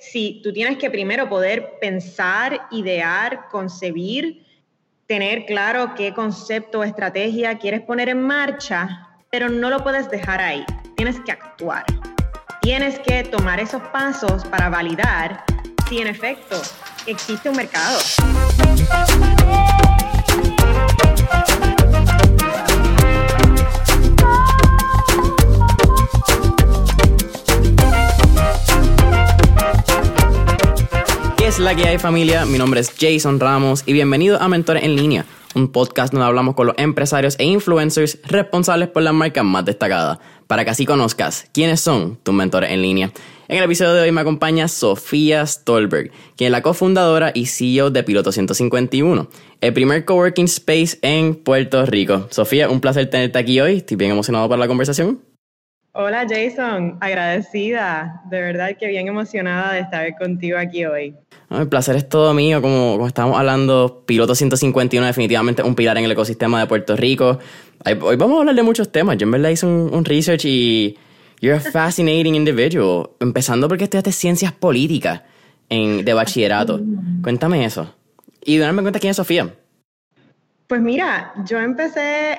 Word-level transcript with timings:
sí, 0.00 0.40
tú 0.42 0.52
tienes 0.52 0.78
que 0.78 0.90
primero 0.90 1.28
poder 1.28 1.78
pensar, 1.80 2.68
idear, 2.70 3.48
concebir, 3.50 4.46
tener 5.06 5.46
claro 5.46 5.94
qué 5.94 6.12
concepto 6.12 6.80
o 6.80 6.84
estrategia 6.84 7.58
quieres 7.58 7.80
poner 7.80 8.08
en 8.08 8.22
marcha, 8.22 9.08
pero 9.30 9.48
no 9.48 9.70
lo 9.70 9.82
puedes 9.82 10.10
dejar 10.10 10.40
ahí. 10.40 10.64
Tienes 10.96 11.18
que 11.20 11.32
actuar. 11.32 11.84
Tienes 12.60 12.98
que 13.00 13.22
tomar 13.24 13.60
esos 13.60 13.82
pasos 13.88 14.44
para 14.44 14.68
validar 14.68 15.44
si 15.88 16.00
en 16.00 16.08
efecto 16.08 16.60
existe 17.06 17.48
un 17.48 17.56
mercado. 17.56 17.98
Es 31.48 31.58
la 31.58 31.74
que 31.74 31.88
hay 31.88 31.98
familia? 31.98 32.44
Mi 32.44 32.58
nombre 32.58 32.78
es 32.80 32.92
Jason 33.00 33.40
Ramos 33.40 33.82
y 33.86 33.94
bienvenido 33.94 34.38
a 34.38 34.48
Mentores 34.48 34.82
en 34.84 34.94
Línea, 34.96 35.24
un 35.54 35.72
podcast 35.72 36.12
donde 36.12 36.26
hablamos 36.26 36.54
con 36.54 36.66
los 36.66 36.76
empresarios 36.76 37.36
e 37.38 37.44
influencers 37.44 38.18
responsables 38.24 38.88
por 38.88 39.02
las 39.02 39.14
marcas 39.14 39.46
más 39.46 39.64
destacadas, 39.64 40.18
para 40.46 40.66
que 40.66 40.70
así 40.72 40.84
conozcas 40.84 41.48
quiénes 41.54 41.80
son 41.80 42.18
tus 42.22 42.34
mentores 42.34 42.70
en 42.70 42.82
línea. 42.82 43.12
En 43.48 43.56
el 43.56 43.64
episodio 43.64 43.94
de 43.94 44.02
hoy 44.02 44.12
me 44.12 44.20
acompaña 44.20 44.68
Sofía 44.68 45.46
Stolberg, 45.46 46.10
quien 46.36 46.48
es 46.48 46.52
la 46.52 46.60
cofundadora 46.60 47.32
y 47.34 47.46
CEO 47.46 47.90
de 47.90 48.02
Piloto 48.02 48.30
151, 48.30 49.28
el 49.62 49.72
primer 49.72 50.04
coworking 50.04 50.44
space 50.44 50.98
en 51.00 51.34
Puerto 51.34 51.86
Rico. 51.86 52.26
Sofía, 52.28 52.68
un 52.68 52.82
placer 52.82 53.08
tenerte 53.08 53.38
aquí 53.38 53.58
hoy, 53.58 53.78
estoy 53.78 53.96
bien 53.96 54.10
emocionado 54.10 54.50
por 54.50 54.58
la 54.58 54.68
conversación. 54.68 55.22
Hola 56.00 56.24
Jason, 56.28 56.96
agradecida, 57.00 58.22
de 58.30 58.40
verdad 58.40 58.76
que 58.78 58.86
bien 58.86 59.08
emocionada 59.08 59.72
de 59.72 59.80
estar 59.80 60.16
contigo 60.16 60.56
aquí 60.56 60.84
hoy. 60.84 61.16
el 61.50 61.68
placer 61.68 61.96
es 61.96 62.08
todo 62.08 62.32
mío, 62.34 62.62
como, 62.62 62.92
como 62.92 63.08
estábamos 63.08 63.36
hablando, 63.36 64.04
Piloto 64.06 64.36
151 64.36 65.04
definitivamente 65.04 65.64
un 65.64 65.74
pilar 65.74 65.98
en 65.98 66.04
el 66.04 66.12
ecosistema 66.12 66.60
de 66.60 66.68
Puerto 66.68 66.94
Rico. 66.94 67.40
Hoy 67.84 68.14
vamos 68.14 68.36
a 68.36 68.40
hablar 68.42 68.54
de 68.54 68.62
muchos 68.62 68.92
temas, 68.92 69.18
yo 69.18 69.24
en 69.24 69.32
verdad 69.32 69.50
hice 69.50 69.66
un, 69.66 70.04
research 70.04 70.44
y 70.44 70.96
you're 71.40 71.56
a 71.56 71.60
fascinating 71.60 72.36
individual, 72.36 73.10
empezando 73.18 73.66
porque 73.66 73.82
estudiaste 73.82 74.12
ciencias 74.12 74.52
políticas 74.52 75.22
en, 75.68 76.04
de 76.04 76.14
bachillerato. 76.14 76.80
Cuéntame 77.24 77.64
eso. 77.64 77.92
Y 78.44 78.58
darme 78.58 78.82
cuenta 78.82 79.00
quién 79.00 79.10
es 79.10 79.16
Sofía. 79.16 79.52
Pues 80.68 80.80
mira, 80.80 81.32
yo 81.44 81.58
empecé 81.58 82.38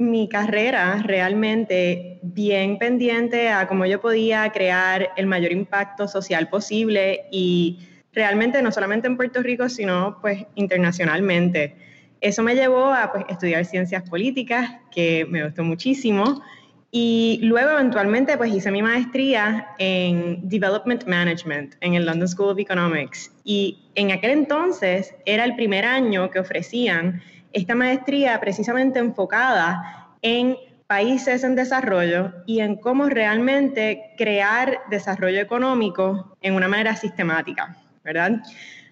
mi 0.00 0.30
carrera 0.30 1.02
realmente 1.04 2.18
bien 2.22 2.78
pendiente 2.78 3.50
a 3.50 3.68
cómo 3.68 3.84
yo 3.84 4.00
podía 4.00 4.50
crear 4.50 5.10
el 5.14 5.26
mayor 5.26 5.52
impacto 5.52 6.08
social 6.08 6.48
posible 6.48 7.26
y 7.30 7.80
realmente 8.14 8.62
no 8.62 8.72
solamente 8.72 9.08
en 9.08 9.18
Puerto 9.18 9.42
Rico, 9.42 9.68
sino 9.68 10.16
pues 10.22 10.46
internacionalmente. 10.54 11.76
Eso 12.22 12.42
me 12.42 12.54
llevó 12.54 12.94
a 12.94 13.12
pues, 13.12 13.24
estudiar 13.28 13.66
ciencias 13.66 14.08
políticas, 14.08 14.70
que 14.90 15.26
me 15.28 15.44
gustó 15.44 15.64
muchísimo, 15.64 16.42
y 16.90 17.38
luego 17.42 17.70
eventualmente 17.72 18.38
pues 18.38 18.54
hice 18.54 18.70
mi 18.70 18.80
maestría 18.80 19.68
en 19.78 20.48
Development 20.48 21.04
Management 21.06 21.74
en 21.82 21.94
el 21.94 22.06
London 22.06 22.26
School 22.26 22.52
of 22.52 22.58
Economics. 22.58 23.30
Y 23.44 23.90
en 23.96 24.12
aquel 24.12 24.30
entonces 24.30 25.14
era 25.26 25.44
el 25.44 25.54
primer 25.56 25.84
año 25.84 26.30
que 26.30 26.40
ofrecían 26.40 27.22
esta 27.52 27.74
maestría 27.74 28.38
precisamente 28.40 28.98
enfocada 28.98 30.10
en 30.22 30.56
países 30.86 31.44
en 31.44 31.54
desarrollo 31.54 32.32
y 32.46 32.60
en 32.60 32.74
cómo 32.74 33.08
realmente 33.08 34.12
crear 34.16 34.80
desarrollo 34.90 35.40
económico 35.40 36.36
en 36.42 36.54
una 36.54 36.66
manera 36.66 36.96
sistemática, 36.96 37.76
¿verdad? 38.02 38.42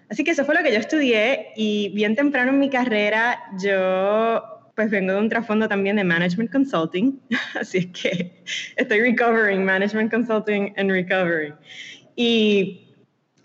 Así 0.09 0.23
que 0.23 0.31
eso 0.31 0.45
fue 0.45 0.55
lo 0.55 0.63
que 0.63 0.71
yo 0.71 0.79
estudié 0.79 1.49
y 1.57 1.91
bien 1.93 2.15
temprano 2.15 2.51
en 2.51 2.59
mi 2.59 2.69
carrera 2.69 3.37
yo 3.61 4.41
pues 4.75 4.89
vengo 4.89 5.11
de 5.11 5.19
un 5.19 5.27
trasfondo 5.27 5.67
también 5.67 5.97
de 5.97 6.05
Management 6.05 6.49
Consulting, 6.53 7.19
así 7.59 7.79
es 7.79 7.87
que 7.87 8.43
estoy 8.77 9.01
recovering, 9.01 9.65
Management 9.65 10.09
Consulting 10.09 10.73
and 10.77 10.89
Recovery. 10.89 11.53
Y 12.15 12.88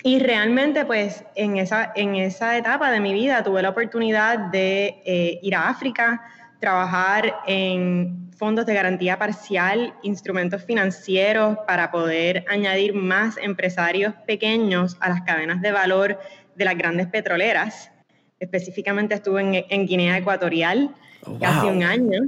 y 0.07 0.19
realmente, 0.19 0.85
pues, 0.85 1.25
en 1.35 1.57
esa, 1.57 1.91
en 1.97 2.15
esa 2.17 2.59
etapa 2.59 2.91
de 2.91 3.01
mi 3.01 3.15
vida 3.15 3.43
tuve 3.43 3.63
la 3.63 3.71
oportunidad 3.71 4.39
de 4.51 5.01
eh, 5.07 5.39
ir 5.41 5.55
a 5.55 5.71
África, 5.71 6.21
trabajar 6.61 7.37
en 7.47 8.31
fondos 8.37 8.67
de 8.67 8.75
garantía 8.75 9.19
parcial, 9.19 9.95
instrumentos 10.03 10.63
financieros 10.63 11.57
para 11.67 11.91
poder 11.91 12.45
añadir 12.51 12.93
más 12.93 13.39
empresarios 13.39 14.13
pequeños 14.27 14.99
a 15.01 15.09
las 15.09 15.23
cadenas 15.23 15.63
de 15.63 15.73
valor 15.73 16.21
de 16.55 16.65
las 16.67 16.77
grandes 16.77 17.07
petroleras. 17.07 17.91
Específicamente 18.39 19.15
estuve 19.15 19.65
en, 19.71 19.87
Guinea 19.87 20.19
Ecuatorial 20.19 20.95
oh, 21.25 21.39
casi 21.39 21.69
un 21.69 21.83
año. 21.83 22.21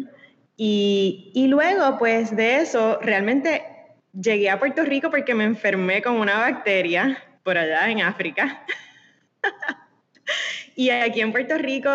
Y, 0.56 1.30
y 1.34 1.46
luego, 1.48 1.98
pues, 1.98 2.34
de 2.34 2.56
eso, 2.56 2.98
realmente 3.02 3.64
llegué 4.18 4.48
a 4.48 4.58
Puerto 4.58 4.82
Rico 4.82 5.10
porque 5.10 5.34
me 5.34 5.44
enfermé 5.44 6.00
con 6.00 6.14
una 6.14 6.38
bacteria 6.38 7.22
por 7.46 7.56
allá 7.56 7.88
en 7.88 8.02
África. 8.02 8.64
y 10.74 10.90
aquí 10.90 11.20
en 11.20 11.30
Puerto 11.30 11.56
Rico, 11.56 11.90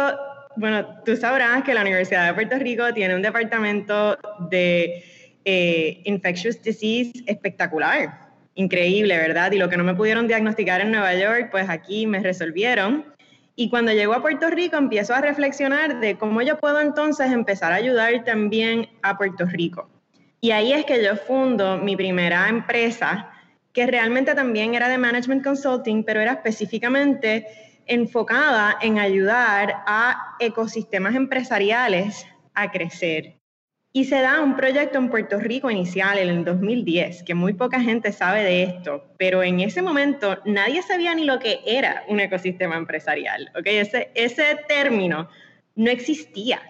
bueno, 0.56 0.88
tú 1.04 1.18
sabrás 1.18 1.64
que 1.64 1.74
la 1.74 1.82
Universidad 1.82 2.26
de 2.26 2.34
Puerto 2.34 2.58
Rico 2.58 2.94
tiene 2.94 3.16
un 3.16 3.22
departamento 3.22 4.18
de 4.50 5.04
eh, 5.44 6.02
infectious 6.06 6.62
disease 6.62 7.12
espectacular, 7.26 8.30
increíble, 8.56 9.18
¿verdad? 9.18 9.52
Y 9.52 9.58
lo 9.58 9.68
que 9.68 9.76
no 9.76 9.84
me 9.84 9.94
pudieron 9.94 10.26
diagnosticar 10.26 10.80
en 10.80 10.92
Nueva 10.92 11.14
York, 11.16 11.50
pues 11.52 11.70
aquí 11.70 12.08
me 12.08 12.20
resolvieron. 12.22 13.14
Y 13.58 13.70
cuando 13.70 13.92
llego 13.92 14.14
a 14.14 14.22
Puerto 14.22 14.50
Rico 14.50 14.78
empiezo 14.78 15.14
a 15.14 15.20
reflexionar 15.20 16.00
de 16.00 16.18
cómo 16.18 16.42
yo 16.44 16.60
puedo 16.60 16.80
entonces 16.80 17.30
empezar 17.30 17.74
a 17.74 17.76
ayudar 17.76 18.24
también 18.24 18.88
a 19.02 19.18
Puerto 19.18 19.46
Rico. 19.48 19.90
Y 20.40 20.52
ahí 20.52 20.72
es 20.72 20.86
que 20.86 21.04
yo 21.04 21.18
fundo 21.18 21.78
mi 21.78 21.98
primera 21.98 22.48
empresa 22.48 23.32
que 23.74 23.86
realmente 23.88 24.36
también 24.36 24.76
era 24.76 24.90
de 24.90 24.98
Management 24.98 25.44
Consulting, 25.44 26.04
pero 26.04 26.20
era 26.20 26.34
específicamente 26.34 27.48
enfocada 27.86 28.78
en 28.82 29.00
ayudar 29.00 29.84
a 29.86 30.36
ecosistemas 30.40 31.16
empresariales 31.16 32.26
a 32.54 32.72
crecer. 32.72 33.38
Y 33.94 34.06
se 34.06 34.22
da 34.22 34.42
un 34.42 34.56
proyecto 34.56 34.98
en 34.98 35.10
Puerto 35.10 35.38
Rico 35.38 35.70
inicial 35.70 36.18
en 36.18 36.30
el 36.30 36.46
2010, 36.46 37.24
que 37.24 37.36
muy 37.36 37.54
poca 37.54 37.82
gente 37.82 38.14
sabe 38.14 38.42
de 38.44 38.64
esto, 38.64 39.04
pero 39.18 39.44
en 39.44 39.60
ese 39.60 39.82
momento 39.82 40.38
nadie 40.46 40.82
sabía 40.82 41.14
ni 41.14 41.26
lo 41.26 41.40
que 41.40 41.60
era 41.66 42.06
un 42.08 42.22
ecosistema 42.22 42.78
empresarial. 42.78 43.52
¿okay? 43.60 43.78
Ese, 43.78 44.10
ese 44.16 44.60
término 44.70 45.28
no 45.76 45.92
existía. 45.92 46.62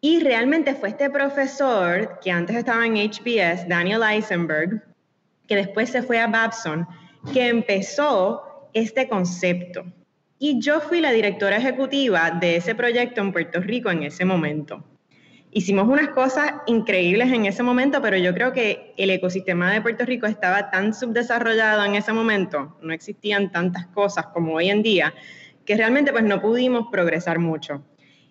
Y 0.00 0.20
realmente 0.20 0.74
fue 0.74 0.90
este 0.90 1.10
profesor 1.10 2.20
que 2.22 2.30
antes 2.30 2.54
estaba 2.54 2.86
en 2.86 2.98
HBS, 2.98 3.66
Daniel 3.66 4.02
Eisenberg, 4.08 4.93
que 5.46 5.56
después 5.56 5.90
se 5.90 6.02
fue 6.02 6.20
a 6.20 6.26
Babson, 6.26 6.86
que 7.32 7.48
empezó 7.48 8.68
este 8.72 9.08
concepto. 9.08 9.84
Y 10.38 10.60
yo 10.60 10.80
fui 10.80 11.00
la 11.00 11.12
directora 11.12 11.56
ejecutiva 11.56 12.30
de 12.30 12.56
ese 12.56 12.74
proyecto 12.74 13.20
en 13.20 13.32
Puerto 13.32 13.60
Rico 13.60 13.90
en 13.90 14.02
ese 14.02 14.24
momento. 14.24 14.84
Hicimos 15.52 15.86
unas 15.86 16.08
cosas 16.08 16.54
increíbles 16.66 17.32
en 17.32 17.46
ese 17.46 17.62
momento, 17.62 18.02
pero 18.02 18.16
yo 18.16 18.34
creo 18.34 18.52
que 18.52 18.92
el 18.96 19.10
ecosistema 19.10 19.72
de 19.72 19.80
Puerto 19.80 20.04
Rico 20.04 20.26
estaba 20.26 20.70
tan 20.70 20.92
subdesarrollado 20.92 21.84
en 21.84 21.94
ese 21.94 22.12
momento, 22.12 22.76
no 22.82 22.92
existían 22.92 23.52
tantas 23.52 23.86
cosas 23.86 24.26
como 24.34 24.54
hoy 24.54 24.68
en 24.68 24.82
día, 24.82 25.14
que 25.64 25.76
realmente 25.76 26.10
pues 26.10 26.24
no 26.24 26.40
pudimos 26.40 26.88
progresar 26.90 27.38
mucho. 27.38 27.84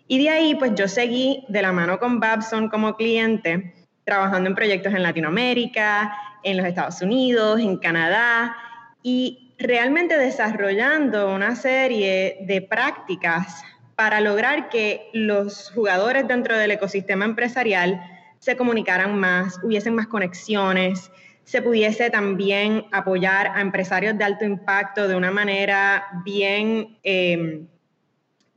Y 0.05 0.21
de 0.21 0.29
ahí 0.29 0.55
pues 0.55 0.73
yo 0.75 0.89
seguí 0.89 1.45
de 1.47 1.61
la 1.61 1.71
mano 1.71 1.97
con 1.97 2.19
Babson 2.19 2.67
como 2.67 2.97
cliente, 2.97 3.73
trabajando 4.03 4.49
en 4.49 4.55
proyectos 4.55 4.93
en 4.93 5.03
Latinoamérica, 5.03 6.13
en 6.43 6.57
los 6.57 6.65
Estados 6.65 7.01
Unidos, 7.01 7.59
en 7.59 7.77
Canadá, 7.77 8.55
y 9.01 9.53
realmente 9.59 10.17
desarrollando 10.17 11.33
una 11.33 11.55
serie 11.55 12.37
de 12.41 12.61
prácticas 12.61 13.63
para 13.95 14.21
lograr 14.21 14.69
que 14.69 15.09
los 15.13 15.71
jugadores 15.71 16.27
dentro 16.27 16.57
del 16.57 16.71
ecosistema 16.71 17.25
empresarial 17.25 18.01
se 18.39 18.57
comunicaran 18.57 19.17
más, 19.17 19.59
hubiesen 19.63 19.95
más 19.95 20.07
conexiones, 20.07 21.11
se 21.43 21.61
pudiese 21.61 22.09
también 22.09 22.85
apoyar 22.91 23.47
a 23.47 23.61
empresarios 23.61 24.17
de 24.17 24.23
alto 24.23 24.45
impacto 24.45 25.07
de 25.07 25.15
una 25.15 25.31
manera 25.31 26.05
bien, 26.25 26.97
eh, 27.03 27.61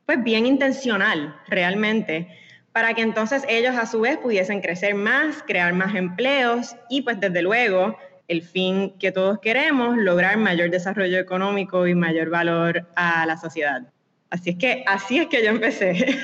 pues 0.06 0.22
bien 0.22 0.46
intencional 0.46 1.37
realmente 1.49 2.28
para 2.76 2.93
que 2.93 3.00
entonces 3.00 3.43
ellos 3.49 3.75
a 3.75 3.87
su 3.87 4.00
vez 4.00 4.19
pudiesen 4.19 4.61
crecer 4.61 4.94
más, 4.94 5.43
crear 5.46 5.73
más 5.73 5.94
empleos 5.94 6.76
y 6.90 7.00
pues 7.00 7.19
desde 7.19 7.40
luego 7.40 7.96
el 8.28 8.43
fin 8.43 8.93
que 8.99 9.12
todos 9.12 9.38
queremos, 9.38 9.96
lograr 9.96 10.37
mayor 10.37 10.69
desarrollo 10.69 11.19
económico 11.19 11.87
y 11.87 11.94
mayor 11.94 12.28
valor 12.28 12.87
a 12.94 13.25
la 13.25 13.38
sociedad. 13.38 13.90
Así 14.28 14.50
es 14.50 14.56
que 14.56 14.84
así 14.87 15.17
es 15.17 15.28
que 15.28 15.43
yo 15.43 15.52
empecé. 15.52 16.19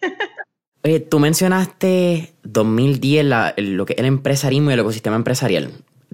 Oye, 0.82 1.00
tú 1.00 1.18
mencionaste 1.18 2.32
2010 2.42 3.26
lo 3.58 3.84
que 3.84 3.92
el 3.92 4.06
empresarismo 4.06 4.70
y 4.70 4.72
el 4.72 4.80
ecosistema 4.80 5.16
empresarial. 5.16 5.72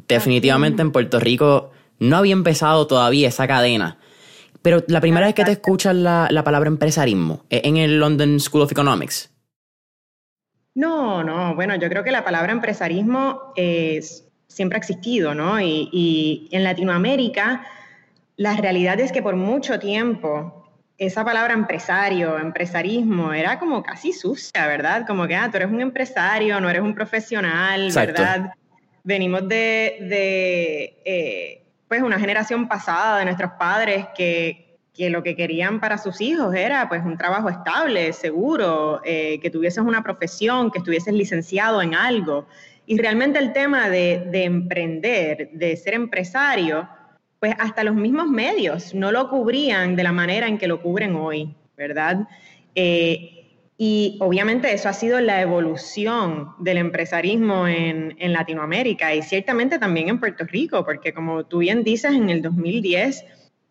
Definitivamente 0.09 0.83
en 0.83 0.91
Puerto 0.91 1.21
Rico 1.21 1.71
no 2.01 2.17
había 2.17 2.33
empezado 2.33 2.89
todavía 2.89 3.29
esa 3.29 3.47
cadena. 3.47 3.99
Pero 4.61 4.83
la 4.89 5.01
primera 5.01 5.27
vez 5.27 5.37
que 5.37 5.45
te 5.45 5.53
escuchas 5.53 5.95
la, 5.95 6.27
la 6.33 6.43
palabra 6.43 6.67
empresarismo, 6.67 7.45
¿es 7.49 7.63
en 7.63 7.77
el 7.77 8.01
London 8.01 8.41
School 8.41 8.63
of 8.63 8.73
Economics? 8.73 9.31
No, 10.75 11.23
no, 11.23 11.55
bueno, 11.55 11.77
yo 11.77 11.89
creo 11.89 12.03
que 12.03 12.11
la 12.11 12.25
palabra 12.25 12.53
empresarismo 12.53 13.53
es, 13.55 14.29
siempre 14.49 14.77
ha 14.77 14.81
existido, 14.81 15.35
¿no? 15.35 15.61
Y, 15.61 15.89
y 15.93 16.49
en 16.51 16.65
Latinoamérica, 16.65 17.65
la 18.37 18.57
realidad 18.57 18.99
es 18.99 19.13
que 19.13 19.23
por 19.23 19.37
mucho 19.37 19.79
tiempo 19.79 20.65
esa 20.99 21.25
palabra 21.25 21.55
empresario, 21.55 22.39
empresarismo, 22.39 23.33
era 23.33 23.59
como 23.59 23.83
casi 23.83 24.13
sucia, 24.13 24.67
¿verdad? 24.67 25.07
Como 25.07 25.27
que, 25.27 25.35
ah, 25.35 25.49
tú 25.51 25.57
eres 25.57 25.71
un 25.71 25.81
empresario, 25.81 26.61
no 26.61 26.71
eres 26.71 26.83
un 26.83 26.95
profesional, 26.95 27.91
¿verdad? 27.95 28.53
Venimos 29.03 29.47
de, 29.49 29.99
de 30.01 31.03
eh, 31.05 31.67
pues, 31.89 32.03
una 32.03 32.19
generación 32.19 32.69
pasada 32.69 33.19
de 33.19 33.25
nuestros 33.25 33.53
padres 33.59 34.07
que, 34.17 34.64
que, 34.95 35.11
lo 35.11 35.23
que 35.23 35.35
querían 35.35 35.81
para 35.81 35.99
sus 35.99 36.21
hijos 36.21 36.55
era, 36.55 36.89
pues, 36.89 37.05
un 37.05 37.19
trabajo 37.19 37.51
estable, 37.51 38.13
seguro, 38.13 39.01
eh, 39.05 39.41
que 39.41 39.51
tuvieses 39.51 39.83
una 39.85 40.03
profesión, 40.03 40.71
que 40.71 40.79
estuvieses 40.79 41.13
licenciado 41.13 41.83
en 41.83 41.95
algo. 41.95 42.47
Y 42.87 42.97
realmente 42.99 43.39
el 43.39 43.53
tema 43.53 43.91
de, 43.91 44.25
de 44.31 44.45
emprender, 44.45 45.51
de 45.53 45.77
ser 45.77 45.95
empresario, 45.95 46.89
pues 47.41 47.55
hasta 47.59 47.85
los 47.85 47.95
mismos 47.95 48.29
medios 48.29 48.95
no 48.95 49.13
lo 49.13 49.29
cubrían 49.29 49.97
de 49.97 50.03
la 50.03 50.13
manera 50.13 50.47
en 50.47 50.57
que 50.57 50.67
lo 50.67 50.81
cubren 50.81 51.15
hoy, 51.17 51.55
¿verdad? 51.77 52.27
Eh, 52.75 53.31
y 53.77 54.17
obviamente 54.21 54.73
eso 54.73 54.89
ha 54.89 54.93
sido 54.93 55.21
la 55.21 55.43
evolución 55.43 56.51
del 56.59 56.79
empresarismo 56.79 57.67
en, 57.67 58.15
en, 58.19 58.33
Latinoamérica 58.33 59.15
y 59.15 59.23
ciertamente 59.23 59.79
también 59.79 60.09
en 60.09 60.21
Puerto 60.21 60.45
Rico, 60.45 60.85
porque 60.85 61.13
como 61.13 61.45
tú 61.45 61.59
bien 61.59 61.83
dices, 61.83 62.13
en 62.13 62.31
el 62.31 62.41
2010 62.41 63.25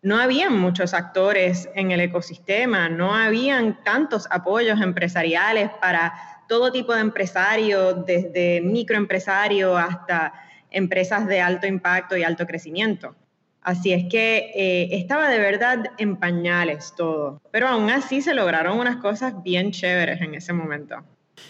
no 0.04 0.18
habían 0.18 0.58
muchos 0.60 0.92
actores 0.92 1.68
en 1.74 1.90
el 1.90 2.00
ecosistema, 2.00 2.90
no 2.90 3.14
habían 3.14 3.82
tantos 3.84 4.28
apoyos 4.30 4.80
empresariales 4.82 5.70
para 5.80 6.12
todo 6.46 6.70
tipo 6.70 6.94
de 6.94 7.00
empresarios, 7.00 8.04
desde 8.04 8.60
microempresarios 8.60 9.80
hasta 9.80 10.34
empresas 10.70 11.26
de 11.26 11.40
alto 11.40 11.66
impacto 11.66 12.18
y 12.18 12.22
alto 12.22 12.46
crecimiento. 12.46 13.16
Así 13.62 13.94
es 13.94 14.04
que 14.10 14.52
eh, 14.54 14.88
estaba 14.92 15.30
de 15.30 15.38
verdad 15.38 15.84
en 15.96 16.16
pañales 16.16 16.92
todo, 16.94 17.40
pero 17.50 17.66
aún 17.66 17.88
así 17.88 18.20
se 18.20 18.34
lograron 18.34 18.78
unas 18.78 18.96
cosas 18.96 19.42
bien 19.42 19.72
chéveres 19.72 20.20
en 20.20 20.34
ese 20.34 20.52
momento. 20.52 20.96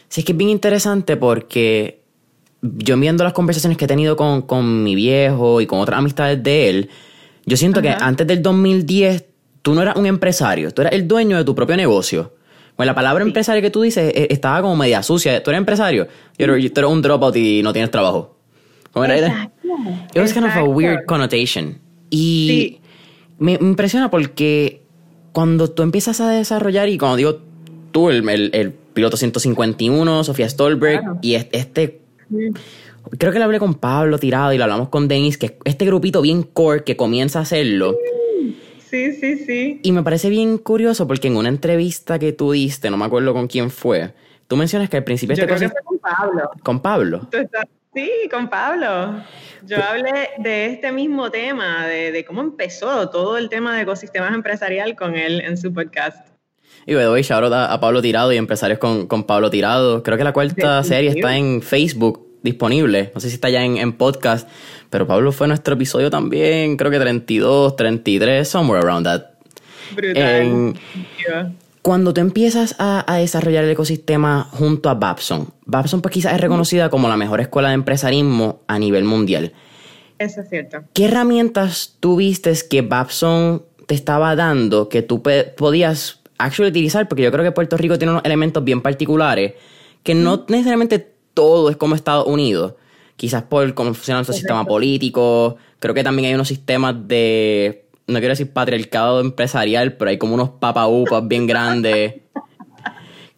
Sí, 0.09 0.21
es 0.21 0.25
que 0.25 0.31
es 0.31 0.39
bien 0.39 0.51
interesante 0.51 1.17
porque 1.17 2.03
yo 2.63 2.97
viendo 2.97 3.25
las 3.25 3.33
conversaciones 3.33 3.77
que 3.77 3.87
he 3.87 3.89
tenido 3.89 4.15
con, 4.15 4.43
con 4.43 4.85
mi 4.85 4.95
viejo 4.95 5.61
y 5.61 5.67
con 5.67 5.81
otras 5.81 5.99
amistades 5.99 6.41
de 6.41 6.71
él, 6.71 6.91
yo 7.47 7.57
siento 7.57 7.83
que 7.83 7.91
antes 7.91 8.27
del 8.27 8.43
2010 8.43 9.25
tú 9.63 9.75
no 9.75 9.83
eras 9.83 9.97
un 9.97 10.07
empresario, 10.07 10.73
tú 10.73 10.83
eras 10.83 10.95
el 10.95 11.09
dueño 11.09 11.37
de 11.37 11.45
tu 11.45 11.55
propio 11.55 11.77
negocio. 11.77 12.35
Bueno, 12.77 12.91
la 12.91 12.95
palabra 12.95 13.23
empresario 13.23 13.63
que 13.63 13.71
tú 13.71 13.83
dices 13.83 14.13
eh, 14.15 14.27
estaba 14.31 14.61
como 14.61 14.75
media 14.75 15.03
sucia. 15.03 15.43
Tú 15.43 15.51
eres 15.51 15.59
empresario, 15.59 16.07
tú 16.37 16.45
eres 16.45 16.77
un 16.85 17.03
dropout 17.03 17.37
y 17.37 17.63
no 17.63 17.73
tienes 17.73 17.91
trabajo. 17.91 18.37
¿Cómo 18.93 19.05
era? 19.05 19.17
Exacto. 19.19 19.69
It 20.15 20.21
was 20.21 20.33
kind 20.33 20.47
of 20.47 20.57
a 20.57 20.65
weird 20.65 21.05
connotation. 21.07 21.79
Y 22.11 22.81
me, 23.39 23.55
impresiona 23.55 24.11
porque 24.11 24.83
cuando 25.33 25.71
tú 25.71 25.83
empiezas 25.83 26.21
a 26.21 26.31
desarrollar, 26.31 26.89
y 26.89 26.99
cuando 26.99 27.17
digo 27.17 27.41
tú, 27.93 28.11
el, 28.11 28.29
el, 28.29 28.73
piloto 28.73 29.17
151, 29.17 30.23
Sofía 30.23 30.49
Stolberg, 30.49 31.19
y 31.21 31.35
este, 31.35 32.01
creo 33.19 33.33
que 33.33 33.39
le 33.39 33.45
hablé 33.45 33.59
con 33.59 33.75
Pablo 33.75 34.19
Tirado 34.19 34.53
y 34.53 34.59
lo 34.59 34.65
hablamos 34.65 34.89
con 34.89 35.09
Denis, 35.09 35.39
que 35.39 35.59
este 35.65 35.85
grupito 35.85 36.23
bien 36.23 36.43
core 36.43 36.85
que 36.85 36.97
comienza 36.97 37.39
a 37.39 37.43
hacerlo. 37.43 37.97
Sí, 38.79 39.13
sí, 39.13 39.39
sí. 39.45 39.81
Y 39.83 39.93
me 39.93 40.03
parece 40.03 40.29
bien 40.29 40.59
curioso 40.59 41.07
porque 41.07 41.29
en 41.29 41.37
una 41.37 41.49
entrevista 41.49 42.19
que 42.19 42.33
tú 42.33 42.53
diste, 42.53 42.91
no 42.91 42.97
me 42.97 43.05
acuerdo 43.05 43.33
con 43.33 43.49
quién 43.49 43.71
fue, 43.71 44.13
tú 44.47 44.57
mencionas 44.57 44.89
que 44.89 44.97
al 44.97 45.05
principio... 45.05 45.35
Yo 45.35 45.45
este 45.45 45.71
con 45.85 45.99
Pablo. 45.99 46.51
Con 46.63 46.81
Pablo. 46.81 47.29
Sí, 47.93 48.11
con 48.31 48.49
Pablo. 48.49 49.23
Yo 49.67 49.83
hablé 49.83 50.31
de 50.39 50.67
este 50.67 50.93
mismo 50.93 51.31
tema, 51.31 51.87
de, 51.87 52.25
cómo 52.25 52.41
empezó 52.41 53.09
todo 53.09 53.39
el 53.39 53.49
tema 53.49 53.75
de 53.77 53.83
ecosistemas 53.83 54.35
empresarial 54.35 54.97
con 54.97 55.15
él 55.15 55.41
en 55.41 55.57
su 55.57 55.73
podcast. 55.73 56.29
Y 56.87 56.95
hoy 56.95 57.23
shout 57.23 57.53
a, 57.53 57.73
a 57.73 57.81
Pablo 57.81 58.03
Tirado 58.03 58.33
y 58.33 58.37
empresarios 58.37 58.79
con, 58.79 59.25
Pablo 59.25 59.49
Tirado. 59.51 60.03
Creo 60.03 60.19
que 60.19 60.25
la 60.25 60.33
cuarta 60.33 60.83
serie 60.83 61.11
está 61.11 61.37
en 61.37 61.63
Facebook 61.63 62.34
disponible. 62.45 63.11
No 63.13 63.21
sé 63.21 63.29
si 63.29 63.35
está 63.35 63.51
ya 63.51 63.65
en, 63.65 63.93
podcast, 63.95 64.49
pero 64.91 65.09
Pablo 65.09 65.33
fue 65.33 65.49
nuestro 65.49 65.75
episodio 65.75 66.11
también, 66.11 66.77
creo 66.77 66.93
que 66.93 67.01
32, 67.01 67.75
33, 67.75 68.47
somewhere 68.47 68.87
around 68.87 69.07
that. 69.07 69.23
Brutal 69.97 70.75
cuando 71.85 72.15
tú 72.15 72.23
empiezas 72.23 72.77
a, 72.79 73.05
desarrollar 73.19 73.65
el 73.65 73.71
ecosistema 73.71 74.49
junto 74.53 74.89
a 74.89 74.95
Babson, 74.95 75.53
Babson 75.67 76.01
pues 76.01 76.15
quizás 76.15 76.33
es 76.33 76.41
reconocida 76.41 76.89
como 76.89 77.11
la 77.11 77.19
mejor 77.19 77.43
escuela 77.43 77.69
de 77.69 77.75
empresarismo 77.75 78.63
a 78.67 78.79
nivel 78.79 79.05
mundial. 79.05 79.53
Eso 80.19 80.41
es 80.41 80.49
cierto. 80.49 80.79
¿Qué 80.95 81.05
herramientas 81.05 81.97
tú 82.01 82.17
viste 82.17 82.55
que 82.71 82.81
Babson 82.81 83.65
te 83.85 83.95
estaba 83.95 84.35
dando 84.35 84.89
que 84.89 85.03
tú 85.03 85.23
podías 85.23 86.21
actually 86.39 86.71
utilizar? 86.71 87.07
Porque 87.07 87.23
yo 87.23 87.31
creo 87.31 87.45
que 87.45 87.53
Puerto 87.53 87.77
Rico 87.77 87.99
tiene 87.99 88.13
unos 88.13 88.25
elementos 88.25 88.65
bien 88.65 88.81
particulares 88.81 89.53
que 90.03 90.15
no 90.15 90.47
necesariamente 90.49 91.14
todo 91.35 91.71
es 91.71 91.77
como 91.77 91.95
Estados 91.95 92.27
Unidos. 92.27 92.75
Quizás 93.17 93.43
por 93.43 93.75
cómo 93.75 93.95
funciona 93.95 94.19
nuestro 94.19 94.35
sistema 94.35 94.65
político. 94.65 95.57
Creo 95.79 95.95
que 95.95 96.03
también 96.03 96.29
hay 96.29 96.35
unos 96.35 96.49
sistemas 96.49 96.97
de 97.07 97.85
no 98.07 98.19
quiero 98.19 98.33
decir 98.33 98.53
patriarcado 98.53 99.21
empresarial, 99.21 99.95
pero 99.95 100.11
hay 100.11 100.19
como 100.19 100.35
unos 100.35 100.51
papaupas 100.51 101.27
bien 101.27 101.47
grandes. 101.47 102.15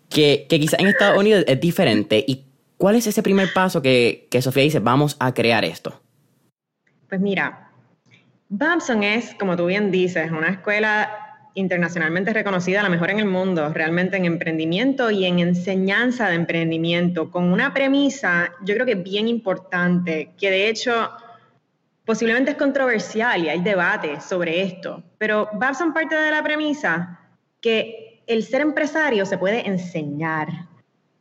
Que, 0.08 0.46
que 0.48 0.60
quizás 0.60 0.78
en 0.78 0.86
Estados 0.86 1.18
Unidos 1.18 1.44
es 1.48 1.60
diferente. 1.60 2.24
¿Y 2.26 2.46
cuál 2.78 2.94
es 2.94 3.08
ese 3.08 3.24
primer 3.24 3.52
paso 3.52 3.82
que, 3.82 4.28
que 4.30 4.40
Sofía 4.40 4.62
dice, 4.62 4.78
vamos 4.78 5.16
a 5.18 5.34
crear 5.34 5.64
esto? 5.64 6.00
Pues 7.08 7.20
mira, 7.20 7.72
Babson 8.48 9.02
es, 9.02 9.34
como 9.34 9.56
tú 9.56 9.66
bien 9.66 9.90
dices, 9.90 10.30
una 10.30 10.48
escuela 10.48 11.25
internacionalmente 11.56 12.32
reconocida, 12.32 12.82
la 12.82 12.88
mejor 12.88 13.10
en 13.10 13.18
el 13.18 13.26
mundo, 13.26 13.68
realmente 13.74 14.16
en 14.16 14.24
emprendimiento 14.24 15.10
y 15.10 15.24
en 15.24 15.40
enseñanza 15.40 16.28
de 16.28 16.36
emprendimiento, 16.36 17.30
con 17.30 17.52
una 17.52 17.74
premisa, 17.74 18.52
yo 18.62 18.74
creo 18.74 18.86
que 18.86 18.94
bien 18.94 19.26
importante, 19.26 20.32
que 20.38 20.50
de 20.50 20.68
hecho 20.68 21.10
Posiblemente 22.06 22.52
es 22.52 22.56
controversial 22.56 23.42
y 23.42 23.48
hay 23.48 23.60
debate 23.60 24.20
sobre 24.20 24.62
esto, 24.62 25.02
pero 25.18 25.48
Babson 25.54 25.92
parte 25.92 26.14
de 26.14 26.30
la 26.30 26.40
premisa 26.40 27.18
que 27.60 28.22
el 28.28 28.44
ser 28.44 28.60
empresario 28.60 29.26
se 29.26 29.38
puede 29.38 29.66
enseñar, 29.66 30.46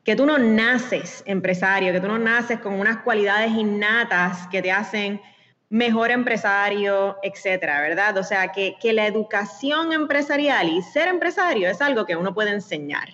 que 0.03 0.15
tú 0.15 0.27
no 0.27 0.37
naces 0.37 1.23
empresario, 1.25 1.91
que 1.91 1.99
tú 1.99 2.07
no 2.07 2.19
naces 2.19 2.59
con 2.59 2.75
unas 2.75 2.97
cualidades 2.97 3.49
innatas 3.49 4.45
que 4.51 4.61
te 4.61 4.71
hacen 4.71 5.19
mejor 5.69 6.11
empresario, 6.11 7.17
etcétera, 7.23 7.81
¿verdad? 7.81 8.17
O 8.17 8.23
sea, 8.23 8.51
que, 8.51 8.75
que 8.81 8.93
la 8.93 9.07
educación 9.07 9.91
empresarial 9.93 10.69
y 10.69 10.81
ser 10.81 11.07
empresario 11.07 11.69
es 11.69 11.81
algo 11.81 12.05
que 12.05 12.15
uno 12.15 12.33
puede 12.33 12.51
enseñar. 12.51 13.09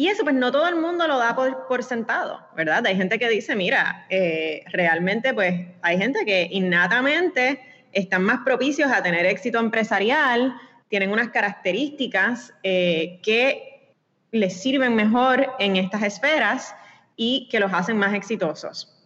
Y 0.00 0.08
eso, 0.08 0.22
pues 0.22 0.34
no 0.34 0.50
todo 0.50 0.66
el 0.66 0.76
mundo 0.76 1.06
lo 1.06 1.18
da 1.18 1.36
por, 1.36 1.84
sentado, 1.84 2.40
¿verdad? 2.56 2.86
Hay 2.86 2.96
gente 2.96 3.18
que 3.18 3.28
dice, 3.28 3.54
mira, 3.54 4.06
eh, 4.08 4.64
realmente, 4.72 5.34
pues 5.34 5.54
hay 5.82 5.98
gente 5.98 6.24
que 6.24 6.48
innatamente 6.50 7.60
están 7.92 8.22
más 8.22 8.38
propicios 8.42 8.90
a 8.90 9.02
tener 9.02 9.26
éxito 9.26 9.58
empresarial, 9.58 10.54
tienen 10.88 11.12
unas 11.12 11.28
características 11.28 12.54
eh, 12.62 13.20
que 13.22 13.92
les 14.32 14.62
sirven 14.62 14.94
mejor 14.94 15.46
en 15.58 15.76
estas 15.76 16.02
esferas 16.02 16.74
y 17.14 17.46
que 17.50 17.60
los 17.60 17.70
hacen 17.70 17.98
más 17.98 18.14
exitosos. 18.14 18.96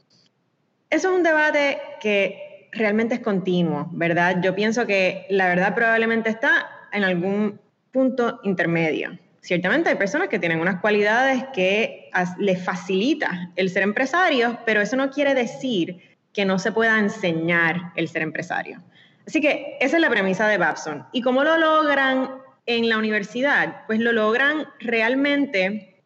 Eso 0.91 1.09
es 1.09 1.17
un 1.17 1.25
debate 1.25 1.83
que 2.01 2.44
realmente 2.75 3.15
es 3.15 3.21
continuo, 3.21 3.89
¿verdad? 3.93 4.41
Yo 4.43 4.55
pienso 4.55 4.87
que 4.87 5.27
la 5.31 5.49
verdad 5.49 5.75
probablemente 5.75 6.31
está 6.31 6.69
en 6.93 7.05
algún 7.05 7.61
punto 7.93 8.41
intermedio. 8.45 9.19
Ciertamente 9.41 9.91
hay 9.91 9.97
personas 9.97 10.29
que 10.29 10.39
tienen 10.39 10.61
unas 10.61 10.81
cualidades 10.81 11.45
que 11.53 12.11
les 12.39 12.65
facilita 12.65 13.51
el 13.57 13.69
ser 13.71 13.83
empresario, 13.83 14.59
pero 14.65 14.81
eso 14.81 14.97
no 14.97 15.11
quiere 15.11 15.35
decir 15.35 16.01
que 16.33 16.45
no 16.45 16.59
se 16.59 16.73
pueda 16.73 16.99
enseñar 16.99 17.93
el 17.95 18.09
ser 18.09 18.23
empresario. 18.23 18.83
Así 19.27 19.41
que 19.41 19.77
esa 19.81 19.97
es 19.97 20.01
la 20.01 20.11
premisa 20.11 20.49
de 20.49 20.59
Babson. 20.59 21.07
¿Y 21.13 21.23
cómo 21.23 21.45
lo 21.45 21.57
logran 21.59 22.31
en 22.67 22.89
la 22.89 22.99
universidad? 22.99 23.85
Pues 23.87 24.01
lo 24.01 24.13
logran 24.13 24.67
realmente 24.81 26.03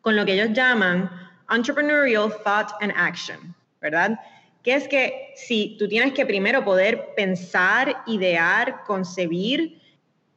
con 0.00 0.16
lo 0.16 0.24
que 0.24 0.34
ellos 0.34 0.52
llaman 0.52 1.10
Entrepreneurial 1.50 2.32
Thought 2.44 2.70
and 2.80 2.92
Action, 2.96 3.54
¿verdad? 3.80 4.18
Que 4.62 4.74
es 4.74 4.86
que 4.88 5.32
si 5.34 5.76
tú 5.78 5.88
tienes 5.88 6.12
que 6.12 6.24
primero 6.24 6.64
poder 6.64 7.14
pensar, 7.16 8.02
idear, 8.06 8.84
concebir, 8.84 9.80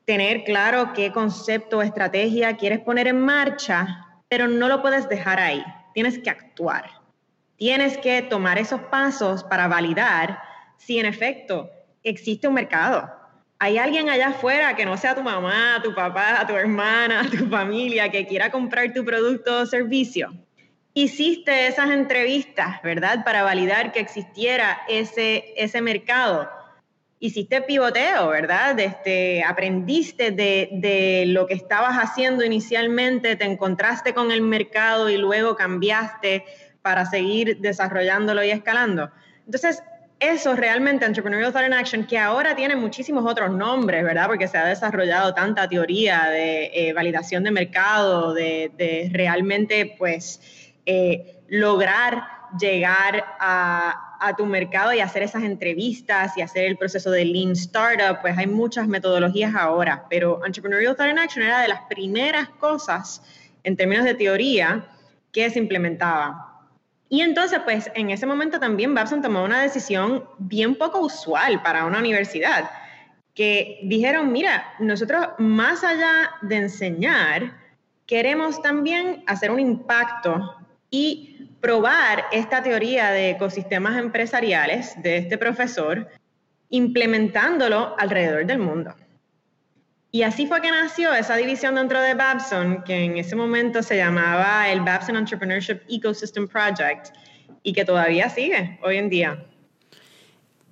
tener 0.06 0.44
claro 0.44 0.94
qué 0.94 1.12
concepto 1.12 1.80
o 1.80 1.82
estrategia 1.82 2.58
quieres 2.58 2.80
poner 2.80 3.08
en 3.08 3.20
marcha, 3.20 4.06
pero 4.30 4.48
no 4.48 4.68
lo 4.68 4.82
puedes 4.82 5.08
dejar 5.10 5.40
ahí. 5.40 5.64
Tienes 5.94 6.20
que 6.20 6.30
actuar. 6.30 6.90
Tienes 7.58 7.98
que 7.98 8.22
tomar 8.22 8.58
esos 8.58 8.82
pasos 8.82 9.44
para 9.44 9.68
validar 9.68 10.40
si 10.78 11.00
en 11.00 11.06
efecto 11.06 11.70
existe 12.04 12.48
un 12.48 12.54
mercado. 12.54 13.10
Hay 13.60 13.78
alguien 13.78 14.10
allá 14.10 14.28
afuera 14.28 14.76
que 14.76 14.86
no 14.86 14.98
sea 14.98 15.16
tu 15.16 15.24
mamá, 15.24 15.80
tu 15.84 15.96
papá, 15.96 16.46
tu 16.46 16.54
hermana, 16.54 17.30
tu 17.30 17.48
familia, 17.50 18.10
que 18.10 18.28
quiera 18.28 18.52
comprar 18.52 18.94
tu 18.94 19.06
producto 19.06 19.62
o 19.62 19.66
servicio. 19.66 20.34
Hiciste 20.98 21.68
esas 21.68 21.92
entrevistas, 21.92 22.82
¿verdad? 22.82 23.24
Para 23.24 23.44
validar 23.44 23.92
que 23.92 24.00
existiera 24.00 24.82
ese, 24.88 25.54
ese 25.58 25.82
mercado 25.82 26.50
hiciste 27.20 27.62
pivoteo, 27.62 28.30
¿verdad? 28.30 28.80
Este, 28.80 29.44
aprendiste 29.44 30.32
de, 30.32 30.70
de, 30.72 31.26
lo 31.28 31.48
que 31.48 31.54
estabas 31.56 31.96
haciendo 31.98 32.44
inicialmente, 32.44 33.36
te 33.36 33.46
encontraste 33.46 34.14
con 34.14 34.32
el 34.32 34.42
mercado 34.42 35.10
y 35.10 35.18
luego 35.18 35.56
cambiaste 35.56 36.46
para 36.82 37.06
seguir 37.06 37.58
desarrollándolo 37.60 38.44
y 38.44 38.52
escalando. 38.52 39.12
Entonces, 39.46 39.82
eso 40.20 40.56
realmente, 40.56 41.06
Entrepreneurial 41.06 41.52
Thought 41.52 41.68
in 41.68 41.74
Action, 41.74 42.08
que 42.08 42.18
ahora 42.18 42.56
tiene 42.56 42.76
muchísimos 42.76 43.30
otros 43.30 43.52
nombres, 43.52 44.04
¿verdad? 44.04 44.28
Porque 44.28 44.48
se 44.48 44.58
ha 44.58 44.66
desarrollado 44.66 45.34
tanta 45.34 45.68
teoría 45.68 46.30
de 46.30 46.72
eh, 46.74 46.94
validación 46.94 47.44
de 47.44 47.52
mercado, 47.52 48.34
de, 48.34 48.72
de 48.78 49.10
realmente, 49.12 49.96
pues, 49.98 50.40
eh, 50.86 51.44
lograr 51.48 52.36
llegar 52.60 53.26
a, 53.40 54.02
tu 54.38 54.46
mercado 54.48 54.92
y 54.92 55.02
hacer 55.02 55.22
esas 55.22 55.44
entrevistas 55.44 56.36
y 56.36 56.42
hacer 56.42 56.66
el 56.66 56.78
proceso 56.78 57.12
de 57.12 57.24
Lean 57.26 57.52
Startup, 57.52 58.20
pues 58.22 58.36
hay 58.36 58.48
muchas 58.48 58.88
metodologías 58.88 59.54
ahora, 59.54 60.08
pero 60.10 60.44
Entrepreneurial 60.44 60.96
Thought 60.96 61.12
in 61.12 61.20
Action 61.20 61.46
era 61.46 61.62
de 61.62 61.68
las 61.68 61.82
primeras 61.82 62.50
cosas 62.50 63.22
en 63.64 63.78
términos 63.78 64.04
de 64.04 64.16
teoría 64.16 64.88
que 65.32 65.48
se 65.52 65.60
implementaba. 65.60 66.66
Y 67.08 67.22
entonces, 67.22 67.60
pues 67.64 67.92
en 67.94 68.10
ese 68.10 68.26
momento 68.26 68.60
también 68.60 68.96
Babson 68.96 69.22
tomó 69.22 69.44
una 69.44 69.62
decisión 69.62 70.24
bien 70.40 70.74
poco 70.74 71.02
usual 71.02 71.62
para 71.62 71.86
una 71.86 72.00
universidad, 72.00 72.72
que 73.36 73.80
dijeron, 73.84 74.32
mira, 74.32 74.74
nosotros 74.80 75.28
más 75.38 75.84
allá 75.84 76.32
de 76.42 76.56
enseñar, 76.56 77.58
queremos 78.08 78.60
también 78.62 79.24
hacer 79.28 79.52
un 79.52 79.60
impacto 79.60 80.56
y 80.96 81.50
probar 81.60 82.24
esta 82.32 82.64
teoría 82.64 83.12
de 83.12 83.32
ecosistemas 83.32 83.98
empresariales 83.98 84.94
de 85.04 85.18
este 85.18 85.38
profesor, 85.38 86.08
implementándolo 86.70 87.96
alrededor 88.00 88.46
del 88.46 88.60
mundo. 88.60 88.96
Y 90.10 90.24
así 90.24 90.48
fue 90.48 90.62
que 90.62 90.72
nació 90.72 91.14
esa 91.14 91.36
división 91.36 91.76
dentro 91.76 92.02
de 92.02 92.14
Babson, 92.14 92.82
que 92.86 93.04
en 93.04 93.18
ese 93.18 93.36
momento 93.36 93.84
se 93.84 93.98
llamaba 93.98 94.70
el 94.70 94.80
Babson 94.80 95.18
Entrepreneurship 95.18 95.82
Ecosystem 95.90 96.48
Project 96.48 97.08
y 97.62 97.74
que 97.74 97.84
todavía 97.84 98.30
sigue 98.30 98.80
hoy 98.82 98.96
en 98.96 99.10
día. 99.10 99.46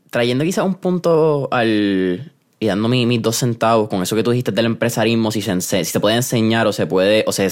Trayendo 0.09 0.45
quizá 0.45 0.63
un 0.63 0.75
punto 0.75 1.49
al, 1.51 2.31
y 2.61 2.67
dando 2.67 2.87
mis, 2.87 3.21
dos 3.21 3.35
centavos 3.35 3.89
con 3.89 4.01
eso 4.01 4.15
que 4.15 4.23
tú 4.23 4.31
dijiste 4.31 4.53
del 4.53 4.67
empresarismo, 4.67 5.31
si 5.31 5.41
se, 5.41 5.59
si 5.59 5.83
se 5.83 5.99
puede 5.99 6.15
enseñar 6.15 6.65
o 6.65 6.71
se 6.71 6.87
puede, 6.87 7.25
o, 7.27 7.33
se, 7.33 7.51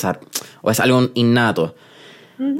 o 0.61 0.71
es 0.71 0.79
algo 0.79 1.09
innato. 1.15 1.75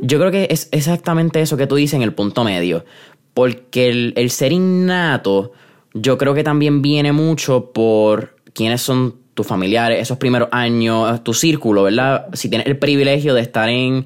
Yo 0.01 0.19
creo 0.19 0.31
que 0.31 0.47
es 0.51 0.69
exactamente 0.71 1.41
eso 1.41 1.57
que 1.57 1.65
tú 1.65 1.75
dices 1.75 1.95
en 1.95 2.03
el 2.03 2.13
punto 2.13 2.43
medio. 2.43 2.85
Porque 3.33 4.13
el, 4.15 4.29
ser 4.29 4.51
innato, 4.51 5.53
yo 5.93 6.17
creo 6.17 6.33
que 6.33 6.43
también 6.43 6.81
viene 6.81 7.11
mucho 7.11 7.71
por 7.71 8.35
quiénes 8.53 8.81
son 8.81 9.15
tus 9.33 9.47
familiares, 9.47 9.99
esos 9.99 10.17
primeros 10.17 10.49
años, 10.51 11.23
tu 11.23 11.33
círculo, 11.33 11.83
¿verdad? 11.83 12.27
Si 12.33 12.49
tienes 12.49 12.67
el 12.67 12.77
privilegio 12.77 13.33
de 13.33 13.41
estar 13.41 13.69
en 13.69 14.05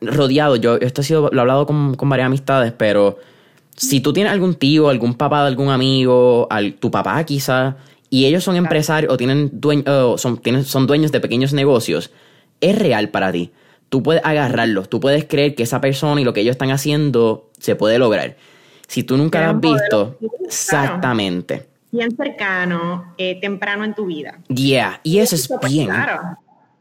rodeado, 0.00 0.56
yo 0.56 0.76
esto 0.76 1.02
ha 1.02 1.04
sido, 1.04 1.28
lo 1.30 1.38
he 1.38 1.40
hablado 1.40 1.66
con, 1.66 1.96
varias 2.08 2.26
amistades, 2.26 2.72
pero 2.72 3.18
si 3.76 4.00
tú 4.00 4.12
tienes 4.12 4.32
algún 4.32 4.54
tío, 4.54 4.88
algún 4.88 5.14
papá 5.14 5.42
de 5.42 5.48
algún 5.48 5.68
amigo, 5.68 6.48
tu 6.80 6.90
papá 6.90 7.22
quizá, 7.24 7.76
y 8.08 8.24
ellos 8.24 8.42
son 8.42 8.56
empresarios 8.56 9.12
o 9.12 9.16
tienen 9.16 9.60
son, 10.16 10.38
tienen, 10.38 10.64
son 10.64 10.86
dueños 10.88 11.12
de 11.12 11.20
pequeños 11.20 11.52
negocios, 11.52 12.10
es 12.60 12.76
real 12.76 13.10
para 13.10 13.30
ti 13.30 13.52
tú 13.90 14.02
puedes 14.02 14.22
agarrarlos, 14.24 14.88
tú 14.88 15.00
puedes 15.00 15.26
creer 15.26 15.54
que 15.54 15.64
esa 15.64 15.80
persona 15.80 16.20
y 16.20 16.24
lo 16.24 16.32
que 16.32 16.40
ellos 16.40 16.52
están 16.52 16.70
haciendo 16.70 17.50
se 17.58 17.76
puede 17.76 17.98
lograr. 17.98 18.36
Si 18.86 19.02
tú 19.02 19.16
nunca 19.16 19.44
lo 19.44 19.50
has 19.50 19.60
visto, 19.60 20.18
exactamente. 20.44 21.68
Bien 21.92 22.16
cercano, 22.16 23.14
eh, 23.18 23.38
temprano 23.40 23.84
en 23.84 23.94
tu 23.94 24.06
vida. 24.06 24.38
Yeah, 24.48 25.00
y 25.02 25.18
eso 25.18 25.34
es 25.36 25.50
bien. 25.68 25.88
Claro, 25.88 26.22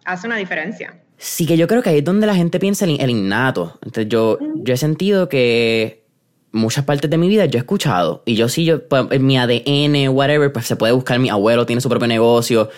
hace 0.05 0.27
una 0.27 0.37
diferencia. 0.37 0.99
Sí, 1.17 1.45
que 1.45 1.57
yo 1.57 1.67
creo 1.67 1.81
que 1.81 1.89
ahí 1.89 1.97
es 1.97 2.03
donde 2.05 2.25
la 2.27 2.35
gente 2.35 2.59
piensa 2.59 2.85
el, 2.85 3.01
el 3.01 3.09
innato. 3.09 3.77
Entonces 3.83 4.07
yo, 4.07 4.37
yo 4.55 4.73
he 4.73 4.77
sentido 4.77 5.27
que 5.27 6.05
muchas 6.51 6.85
partes 6.85 7.09
de 7.09 7.17
mi 7.17 7.27
vida 7.27 7.45
yo 7.45 7.57
he 7.57 7.61
escuchado. 7.61 8.23
Y 8.25 8.35
yo 8.35 8.49
sí, 8.49 8.65
yo, 8.65 8.87
pues, 8.87 9.05
en 9.11 9.25
mi 9.25 9.37
ADN, 9.37 10.09
whatever, 10.09 10.51
pues 10.53 10.65
se 10.65 10.75
puede 10.75 10.93
buscar. 10.93 11.19
Mi 11.19 11.29
abuelo 11.29 11.65
tiene 11.65 11.81
su 11.81 11.89
propio 11.89 12.07
negocio. 12.07 12.69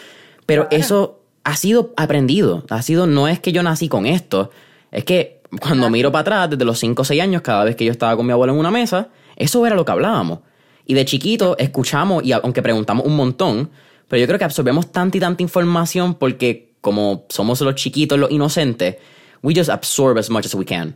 Pero 0.46 0.68
eso 0.72 1.21
ha 1.44 1.56
sido 1.56 1.94
aprendido. 1.98 2.66
Ha 2.70 2.82
sido, 2.82 3.08
no 3.08 3.28
es 3.28 3.40
que 3.40 3.52
yo 3.52 3.64
nací 3.64 3.88
con 3.88 4.06
esto, 4.06 4.52
es 4.92 5.04
que 5.04 5.42
cuando 5.62 5.90
miro 5.90 6.12
para 6.12 6.22
atrás, 6.22 6.50
desde 6.52 6.66
los 6.66 6.80
5 6.80 7.02
o 7.02 7.06
6 7.06 7.22
años, 7.22 7.42
cada 7.42 7.64
vez 7.64 7.76
que 7.76 7.86
yo 7.86 7.92
estaba 7.92 8.16
con 8.16 8.26
mi 8.26 8.32
abuelo 8.32 8.54
en 8.54 8.60
una 8.60 8.72
mesa, 8.72 9.10
eso 9.36 9.66
era 9.66 9.76
lo 9.76 9.86
que 9.86 9.92
hablábamos. 9.92 10.40
Y 10.86 10.94
de 10.94 11.06
chiquito 11.06 11.58
escuchamos, 11.58 12.24
y 12.24 12.32
aunque 12.32 12.62
preguntamos 12.62 13.06
un 13.06 13.16
montón, 13.16 13.70
pero 14.08 14.20
yo 14.20 14.28
creo 14.28 14.40
que 14.40 14.46
absorbemos 14.46 14.92
tanta 14.92 15.18
y 15.18 15.20
tanta 15.20 15.42
información 15.42 16.16
porque 16.16 16.74
como 16.82 17.26
somos 17.30 17.62
los 17.62 17.76
chiquitos, 17.76 18.20
los 18.20 18.32
inocentes, 18.32 18.98
we 19.42 19.54
just 19.56 19.70
absorb 19.70 20.18
as 20.18 20.30
much 20.30 20.46
as 20.46 20.54
we 20.54 20.66
can. 20.66 20.96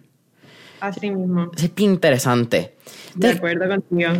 Así 0.79 1.09
mismo. 1.09 1.49
Es 1.55 1.73
bien 1.73 1.93
interesante. 1.93 2.75
De 3.15 3.29
acuerdo 3.29 3.67
contigo. 3.67 4.11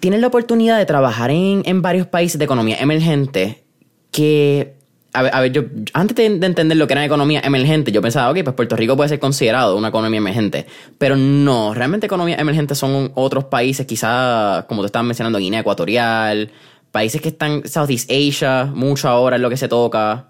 Tienes 0.00 0.20
la 0.20 0.26
oportunidad 0.26 0.76
de 0.78 0.84
trabajar 0.84 1.30
en, 1.30 1.62
en 1.64 1.80
varios 1.80 2.06
países 2.06 2.38
de 2.38 2.44
economía 2.44 2.76
emergente 2.76 3.64
que 4.10 4.75
a 5.20 5.40
ver, 5.40 5.52
yo 5.52 5.62
antes 5.92 6.16
de, 6.16 6.26
entender 6.26 6.76
lo 6.76 6.86
que 6.86 6.92
era 6.92 7.04
economía 7.04 7.40
emergente, 7.44 7.92
yo 7.92 8.02
pensaba, 8.02 8.30
ok, 8.30 8.44
pues 8.44 8.56
Puerto 8.56 8.76
Rico 8.76 8.96
puede 8.96 9.08
ser 9.08 9.18
considerado 9.18 9.76
una 9.76 9.88
economía 9.88 10.18
emergente. 10.18 10.66
Pero 10.98 11.16
no, 11.16 11.74
realmente 11.74 12.06
economías 12.06 12.38
emergentes 12.38 12.78
son 12.78 13.10
otros 13.14 13.44
países, 13.44 13.86
quizás, 13.86 14.64
como 14.64 14.82
te 14.82 14.86
estabas 14.86 15.06
mencionando, 15.06 15.38
Guinea 15.38 15.60
Ecuatorial, 15.60 16.50
países 16.92 17.20
que 17.20 17.28
están, 17.28 17.66
Southeast 17.66 18.10
Asia, 18.10 18.64
mucho 18.64 19.08
ahora 19.08 19.36
es 19.36 19.42
lo 19.42 19.50
que 19.50 19.56
se 19.56 19.68
toca. 19.68 20.26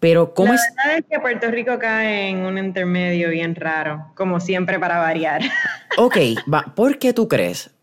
Pero, 0.00 0.34
¿cómo 0.34 0.52
la 0.52 0.56
es? 0.56 0.62
Verdad 0.76 0.98
es 0.98 1.04
que 1.10 1.20
Puerto 1.20 1.50
Rico 1.50 1.78
cae 1.78 2.28
en 2.28 2.38
un 2.38 2.58
intermedio 2.58 3.30
bien 3.30 3.54
raro, 3.54 4.12
como 4.14 4.40
siempre 4.40 4.78
para 4.78 4.98
variar. 4.98 5.42
Ok, 5.96 6.16
va, 6.52 6.72
¿por 6.74 6.98
qué 6.98 7.12
tú 7.12 7.28
crees? 7.28 7.70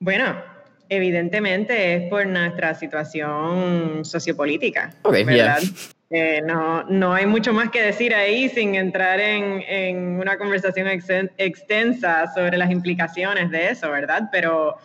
Bueno, 0.00 0.36
Evidentemente 0.88 1.94
es 1.94 2.08
por 2.08 2.26
nuestra 2.26 2.74
situación 2.74 4.04
sociopolítica, 4.04 4.94
¿verdad? 5.04 5.60
Eh, 6.10 6.40
no, 6.42 6.84
no 6.84 7.12
hay 7.12 7.26
mucho 7.26 7.52
más 7.52 7.70
que 7.70 7.82
decir 7.82 8.14
ahí 8.14 8.48
sin 8.48 8.74
entrar 8.74 9.20
en, 9.20 9.62
en 9.68 10.18
una 10.18 10.38
conversación 10.38 10.88
extensa 10.88 12.32
sobre 12.34 12.56
las 12.56 12.70
implicaciones 12.70 13.50
de 13.50 13.68
eso, 13.68 13.90
¿verdad? 13.90 14.30
Pero, 14.32 14.76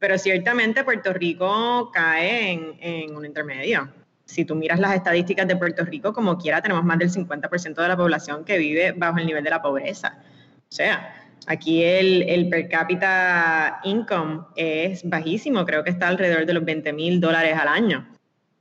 pero 0.00 0.18
ciertamente 0.18 0.82
Puerto 0.82 1.12
Rico 1.12 1.92
cae 1.92 2.50
en, 2.50 2.76
en 2.80 3.14
un 3.14 3.24
intermedio. 3.24 3.88
Si 4.24 4.44
tú 4.44 4.56
miras 4.56 4.80
las 4.80 4.94
estadísticas 4.96 5.46
de 5.46 5.54
Puerto 5.54 5.84
Rico, 5.84 6.12
como 6.12 6.36
quiera, 6.36 6.60
tenemos 6.60 6.82
más 6.84 6.98
del 6.98 7.10
50% 7.10 7.74
de 7.74 7.88
la 7.88 7.96
población 7.96 8.44
que 8.44 8.58
vive 8.58 8.92
bajo 8.92 9.18
el 9.18 9.26
nivel 9.26 9.44
de 9.44 9.50
la 9.50 9.62
pobreza. 9.62 10.18
O 10.18 10.74
sea, 10.74 11.21
Aquí 11.46 11.82
el, 11.82 12.22
el, 12.22 12.48
per 12.48 12.68
cápita 12.68 13.80
income 13.84 14.42
es 14.56 15.08
bajísimo, 15.08 15.64
creo 15.64 15.82
que 15.84 15.90
está 15.90 16.08
alrededor 16.08 16.46
de 16.46 16.54
los 16.54 16.64
20 16.64 16.92
mil 16.92 17.20
dólares 17.20 17.56
al 17.58 17.68
año. 17.68 18.08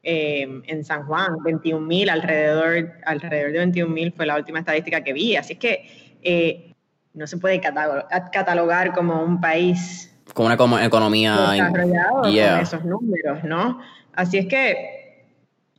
Eh, 0.04 0.62
en 0.66 0.84
San 0.84 1.06
Juan, 1.06 1.38
21 1.44 1.86
mil, 1.86 2.10
alrededor, 2.10 2.92
alrededor 3.06 3.52
de 3.52 3.58
21 3.60 3.94
mil 3.94 4.12
fue 4.12 4.26
la 4.26 4.36
última 4.36 4.60
estadística 4.60 5.04
que 5.04 5.14
vi. 5.14 5.36
Así 5.36 5.56
que 5.56 6.18
eh, 6.24 6.74
no 7.14 7.28
se 7.28 7.38
puede 7.38 7.62
catalogar 7.62 8.94
como 8.94 9.24
un 9.24 9.40
país 9.40 10.08
como 10.34 10.48
una 10.48 10.86
economía 10.86 11.52
desarrollado 11.52 12.22
con 12.22 12.36
esos 12.62 12.86
números, 12.86 13.44
¿no? 13.44 13.80
Así 14.14 14.38
es 14.38 14.46
que 14.48 15.02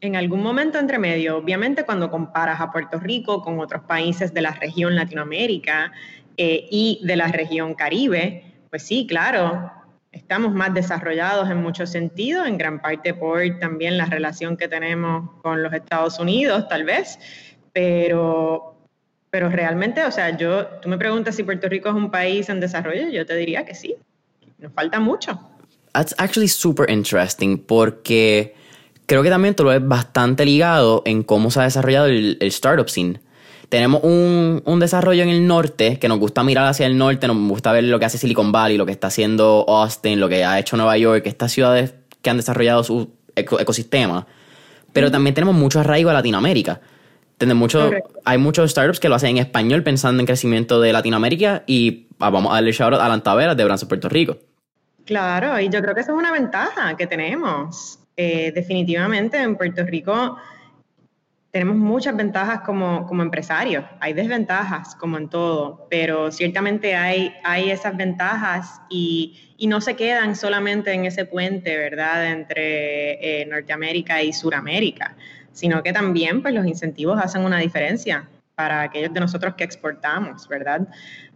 en 0.01 0.17
algún 0.17 0.43
momento 0.43 0.79
entre 0.79 0.99
medio, 0.99 1.39
obviamente 1.39 1.85
cuando 1.85 2.11
comparas 2.11 2.61
a 2.61 2.71
Puerto 2.71 2.99
Rico 2.99 3.41
con 3.41 3.61
otros 3.61 3.83
países 3.85 4.35
de 4.35 4.43
la 4.43 4.51
región 4.51 4.95
Latinoamérica, 4.95 5.93
eh, 6.37 6.69
y 6.71 7.01
de 7.03 7.17
la 7.17 7.29
región 7.29 7.75
Caribe, 7.75 8.45
pues 8.71 8.83
sí, 8.83 9.07
claro, 9.07 9.71
estamos 10.13 10.53
más 10.53 10.73
desarrollados 10.75 11.51
en 11.51 11.59
muchos 11.59 11.91
sentidos, 11.91 12.47
en 12.47 12.59
gran 12.59 12.81
parte 12.81 13.15
por 13.15 13.41
también 13.59 13.99
la 13.99 14.07
relación 14.07 14.57
que 14.57 14.69
tenemos 14.69 15.31
con 15.43 15.63
los 15.63 15.73
Estados 15.73 16.19
Unidos, 16.19 16.69
tal 16.69 16.85
vez, 16.85 17.19
pero, 17.73 18.77
pero 19.31 19.49
realmente, 19.49 20.05
o 20.05 20.11
sea, 20.11 20.37
yo, 20.37 20.67
tú 20.81 20.89
me 20.89 20.99
preguntas 20.99 21.35
si 21.35 21.43
Puerto 21.43 21.69
Rico 21.69 21.89
es 21.89 21.95
un 21.95 22.11
país 22.11 22.49
en 22.49 22.61
desarrollo, 22.61 23.09
yo 23.09 23.27
te 23.27 23.37
diría 23.37 23.65
que 23.65 23.75
sí, 23.75 23.97
nos 24.59 24.73
falta 24.73 25.01
mucho. 25.01 25.39
That's 25.93 26.15
actually 26.19 26.49
super 26.49 26.91
interesting 26.91 27.59
porque 27.59 28.55
creo 29.07 29.23
que 29.23 29.29
también 29.29 29.55
tú 29.55 29.65
lo 29.65 29.71
ves 29.71 29.87
bastante 29.87 30.47
ligado 30.47 31.03
en 31.05 31.23
cómo 31.23 31.51
se 31.51 31.61
ha 31.61 31.65
desarrollado 31.65 32.07
el, 32.07 32.39
el 32.41 32.49
startup 32.49 32.89
scene 32.89 33.21
tenemos 33.73 34.05
un, 34.05 34.63
un, 34.67 34.81
desarrollo 34.81 35.23
en 35.23 35.31
el 35.31 35.47
norte 35.47 35.99
que 35.99 36.07
nos 36.07 36.19
gusta 36.19 36.45
mirar 36.45 36.67
hacia 36.67 36.85
el 36.85 36.99
norte, 36.99 37.27
nos 37.27 37.39
gusta 37.49 37.73
ver 37.73 37.85
lo 37.85 37.99
que 37.99 38.05
hace 38.05 38.19
Silicon 38.19 38.53
Valley, 38.53 38.77
lo 38.77 38.85
que 38.85 38.93
está 38.93 39.07
haciendo 39.07 39.65
Austin, 39.67 40.21
lo 40.21 40.29
que 40.29 40.45
ha 40.45 40.59
hecho 40.59 40.77
Nueva 40.77 40.99
York, 40.99 41.23
estas 41.25 41.53
ciudades 41.53 41.95
que 42.21 42.29
han 42.29 42.37
desarrollado 42.37 42.85
su 42.85 43.15
ecosistema. 43.35 44.27
Pero 44.93 45.11
también 45.11 45.33
tenemos 45.33 45.55
mucho 45.55 45.81
arraigo 45.81 46.11
a 46.11 46.13
Latinoamérica. 46.13 46.83
mucho, 47.55 47.91
hay 48.27 48.37
muchos 48.37 48.73
startups 48.73 49.01
que 49.01 49.09
lo 49.09 49.15
hacen 49.15 49.31
en 49.31 49.39
español 49.39 49.83
pensando 49.83 50.21
en 50.21 50.27
crecimiento 50.27 50.79
de 50.79 50.93
Latinoamérica 50.93 51.63
y 51.67 52.09
ah, 52.19 52.29
vamos 52.29 52.53
a 52.53 52.57
darle 52.57 52.73
shout 52.73 52.93
out 52.93 53.01
a 53.01 53.09
Lantaveras 53.09 53.57
de 53.57 53.65
Branson, 53.65 53.89
Puerto 53.89 54.11
Rico. 54.11 54.37
Claro, 55.07 55.59
y 55.59 55.71
yo 55.71 55.81
creo 55.81 55.95
que 55.95 56.03
esa 56.03 56.13
es 56.13 56.19
una 56.19 56.31
ventaja 56.31 56.95
que 56.95 57.07
tenemos. 57.07 58.01
Eh, 58.19 58.53
definitivamente 58.55 59.39
en 59.39 59.57
Puerto 59.57 59.83
Rico 59.83 60.37
tenemos 61.53 61.77
muchas 61.77 62.17
ventajas 62.17 62.63
como, 62.63 63.07
como, 63.07 63.23
empresarios, 63.23 63.85
hay 64.01 64.15
desventajas 64.15 64.95
como 64.95 65.19
en 65.19 65.29
todo, 65.29 65.87
pero 65.91 66.33
ciertamente 66.33 66.95
hay, 66.97 67.35
hay 67.45 67.71
esas 67.71 67.95
ventajas 67.95 68.81
y, 68.89 69.55
y 69.59 69.67
no 69.67 69.83
se 69.83 69.95
quedan 69.95 70.35
solamente 70.35 70.93
en 70.93 71.05
ese 71.05 71.27
puente, 71.27 71.77
¿verdad?, 71.77 72.33
entre 72.33 73.43
eh, 73.43 73.47
Norteamérica 73.47 74.23
y 74.23 74.33
Suramérica, 74.33 75.15
sino 75.53 75.83
que 75.83 75.93
también 75.93 76.41
pues, 76.41 76.55
los 76.55 76.67
incentivos 76.67 77.21
hacen 77.23 77.43
una 77.43 77.59
diferencia 77.59 78.27
para 78.55 78.81
aquellos 78.81 79.13
de 79.13 79.21
nosotros 79.21 79.55
que 79.55 79.65
exportamos, 79.65 80.49
¿verdad? 80.49 80.89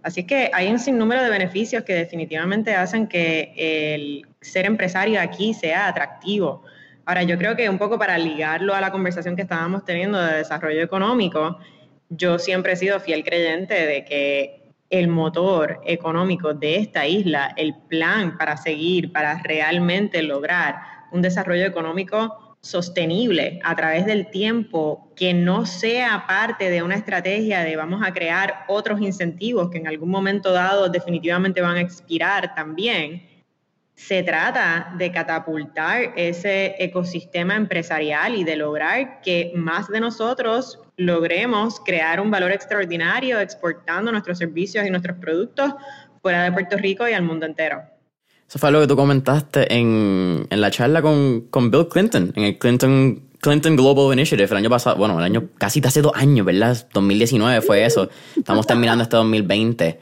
Así 0.03 0.25
que 0.25 0.51
hay 0.55 0.71
un 0.71 0.79
sinnúmero 0.79 1.23
de 1.23 1.29
beneficios 1.29 1.85
que 1.85 1.93
definitivamente 1.93 2.75
hacen 2.75 3.07
que 3.07 3.53
el 3.55 4.27
ser 4.41 4.65
empresario 4.65 5.21
aquí 5.21 5.53
sea 5.53 5.89
atractivo 5.89 6.63
Ahora, 7.07 7.23
yo 7.23 7.39
creo 7.39 7.55
que 7.55 7.71
un 7.71 7.79
poco 7.79 8.01
para 8.01 8.19
ligarlo 8.19 8.75
a 8.75 8.81
la 8.81 8.91
conversación 8.91 9.37
que 9.37 9.43
estábamos 9.43 9.85
teniendo 9.85 10.19
de 10.21 10.39
desarrollo 10.39 10.83
económico, 10.83 11.57
yo 12.09 12.37
siempre 12.41 12.73
he 12.73 12.77
sido 12.77 12.99
fiel 12.99 13.23
creyente 13.23 13.75
de 13.75 14.05
que 14.05 14.73
el 14.91 15.07
motor 15.07 15.81
económico 15.85 16.53
de 16.53 16.77
esta 16.77 17.07
isla, 17.07 17.55
el 17.57 17.77
plan 17.89 18.37
para 18.37 18.57
seguir, 18.57 19.13
para 19.13 19.41
realmente 19.43 20.21
lograr 20.21 20.81
un 21.13 21.23
desarrollo 21.23 21.65
económico 21.65 22.57
sostenible 22.61 23.61
a 23.63 23.77
través 23.77 24.05
del 24.05 24.29
tiempo, 24.29 25.13
que 25.15 25.33
no 25.33 25.65
sea 25.65 26.25
parte 26.27 26.71
de 26.71 26.83
una 26.83 26.97
estrategia 26.97 27.61
de 27.61 27.77
vamos 27.77 28.03
a 28.05 28.13
crear 28.13 28.65
otros 28.67 29.01
incentivos 29.01 29.71
que 29.71 29.79
en 29.79 29.87
algún 29.87 30.11
momento 30.11 30.53
dado 30.53 30.89
definitivamente 30.89 31.61
van 31.61 31.77
a 31.77 31.83
expirar 31.83 32.53
también, 32.57 33.23
se 33.97 34.23
trata 34.23 34.95
de 34.99 35.11
catapultar 35.11 36.12
ese 36.17 36.76
ecosistema 36.79 37.57
empresarial 37.57 38.37
y 38.37 38.45
de 38.45 38.57
lograr 38.57 39.23
que 39.23 39.53
más 39.57 39.88
de 39.88 40.00
nosotros 40.00 40.79
logremos 40.99 41.81
crear 41.81 42.21
un 42.21 42.31
valor 42.31 42.53
extraordinario 42.53 43.41
exportando 43.41 44.12
nuestros 44.12 44.38
servicios 44.38 44.87
y 44.87 44.91
nuestros 44.91 45.17
productos 45.19 45.73
fuera 46.21 46.45
de 46.45 46.53
Puerto 46.53 46.76
Rico 46.76 47.09
y 47.09 47.15
al 47.15 47.23
mundo 47.23 47.47
entero. 47.47 47.83
Eso 48.47 48.59
fue 48.59 48.71
lo 48.71 48.81
que 48.81 48.87
tú 48.87 48.97
comentaste 48.97 49.75
en, 49.75 50.47
la 50.50 50.71
charla 50.71 51.03
con, 51.03 51.49
Bill 51.71 51.88
Clinton, 51.88 52.33
en 52.37 52.43
el 52.45 52.59
Clinton, 52.59 53.23
Clinton 53.41 53.76
Global 53.76 54.12
Initiative 54.12 54.49
el 54.50 54.57
año 54.59 54.71
pasado, 54.71 54.97
bueno, 54.97 55.19
el 55.19 55.25
año 55.25 55.49
casi 55.59 55.81
hace 55.85 56.03
dos 56.03 56.12
años, 56.15 56.47
¿verdad? 56.47 56.87
2019 56.93 57.62
fue 57.62 57.85
eso. 57.85 58.09
Estamos 58.37 58.67
terminando 58.67 59.03
este 59.03 59.17
2020. 59.17 59.99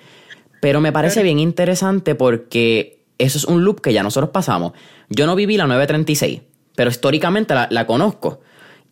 Pero 0.61 0.81
me 0.81 0.93
parece 0.93 1.23
bien 1.23 1.39
interesante 1.39 2.15
porque 2.15 2.94
eso 3.19 3.39
es 3.39 3.45
un 3.45 3.65
loop 3.65 3.81
que 3.81 3.93
ya 3.93 4.03
nosotros 4.03 4.31
pasamos. 4.31 4.73
Yo 5.09 5.27
no 5.27 5.35
viví 5.35 5.57
la 5.57 5.67
936, 5.67 6.43
pero 6.75 6.91
históricamente 6.91 7.55
la, 7.55 7.87
conozco. 7.87 8.41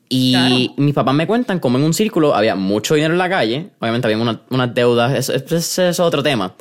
Y 0.09 0.73
mis 0.77 0.95
papás 0.95 1.15
me 1.15 1.27
cuentan 1.27 1.59
como 1.59 1.79
en 1.79 1.85
un 1.85 1.95
círculo 1.95 2.35
había 2.35 2.55
mucho 2.55 2.95
dinero 2.95 3.15
en 3.15 3.19
la 3.19 3.31
calle, 3.31 3.71
obviamente 3.79 4.07
había 4.07 4.39
unas 4.51 4.75
deudas, 4.75 5.31
eso, 5.31 5.83
es 5.83 6.01
otro 6.01 6.23
tema. 6.23 6.55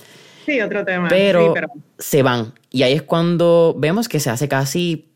Sí, 0.46 0.60
otro 0.62 0.84
tema. 0.86 1.08
Pero, 1.10 1.54
se 2.00 2.24
van. 2.24 2.54
Y 2.72 2.84
ahí 2.84 2.94
es 2.94 3.02
cuando 3.02 3.76
vemos 3.78 4.08
que 4.08 4.20
se 4.20 4.30
hace 4.30 4.48
casi... 4.48 5.11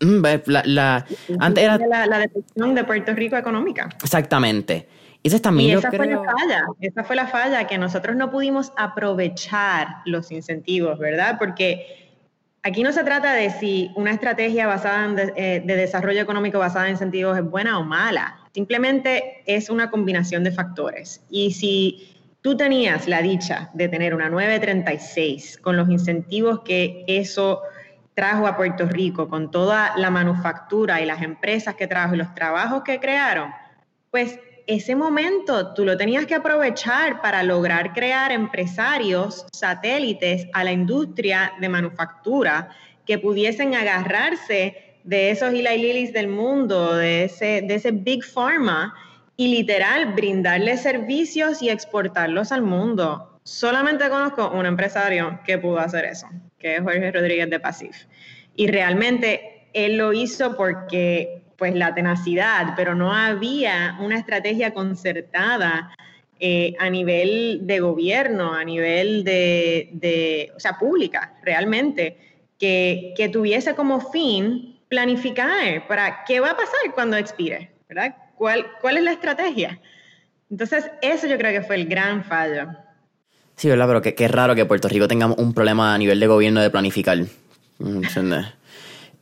Mm, 0.00 0.22
la, 0.46 1.06
antes 1.38 1.64
era... 1.64 1.78
La, 1.78 2.06
la 2.06 2.18
depresión 2.18 2.74
de 2.74 2.84
Puerto 2.84 3.14
Rico 3.14 3.36
económica. 3.36 3.88
Exactamente. 4.02 4.88
Y 5.24 5.28
esa 5.28 5.90
fue 5.90 6.06
la 6.06 6.22
falla, 6.22 6.66
esa 6.80 7.02
fue 7.02 7.16
la 7.16 7.26
falla, 7.26 7.66
que 7.66 7.78
nosotros 7.78 8.14
no 8.14 8.30
pudimos 8.30 8.72
aprovechar 8.76 9.88
los 10.04 10.30
incentivos, 10.30 10.98
¿verdad? 10.98 11.36
Porque 11.38 12.12
aquí 12.62 12.82
no 12.82 12.92
se 12.92 13.04
trata 13.04 13.32
de 13.32 13.48
si 13.48 13.90
una 13.96 14.10
estrategia 14.10 14.66
basada 14.66 15.06
en 15.06 15.32
eh, 15.34 15.62
de, 15.64 15.76
desarrollo 15.76 16.20
económico 16.20 16.58
basada 16.58 16.86
en 16.86 16.92
incentivos 16.92 17.38
es 17.38 17.44
buena 17.44 17.78
o 17.78 17.84
mala, 17.84 18.36
simplemente 18.52 19.42
es 19.46 19.70
una 19.70 19.90
combinación 19.90 20.44
de 20.44 20.52
factores. 20.52 21.22
Y 21.30 21.52
si 21.52 22.18
tú 22.42 22.54
tenías 22.54 23.08
la 23.08 23.22
dicha 23.22 23.70
de 23.72 23.88
tener 23.88 24.14
una 24.14 24.28
936 24.28 25.56
con 25.56 25.78
los 25.78 25.88
incentivos 25.88 26.60
que 26.66 27.02
eso 27.06 27.62
trajo 28.14 28.46
a 28.46 28.56
Puerto 28.56 28.86
Rico, 28.86 29.28
con 29.28 29.50
toda 29.50 29.92
la 29.96 30.10
manufactura 30.10 31.00
y 31.00 31.06
las 31.06 31.22
empresas 31.22 31.74
que 31.74 31.86
trajo 31.86 32.14
y 32.14 32.18
los 32.18 32.34
trabajos 32.34 32.82
que 32.84 33.00
crearon, 33.00 33.50
pues 34.10 34.38
ese 34.66 34.96
momento 34.96 35.74
tú 35.74 35.84
lo 35.84 35.96
tenías 35.96 36.26
que 36.26 36.34
aprovechar 36.34 37.20
para 37.20 37.42
lograr 37.42 37.92
crear 37.92 38.32
empresarios 38.32 39.44
satélites 39.52 40.46
a 40.54 40.64
la 40.64 40.72
industria 40.72 41.52
de 41.60 41.68
manufactura 41.68 42.70
que 43.04 43.18
pudiesen 43.18 43.74
agarrarse 43.74 44.96
de 45.04 45.30
esos 45.30 45.52
Eli 45.52 45.76
Lillis 45.76 46.12
del 46.12 46.28
mundo, 46.28 46.94
de 46.94 47.24
ese, 47.24 47.62
de 47.62 47.74
ese 47.74 47.90
Big 47.90 48.24
Pharma, 48.24 48.94
y 49.36 49.48
literal 49.48 50.14
brindarles 50.14 50.82
servicios 50.82 51.60
y 51.60 51.68
exportarlos 51.68 52.52
al 52.52 52.62
mundo. 52.62 53.38
Solamente 53.42 54.08
conozco 54.08 54.50
un 54.50 54.64
empresario 54.64 55.40
que 55.44 55.58
pudo 55.58 55.78
hacer 55.78 56.04
eso, 56.04 56.28
que 56.64 56.76
es 56.76 56.80
Jorge 56.80 57.12
Rodríguez 57.12 57.50
de 57.50 57.60
Pasif. 57.60 58.06
Y 58.56 58.68
realmente 58.68 59.66
él 59.74 59.98
lo 59.98 60.14
hizo 60.14 60.56
porque 60.56 61.42
pues 61.58 61.74
la 61.74 61.94
tenacidad, 61.94 62.72
pero 62.74 62.94
no 62.94 63.12
había 63.12 63.98
una 64.00 64.16
estrategia 64.16 64.72
concertada 64.72 65.94
eh, 66.40 66.74
a 66.78 66.88
nivel 66.88 67.60
de 67.66 67.80
gobierno, 67.80 68.54
a 68.54 68.64
nivel 68.64 69.24
de, 69.24 70.50
o 70.56 70.58
sea, 70.58 70.78
pública, 70.78 71.34
realmente, 71.42 72.16
que, 72.58 73.12
tuviese 73.30 73.74
como 73.74 74.00
fin 74.00 74.80
planificar 74.88 75.86
para 75.86 76.24
qué 76.24 76.40
va 76.40 76.52
a 76.52 76.56
pasar 76.56 76.94
cuando 76.94 77.18
expire, 77.18 77.72
¿verdad? 77.90 78.16
¿Cuál, 78.36 78.64
cuál 78.80 78.96
es 78.96 79.02
la 79.02 79.12
estrategia? 79.12 79.78
Entonces, 80.50 80.90
eso 81.02 81.26
yo 81.26 81.36
creo 81.36 81.52
que 81.52 81.66
fue 81.66 81.76
el 81.76 81.86
gran 81.86 82.24
fallo. 82.24 82.68
Sí, 83.56 83.68
¿verdad? 83.68 83.86
Pero 83.86 84.02
qué, 84.02 84.28
raro 84.28 84.54
que 84.54 84.64
Puerto 84.64 84.88
Rico 84.88 85.06
tengamos 85.08 85.38
un 85.38 85.54
problema 85.54 85.94
a 85.94 85.98
nivel 85.98 86.18
de 86.20 86.26
gobierno 86.26 86.60
de 86.60 86.70
planificar. 86.70 87.18
¿Entiendes? 87.78 88.46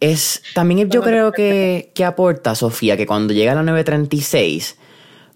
Es, 0.01 0.43
también 0.55 0.91
yo 0.91 1.03
creo 1.03 1.33
que, 1.33 1.93
que 1.95 2.05
aporta, 2.05 2.55
Sofía, 2.55 2.97
que 2.97 3.07
cuando 3.07 3.33
llega 3.33 3.55
la 3.55 3.63
936, 3.63 4.77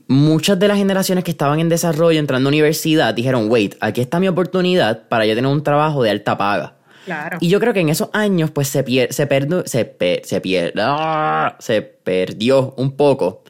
muchas 0.08 0.58
de 0.58 0.68
las 0.68 0.78
generaciones 0.78 1.24
que 1.24 1.30
estaban 1.30 1.60
en 1.60 1.68
desarrollo 1.68 2.18
entrando 2.18 2.48
a 2.48 2.50
universidad 2.50 3.14
dijeron, 3.14 3.50
wait, 3.50 3.76
aquí 3.80 4.00
está 4.00 4.18
mi 4.18 4.28
oportunidad 4.28 5.08
para 5.08 5.26
yo 5.26 5.34
tener 5.34 5.50
un 5.50 5.62
trabajo 5.62 6.02
de 6.02 6.10
alta 6.10 6.36
paga. 6.36 6.74
Claro. 7.04 7.38
Y 7.40 7.48
yo 7.48 7.60
creo 7.60 7.72
que 7.72 7.80
en 7.80 7.88
esos 7.88 8.08
años, 8.12 8.50
pues 8.50 8.66
se, 8.66 8.82
pier 8.82 9.12
se, 9.12 9.28
se, 9.66 10.22
se, 10.24 10.72
¡ah! 10.78 11.56
se 11.60 11.82
perdió 11.82 12.74
un 12.76 12.96
poco 12.96 13.44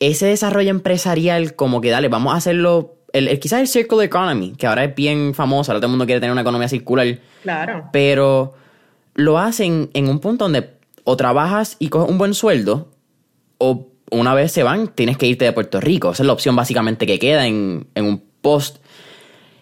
ese 0.00 0.26
desarrollo 0.26 0.70
empresarial, 0.70 1.54
como 1.54 1.80
que 1.80 1.90
dale, 1.90 2.08
vamos 2.08 2.34
a 2.34 2.36
hacerlo. 2.36 2.94
El, 3.12 3.38
quizás 3.40 3.60
el 3.60 3.68
Circular 3.68 4.04
Economy, 4.06 4.52
que 4.52 4.66
ahora 4.66 4.84
es 4.84 4.94
bien 4.94 5.34
famoso, 5.34 5.72
ahora 5.72 5.80
todo 5.80 5.86
el 5.86 5.92
mundo 5.92 6.06
quiere 6.06 6.20
tener 6.20 6.32
una 6.32 6.42
economía 6.42 6.68
circular. 6.68 7.18
Claro. 7.42 7.88
Pero 7.92 8.54
lo 9.14 9.38
hacen 9.38 9.90
en 9.94 10.08
un 10.08 10.20
punto 10.20 10.44
donde 10.44 10.78
o 11.04 11.16
trabajas 11.16 11.76
y 11.78 11.88
coges 11.88 12.10
un 12.10 12.18
buen 12.18 12.34
sueldo, 12.34 12.90
o 13.56 13.88
una 14.10 14.34
vez 14.34 14.52
se 14.52 14.62
van, 14.62 14.88
tienes 14.88 15.16
que 15.16 15.26
irte 15.26 15.46
de 15.46 15.52
Puerto 15.52 15.80
Rico. 15.80 16.12
Esa 16.12 16.22
es 16.22 16.26
la 16.26 16.32
opción 16.34 16.54
básicamente 16.54 17.06
que 17.06 17.18
queda 17.18 17.46
en, 17.46 17.86
un 17.96 18.22
post. 18.42 18.76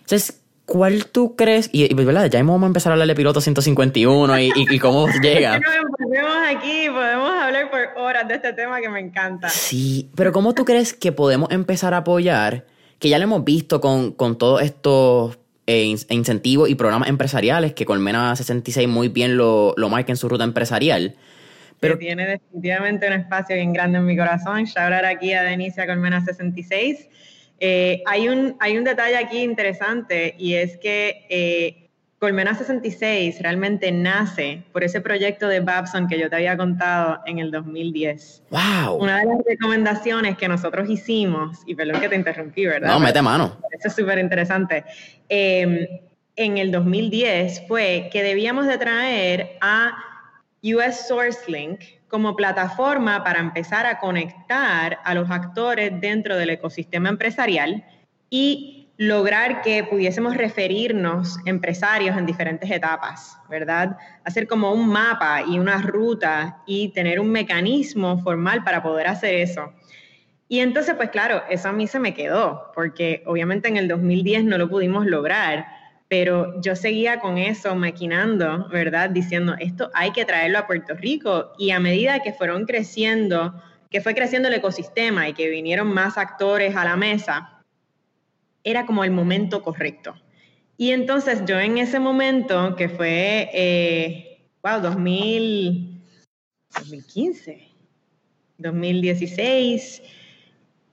Entonces, 0.01 0.43
¿cuál 0.65 1.07
tú 1.07 1.37
crees? 1.37 1.71
Y, 1.73 1.95
¿verdad? 1.95 2.29
Ya 2.31 2.41
vamos 2.41 2.63
a 2.65 2.67
empezar 2.67 2.91
a 2.91 2.95
hablar 2.95 3.07
de 3.07 3.15
piloto 3.15 3.41
151 3.41 4.41
y, 4.41 4.53
y, 4.57 4.79
cómo 4.81 5.07
llega. 5.23 5.61
Podemos 5.99 6.37
aquí, 6.49 6.89
podemos 6.89 7.31
hablar 7.31 7.71
por 7.71 8.03
horas 8.03 8.27
de 8.27 8.35
este 8.35 8.53
tema 8.53 8.81
que 8.81 8.89
me 8.89 9.01
encanta. 9.01 9.49
Sí, 9.49 10.11
pero 10.17 10.33
¿cómo 10.33 10.53
tú 10.53 10.65
crees 10.65 10.95
que 10.95 11.13
podemos 11.13 11.51
empezar 11.53 11.95
a 11.95 11.99
apoyar? 11.99 12.65
Que 12.99 13.09
ya 13.09 13.19
lo 13.19 13.25
hemos 13.25 13.45
visto 13.45 13.81
con, 13.81 14.13
con 14.13 14.39
todos 14.39 14.63
estos 14.63 15.39
e, 15.67 15.95
e 16.09 16.15
incentivos 16.15 16.71
y 16.71 16.75
programas 16.75 17.09
empresariales 17.09 17.75
que 17.75 17.85
Colmena 17.85 18.35
66 18.35 18.89
muy 18.89 19.09
bien 19.09 19.37
lo, 19.37 19.75
lo 19.77 19.89
marca 19.89 20.13
en 20.13 20.17
su 20.17 20.29
ruta 20.29 20.45
empresarial. 20.45 21.17
Pero 21.81 21.99
tiene 21.99 22.27
definitivamente 22.27 23.07
un 23.07 23.13
espacio 23.13 23.55
bien 23.57 23.73
grande 23.73 23.99
en 23.99 24.07
mi 24.07 24.17
corazón. 24.17 24.65
Shout 24.65 24.93
aquí 25.05 25.33
a 25.35 25.43
Denicia 25.43 25.87
Colmena 25.87 26.25
66. 26.25 27.09
Eh, 27.59 28.03
hay, 28.07 28.29
un, 28.29 28.57
hay 28.61 28.77
un 28.77 28.85
detalle 28.85 29.17
aquí 29.17 29.41
interesante 29.41 30.35
y 30.39 30.55
es 30.55 30.77
que 30.79 31.27
eh, 31.29 31.86
Colmena 32.19 32.55
66 32.55 33.43
realmente 33.43 33.93
nace 33.93 34.63
por 34.73 34.83
ese 34.83 35.03
proyecto 35.03 35.49
de 35.49 35.61
Babson 35.61 36.09
que 36.09 36.19
yo 36.19 36.31
te 36.31 36.37
había 36.37 36.57
contado 36.57 37.21
en 37.27 37.39
el 37.39 37.51
2010. 37.51 38.45
¡Wow! 38.51 38.97
Una 38.97 39.19
de 39.21 39.27
las 39.27 39.39
recomendaciones 39.47 40.39
que 40.39 40.49
nosotros 40.49 40.89
hicimos, 40.89 41.59
y 41.67 41.75
perdón 41.75 42.01
que 42.01 42.09
te 42.09 42.17
interrumpí, 42.17 42.65
¿verdad? 42.65 42.89
No, 42.89 43.01
mete 43.01 43.21
mano. 43.21 43.59
Eso 43.71 43.89
es 43.89 43.95
súper 43.95 44.19
interesante. 44.19 44.85
Em, 45.29 45.87
en 46.37 46.59
el 46.59 46.73
2010 46.73 47.65
fue 47.69 48.09
que 48.11 48.23
debíamos 48.23 48.67
de 48.67 48.79
traer 48.79 49.59
a 49.61 49.93
US 50.63 51.09
SourceLink 51.09 51.81
como 52.09 52.35
plataforma 52.35 53.23
para 53.25 53.41
empezar 53.41 53.85
a 53.85 53.99
conectar 53.99 54.99
a 55.05 55.15
los 55.15 55.31
actores 55.31 55.93
dentro 56.01 56.37
del 56.37 56.51
ecosistema 56.51 57.11
empresarial 57.11 57.85
y 58.31 58.76
lograr 58.99 59.61
que 59.61 59.85
pudiésemos 59.85 60.37
referirnos 60.37 61.39
empresarios 61.45 62.17
en 62.17 62.25
diferentes 62.25 62.71
etapas, 62.71 63.39
¿verdad? 63.49 63.97
Hacer 64.25 64.47
como 64.47 64.73
un 64.73 64.89
mapa 64.89 65.43
y 65.47 65.59
una 65.59 65.83
ruta 65.83 66.63
y 66.67 66.89
tener 66.89 67.21
un 67.21 67.31
mecanismo 67.31 68.19
formal 68.23 68.65
para 68.65 68.83
poder 68.83 69.07
hacer 69.09 69.35
eso. 69.35 69.73
Y 70.49 70.61
entonces, 70.61 70.95
pues 70.95 71.11
claro, 71.11 71.43
eso 71.51 71.69
a 71.69 71.73
mí 71.73 71.87
se 71.87 71.99
me 71.99 72.15
quedó, 72.15 72.71
porque 72.75 73.23
obviamente 73.27 73.69
en 73.69 73.77
el 73.77 73.89
2010 73.89 74.45
no 74.45 74.57
lo 74.59 74.69
pudimos 74.69 75.05
lograr, 75.05 75.67
pero 76.09 76.61
yo 76.63 76.77
seguía 76.77 77.19
con 77.19 77.37
eso 77.37 77.75
maquinando, 77.75 78.69
¿verdad? 78.69 79.11
Diciendo, 79.11 79.57
esto 79.59 79.91
hay 79.93 80.13
que 80.13 80.25
traerlo 80.25 80.59
a 80.59 80.67
Puerto 80.67 80.95
Rico 80.95 81.53
y 81.59 81.73
a 81.73 81.81
medida 81.81 82.21
que 82.21 82.33
fueron 82.33 82.65
creciendo, 82.65 83.61
que 83.91 84.01
fue 84.01 84.15
creciendo 84.15 84.49
el 84.49 84.55
ecosistema 84.55 85.29
y 85.29 85.35
que 85.35 85.51
vinieron 85.51 85.89
más 85.89 86.17
actores 86.17 86.77
a 86.77 86.85
la 86.85 86.97
mesa, 86.97 87.56
era 88.67 88.85
como 88.85 89.03
el 89.05 89.13
momento 89.13 89.63
correcto. 89.63 90.15
Y 90.77 90.91
entonces 90.91 91.43
yo 91.47 91.59
en 91.59 91.79
ese 91.79 91.99
momento, 92.01 92.77
que 92.77 92.91
fue, 92.91 93.49
eh, 93.55 94.43
wow, 94.63 94.83
2015, 94.83 97.69
2016, 98.59 100.03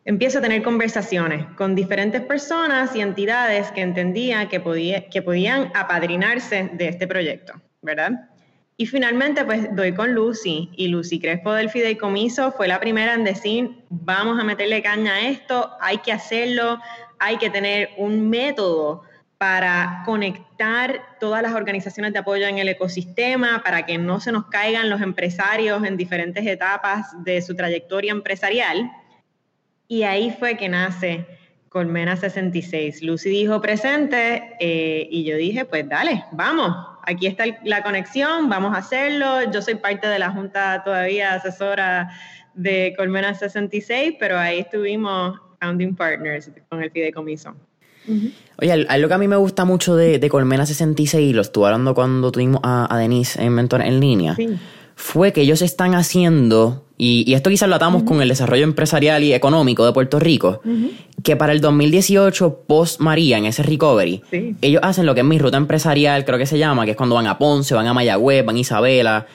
empiezo 0.05 0.37
a 0.37 0.41
tener 0.41 0.61
conversaciones 0.61 1.45
con 1.57 1.75
diferentes 1.75 2.21
personas 2.21 2.95
y 2.95 3.01
entidades 3.01 3.71
que 3.71 3.81
entendía 3.81 4.47
que, 4.47 4.59
podía, 4.59 5.09
que 5.09 5.23
podían 5.23 5.71
apadrinarse 5.73 6.69
de 6.73 6.89
este 6.89 7.07
proyecto, 7.07 7.53
¿verdad? 7.81 8.29
Y 8.75 8.87
finalmente, 8.87 9.45
pues 9.45 9.67
doy 9.75 9.93
con 9.93 10.13
Lucy 10.13 10.69
y 10.75 10.87
Lucy 10.87 11.19
Crespo 11.19 11.53
del 11.53 11.69
Fideicomiso 11.69 12.51
fue 12.51 12.67
la 12.67 12.79
primera 12.79 13.13
en 13.13 13.23
decir, 13.23 13.69
vamos 13.89 14.39
a 14.39 14.43
meterle 14.43 14.81
caña 14.81 15.13
a 15.13 15.27
esto, 15.27 15.69
hay 15.79 15.99
que 15.99 16.11
hacerlo, 16.11 16.79
hay 17.23 17.37
que 17.37 17.49
tener 17.49 17.91
un 17.95 18.29
método 18.29 19.03
para 19.37 20.03
conectar 20.05 21.01
todas 21.21 21.41
las 21.41 21.53
organizaciones 21.53 22.11
de 22.11 22.19
apoyo 22.19 22.47
en 22.47 22.57
el 22.57 22.67
ecosistema, 22.67 23.61
para 23.63 23.85
que 23.85 23.97
no 23.97 24.19
se 24.19 24.33
nos 24.33 24.47
caigan 24.47 24.89
los 24.89 25.01
empresarios 25.01 25.85
en 25.85 25.95
diferentes 25.95 26.45
etapas 26.45 27.07
de 27.23 27.41
su 27.41 27.55
trayectoria 27.55 28.11
empresarial. 28.11 28.91
Y 29.87 30.03
ahí 30.03 30.35
fue 30.37 30.57
que 30.57 30.67
nace 30.67 31.25
Colmena 31.69 32.17
66. 32.17 33.01
Lucy 33.03 33.29
dijo 33.29 33.61
presente 33.61 34.55
eh, 34.59 35.07
y 35.09 35.23
yo 35.23 35.37
dije, 35.37 35.63
pues 35.63 35.87
dale, 35.87 36.25
vamos, 36.33 36.75
aquí 37.03 37.27
está 37.27 37.45
la 37.63 37.83
conexión, 37.83 38.49
vamos 38.49 38.75
a 38.75 38.79
hacerlo. 38.79 39.49
Yo 39.49 39.61
soy 39.61 39.75
parte 39.75 40.07
de 40.07 40.19
la 40.19 40.31
junta 40.31 40.83
todavía 40.83 41.35
asesora 41.35 42.11
de 42.53 42.93
Colmena 42.97 43.33
66, 43.33 44.15
pero 44.19 44.37
ahí 44.37 44.59
estuvimos 44.59 45.39
founding 45.63 45.95
partners 45.95 46.49
con 46.69 46.83
el 46.83 46.91
fideicomiso. 46.91 47.55
Oye, 48.61 48.71
algo 48.71 49.07
que 49.07 49.13
a 49.13 49.17
mí 49.17 49.27
me 49.27 49.37
gusta 49.37 49.63
mucho 49.63 49.95
de, 49.95 50.27
Colmena 50.29 50.65
66, 50.65 51.33
lo 51.33 51.41
estuve 51.41 51.67
hablando 51.67 51.95
cuando 51.95 52.31
tuvimos 52.31 52.59
a, 52.63 52.97
Denise 52.97 53.41
en 53.41 53.53
Mentor 53.53 53.81
en 53.81 53.99
línea, 54.01 54.35
fue 54.95 55.31
que 55.31 55.41
ellos 55.41 55.61
están 55.61 55.95
haciendo, 55.95 56.85
y, 56.97 57.33
esto 57.33 57.49
quizás 57.49 57.69
lo 57.69 57.75
atamos 57.75 58.03
con 58.03 58.21
el 58.21 58.27
desarrollo 58.27 58.65
empresarial 58.65 59.23
y 59.23 59.33
económico 59.33 59.85
de 59.85 59.93
Puerto 59.93 60.19
Rico, 60.19 60.61
que 61.23 61.37
para 61.37 61.53
el 61.53 61.61
2018, 61.61 62.63
post 62.67 62.99
María, 62.99 63.37
en 63.37 63.45
ese 63.45 63.63
recovery, 63.63 64.21
ellos 64.61 64.81
hacen 64.83 65.05
lo 65.05 65.15
que 65.15 65.21
es 65.21 65.25
mi 65.25 65.39
ruta 65.39 65.57
empresarial, 65.57 66.25
creo 66.25 66.37
que 66.37 66.45
se 66.45 66.57
llama, 66.57 66.83
que 66.83 66.91
es 66.91 66.97
cuando 66.97 67.15
van 67.15 67.27
a 67.27 67.37
Ponce, 67.37 67.73
van 67.73 67.87
a 67.87 67.93
Mayagüez, 67.93 68.45
van 68.45 68.57
a 68.57 68.59
Isabela, 68.59 69.27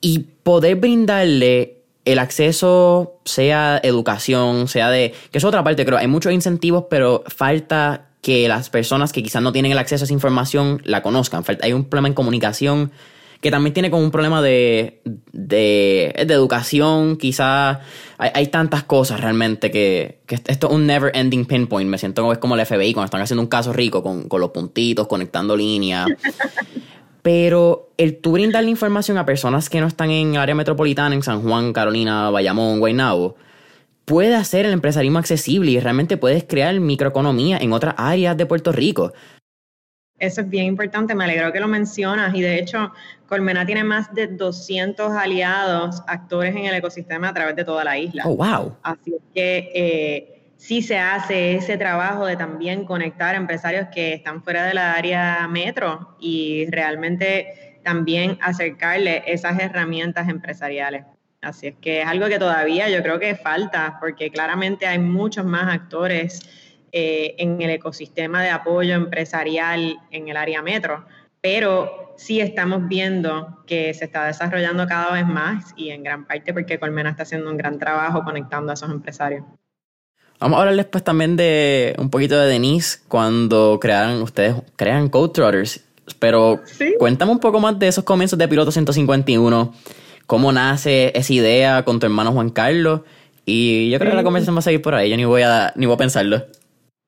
y 0.00 0.18
poder 0.42 0.76
brindarle 0.76 1.79
el 2.04 2.18
acceso, 2.18 3.20
sea 3.24 3.80
educación, 3.82 4.68
sea 4.68 4.90
de. 4.90 5.14
que 5.30 5.38
es 5.38 5.44
otra 5.44 5.62
parte, 5.62 5.84
creo. 5.84 5.98
Hay 5.98 6.08
muchos 6.08 6.32
incentivos, 6.32 6.84
pero 6.88 7.24
falta 7.26 8.06
que 8.22 8.48
las 8.48 8.70
personas 8.70 9.12
que 9.12 9.22
quizás 9.22 9.42
no 9.42 9.52
tienen 9.52 9.72
el 9.72 9.78
acceso 9.78 10.04
a 10.04 10.06
esa 10.06 10.14
información 10.14 10.82
la 10.84 11.02
conozcan. 11.02 11.44
Falta, 11.44 11.66
hay 11.66 11.72
un 11.72 11.84
problema 11.84 12.08
en 12.08 12.14
comunicación 12.14 12.92
que 13.40 13.50
también 13.50 13.72
tiene 13.72 13.90
como 13.90 14.02
un 14.02 14.10
problema 14.10 14.42
de, 14.42 15.00
de, 15.32 16.12
de 16.26 16.34
educación, 16.34 17.16
quizás 17.16 17.78
hay, 18.18 18.48
tantas 18.48 18.84
cosas 18.84 19.18
realmente 19.18 19.70
que, 19.70 20.20
que, 20.26 20.34
esto 20.34 20.68
es 20.68 20.74
un 20.74 20.86
never 20.86 21.10
ending 21.16 21.46
pinpoint, 21.46 21.88
me 21.88 21.96
siento 21.96 22.20
como 22.20 22.32
es 22.34 22.38
como 22.38 22.54
el 22.54 22.66
FBI 22.66 22.92
cuando 22.92 23.06
están 23.06 23.22
haciendo 23.22 23.40
un 23.40 23.48
caso 23.48 23.72
rico 23.72 24.02
con, 24.02 24.28
con 24.28 24.42
los 24.42 24.50
puntitos, 24.50 25.06
conectando 25.06 25.56
líneas. 25.56 26.06
Pero 27.22 27.90
el 27.96 28.20
tú 28.20 28.32
brindar 28.32 28.64
la 28.64 28.70
información 28.70 29.18
a 29.18 29.26
personas 29.26 29.68
que 29.68 29.80
no 29.80 29.86
están 29.86 30.10
en 30.10 30.36
área 30.36 30.54
metropolitana, 30.54 31.14
en 31.14 31.22
San 31.22 31.42
Juan, 31.42 31.72
Carolina, 31.72 32.30
Bayamón, 32.30 32.78
Guaynabo, 32.80 33.36
puede 34.04 34.34
hacer 34.34 34.66
el 34.66 34.72
empresarismo 34.72 35.18
accesible 35.18 35.70
y 35.70 35.80
realmente 35.80 36.16
puedes 36.16 36.44
crear 36.44 36.78
microeconomía 36.80 37.58
en 37.58 37.72
otras 37.72 37.94
áreas 37.96 38.36
de 38.36 38.46
Puerto 38.46 38.72
Rico. 38.72 39.12
Eso 40.18 40.42
es 40.42 40.50
bien 40.50 40.66
importante, 40.66 41.14
me 41.14 41.24
alegro 41.24 41.50
que 41.50 41.60
lo 41.60 41.68
mencionas 41.68 42.34
y 42.34 42.42
de 42.42 42.58
hecho 42.58 42.92
Colmena 43.26 43.64
tiene 43.64 43.84
más 43.84 44.12
de 44.12 44.26
200 44.26 45.12
aliados, 45.12 46.02
actores 46.06 46.54
en 46.54 46.66
el 46.66 46.74
ecosistema 46.74 47.28
a 47.28 47.34
través 47.34 47.56
de 47.56 47.64
toda 47.64 47.84
la 47.84 47.96
isla. 47.98 48.24
Oh, 48.26 48.36
wow. 48.36 48.76
Así 48.82 49.14
que 49.34 49.70
eh, 49.74 50.39
sí 50.60 50.82
se 50.82 50.98
hace 50.98 51.54
ese 51.54 51.78
trabajo 51.78 52.26
de 52.26 52.36
también 52.36 52.84
conectar 52.84 53.34
empresarios 53.34 53.88
que 53.92 54.12
están 54.12 54.42
fuera 54.42 54.66
de 54.66 54.74
la 54.74 54.92
área 54.92 55.48
metro 55.48 56.14
y 56.20 56.66
realmente 56.70 57.80
también 57.82 58.36
acercarle 58.42 59.22
esas 59.26 59.58
herramientas 59.58 60.28
empresariales. 60.28 61.06
Así 61.40 61.68
es 61.68 61.76
que 61.80 62.02
es 62.02 62.06
algo 62.06 62.26
que 62.26 62.38
todavía 62.38 62.90
yo 62.90 63.02
creo 63.02 63.18
que 63.18 63.34
falta, 63.36 63.96
porque 64.00 64.30
claramente 64.30 64.86
hay 64.86 64.98
muchos 64.98 65.46
más 65.46 65.72
actores 65.72 66.40
eh, 66.92 67.34
en 67.38 67.62
el 67.62 67.70
ecosistema 67.70 68.42
de 68.42 68.50
apoyo 68.50 68.94
empresarial 68.94 69.96
en 70.10 70.28
el 70.28 70.36
área 70.36 70.60
metro, 70.60 71.06
pero 71.40 72.12
sí 72.18 72.42
estamos 72.42 72.86
viendo 72.86 73.64
que 73.66 73.94
se 73.94 74.04
está 74.04 74.26
desarrollando 74.26 74.86
cada 74.86 75.14
vez 75.14 75.26
más 75.26 75.72
y 75.74 75.88
en 75.88 76.02
gran 76.02 76.26
parte 76.26 76.52
porque 76.52 76.78
Colmena 76.78 77.08
está 77.08 77.22
haciendo 77.22 77.50
un 77.50 77.56
gran 77.56 77.78
trabajo 77.78 78.22
conectando 78.24 78.72
a 78.72 78.74
esos 78.74 78.90
empresarios. 78.90 79.42
Vamos 80.40 80.56
a 80.56 80.60
hablarles 80.60 80.86
pues 80.86 81.04
también 81.04 81.36
de 81.36 81.94
un 81.98 82.08
poquito 82.08 82.38
de 82.38 82.48
Denise 82.48 83.00
cuando 83.08 83.78
crearon, 83.78 84.22
ustedes 84.22 84.54
crean 84.76 85.10
Code 85.10 85.34
Trotters. 85.34 85.84
Pero 86.18 86.60
cuéntame 86.98 87.30
un 87.30 87.38
poco 87.38 87.60
más 87.60 87.78
de 87.78 87.88
esos 87.88 88.04
comienzos 88.04 88.38
de 88.38 88.48
Piloto 88.48 88.72
151. 88.72 89.74
¿Cómo 90.26 90.50
nace 90.52 91.12
esa 91.14 91.32
idea 91.32 91.84
con 91.84 92.00
tu 92.00 92.06
hermano 92.06 92.32
Juan 92.32 92.50
Carlos? 92.50 93.02
Y 93.44 93.90
yo 93.90 93.98
creo 93.98 94.10
que 94.10 94.16
la 94.16 94.24
conversación 94.24 94.56
va 94.56 94.60
a 94.60 94.62
seguir 94.62 94.80
por 94.80 94.94
ahí. 94.94 95.10
Yo 95.10 95.16
ni 95.16 95.24
voy 95.24 95.42
a, 95.42 95.72
ni 95.76 95.86
voy 95.86 95.94
a 95.94 95.98
pensarlo. 95.98 96.46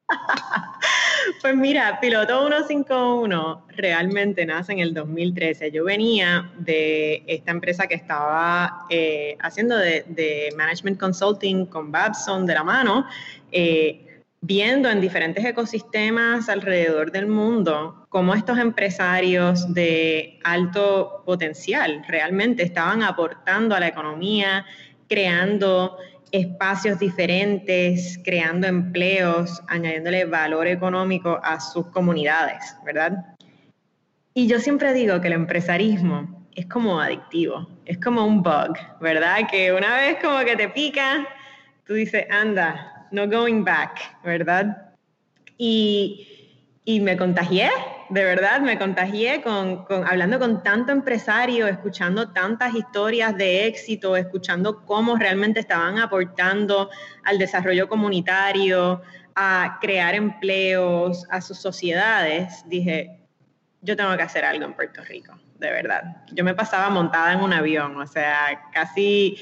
Pues 1.42 1.57
mira, 1.57 1.98
Piloto 2.00 2.46
151 2.46 3.66
realmente 3.70 4.46
nace 4.46 4.74
en 4.74 4.78
el 4.78 4.94
2013. 4.94 5.72
Yo 5.72 5.83
venía 5.83 6.48
de 6.57 7.24
esta 7.26 7.50
empresa 7.50 7.88
que 7.88 7.96
estaba 7.96 8.87
eh, 8.88 9.37
haciendo 9.40 9.76
de, 9.76 10.55
management 10.57 11.00
consulting 11.00 11.66
con 11.66 11.90
Babson 11.90 12.46
de 12.46 12.55
la 12.55 12.62
mano, 12.62 13.07
eh, 13.50 14.22
viendo 14.40 14.88
en 14.88 15.00
diferentes 15.00 15.44
ecosistemas 15.44 16.48
alrededor 16.48 17.11
del 17.11 17.26
mundo 17.26 18.07
cómo 18.09 18.35
estos 18.35 18.57
empresarios 18.59 19.74
de 19.74 20.38
alto 20.44 21.24
potencial 21.26 22.05
realmente 22.07 22.62
estaban 22.62 23.02
aportando 23.02 23.74
a 23.74 23.81
la 23.81 23.88
economía, 23.88 24.64
creando 25.09 25.98
espacios 26.33 26.99
diferentes, 26.99 28.18
creando 28.25 28.66
empleos, 28.66 29.62
añadiéndole 29.68 30.25
valor 30.25 30.66
económico 30.66 31.38
a 31.42 31.61
sus 31.61 31.87
comunidades, 31.88 32.75
¿verdad? 32.85 33.25
Y 34.35 34.47
yo 34.47 34.59
siempre 34.59 34.95
digo 34.95 35.21
que 35.21 35.29
el 35.29 35.35
empresarismo 35.35 36.47
es 36.55 36.66
como 36.66 37.01
adictivo, 37.01 37.68
es 37.85 37.99
como 37.99 38.27
un 38.27 38.42
bug, 38.42 38.77
¿verdad? 39.01 39.47
Que 39.51 39.73
una 39.73 39.97
vez 39.97 40.16
como 40.23 40.38
que 40.40 40.57
te 40.57 40.71
pica, 40.71 41.29
tú 41.87 41.95
dices, 41.95 42.25
anda, 42.31 43.07
no 43.11 43.29
going 43.29 43.62
back, 43.62 44.01
¿verdad? 44.25 44.95
Y, 45.59 46.32
y 46.85 47.01
me 47.01 47.16
contagié, 47.16 47.71
de 48.09 48.25
verdad, 48.25 48.61
me 48.61 48.77
contagié 48.77 49.40
con, 49.40 49.87
hablando 50.05 50.38
con 50.40 50.62
tanto 50.62 50.90
empresario, 50.90 51.68
escuchando 51.68 52.31
tantas 52.31 52.75
historias 52.75 53.37
de 53.37 53.66
éxito, 53.66 54.16
escuchando 54.16 54.85
cómo 54.85 55.16
realmente 55.16 55.61
estaban 55.61 55.99
aportando 55.99 56.90
al 57.25 57.38
desarrollo 57.38 57.88
comunitario, 57.88 59.01
a 59.37 59.79
crear 59.81 60.14
empleos, 60.14 61.25
a 61.31 61.40
sus 61.40 61.59
sociedades. 61.59 62.64
Dije, 62.68 63.21
yo 63.81 63.97
tengo 63.97 64.16
que 64.16 64.23
hacer 64.25 64.45
algo 64.45 64.64
en 64.64 64.75
Puerto 64.75 65.03
Rico, 65.05 65.38
de 65.59 65.71
verdad. 65.71 66.03
Yo 66.33 66.42
me 66.42 66.55
pasaba 66.55 66.90
montada 66.90 67.33
en 67.33 67.40
un 67.40 67.53
avión, 67.53 67.97
o 67.97 68.07
sea, 68.07 68.68
casi 68.73 69.37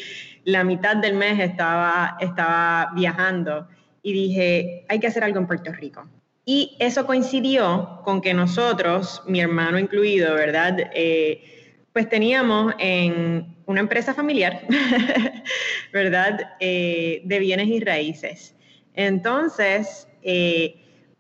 la 0.45 0.63
mitad 0.63 0.97
del 0.97 1.15
mes 1.15 1.41
estaba, 1.41 2.19
estaba 2.21 2.93
viajando 2.95 3.67
y 4.03 4.13
dije, 4.13 4.85
hay 4.89 5.01
que 5.01 5.07
hacer 5.07 5.25
algo 5.25 5.39
en 5.39 5.47
Puerto 5.47 5.73
Rico. 5.73 6.07
Y 6.53 6.75
eso 6.81 7.07
coincidió 7.07 8.01
con 8.03 8.21
que 8.21 8.35
nosotros, 8.35 9.23
mi 9.25 9.41
hermano 9.41 9.79
incluido, 9.79 10.35
¿verdad? 10.35 10.79
Eh, 10.93 11.85
pues 11.93 12.09
teníamos 12.09 12.75
en 12.81 13.55
una 13.67 13.79
empresa 13.79 14.15
familiar, 14.15 14.61
¿verdad? 15.93 16.55
Eh, 16.59 17.23
de 17.25 17.39
bienes 17.39 17.69
y 17.69 17.79
raíces. 17.79 18.57
Entonces, 18.95 20.09
eh, 20.23 20.75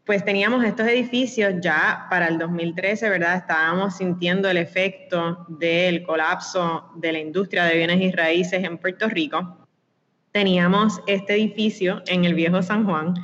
pues 0.05 0.25
teníamos 0.25 0.65
estos 0.65 0.89
edificios 0.89 1.55
ya 1.61 2.09
para 2.11 2.27
el 2.27 2.37
2013, 2.37 3.09
¿verdad? 3.09 3.37
Estábamos 3.37 3.99
sintiendo 3.99 4.51
el 4.51 4.57
efecto 4.57 5.47
del 5.49 6.03
colapso 6.03 6.91
de 6.97 7.13
la 7.13 7.21
industria 7.21 7.67
de 7.67 7.77
bienes 7.77 8.01
y 8.01 8.11
raíces 8.11 8.65
en 8.65 8.79
Puerto 8.79 9.09
Rico. 9.09 9.59
Teníamos 10.33 11.01
este 11.07 11.35
edificio 11.35 12.03
en 12.09 12.25
el 12.25 12.35
viejo 12.35 12.63
San 12.63 12.85
Juan, 12.85 13.15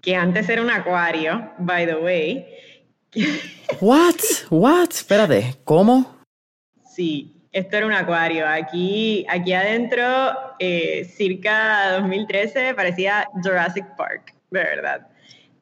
que 0.00 0.16
antes 0.16 0.48
era 0.48 0.62
un 0.62 0.70
acuario, 0.70 1.52
by 1.58 1.86
the 1.86 1.96
way. 1.96 2.46
What? 3.80 4.20
What? 4.50 4.90
Espérate, 4.90 5.56
¿cómo? 5.64 6.20
Sí, 6.84 7.46
esto 7.52 7.76
era 7.76 7.86
un 7.86 7.92
acuario. 7.92 8.46
Aquí, 8.46 9.26
aquí 9.28 9.52
adentro, 9.52 10.04
eh, 10.58 11.04
circa 11.04 11.98
2013, 12.00 12.74
parecía 12.74 13.28
Jurassic 13.42 13.84
Park, 13.96 14.34
de 14.50 14.60
verdad. 14.60 15.08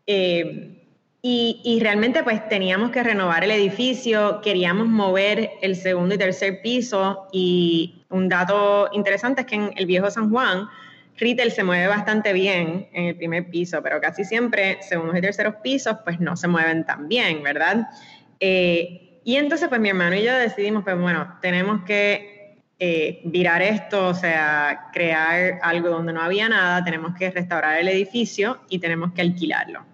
Eh, 0.07 0.79
y, 1.21 1.79
realmente 1.83 2.23
pues 2.23 2.49
teníamos 2.49 2.91
que 2.91 3.03
renovar 3.03 3.43
el 3.43 3.51
edificio, 3.51 4.41
queríamos 4.41 4.87
mover 4.87 5.51
el 5.63 5.75
segundo 5.75 6.15
y 6.15 6.19
tercer 6.19 6.63
piso 6.63 7.27
y 7.33 8.05
un 8.09 8.29
dato 8.29 8.89
interesante 8.93 9.41
es 9.41 9.47
que 9.47 9.57
en 9.57 9.73
el 9.77 9.87
viejo 9.87 10.11
San 10.11 10.31
Juan, 10.31 10.69
retail 11.19 11.51
se 11.51 11.65
mueve 11.65 11.87
bastante 11.87 12.33
bien 12.33 12.89
en 12.93 13.07
el 13.07 13.17
primer 13.17 13.51
piso, 13.51 13.83
pero 13.83 14.01
casi 14.01 14.25
siempre 14.25 14.79
segundos 14.83 15.17
y 15.19 15.21
terceros 15.21 15.57
pisos 15.63 15.97
pues 16.05 16.21
no 16.21 16.37
se 16.37 16.49
mueven 16.49 16.85
tan 16.85 17.09
bien, 17.09 17.43
¿verdad? 17.43 17.89
Eh, 18.41 19.21
y 19.25 19.37
entonces 19.37 19.69
pues 19.69 19.81
mi 19.81 19.89
hermano 19.89 20.17
y 20.17 20.23
yo 20.23 20.35
decidimos 20.35 20.85
pues 20.85 20.99
bueno, 20.99 21.39
tenemos 21.43 21.85
que 21.85 22.39
eh, 22.81 23.21
virar 23.25 23.61
esto, 23.61 24.07
o 24.07 24.15
sea, 24.15 24.91
crear 24.93 25.59
algo 25.63 25.89
donde 25.89 26.13
no 26.13 26.23
había 26.23 26.49
nada, 26.49 26.85
tenemos 26.85 27.13
que 27.19 27.29
restaurar 27.31 27.81
el 27.81 27.89
edificio 27.89 28.61
y 28.69 28.79
tenemos 28.79 29.13
que 29.13 29.21
alquilarlo. 29.21 29.85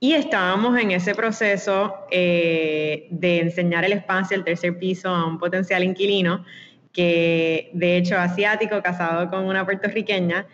Y 0.00 0.14
estábamos 0.14 0.76
en 0.80 0.90
ese 0.90 1.14
proceso 1.14 1.94
eh, 2.10 3.06
de 3.10 3.40
enseñar 3.40 3.84
el 3.84 3.92
espacio, 3.92 4.36
el 4.36 4.42
tercer 4.42 4.76
piso, 4.78 5.08
a 5.08 5.24
un 5.24 5.38
potencial 5.38 5.84
inquilino, 5.84 6.44
que 6.92 7.70
de 7.72 7.96
hecho 7.96 8.18
asiático, 8.18 8.82
casado 8.82 9.30
con 9.30 9.44
una 9.44 9.64
puertorriqueña, 9.64 10.46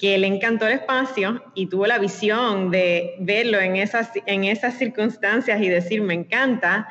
que 0.00 0.16
le 0.16 0.26
encantó 0.26 0.66
el 0.66 0.74
espacio 0.74 1.42
y 1.54 1.66
tuvo 1.66 1.86
la 1.86 1.98
visión 1.98 2.70
de 2.70 3.16
verlo 3.20 3.60
en 3.60 3.76
esas, 3.76 4.10
en 4.24 4.44
esas 4.44 4.78
circunstancias 4.78 5.60
y 5.60 5.68
decir, 5.68 6.00
me 6.00 6.14
encanta. 6.14 6.88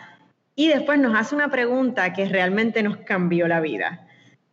Y 0.55 0.67
después 0.67 0.99
nos 0.99 1.17
hace 1.17 1.33
una 1.33 1.49
pregunta 1.49 2.13
que 2.13 2.25
realmente 2.25 2.83
nos 2.83 2.97
cambió 2.97 3.47
la 3.47 3.61
vida. 3.61 4.05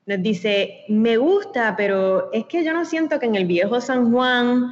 Nos 0.06 0.22
dice, 0.22 0.84
me 0.88 1.18
gusta, 1.18 1.74
pero 1.76 2.32
es 2.32 2.46
que 2.46 2.64
yo 2.64 2.72
no 2.72 2.86
siento 2.86 3.18
que 3.18 3.26
en 3.26 3.34
el 3.34 3.44
viejo 3.44 3.80
San 3.80 4.10
Juan 4.10 4.70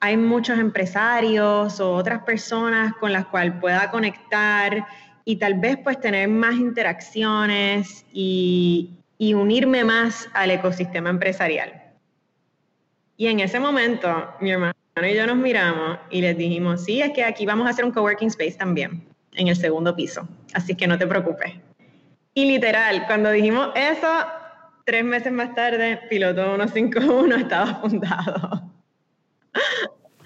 hay 0.00 0.16
muchos 0.16 0.58
empresarios 0.58 1.80
o 1.80 1.92
otras 1.92 2.22
personas 2.22 2.94
con 2.94 3.12
las 3.12 3.26
cuales 3.26 3.54
pueda 3.60 3.90
conectar 3.90 4.86
y 5.24 5.36
tal 5.36 5.54
vez 5.54 5.76
pues 5.84 6.00
tener 6.00 6.28
más 6.28 6.54
interacciones 6.54 8.06
y, 8.12 8.97
unirme 9.18 9.84
más 9.84 10.28
al 10.34 10.50
ecosistema 10.50 11.10
empresarial. 11.10 11.82
Y 13.16 13.26
en 13.26 13.40
ese 13.40 13.58
momento 13.58 14.08
mi 14.40 14.52
hermano 14.52 14.74
y 14.96 15.14
yo 15.14 15.26
nos 15.26 15.36
miramos 15.36 15.98
y 16.10 16.20
les 16.20 16.36
dijimos, 16.36 16.84
sí, 16.84 17.00
es 17.00 17.12
que 17.12 17.24
aquí 17.24 17.46
vamos 17.46 17.66
a 17.66 17.70
hacer 17.70 17.84
un 17.84 17.92
coworking 17.92 18.28
space 18.28 18.56
también, 18.58 19.04
en 19.34 19.48
el 19.48 19.56
segundo 19.56 19.94
piso, 19.94 20.26
así 20.54 20.74
que 20.74 20.86
no 20.86 20.98
te 20.98 21.06
preocupes. 21.06 21.52
Y 22.34 22.46
literal, 22.46 23.06
cuando 23.06 23.30
dijimos 23.30 23.70
eso, 23.74 24.08
tres 24.84 25.04
meses 25.04 25.32
más 25.32 25.54
tarde, 25.54 26.00
Piloto 26.08 26.56
151 26.56 27.36
estaba 27.36 27.74
fundado. 27.76 28.62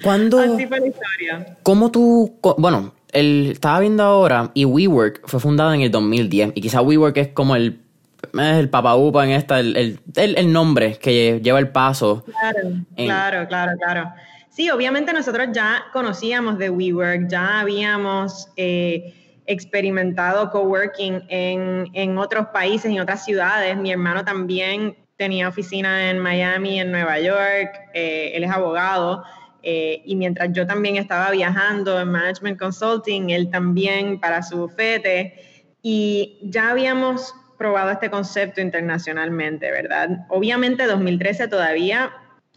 ¿Cuándo? 0.02 0.38
Así 0.40 0.66
fue 0.66 0.80
la 0.80 0.86
historia. 0.86 1.56
¿Cómo 1.62 1.90
tú.? 1.90 2.38
Bueno, 2.58 2.92
el, 3.12 3.52
estaba 3.52 3.80
viendo 3.80 4.02
ahora 4.02 4.50
y 4.54 4.64
WeWork 4.64 5.26
fue 5.26 5.40
fundado 5.40 5.72
en 5.72 5.82
el 5.82 5.90
2010. 5.90 6.52
Y 6.54 6.60
quizá 6.60 6.82
WeWork 6.82 7.16
es 7.16 7.28
como 7.28 7.56
el. 7.56 7.81
Es 8.22 8.58
el 8.58 8.70
papaupa 8.70 9.24
en 9.24 9.30
esta, 9.30 9.60
el, 9.60 9.76
el, 9.76 9.98
el, 10.36 10.52
nombre 10.52 10.96
que 10.98 11.40
lleva 11.42 11.58
el 11.58 11.68
paso. 11.68 12.24
Claro, 12.24 12.70
claro, 12.96 13.48
claro, 13.48 13.72
claro. 13.78 14.12
Sí, 14.48 14.70
obviamente 14.70 15.12
nosotros 15.12 15.48
ya 15.52 15.84
conocíamos 15.92 16.58
de 16.58 16.70
WeWork, 16.70 17.28
ya 17.28 17.60
habíamos 17.60 18.48
eh, 18.56 19.40
experimentado 19.46 20.50
coworking 20.50 21.22
en, 21.28 21.88
en 21.94 22.18
otros 22.18 22.48
países, 22.48 22.90
en 22.90 23.00
otras 23.00 23.24
ciudades. 23.24 23.76
Mi 23.76 23.92
hermano 23.92 24.24
también 24.24 24.96
tenía 25.16 25.48
oficina 25.48 26.10
en 26.10 26.18
Miami, 26.18 26.80
en 26.80 26.90
Nueva 26.90 27.18
York, 27.18 27.70
eh, 27.94 28.32
él 28.34 28.44
es 28.44 28.50
abogado. 28.50 29.24
Eh, 29.62 30.02
y 30.04 30.16
mientras 30.16 30.52
yo 30.52 30.66
también 30.66 30.96
estaba 30.96 31.30
viajando 31.30 32.00
en 32.00 32.08
Management 32.08 32.58
Consulting, 32.58 33.30
él 33.30 33.48
también 33.48 34.18
para 34.18 34.42
su 34.42 34.58
bufete, 34.58 35.34
y 35.80 36.40
ya 36.42 36.70
habíamos 36.70 37.34
probado 37.62 37.92
este 37.92 38.10
concepto 38.10 38.60
internacionalmente, 38.60 39.70
¿verdad? 39.70 40.26
Obviamente 40.28 40.84
2013 40.84 41.46
todavía 41.46 42.10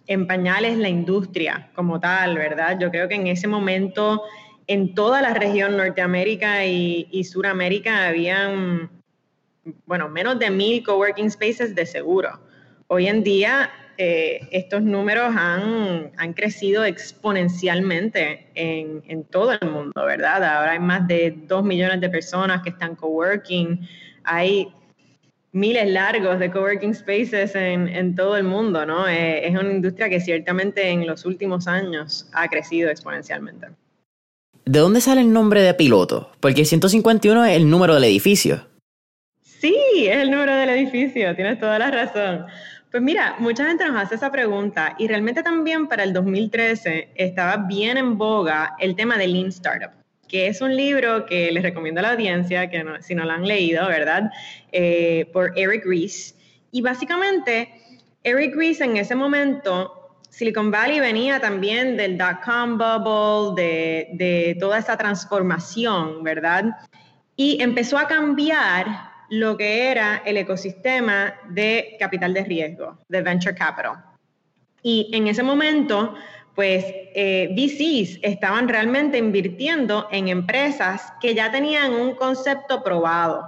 en 0.08 0.26
pañales 0.26 0.80
la 0.80 0.90
industria 0.90 1.70
como 1.76 2.00
tal, 2.00 2.36
¿verdad? 2.36 2.80
Yo 2.80 2.90
creo 2.90 3.08
que 3.08 3.14
en 3.14 3.28
ese 3.28 3.48
momento 3.48 4.24
en 4.66 4.96
toda 4.96 5.22
la 5.22 5.36
región 5.36 5.78
Norteamérica 5.78 6.66
y, 6.66 7.08
y 7.12 7.24
Suramérica 7.24 8.08
habían, 8.08 8.90
bueno, 9.86 10.10
menos 10.10 10.40
de 10.40 10.50
mil 10.50 10.84
coworking 10.84 11.30
spaces 11.30 11.76
de 11.76 11.86
seguro. 11.86 12.40
Hoy 12.88 13.06
en 13.06 13.22
día 13.22 13.70
eh, 13.98 14.48
estos 14.52 14.82
números 14.82 15.34
han, 15.38 16.34
crecido 16.34 16.84
exponencialmente 16.84 18.48
en, 18.56 19.24
todo 19.26 19.54
el 19.54 19.70
mundo, 19.70 20.06
¿verdad? 20.06 20.44
Ahora 20.44 20.72
hay 20.72 20.80
más 20.80 21.08
de 21.08 21.34
dos 21.48 21.64
millones 21.64 22.02
de 22.02 22.10
personas 22.10 22.62
que 22.62 22.72
están 22.72 22.96
coworking, 22.96 23.88
hay 24.26 24.68
miles 25.56 25.88
largos 25.90 26.38
de 26.38 26.52
coworking 26.52 26.94
spaces 26.94 27.56
en, 27.56 28.14
todo 28.14 28.36
el 28.36 28.44
mundo, 28.44 28.86
¿no? 28.86 29.08
Eh, 29.08 29.48
es 29.48 29.58
una 29.58 29.72
industria 29.72 30.10
que 30.10 30.20
ciertamente 30.20 30.90
en 30.90 31.08
los 31.08 31.26
últimos 31.26 31.66
años 31.68 32.28
ha 32.34 32.50
crecido 32.50 32.90
exponencialmente. 32.90 33.68
¿De 34.66 34.80
dónde 34.80 35.00
sale 35.00 35.22
el 35.22 35.32
nombre 35.32 35.62
de 35.62 35.74
piloto? 35.74 36.30
Porque 36.42 36.66
151 36.66 37.46
es 37.46 37.56
el 37.56 37.70
número 37.70 37.96
del 37.96 38.04
edificio. 38.04 38.68
Sí, 39.42 39.76
es 40.08 40.18
el 40.18 40.30
número 40.30 40.54
del 40.54 40.70
edificio, 40.72 41.34
tienes 41.36 41.58
toda 41.58 41.80
la 41.80 41.90
razón. 41.90 42.46
Pues 42.92 43.02
mira, 43.02 43.36
mucha 43.40 43.66
gente 43.66 43.86
nos 43.86 43.96
hace 43.96 44.16
esa 44.16 44.32
pregunta 44.32 44.96
y 44.98 45.08
realmente 45.08 45.42
también 45.42 45.88
para 45.88 46.04
el 46.04 46.12
2013 46.12 47.10
estaba 47.16 47.58
bien 47.66 47.98
en 47.98 48.18
boga 48.18 48.76
el 48.80 48.96
tema 48.96 49.18
de 49.18 49.28
Lean 49.28 49.48
Startup, 49.48 49.92
que 50.28 50.48
es 50.48 50.62
un 50.62 50.76
libro 50.76 51.26
que 51.26 51.52
les 51.52 51.64
recomiendo 51.64 52.00
a 52.00 52.04
la 52.04 52.12
audiencia, 52.12 52.70
que 52.70 52.84
si 53.02 53.16
no 53.16 53.26
lo 53.26 53.32
han 53.32 53.48
leído, 53.48 53.88
¿verdad? 53.88 54.32
Eh, 54.72 55.30
por 55.32 55.52
Eric 55.58 55.86
Ries. 55.86 56.36
Y 56.72 56.82
básicamente, 56.82 57.70
Eric 58.24 58.56
Ries 58.56 58.82
en 58.82 58.98
ese 58.98 59.16
momento, 59.16 60.12
Silicon 60.30 60.72
Valley 60.72 61.00
venía 61.00 61.40
también 61.40 61.96
del 61.96 62.18
dot-com 62.18 62.78
bubble, 62.78 63.62
de, 63.62 64.10
de 64.14 64.58
toda 64.60 64.80
esa 64.80 64.98
transformación, 64.98 66.24
¿verdad? 66.24 66.66
Y 67.36 67.62
empezó 67.62 67.98
a 67.98 68.08
cambiar 68.08 68.88
lo 69.30 69.58
que 69.58 69.90
era 69.90 70.22
el 70.26 70.38
ecosistema 70.38 71.34
de 71.50 71.96
capital 72.00 72.34
de 72.34 72.44
riesgo, 72.44 72.98
de 73.08 73.22
venture 73.22 73.56
capital. 73.56 74.04
Y 74.84 75.10
en 75.14 75.28
ese 75.28 75.42
momento, 75.42 76.14
pues 76.56 76.86
eh, 76.88 77.50
VCs 77.52 78.20
estaban 78.22 78.70
realmente 78.70 79.18
invirtiendo 79.18 80.08
en 80.12 80.30
empresas 80.30 81.14
que 81.22 81.36
ya 81.36 81.52
tenían 81.52 81.94
un 81.94 82.16
concepto 82.16 82.82
probado. 82.82 83.46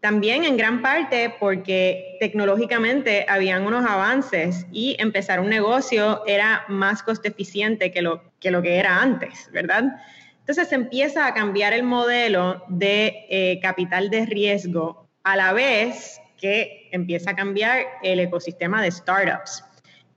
También 0.00 0.44
en 0.44 0.58
gran 0.58 0.82
parte 0.82 1.34
porque 1.40 2.18
tecnológicamente 2.20 3.24
habían 3.26 3.66
unos 3.66 3.86
avances 3.86 4.66
y 4.70 4.94
empezar 4.98 5.40
un 5.40 5.48
negocio 5.48 6.22
era 6.26 6.66
más 6.68 7.02
coste 7.02 7.28
eficiente 7.28 7.90
que 7.90 8.02
lo 8.02 8.20
que, 8.38 8.76
era 8.76 9.00
antes, 9.00 9.48
¿verdad? 9.50 9.96
Entonces 10.40 10.68
se 10.68 10.74
empieza 10.74 11.26
a 11.26 11.32
cambiar 11.32 11.72
el 11.72 11.84
modelo 11.84 12.62
de 12.68 13.24
eh, 13.30 13.58
capital 13.62 14.10
de 14.10 14.26
riesgo 14.26 15.08
a 15.22 15.36
la 15.36 15.54
vez 15.54 16.20
que 16.38 16.90
empieza 16.92 17.30
a 17.30 17.34
cambiar 17.34 17.86
el 18.02 18.20
ecosistema 18.20 18.82
de 18.82 18.90
startups. 18.90 19.64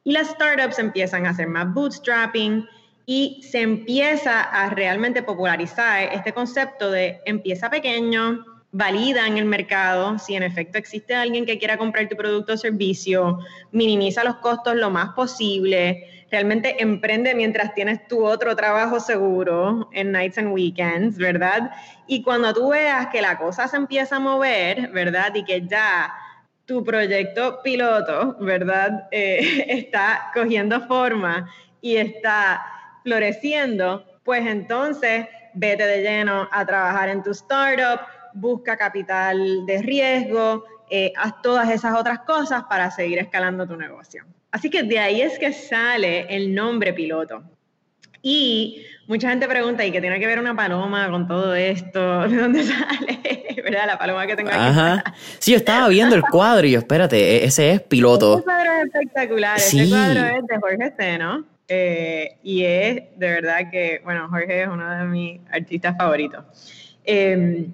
Y 0.08 0.13
las 0.13 0.30
startups 0.30 0.80
empiezan 0.80 1.26
a 1.26 1.32
hacer 1.32 1.50
más 1.50 1.74
bootstrapping 1.74 2.65
y 3.06 3.41
se 3.43 3.60
empieza 3.60 4.41
a 4.41 4.70
realmente 4.70 5.22
popularizar 5.22 6.13
este 6.13 6.32
concepto 6.32 6.89
de 6.91 7.20
empieza 7.26 7.70
pequeño, 7.70 8.46
valida 8.72 9.28
en 9.28 9.38
el 9.38 9.43
mercado 9.43 10.17
si 10.17 10.36
en 10.36 10.43
efecto 10.43 10.78
existe 10.78 11.13
alguien 11.13 11.46
que 11.46 11.60
quiera 11.60 11.78
comprar 11.78 12.08
tu 12.08 12.15
producto 12.15 12.54
o 12.54 12.58
servicio, 12.58 13.39
minimiza 13.74 14.24
los 14.24 14.38
costos 14.38 14.78
lo 14.78 14.89
más 14.89 15.10
posible, 15.10 16.26
realmente 16.32 16.82
emprende 16.82 17.36
mientras 17.36 17.74
tienes 17.74 18.08
tu 18.08 18.26
otro 18.26 18.56
trabajo 18.56 19.02
seguro 19.02 19.89
en 19.91 20.13
nights 20.13 20.38
and 20.38 20.54
weekends, 20.54 21.17
¿verdad? 21.17 21.70
Y 22.08 22.24
cuando 22.24 22.54
tú 22.54 22.70
veas 22.70 23.08
que 23.08 23.22
la 23.22 23.38
cosa 23.38 23.67
se 23.67 23.76
empieza 23.76 24.15
a 24.15 24.20
mover, 24.20 24.89
¿verdad? 24.93 25.36
Y 25.36 25.43
que 25.43 25.67
ya 25.67 26.13
tu 26.67 26.84
proyecto 26.84 27.62
piloto, 27.63 28.36
¿verdad? 28.39 29.08
Eh, 29.10 29.65
está 29.69 30.30
cogiendo 30.34 30.82
forma 30.82 31.49
y 31.82 31.95
está 31.95 32.63
floreciendo, 33.03 34.06
pues 34.23 34.45
entonces 34.45 35.25
vete 35.53 35.88
de 35.88 36.01
lleno 36.01 36.47
a 36.51 36.65
trabajar 36.65 37.10
en 37.10 37.23
tu 37.23 37.32
startup, 37.32 38.01
busca 38.34 38.75
capital 38.75 39.65
de 39.65 39.82
riesgo, 39.82 40.65
eh, 40.89 41.13
haz 41.15 41.41
todas 41.41 41.69
esas 41.69 41.97
otras 41.97 42.19
cosas 42.19 42.63
para 42.63 42.91
seguir 42.91 43.19
escalando 43.19 43.65
tu 43.65 43.77
negocio. 43.77 44.25
Así 44.51 44.69
que 44.69 44.84
de 44.84 44.99
ahí 44.99 45.21
es 45.21 45.39
que 45.39 45.53
sale 45.53 46.27
el 46.30 46.53
nombre 46.53 46.93
piloto. 46.93 47.43
Y 48.21 48.86
mucha 49.08 49.30
gente 49.30 49.48
pregunta, 49.48 49.86
¿y 49.86 49.91
qué 49.91 50.02
tiene 50.02 50.20
que 50.20 50.28
ver 50.28 50.39
una 50.39 50.56
paloma 50.56 51.10
con 51.10 51.28
todo 51.28 51.56
esto? 51.56 52.22
¿De 52.28 52.38
dónde 52.38 52.63
sale? 52.63 53.46
¿Verdad? 53.63 53.88
La 53.88 53.98
paloma 53.98 54.28
que 54.28 54.36
tengo 54.36 54.50
aquí. 54.50 54.60
Ajá. 54.60 55.04
Sí, 55.39 55.52
yo 55.52 55.58
estaba 55.58 55.88
viendo 55.88 56.15
el 56.15 56.22
cuadro 56.22 56.67
y 56.67 56.72
yo, 56.72 56.80
espérate, 56.80 57.17
e-, 57.17 57.46
ese 57.46 57.72
es 57.72 57.82
piloto. 57.82 58.36
Ese 58.36 58.43
cuadro 58.43 58.72
es 58.72 58.86
espectacular. 58.86 59.60
Sí. 59.60 59.80
Ese 59.82 59.89
cuadro 59.89 60.26
es 60.26 60.48
de 60.48 60.58
Jorge 60.58 60.91
Steno. 60.91 61.46
Eh, 61.70 62.38
y 62.43 62.63
es 62.63 62.96
de 63.17 63.28
verdad 63.28 63.70
que, 63.70 64.02
bueno, 64.04 64.30
Jorge 64.30 64.63
es 64.63 64.67
uno 64.70 64.89
de 64.89 65.04
mis 65.06 65.41
artistas 65.52 65.98
favoritos. 65.98 66.46
Eh, 67.04 67.67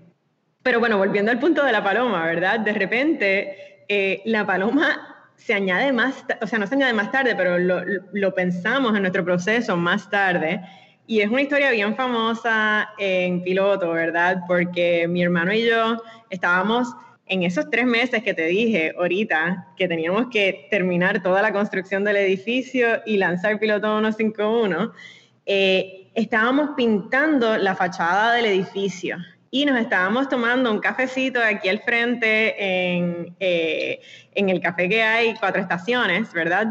pero 0.63 0.79
bueno, 0.79 0.97
volviendo 0.97 1.29
al 1.29 1.39
punto 1.39 1.63
de 1.63 1.71
la 1.71 1.83
paloma, 1.83 2.25
¿verdad? 2.25 2.59
De 2.61 2.71
repente, 2.71 3.83
eh, 3.87 4.21
la 4.25 4.45
paloma 4.45 5.27
se 5.35 5.53
añade 5.53 5.91
más, 5.91 6.25
o 6.41 6.47
sea, 6.47 6.57
no 6.57 6.65
se 6.65 6.75
añade 6.75 6.93
más 6.93 7.11
tarde, 7.11 7.35
pero 7.35 7.59
lo, 7.59 7.81
lo, 8.13 8.33
pensamos 8.33 8.95
en 8.95 9.01
nuestro 9.01 9.25
proceso 9.25 9.75
más 9.75 10.09
tarde. 10.09 10.61
Y 11.05 11.19
es 11.19 11.29
una 11.29 11.41
historia 11.41 11.71
bien 11.71 11.95
famosa 11.95 12.89
en 12.97 13.43
piloto, 13.43 13.91
¿verdad? 13.91 14.41
Porque 14.47 15.05
mi 15.07 15.21
hermano 15.21 15.53
y 15.53 15.65
yo 15.65 16.01
estábamos 16.29 16.87
en 17.25 17.43
esos 17.43 17.69
tres 17.69 17.85
meses 17.85 18.23
que 18.23 18.33
te 18.33 18.45
dije 18.45 18.93
ahorita, 18.97 19.67
que 19.77 19.87
teníamos 19.87 20.27
que 20.31 20.67
terminar 20.69 21.21
toda 21.21 21.41
la 21.41 21.51
construcción 21.51 22.03
del 22.03 22.17
edificio 22.17 23.01
y 23.05 23.17
lanzar 23.17 23.59
Piloto 23.59 23.99
151, 23.99 24.93
eh, 25.45 26.11
estábamos 26.15 26.71
pintando 26.75 27.57
la 27.57 27.75
fachada 27.75 28.33
del 28.33 28.45
edificio 28.45 29.17
y 29.51 29.65
nos 29.65 29.79
estábamos 29.79 30.29
tomando 30.29 30.71
un 30.71 30.79
cafecito 30.79 31.39
aquí 31.41 31.69
al 31.69 31.79
frente 31.79 32.55
en, 32.57 33.35
eh, 33.39 33.99
en 34.35 34.49
el 34.49 34.59
café 34.61 34.89
que 34.89 35.01
hay, 35.01 35.33
cuatro 35.39 35.61
estaciones, 35.61 36.31
¿verdad? 36.33 36.67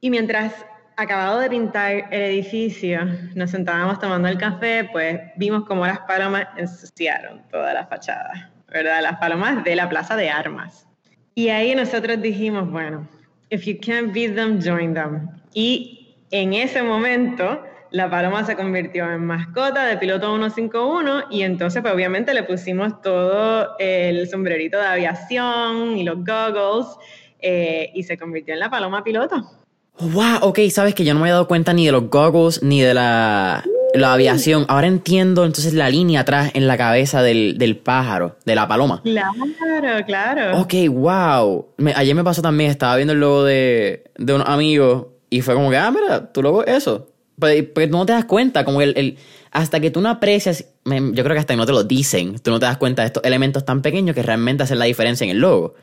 Y 0.00 0.10
mientras 0.10 0.52
acabado 0.96 1.40
de 1.40 1.50
pintar 1.50 2.08
el 2.10 2.22
edificio, 2.22 3.00
nos 3.34 3.50
sentábamos 3.50 3.98
tomando 3.98 4.28
el 4.28 4.38
café, 4.38 4.88
pues 4.90 5.20
vimos 5.36 5.64
como 5.64 5.86
las 5.86 6.00
palomas 6.00 6.46
ensuciaron 6.56 7.42
toda 7.50 7.74
la 7.74 7.86
fachada. 7.86 8.50
¿verdad? 8.68 9.02
Las 9.02 9.16
palomas 9.16 9.64
de 9.64 9.76
la 9.76 9.88
Plaza 9.88 10.16
de 10.16 10.28
Armas. 10.28 10.86
Y 11.34 11.48
ahí 11.48 11.74
nosotros 11.74 12.20
dijimos, 12.20 12.70
bueno, 12.70 13.08
if 13.50 13.64
you 13.64 13.78
can't 13.80 14.12
beat 14.12 14.34
them, 14.34 14.60
join 14.60 14.94
them. 14.94 15.28
Y 15.54 16.16
en 16.30 16.52
ese 16.52 16.82
momento, 16.82 17.62
la 17.90 18.10
paloma 18.10 18.44
se 18.44 18.56
convirtió 18.56 19.10
en 19.10 19.24
mascota 19.24 19.86
de 19.86 19.96
piloto 19.96 20.28
151 20.36 21.24
y 21.30 21.42
entonces 21.42 21.82
pues 21.82 21.94
obviamente 21.94 22.34
le 22.34 22.42
pusimos 22.42 23.00
todo 23.00 23.76
el 23.78 24.28
sombrerito 24.28 24.78
de 24.78 24.86
aviación 24.86 25.96
y 25.96 26.04
los 26.04 26.16
goggles 26.24 26.96
eh, 27.40 27.90
y 27.94 28.02
se 28.02 28.18
convirtió 28.18 28.54
en 28.54 28.60
la 28.60 28.70
paloma 28.70 29.04
piloto. 29.04 29.65
Wow, 29.98 30.38
ok, 30.42 30.60
sabes 30.70 30.94
que 30.94 31.04
yo 31.04 31.14
no 31.14 31.20
me 31.20 31.24
había 31.24 31.34
dado 31.34 31.48
cuenta 31.48 31.72
ni 31.72 31.86
de 31.86 31.92
los 31.92 32.10
goggles 32.10 32.62
ni 32.62 32.80
de 32.82 32.94
la 32.94 33.64
la 33.96 34.12
aviación. 34.12 34.64
Ahora 34.68 34.86
entiendo 34.86 35.44
entonces 35.44 35.74
la 35.74 35.90
línea 35.90 36.20
atrás 36.20 36.50
en 36.54 36.66
la 36.66 36.76
cabeza 36.76 37.22
del, 37.22 37.58
del 37.58 37.76
pájaro, 37.76 38.36
de 38.44 38.54
la 38.54 38.68
paloma. 38.68 39.02
Claro, 39.02 40.04
claro. 40.06 40.60
Ok, 40.60 40.74
wow. 40.90 41.66
ayer 41.94 42.14
me 42.14 42.24
pasó 42.24 42.42
también, 42.42 42.70
estaba 42.70 42.96
viendo 42.96 43.12
el 43.12 43.20
logo 43.20 43.44
de, 43.44 44.04
de 44.16 44.34
unos 44.34 44.48
amigos 44.48 45.06
y 45.30 45.40
fue 45.40 45.54
como 45.54 45.70
que, 45.70 45.76
ah, 45.76 45.90
mira, 45.90 46.32
tu 46.32 46.42
logo 46.42 46.64
es 46.64 46.76
eso. 46.76 47.08
Pero, 47.38 47.90
tú 47.90 47.96
no 47.96 48.06
te 48.06 48.12
das 48.12 48.24
cuenta, 48.24 48.64
como 48.64 48.80
el, 48.80 48.94
el 48.96 49.18
hasta 49.50 49.80
que 49.80 49.90
tú 49.90 50.00
no 50.00 50.08
aprecias, 50.08 50.66
yo 50.84 51.24
creo 51.24 51.34
que 51.34 51.38
hasta 51.38 51.54
que 51.54 51.58
no 51.58 51.66
te 51.66 51.72
lo 51.72 51.84
dicen, 51.84 52.38
tú 52.38 52.50
no 52.50 52.58
te 52.58 52.66
das 52.66 52.78
cuenta 52.78 53.02
de 53.02 53.06
estos 53.06 53.24
elementos 53.24 53.64
tan 53.64 53.82
pequeños 53.82 54.14
que 54.14 54.22
realmente 54.22 54.62
hacen 54.62 54.78
la 54.78 54.84
diferencia 54.86 55.24
en 55.24 55.30
el 55.30 55.38
logo. 55.38 55.74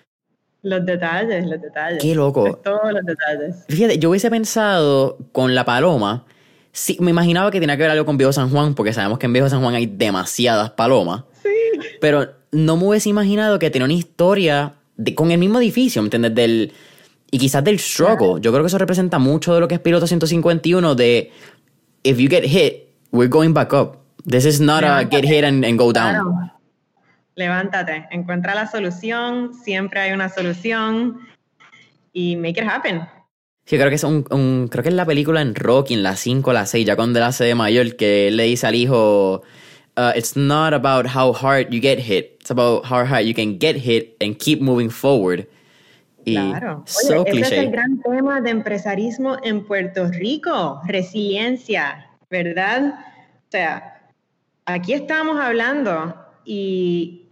Los 0.63 0.86
detalles, 0.86 1.45
los 1.45 1.62
detalles. 1.62 2.02
Qué 2.02 2.15
loco. 2.15 2.60
todos 2.63 2.91
los 2.91 3.06
detalles. 3.06 3.65
Fíjate, 3.69 3.99
yo 3.99 4.10
hubiese 4.10 4.30
pensado 4.30 5.17
con 5.32 5.54
la 5.54 5.65
paloma 5.65 6.26
Sí, 6.76 6.97
me 6.99 7.12
imaginaba 7.12 7.52
que 7.52 7.60
tenía 7.60 7.78
que 7.78 7.84
ver 7.84 7.91
algo 7.91 8.04
con 8.04 8.17
Viejo 8.17 8.34
San 8.34 8.49
Juan, 8.49 8.73
porque 8.73 8.93
sabemos 8.93 9.19
que 9.19 9.28
en 9.28 9.34
Viejo 9.34 9.47
San 9.47 9.62
Juan 9.62 9.76
hay 9.76 9.86
demasiadas 9.86 10.71
palomas. 10.71 11.23
Sí. 11.43 11.49
Pero 12.02 12.32
no 12.52 12.78
me 12.78 12.88
hubiese 12.88 13.10
imaginado 13.10 13.60
que 13.60 13.69
tenía 13.69 13.86
una 13.86 13.93
historia 13.93 14.73
con 15.13 15.30
el 15.30 15.38
mismo 15.38 15.60
edificio, 15.60 16.02
¿me 16.02 16.08
entiendes? 16.08 16.34
Del, 16.34 16.73
y 17.30 17.38
quizás 17.38 17.63
del 17.63 17.78
struggle. 17.78 18.41
Yo 18.41 18.52
creo 18.52 18.63
que 18.63 18.67
eso 18.67 18.80
representa 18.80 19.19
mucho 19.19 19.54
de 19.54 19.60
lo 19.60 19.67
que 19.67 19.76
es 19.76 19.82
Piloto 19.82 20.08
151, 20.08 20.95
de 20.95 21.32
if 22.02 22.17
you 22.17 22.28
get 22.28 22.43
hit, 22.43 22.88
we're 23.12 23.30
going 23.30 23.54
back 23.54 23.71
up. 23.71 23.97
This 24.28 24.45
is 24.45 24.60
not 24.60 24.84
a 24.84 25.04
get 25.04 25.26
hit 25.26 25.43
and, 25.43 25.78
go 25.78 25.93
down. 25.93 26.52
Levántate, 27.36 28.08
encuentra 28.12 28.54
la 28.54 28.67
solución, 28.67 29.54
siempre 29.54 30.00
hay 30.02 30.12
una 30.12 30.30
solución 30.30 31.19
y 32.12 32.36
make 32.36 32.62
it 32.62 32.67
happen. 32.69 33.02
Sí, 33.65 33.78
creo 33.78 33.89
que 33.89 33.96
es 33.96 34.04
un, 34.04 34.26
un, 34.30 34.67
creo 34.69 34.84
que 34.84 34.89
es 34.89 34.96
la 34.96 35.06
película 35.06 35.41
en 35.41 35.56
Rocky, 35.56 35.93
en 35.93 36.04
la 36.04 36.15
5 36.15 36.50
o 36.50 36.54
la 36.54 36.65
6, 36.65 36.86
ya 36.86 36.96
cuando 36.96 37.19
él 37.19 37.26
hace 37.26 37.46
de 37.46 37.56
mayor, 37.56 37.96
que 37.96 38.30
le 38.30 38.43
dice 38.43 38.67
al 38.67 38.76
hijo, 38.76 39.41
uh, 39.98 40.12
it's 40.15 40.36
not 40.36 40.74
about 40.74 41.08
how 41.08 41.34
hard 41.34 41.69
you 41.69 41.80
get 41.80 42.00
hit, 42.00 42.38
it's 42.39 42.52
about 42.52 42.86
how 42.86 43.06
hard 43.06 43.26
you 43.26 43.34
can 43.34 43.58
get 43.60 43.78
hit 43.78 44.15
and 44.22 44.38
keep 44.38 44.62
moving 44.62 44.89
forward. 44.89 45.48
Y 46.26 46.36
claro. 46.36 46.86
Oye, 47.10 47.41
ese 47.41 47.41
es 47.41 47.52
el 47.52 47.72
gran 47.72 48.02
tema 48.02 48.41
de 48.41 48.50
empresarismo 48.50 49.38
en 49.43 49.65
Puerto 49.65 50.08
Rico, 50.08 50.82
resiliencia, 50.86 52.10
¿verdad? 52.30 52.96
O 53.48 53.52
sea, 53.52 54.02
aquí 54.65 54.93
estamos 54.93 55.39
hablando 55.39 56.15
y, 56.46 57.22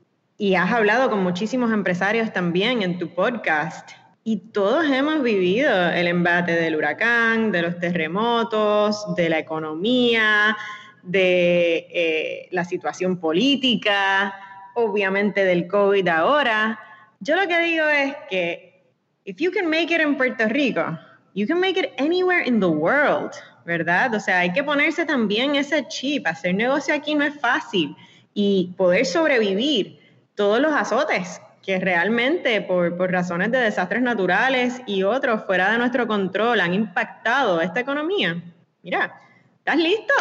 y 0.41 0.55
has 0.55 0.71
hablado 0.71 1.11
con 1.11 1.21
muchísimos 1.21 1.71
empresarios 1.71 2.33
también 2.33 2.81
en 2.81 2.97
tu 2.97 3.13
podcast 3.13 3.91
y 4.23 4.37
todos 4.37 4.89
hemos 4.89 5.21
vivido 5.21 5.69
el 5.91 6.07
embate 6.07 6.53
del 6.53 6.75
huracán, 6.75 7.51
de 7.51 7.61
los 7.61 7.77
terremotos, 7.77 9.13
de 9.15 9.29
la 9.29 9.37
economía, 9.37 10.57
de 11.03 11.85
eh, 11.91 12.47
la 12.49 12.65
situación 12.65 13.19
política, 13.19 14.33
obviamente 14.73 15.45
del 15.45 15.67
COVID 15.67 16.07
ahora. 16.07 16.79
Yo 17.19 17.35
lo 17.35 17.47
que 17.47 17.59
digo 17.59 17.85
es 17.85 18.15
que 18.27 18.83
if 19.25 19.37
you 19.37 19.51
can 19.51 19.69
make 19.69 19.93
it 19.93 20.01
in 20.01 20.17
Puerto 20.17 20.47
Rico, 20.47 20.97
you 21.35 21.45
can 21.45 21.59
make 21.59 21.79
it 21.79 21.91
anywhere 21.99 22.43
in 22.43 22.59
the 22.59 22.65
world, 22.65 23.29
¿verdad? 23.63 24.15
O 24.15 24.19
sea, 24.19 24.39
hay 24.39 24.51
que 24.51 24.63
ponerse 24.63 25.05
también 25.05 25.55
ese 25.55 25.87
chip. 25.87 26.25
Hacer 26.25 26.55
negocio 26.55 26.95
aquí 26.95 27.13
no 27.13 27.25
es 27.25 27.39
fácil 27.39 27.95
y 28.33 28.73
poder 28.75 29.05
sobrevivir 29.05 30.00
todos 30.35 30.59
los 30.59 30.73
azotes 30.73 31.41
que 31.61 31.79
realmente 31.79 32.61
por, 32.61 32.97
por, 32.97 33.11
razones 33.11 33.51
de 33.51 33.59
desastres 33.59 34.01
naturales 34.01 34.81
y 34.87 35.03
otros 35.03 35.45
fuera 35.45 35.71
de 35.71 35.77
nuestro 35.77 36.07
control 36.07 36.59
han 36.59 36.73
impactado 36.73 37.61
esta 37.61 37.79
economía. 37.79 38.41
Mira, 38.81 39.13
¿estás 39.59 39.77
listo? 39.77 40.13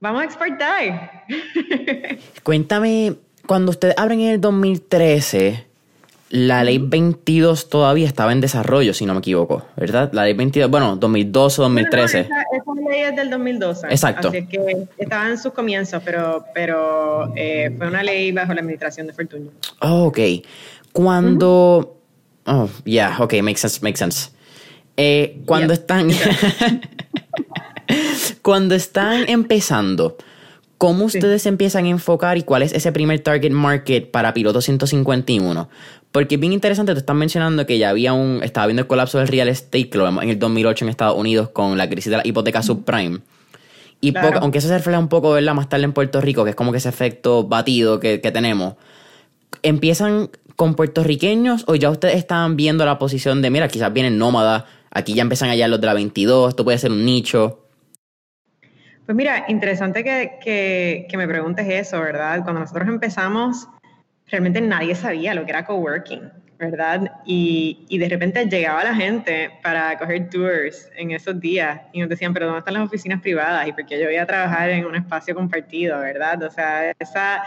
Vamos 0.00 0.22
a 0.22 0.24
exportar. 0.24 1.24
Cuéntame, 2.42 3.16
cuando 3.46 3.70
ustedes 3.70 3.94
abren 3.98 4.20
en 4.20 4.30
el 4.30 4.40
2013, 4.40 5.66
la 6.32 6.64
ley 6.64 6.78
22 6.78 7.68
todavía 7.68 8.06
estaba 8.06 8.32
en 8.32 8.40
desarrollo, 8.40 8.94
si 8.94 9.04
no 9.04 9.12
me 9.12 9.18
equivoco, 9.18 9.66
¿verdad? 9.76 10.10
La 10.14 10.24
ley 10.24 10.32
22, 10.32 10.70
bueno, 10.70 10.96
2012 10.96 11.60
o 11.60 11.64
2013. 11.64 12.20
esa, 12.20 12.26
ley 12.88 13.00
es 13.02 13.14
del 13.14 13.28
2012. 13.28 13.88
Exacto. 13.88 14.28
Así 14.28 14.38
es 14.38 14.48
que 14.48 14.88
estaba 14.96 15.28
en 15.28 15.36
sus 15.36 15.52
comienzos, 15.52 16.02
pero, 16.02 16.42
pero 16.54 17.34
eh, 17.36 17.70
fue 17.76 17.86
una 17.86 18.02
ley 18.02 18.32
bajo 18.32 18.54
la 18.54 18.60
administración 18.60 19.08
de 19.08 19.12
Fortunio. 19.12 19.50
Oh, 19.80 20.04
ok. 20.04 20.18
Cuando... 20.94 21.98
Oh, 22.46 22.68
yeah, 22.86 23.14
ok, 23.20 23.34
makes 23.42 23.60
sense, 23.60 23.80
makes 23.82 23.98
sense. 23.98 24.30
Eh, 24.96 25.42
cuando 25.44 25.74
están... 25.74 26.08
cuando 28.40 28.74
están 28.74 29.28
empezando 29.28 30.16
¿Cómo 30.82 31.04
ustedes 31.04 31.46
empiezan 31.46 31.84
a 31.84 31.90
enfocar 31.90 32.38
y 32.38 32.42
cuál 32.42 32.62
es 32.62 32.72
ese 32.72 32.90
primer 32.90 33.20
target 33.20 33.52
market 33.52 34.10
para 34.10 34.34
Piloto 34.34 34.60
151? 34.60 35.68
Porque 36.12 36.34
es 36.34 36.40
bien 36.40 36.52
interesante, 36.52 36.92
te 36.92 36.98
están 37.00 37.16
mencionando 37.16 37.66
que 37.66 37.78
ya 37.78 37.88
había 37.90 38.12
un, 38.12 38.40
estaba 38.42 38.66
viendo 38.66 38.82
el 38.82 38.86
colapso 38.86 39.18
del 39.18 39.28
real 39.28 39.48
estate, 39.48 39.88
que 39.88 39.98
lo 39.98 40.04
vemos 40.04 40.22
en 40.22 40.30
el 40.30 40.38
2008 40.38 40.84
en 40.84 40.88
Estados 40.90 41.18
Unidos 41.18 41.48
con 41.48 41.78
la 41.78 41.88
crisis 41.88 42.10
de 42.10 42.18
la 42.18 42.26
hipoteca 42.26 42.62
subprime. 42.62 43.20
Y 44.00 44.14
aunque 44.16 44.58
eso 44.58 44.68
se 44.68 44.76
refleja 44.76 44.98
un 44.98 45.08
poco, 45.08 45.32
¿verdad? 45.32 45.54
Más 45.54 45.68
tarde 45.68 45.84
en 45.84 45.92
Puerto 45.92 46.20
Rico, 46.20 46.44
que 46.44 46.50
es 46.50 46.56
como 46.56 46.72
que 46.72 46.78
ese 46.78 46.88
efecto 46.88 47.44
batido 47.44 47.98
que, 47.98 48.20
que 48.20 48.30
tenemos, 48.30 48.74
¿empiezan 49.62 50.28
con 50.56 50.74
puertorriqueños 50.74 51.64
o 51.66 51.76
ya 51.76 51.88
ustedes 51.90 52.16
estaban 52.16 52.56
viendo 52.56 52.84
la 52.84 52.98
posición 52.98 53.42
de, 53.42 53.50
mira, 53.50 53.68
quizás 53.68 53.92
vienen 53.92 54.18
nómadas, 54.18 54.64
aquí 54.90 55.14
ya 55.14 55.22
empiezan 55.22 55.50
allá 55.50 55.68
los 55.68 55.80
de 55.80 55.86
la 55.86 55.94
22, 55.94 56.50
esto 56.50 56.64
puede 56.64 56.78
ser 56.78 56.90
un 56.90 57.04
nicho? 57.04 57.62
Pues 59.06 59.16
mira, 59.16 59.44
interesante 59.48 60.04
que, 60.04 61.06
me 61.16 61.26
preguntes 61.26 61.66
eso, 61.68 62.00
¿verdad? 62.00 62.42
Cuando 62.44 62.60
nosotros 62.60 62.88
empezamos, 62.88 63.68
realmente 64.32 64.60
nadie 64.62 64.94
sabía 64.94 65.34
lo 65.34 65.44
que 65.44 65.50
era 65.50 65.64
coworking, 65.64 66.32
¿verdad? 66.58 67.12
Y, 67.26 67.84
y, 67.88 67.98
de 67.98 68.08
repente 68.08 68.46
llegaba 68.46 68.82
la 68.82 68.94
gente 68.94 69.50
para 69.62 69.98
coger 69.98 70.30
tours 70.30 70.90
en 70.96 71.10
esos 71.10 71.38
días 71.38 71.82
y 71.92 72.00
nos 72.00 72.08
decían, 72.08 72.32
pero 72.32 72.46
¿dónde 72.46 72.60
están 72.60 72.74
las 72.74 72.84
oficinas 72.84 73.20
privadas? 73.20 73.68
Y 73.68 73.72
porque 73.72 74.00
yo 74.00 74.06
voy 74.06 74.16
a 74.16 74.26
trabajar 74.26 74.70
en 74.70 74.86
un 74.86 74.96
espacio 74.96 75.34
compartido, 75.34 76.00
¿verdad? 76.00 76.42
O 76.42 76.50
sea, 76.50 76.92
esa, 76.98 77.42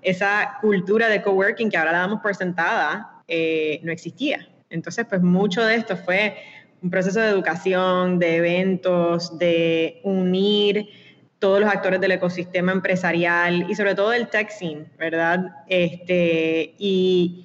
esa 0.00 0.58
cultura 0.60 1.08
de 1.08 1.20
coworking 1.20 1.70
que 1.70 1.76
ahora 1.76 1.90
la 1.90 1.98
damos 1.98 2.20
por 2.20 2.34
sentada 2.36 3.22
eh, 3.26 3.80
no 3.82 3.90
existía. 3.90 4.48
Entonces, 4.70 5.06
pues 5.08 5.20
mucho 5.20 5.64
de 5.64 5.74
esto 5.74 5.96
fue 5.96 6.36
un 6.80 6.90
proceso 6.90 7.20
de 7.20 7.30
educación, 7.30 8.20
de 8.20 8.36
eventos, 8.36 9.36
de 9.38 10.00
unir 10.04 10.88
todos 11.38 11.60
los 11.60 11.70
actores 11.70 12.00
del 12.00 12.12
ecosistema 12.12 12.72
empresarial 12.72 13.70
y 13.70 13.74
sobre 13.74 13.94
todo 13.94 14.12
el 14.12 14.28
tech 14.28 14.50
scene, 14.50 14.86
¿verdad? 14.98 15.64
Este, 15.68 16.74
y, 16.78 17.44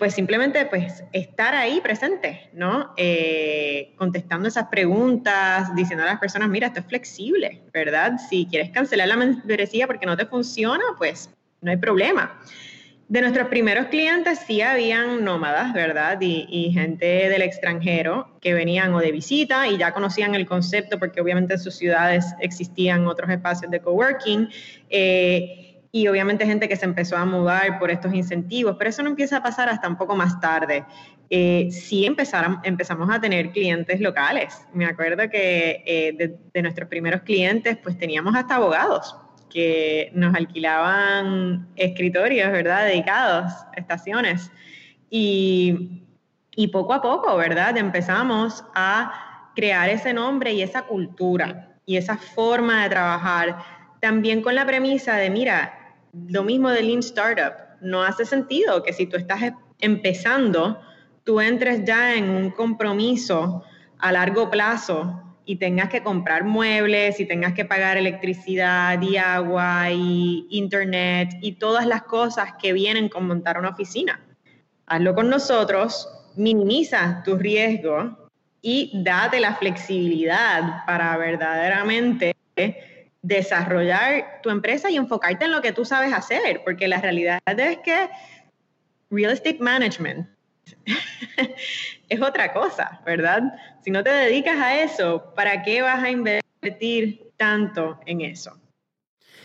pues 0.00 0.14
simplemente 0.14 0.66
pues 0.66 1.04
estar 1.12 1.54
ahí 1.54 1.80
presente, 1.80 2.50
¿no? 2.52 2.92
Eh, 2.96 3.94
contestando 3.96 4.48
esas 4.48 4.66
preguntas, 4.66 5.74
diciendo 5.76 6.02
a 6.02 6.06
las 6.06 6.18
personas, 6.18 6.48
mira, 6.48 6.66
esto 6.66 6.80
es 6.80 6.86
flexible, 6.86 7.62
¿verdad? 7.72 8.18
Si 8.28 8.46
quieres 8.46 8.70
cancelar 8.70 9.08
la 9.08 9.16
membresía 9.16 9.86
porque 9.86 10.06
no 10.06 10.16
te 10.16 10.26
funciona, 10.26 10.82
pues 10.98 11.30
no 11.60 11.70
hay 11.70 11.76
problema. 11.76 12.40
De 13.08 13.20
nuestros 13.20 13.46
primeros 13.46 13.86
clientes 13.86 14.40
sí 14.48 14.62
habían 14.62 15.24
nómadas, 15.24 15.72
¿verdad? 15.72 16.18
Y, 16.20 16.72
gente 16.72 17.28
del 17.28 17.42
extranjero 17.42 18.36
que 18.40 18.52
venían 18.52 18.92
o 18.94 18.98
de 18.98 19.12
visita 19.12 19.68
y 19.68 19.78
ya 19.78 19.92
conocían 19.92 20.34
el 20.34 20.44
concepto 20.44 20.98
porque 20.98 21.20
obviamente 21.20 21.54
en 21.54 21.60
sus 21.60 21.76
ciudades 21.76 22.34
existían 22.40 23.06
otros 23.06 23.30
espacios 23.30 23.70
de 23.70 23.78
coworking. 23.78 24.48
Eh, 24.90 25.82
y 25.92 26.08
obviamente 26.08 26.44
gente 26.46 26.68
que 26.68 26.74
se 26.74 26.84
empezó 26.84 27.16
a 27.16 27.24
mudar 27.24 27.78
por 27.78 27.92
estos 27.92 28.12
incentivos, 28.12 28.74
pero 28.76 28.90
eso 28.90 29.04
no 29.04 29.10
empieza 29.10 29.36
a 29.36 29.42
pasar 29.42 29.68
hasta 29.68 29.88
un 29.88 29.96
poco 29.96 30.16
más 30.16 30.40
tarde. 30.40 30.84
Eh, 31.30 31.68
sí 31.70 32.06
empezaron, 32.06 32.58
empezamos 32.64 33.08
a 33.08 33.20
tener 33.20 33.50
clientes 33.50 34.00
locales. 34.00 34.66
Me 34.72 34.84
acuerdo 34.84 35.30
que 35.30 35.84
eh, 35.86 36.12
de, 36.18 36.36
de 36.52 36.62
nuestros 36.62 36.88
primeros 36.88 37.22
clientes 37.22 37.78
pues 37.80 37.96
teníamos 37.96 38.34
hasta 38.34 38.56
abogados 38.56 39.16
que 39.50 40.10
nos 40.14 40.34
alquilaban 40.34 41.68
escritorios, 41.76 42.50
¿verdad? 42.52 42.86
Dedicados, 42.86 43.52
estaciones. 43.74 44.50
Y, 45.10 46.02
y 46.54 46.68
poco 46.68 46.94
a 46.94 47.02
poco, 47.02 47.36
¿verdad? 47.36 47.76
Empezamos 47.76 48.64
a 48.74 49.50
crear 49.54 49.88
ese 49.88 50.12
nombre 50.12 50.52
y 50.52 50.62
esa 50.62 50.82
cultura 50.82 51.76
y 51.86 51.96
esa 51.96 52.16
forma 52.16 52.82
de 52.82 52.90
trabajar, 52.90 53.58
también 54.00 54.42
con 54.42 54.54
la 54.54 54.66
premisa 54.66 55.16
de, 55.16 55.30
mira, 55.30 55.94
lo 56.28 56.42
mismo 56.42 56.70
del 56.70 56.88
Lean 56.88 56.98
Startup, 56.98 57.54
no 57.80 58.02
hace 58.02 58.24
sentido 58.24 58.82
que 58.82 58.92
si 58.92 59.06
tú 59.06 59.16
estás 59.16 59.42
em-, 59.42 59.54
empezando, 59.80 60.80
tú 61.24 61.40
entres 61.40 61.84
ya 61.84 62.14
en 62.14 62.28
un 62.28 62.50
compromiso 62.50 63.64
a 63.98 64.12
largo 64.12 64.50
plazo 64.50 65.22
y 65.46 65.56
tengas 65.56 65.88
que 65.88 66.02
comprar 66.02 66.44
muebles 66.44 67.20
y 67.20 67.24
tengas 67.24 67.54
que 67.54 67.64
pagar 67.64 67.96
electricidad 67.96 69.00
y 69.00 69.16
agua 69.16 69.90
y 69.92 70.46
internet 70.50 71.30
y 71.40 71.52
todas 71.52 71.86
las 71.86 72.02
cosas 72.02 72.54
que 72.60 72.72
vienen 72.72 73.08
con 73.08 73.26
montar 73.26 73.58
una 73.58 73.70
oficina. 73.70 74.20
Hazlo 74.86 75.14
con 75.14 75.30
nosotros, 75.30 76.08
minimiza 76.34 77.22
tu 77.24 77.36
riesgo 77.36 78.28
y 78.60 78.90
date 79.04 79.38
la 79.38 79.54
flexibilidad 79.54 80.84
para 80.84 81.16
verdaderamente 81.16 82.34
desarrollar 83.22 84.40
tu 84.42 84.50
empresa 84.50 84.90
y 84.90 84.96
enfocarte 84.96 85.44
en 85.44 85.52
lo 85.52 85.62
que 85.62 85.72
tú 85.72 85.84
sabes 85.84 86.12
hacer, 86.12 86.62
porque 86.64 86.88
la 86.88 87.00
realidad 87.00 87.40
es 87.46 87.78
que 87.78 88.08
real 89.10 89.32
estate 89.32 89.58
management 89.60 90.28
es 92.08 92.20
otra 92.22 92.52
cosa, 92.52 93.00
¿verdad? 93.04 93.42
Si 93.84 93.90
no 93.90 94.02
te 94.02 94.10
dedicas 94.10 94.58
a 94.58 94.82
eso, 94.82 95.32
¿para 95.34 95.62
qué 95.62 95.82
vas 95.82 96.02
a 96.02 96.10
invertir 96.10 97.30
tanto 97.36 97.98
en 98.06 98.20
eso? 98.20 98.52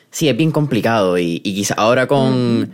Sí, 0.10 0.28
es 0.28 0.36
bien 0.36 0.52
complicado 0.52 1.18
y, 1.18 1.40
quizá 1.40 1.76
ahora 1.76 2.08
con, 2.08 2.72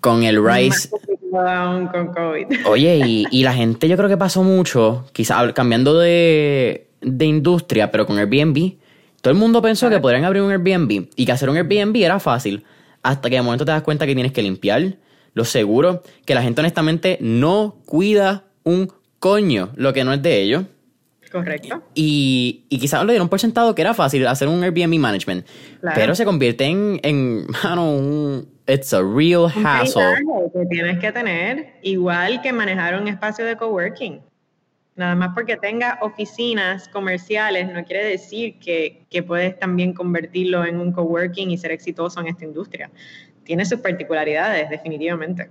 con 0.00 0.22
el 0.22 0.44
Rise... 0.44 0.88
con 0.90 2.12
COVID. 2.14 2.46
Oye, 2.66 3.26
y, 3.30 3.42
la 3.42 3.52
gente 3.52 3.88
yo 3.88 3.96
creo 3.96 4.08
que 4.08 4.16
pasó 4.16 4.42
mucho, 4.42 5.06
quizá 5.12 5.52
cambiando 5.52 5.98
de, 5.98 6.88
de 7.00 7.24
industria, 7.24 7.90
pero 7.90 8.06
con 8.06 8.18
Airbnb. 8.18 8.74
Todo 9.20 9.32
el 9.32 9.38
mundo 9.38 9.62
pensó 9.62 9.88
que 9.88 10.00
podrían 10.00 10.24
abrir 10.24 10.42
un 10.42 10.50
Airbnb 10.50 11.08
y 11.16 11.26
que 11.26 11.32
hacer 11.32 11.50
un 11.50 11.56
Airbnb 11.56 11.96
era 11.96 12.20
fácil. 12.20 12.64
Hasta 13.02 13.28
que 13.28 13.36
de 13.36 13.42
momento 13.42 13.64
te 13.64 13.72
das 13.72 13.82
cuenta 13.82 14.06
que 14.06 14.14
tienes 14.14 14.32
que 14.32 14.42
limpiar, 14.42 14.96
lo 15.34 15.44
seguro, 15.44 16.02
que 16.24 16.34
la 16.34 16.42
gente 16.42 16.60
honestamente 16.60 17.18
no 17.20 17.76
cuida 17.86 18.44
un 18.64 18.92
coño 19.22 19.70
lo 19.76 19.92
que 19.92 20.02
no 20.02 20.12
es 20.12 20.20
de 20.20 20.42
ellos. 20.42 20.64
Correcto. 21.30 21.82
Y, 21.94 22.64
y 22.68 22.78
quizás 22.78 23.06
le 23.06 23.12
dieron 23.12 23.28
por 23.28 23.40
sentado 23.40 23.74
que 23.74 23.80
era 23.80 23.94
fácil 23.94 24.26
hacer 24.26 24.48
un 24.48 24.62
Airbnb 24.64 24.98
management. 24.98 25.46
Pero 25.94 26.14
se 26.14 26.26
convierte 26.26 26.64
en, 26.64 27.00
en 27.02 27.46
mano, 27.64 27.90
un. 27.90 28.48
It's 28.66 28.92
a 28.92 29.00
real 29.00 29.46
hassle. 29.46 30.02
que 30.52 30.66
tienes 30.66 30.98
que 30.98 31.10
tener, 31.10 31.74
igual 31.82 32.42
que 32.42 32.52
manejar 32.52 33.00
un 33.00 33.08
espacio 33.08 33.44
de 33.44 33.56
coworking. 33.56 34.20
Nada 34.94 35.14
más 35.14 35.30
porque 35.34 35.56
tenga 35.56 35.98
oficinas 36.02 36.86
comerciales 36.88 37.72
no 37.72 37.82
quiere 37.84 38.04
decir 38.04 38.58
que, 38.58 39.06
que 39.08 39.22
puedes 39.22 39.58
también 39.58 39.94
convertirlo 39.94 40.64
en 40.66 40.78
un 40.78 40.92
coworking 40.92 41.50
y 41.50 41.56
ser 41.56 41.72
exitoso 41.72 42.20
en 42.20 42.26
esta 42.26 42.44
industria 42.44 42.90
tiene 43.44 43.64
sus 43.64 43.80
particularidades, 43.80 44.70
definitivamente. 44.70 45.50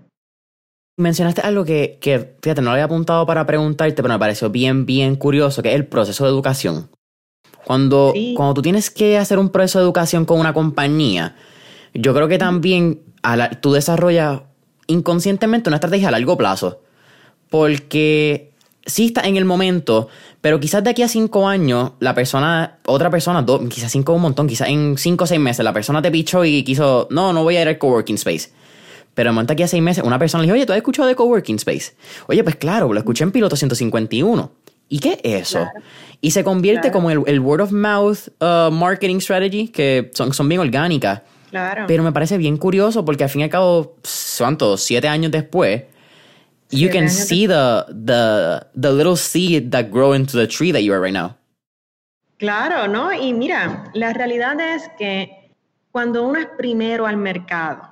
Mencionaste 0.97 1.41
algo 1.41 1.65
que, 1.65 1.97
que, 2.01 2.35
fíjate, 2.41 2.61
no 2.61 2.65
lo 2.65 2.71
había 2.71 2.85
apuntado 2.85 3.25
para 3.25 3.45
preguntarte, 3.45 3.95
pero 3.95 4.09
me 4.09 4.19
pareció 4.19 4.49
bien, 4.49 4.85
bien 4.85 5.15
curioso, 5.15 5.61
que 5.61 5.69
es 5.69 5.75
el 5.75 5.87
proceso 5.87 6.25
de 6.25 6.29
educación. 6.29 6.89
Cuando, 7.65 8.13
cuando 8.35 8.55
tú 8.55 8.61
tienes 8.61 8.89
que 8.89 9.17
hacer 9.17 9.39
un 9.39 9.49
proceso 9.49 9.79
de 9.79 9.85
educación 9.85 10.25
con 10.25 10.39
una 10.39 10.53
compañía, 10.53 11.35
yo 11.93 12.13
creo 12.13 12.27
que 12.27 12.37
también 12.37 13.01
tú 13.61 13.71
desarrollas 13.71 14.41
inconscientemente 14.87 15.69
una 15.69 15.77
estrategia 15.77 16.09
a 16.09 16.11
largo 16.11 16.37
plazo. 16.37 16.81
Porque 17.49 18.51
sí 18.85 19.07
está 19.07 19.21
en 19.21 19.37
el 19.37 19.45
momento, 19.45 20.07
pero 20.41 20.59
quizás 20.59 20.83
de 20.83 20.89
aquí 20.89 21.03
a 21.03 21.07
cinco 21.07 21.47
años, 21.47 21.91
la 21.99 22.15
persona, 22.15 22.79
otra 22.85 23.09
persona, 23.09 23.45
quizás 23.69 23.91
cinco 23.91 24.13
un 24.13 24.21
montón, 24.21 24.47
quizás 24.47 24.69
en 24.69 24.97
cinco 24.97 25.25
o 25.25 25.27
seis 25.27 25.39
meses, 25.39 25.63
la 25.63 25.73
persona 25.73 26.01
te 26.01 26.11
pichó 26.11 26.43
y 26.45 26.63
quiso, 26.63 27.07
no, 27.11 27.31
no 27.33 27.43
voy 27.43 27.57
a 27.57 27.61
ir 27.61 27.67
al 27.67 27.77
coworking 27.77 28.15
space. 28.15 28.51
Pero 29.13 29.29
de 29.29 29.33
momento 29.33 29.53
aquí 29.53 29.63
a 29.63 29.67
seis 29.67 29.83
meses, 29.83 30.03
una 30.03 30.17
persona 30.17 30.41
le 30.41 30.47
dijo, 30.47 30.55
oye, 30.55 30.65
¿tú 30.65 30.73
has 30.73 30.77
escuchado 30.77 31.07
de 31.07 31.15
coworking 31.15 31.57
space? 31.57 31.93
Oye, 32.27 32.43
pues 32.43 32.55
claro, 32.55 32.91
lo 32.91 32.99
escuché 32.99 33.23
en 33.23 33.31
Piloto 33.31 33.55
151. 33.55 34.51
¿Y 34.87 34.99
qué 34.99 35.19
es 35.23 35.49
eso? 35.49 35.67
Y 36.19 36.31
se 36.31 36.43
convierte 36.43 36.91
como 36.91 37.09
el, 37.11 37.39
word 37.39 37.61
of 37.61 37.71
mouth 37.71 38.27
uh, 38.39 38.71
marketing 38.71 39.19
strategy, 39.19 39.69
que 39.69 40.11
son, 40.13 40.33
son 40.33 40.49
bien 40.49 40.59
orgánicas. 40.59 41.21
Claro. 41.49 41.85
Pero 41.87 42.03
me 42.03 42.11
parece 42.11 42.37
bien 42.37 42.57
curioso 42.57 43.03
porque 43.03 43.23
al 43.23 43.29
fin 43.29 43.41
y 43.41 43.43
al 43.45 43.49
cabo, 43.49 43.97
¿cuántos? 44.37 44.83
Siete 44.83 45.07
años 45.07 45.31
después, 45.31 45.83
you 46.71 46.89
can 46.89 47.09
see 47.09 47.47
the, 47.47 47.83
the, 47.89 48.65
the 48.75 48.91
little 48.91 49.17
seed 49.17 49.71
that 49.71 49.89
grow 49.91 50.13
into 50.13 50.37
the 50.37 50.47
tree 50.47 50.71
that 50.71 50.81
you 50.81 50.93
are 50.93 51.01
right 51.01 51.13
now. 51.13 51.35
Claro, 52.37 52.87
¿no? 52.87 53.13
Y 53.13 53.33
mira, 53.33 53.85
la 53.93 54.13
realidad 54.13 54.59
es 54.59 54.89
que 54.97 55.51
cuando 55.91 56.23
uno 56.23 56.39
es 56.39 56.47
primero 56.57 57.05
al 57.05 57.17
mercado, 57.17 57.90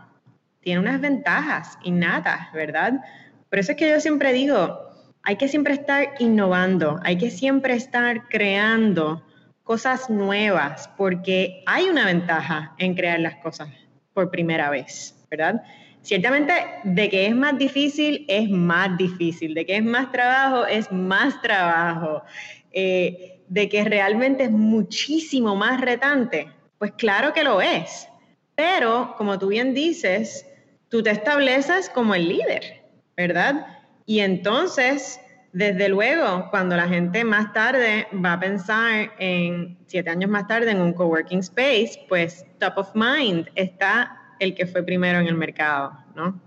tiene 0.62 0.80
unas 0.80 1.02
ventajas 1.02 1.78
innatas, 1.84 2.52
¿verdad? 2.54 3.02
Por 3.50 3.60
eso 3.60 3.72
es 3.72 3.78
que 3.78 3.90
yo 3.90 4.00
siempre 4.00 4.34
digo, 4.34 4.80
hay 5.24 5.36
que 5.36 5.48
siempre 5.48 5.74
estar 5.74 6.14
innovando, 6.20 7.00
hay 7.04 7.18
que 7.18 7.32
siempre 7.32 7.76
estar 7.76 8.28
creando 8.28 9.24
cosas 9.64 10.10
nuevas, 10.10 10.90
porque 10.98 11.64
hay 11.66 11.90
una 11.90 12.06
ventaja 12.06 12.74
en 12.78 12.96
crear 12.96 13.20
las 13.20 13.36
cosas 13.36 13.70
por 14.14 14.32
primera 14.32 14.70
vez, 14.70 15.16
¿verdad? 15.30 15.62
Ciertamente, 16.02 16.54
de 16.84 17.10
que 17.10 17.28
es 17.28 17.36
más 17.36 17.58
difícil, 17.58 18.26
es 18.28 18.50
más 18.50 18.98
difícil, 18.98 19.54
de 19.54 19.66
que 19.66 19.78
es 19.78 19.84
más 19.84 20.12
trabajo, 20.12 20.66
es 20.66 20.92
más 20.92 21.40
trabajo, 21.42 22.24
eh, 22.72 23.44
de 23.48 23.70
que 23.70 23.84
realmente 23.84 24.46
es 24.46 24.52
muchísimo 24.52 25.56
más 25.56 25.82
retante, 25.82 26.50
pues 26.78 26.94
claro 26.94 27.34
que 27.34 27.44
lo 27.44 27.62
es, 27.62 28.08
pero 28.56 29.14
como 29.18 29.38
tú 29.38 29.50
bien 29.50 29.74
dices, 29.74 30.49
tú 30.90 31.04
te 31.04 31.12
estableces 31.12 31.90
como 31.90 32.16
el 32.16 32.28
líder, 32.28 32.84
¿verdad? 33.16 33.66
Y 34.06 34.20
entonces 34.20 35.20
desde 35.52 35.90
luego, 35.90 36.48
cuando 36.52 36.76
la 36.76 36.88
gente 36.88 37.24
más 37.24 37.54
tarde 37.54 38.08
va 38.24 38.34
a 38.34 38.40
pensar 38.40 39.12
en, 39.18 39.78
siete 39.88 40.10
años 40.10 40.30
más 40.30 40.48
tarde, 40.48 40.72
en 40.72 40.82
un 40.82 40.94
coworking 40.94 41.40
space, 41.40 42.06
pues 42.08 42.46
top 42.60 42.74
of 42.78 42.90
mind 42.94 43.48
está 43.56 44.16
el 44.40 44.54
que 44.54 44.68
fue 44.68 44.84
primero 44.84 45.20
en 45.20 45.28
el 45.28 45.36
mercado, 45.36 45.92
¿no? 46.16 46.40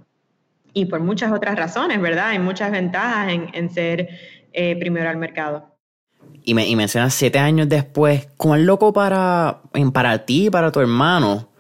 Y 0.73 0.87
por 0.87 1.01
muchas 1.01 1.33
otras 1.33 1.57
razones, 1.57 2.01
¿verdad? 2.01 2.29
Hay 2.29 2.39
muchas 2.39 2.71
ventajas 2.71 3.33
en, 3.53 3.71
ser 3.71 4.09
eh, 4.53 4.77
primero 4.79 5.11
al 5.11 5.17
mercado. 5.17 5.77
Y, 6.45 6.55
me, 6.55 6.67
y 6.67 6.77
mencionas 6.77 7.13
siete 7.13 7.39
años 7.39 7.69
después, 7.69 8.29
¿cuán 8.37 8.65
loco 8.65 8.93
para, 8.93 9.61
para 9.93 10.25
ti 10.25 10.47
y 10.47 10.51
para 10.51 10.71
tu 10.71 10.81
hermano 10.81 11.52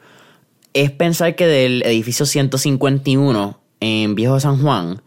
es 0.74 0.90
pensar 0.90 1.34
que 1.36 1.46
del 1.46 1.82
edificio 1.84 2.26
151 2.26 3.60
en 3.80 4.14
Viejo 4.14 4.40
San 4.40 4.60
Juan 4.62 5.02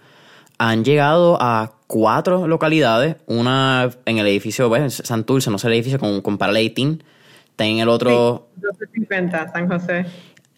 han 0.58 0.84
llegado 0.84 1.38
a 1.42 1.74
cuatro 1.88 2.48
localidades, 2.48 3.18
una 3.26 3.90
en 4.06 4.18
el 4.18 4.28
edificio 4.28 4.70
pues, 4.70 5.02
Santurce, 5.04 5.50
no 5.50 5.58
sé 5.58 5.68
el 5.68 5.74
edificio 5.74 6.00
con, 6.00 6.22
con 6.22 6.38
Paralating, 6.38 7.04
está 7.50 7.66
en 7.66 7.80
el 7.80 7.90
otro... 7.90 8.50
1250, 8.56 9.52
San 9.52 9.70
José. 9.70 10.06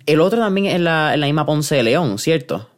El 0.06 0.22
otro 0.22 0.40
también 0.40 0.68
es 0.68 0.80
la, 0.80 1.14
en 1.14 1.20
la 1.20 1.26
misma 1.26 1.46
Ponce 1.46 1.76
de 1.76 1.84
León, 1.84 2.18
¿cierto? 2.18 2.70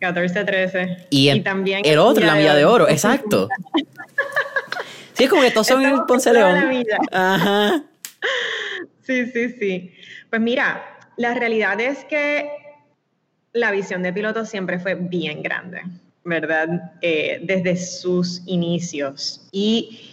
1413. 0.00 1.08
Y, 1.10 1.30
y 1.30 1.40
también 1.40 1.82
el 1.84 1.98
otro, 1.98 2.24
la 2.24 2.36
Villa 2.36 2.54
de 2.54 2.64
Oro, 2.64 2.88
exacto. 2.88 3.48
sí, 5.14 5.24
es 5.24 5.30
como 5.30 5.42
que 5.42 5.48
estos 5.48 5.66
son 5.66 5.84
en 5.84 6.06
Ponce 6.06 6.32
de 6.32 6.38
León. 6.38 6.84
Ajá. 7.12 7.84
Sí, 9.02 9.26
sí, 9.26 9.56
sí. 9.58 9.92
Pues 10.30 10.40
mira, 10.40 10.99
la 11.20 11.34
realidad 11.34 11.78
es 11.80 12.04
que 12.06 12.50
la 13.52 13.70
visión 13.70 14.02
de 14.02 14.12
piloto 14.12 14.44
siempre 14.46 14.78
fue 14.78 14.94
bien 14.94 15.42
grande. 15.42 15.82
¿verdad? 16.24 16.92
Eh, 17.00 17.40
desde 17.42 17.76
sus 17.76 18.42
inicios. 18.46 19.48
Y 19.52 20.10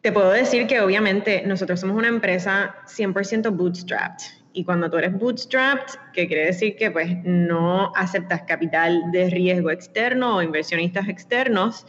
te 0.00 0.12
puedo 0.12 0.30
decir 0.30 0.66
que 0.66 0.80
obviamente 0.80 1.42
nosotros 1.46 1.80
somos 1.80 1.96
una 1.96 2.08
empresa 2.08 2.74
100% 2.86 3.54
bootstrapped. 3.54 4.24
Y 4.52 4.64
cuando 4.64 4.90
tú 4.90 4.98
eres 4.98 5.12
bootstrapped, 5.18 5.94
que 6.12 6.26
quiere 6.26 6.46
decir 6.46 6.76
que 6.76 6.90
pues 6.90 7.16
no 7.24 7.92
aceptas 7.96 8.42
capital 8.42 9.00
de 9.10 9.30
riesgo 9.30 9.70
externo 9.70 10.36
o 10.36 10.42
inversionistas 10.42 11.08
externos, 11.08 11.86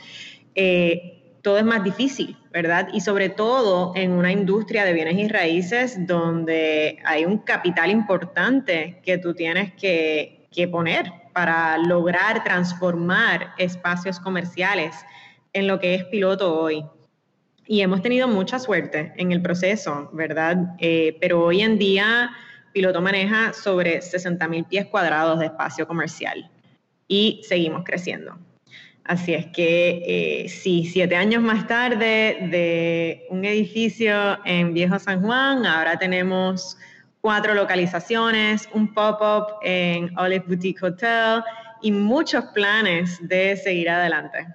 eh, 0.55 1.12
todo 1.43 1.57
es 1.57 1.65
más 1.65 1.83
difícil, 1.83 2.37
¿verdad? 2.51 2.87
Y 2.93 3.01
sobre 3.01 3.27
todo 3.27 3.91
en 3.95 4.13
una 4.13 4.31
industria 4.31 4.85
de 4.85 4.93
bienes 4.93 5.15
y 5.15 5.27
raíces 5.27 6.07
donde 6.07 6.99
hay 7.03 7.25
un 7.25 7.39
capital 7.39 7.91
importante 7.91 9.01
que 9.03 9.17
tú 9.17 9.33
tienes 9.33 9.73
que, 9.73 10.47
que 10.51 10.69
poner 10.69 11.11
para 11.33 11.77
lograr 11.77 12.45
transformar 12.45 13.51
espacios 13.57 14.21
comerciales 14.21 14.95
en 15.51 15.67
lo 15.67 15.79
que 15.79 15.95
es 15.95 16.05
piloto 16.05 16.57
hoy. 16.57 16.85
Y 17.67 17.81
hemos 17.81 18.01
tenido 18.01 18.29
mucha 18.29 18.57
suerte 18.57 19.13
en 19.17 19.33
el 19.33 19.41
proceso, 19.41 20.09
¿verdad? 20.13 20.75
Eh, 20.79 21.17
pero 21.19 21.43
hoy 21.43 21.61
en 21.61 21.77
día 21.77 22.31
piloto 22.71 23.01
maneja 23.01 23.51
sobre 23.51 24.01
60 24.01 24.47
mil 24.47 24.63
pies 24.63 24.85
cuadrados 24.85 25.39
de 25.39 25.47
espacio 25.47 25.85
comercial 25.87 26.49
y 27.07 27.41
seguimos 27.43 27.83
creciendo. 27.83 28.37
Así 29.05 29.33
es 29.33 29.47
que 29.47 30.01
eh, 30.45 30.49
sí, 30.49 30.85
siete 30.85 31.15
años 31.15 31.43
más 31.43 31.67
tarde 31.67 32.47
de 32.49 33.25
un 33.29 33.43
edificio 33.43 34.37
en 34.45 34.73
Viejo 34.73 34.97
San 34.97 35.21
Juan, 35.21 35.65
ahora 35.65 35.97
tenemos 35.99 36.77
cuatro 37.19 37.53
localizaciones, 37.53 38.69
un 38.73 38.93
pop-up 38.93 39.55
en 39.61 40.17
Olive 40.17 40.45
Boutique 40.47 40.83
Hotel 40.83 41.43
y 41.81 41.91
muchos 41.91 42.45
planes 42.53 43.17
de 43.27 43.57
seguir 43.57 43.89
adelante. 43.89 44.47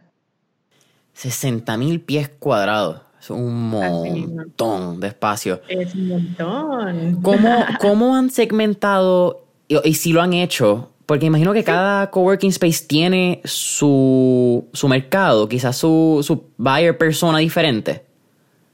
60 1.13 1.77
mil 1.77 2.01
pies 2.01 2.31
cuadrados. 2.39 3.03
Es 3.21 3.31
un 3.31 3.71
montón 3.71 5.01
de 5.01 5.09
espacio. 5.09 5.61
Es 5.69 5.95
un 5.95 6.09
montón. 6.09 7.21
¿Cómo, 7.23 7.65
cómo 7.81 8.15
han 8.15 8.31
segmentado 8.31 9.45
y, 9.67 9.95
si 9.95 10.13
lo 10.13 10.23
han 10.23 10.33
hecho? 10.33 10.91
Porque 11.09 11.25
imagino 11.25 11.55
que 11.55 11.65
cada 11.65 12.11
coworking 12.11 12.51
space 12.51 12.85
tiene 12.87 13.41
su, 13.45 14.69
su 14.75 14.89
mercado, 14.89 15.49
quizás 15.49 15.75
su, 15.75 16.21
su 16.23 16.51
buyer 16.59 16.99
persona 16.99 17.39
diferente. 17.39 18.05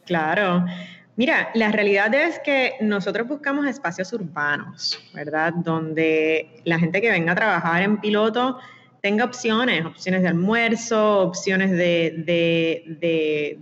Claro. 0.04 0.64
Mira, 1.14 1.50
la 1.54 1.70
realidad 1.70 2.12
es 2.12 2.40
que 2.40 2.72
nosotros 2.80 3.28
buscamos 3.28 3.68
espacios 3.68 4.12
urbanos, 4.12 4.98
¿verdad? 5.14 5.52
Donde 5.54 6.60
la 6.64 6.76
gente 6.80 7.00
que 7.00 7.08
venga 7.08 7.30
a 7.30 7.36
trabajar 7.36 7.82
en 7.82 8.00
piloto 8.00 8.58
tenga 9.00 9.24
opciones, 9.24 9.86
opciones 9.86 10.22
de 10.22 10.28
almuerzo, 10.28 11.20
opciones 11.20 11.70
de, 11.70 12.24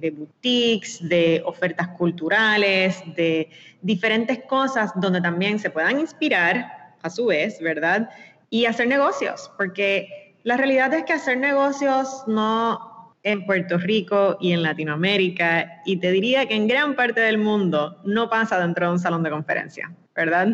de, 0.00 0.10
boutiques, 0.16 1.06
de 1.06 1.42
ofertas 1.44 1.88
culturales, 1.88 3.02
de 3.14 3.50
diferentes 3.82 4.44
cosas 4.48 4.92
donde 4.94 5.20
también 5.20 5.58
se 5.58 5.68
puedan 5.68 6.00
inspirar 6.00 6.94
a 7.02 7.10
su 7.10 7.26
vez, 7.26 7.60
¿verdad? 7.60 8.08
Y 8.52 8.66
hacer 8.66 8.86
negocios, 8.86 9.50
porque 9.56 10.34
la 10.42 10.58
realidad 10.58 10.92
es 10.92 11.04
que 11.04 11.14
hacer 11.14 11.38
negocios 11.38 12.24
no, 12.26 13.14
en 13.22 13.46
Puerto 13.46 13.78
Rico 13.78 14.36
y 14.42 14.52
en 14.52 14.62
Latinoamérica, 14.62 15.80
y 15.86 15.96
te 15.96 16.10
diría 16.10 16.44
que 16.44 16.54
en 16.54 16.68
gran 16.68 16.94
parte 16.94 17.22
del 17.22 17.38
mundo 17.38 17.98
no 18.04 18.28
pasa 18.28 18.60
dentro 18.60 18.88
de 18.88 18.92
un 18.92 18.98
salón 18.98 19.22
de 19.22 19.30
conferencia, 19.30 19.90
¿verdad? 20.14 20.48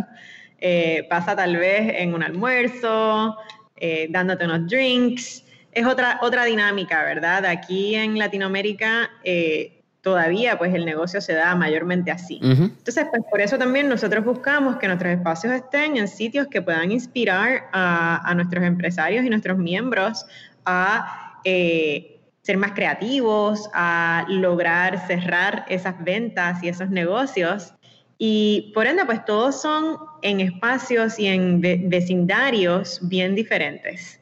Eh, 0.61 1.09
pasa 1.11 1.35
tal 1.35 1.57
vez 1.57 1.93
en 1.97 2.15
un 2.15 2.23
almuerzo, 2.23 3.37
eh, 3.75 4.07
dándote 4.11 4.45
unos 4.45 4.69
drinks, 4.69 5.45
es 5.73 5.85
otra, 5.85 6.21
otra 6.23 6.45
dinámica, 6.45 7.03
¿verdad? 7.03 7.47
Aquí 7.47 7.97
en 7.97 8.17
Latinoamérica 8.17 9.11
eh, 9.25 9.78
todavía 10.01 10.59
pues 10.59 10.75
el 10.75 10.85
negocio 10.85 11.21
se 11.21 11.35
da 11.35 11.55
mayormente 11.55 12.11
así. 12.11 12.39
Entonces, 12.43 13.07
pues 13.11 13.23
por 13.31 13.41
eso 13.41 13.59
también 13.59 13.89
nosotros 13.89 14.25
buscamos 14.25 14.77
que 14.77 14.87
nuestros 14.87 15.13
espacios 15.13 15.53
estén 15.53 15.97
en 15.97 16.09
sitios 16.09 16.47
que 16.47 16.63
puedan 16.63 16.93
inspirar 16.93 17.65
a, 17.73 18.29
a 18.29 18.35
nuestros 18.35 18.65
empresarios 18.65 19.25
y 19.25 19.31
nuestros 19.31 19.59
miembros 19.59 20.25
a 20.65 21.41
ser 21.45 22.57
más 22.57 22.73
creativos, 22.73 23.69
a 23.75 24.25
lograr 24.29 25.07
cerrar 25.07 25.67
esas 25.69 26.03
ventas 26.03 26.63
y 26.63 26.69
esos 26.69 26.89
negocios. 26.89 27.75
Y 28.17 28.73
por 28.75 28.87
ende, 28.87 29.05
pues 29.05 29.25
todos 29.25 29.61
son 29.61 29.99
en 30.23 30.41
espacios 30.41 31.19
y 31.19 31.27
en 31.27 31.61
vecindarios 31.61 33.01
bien 33.03 33.35
diferentes. 33.35 34.19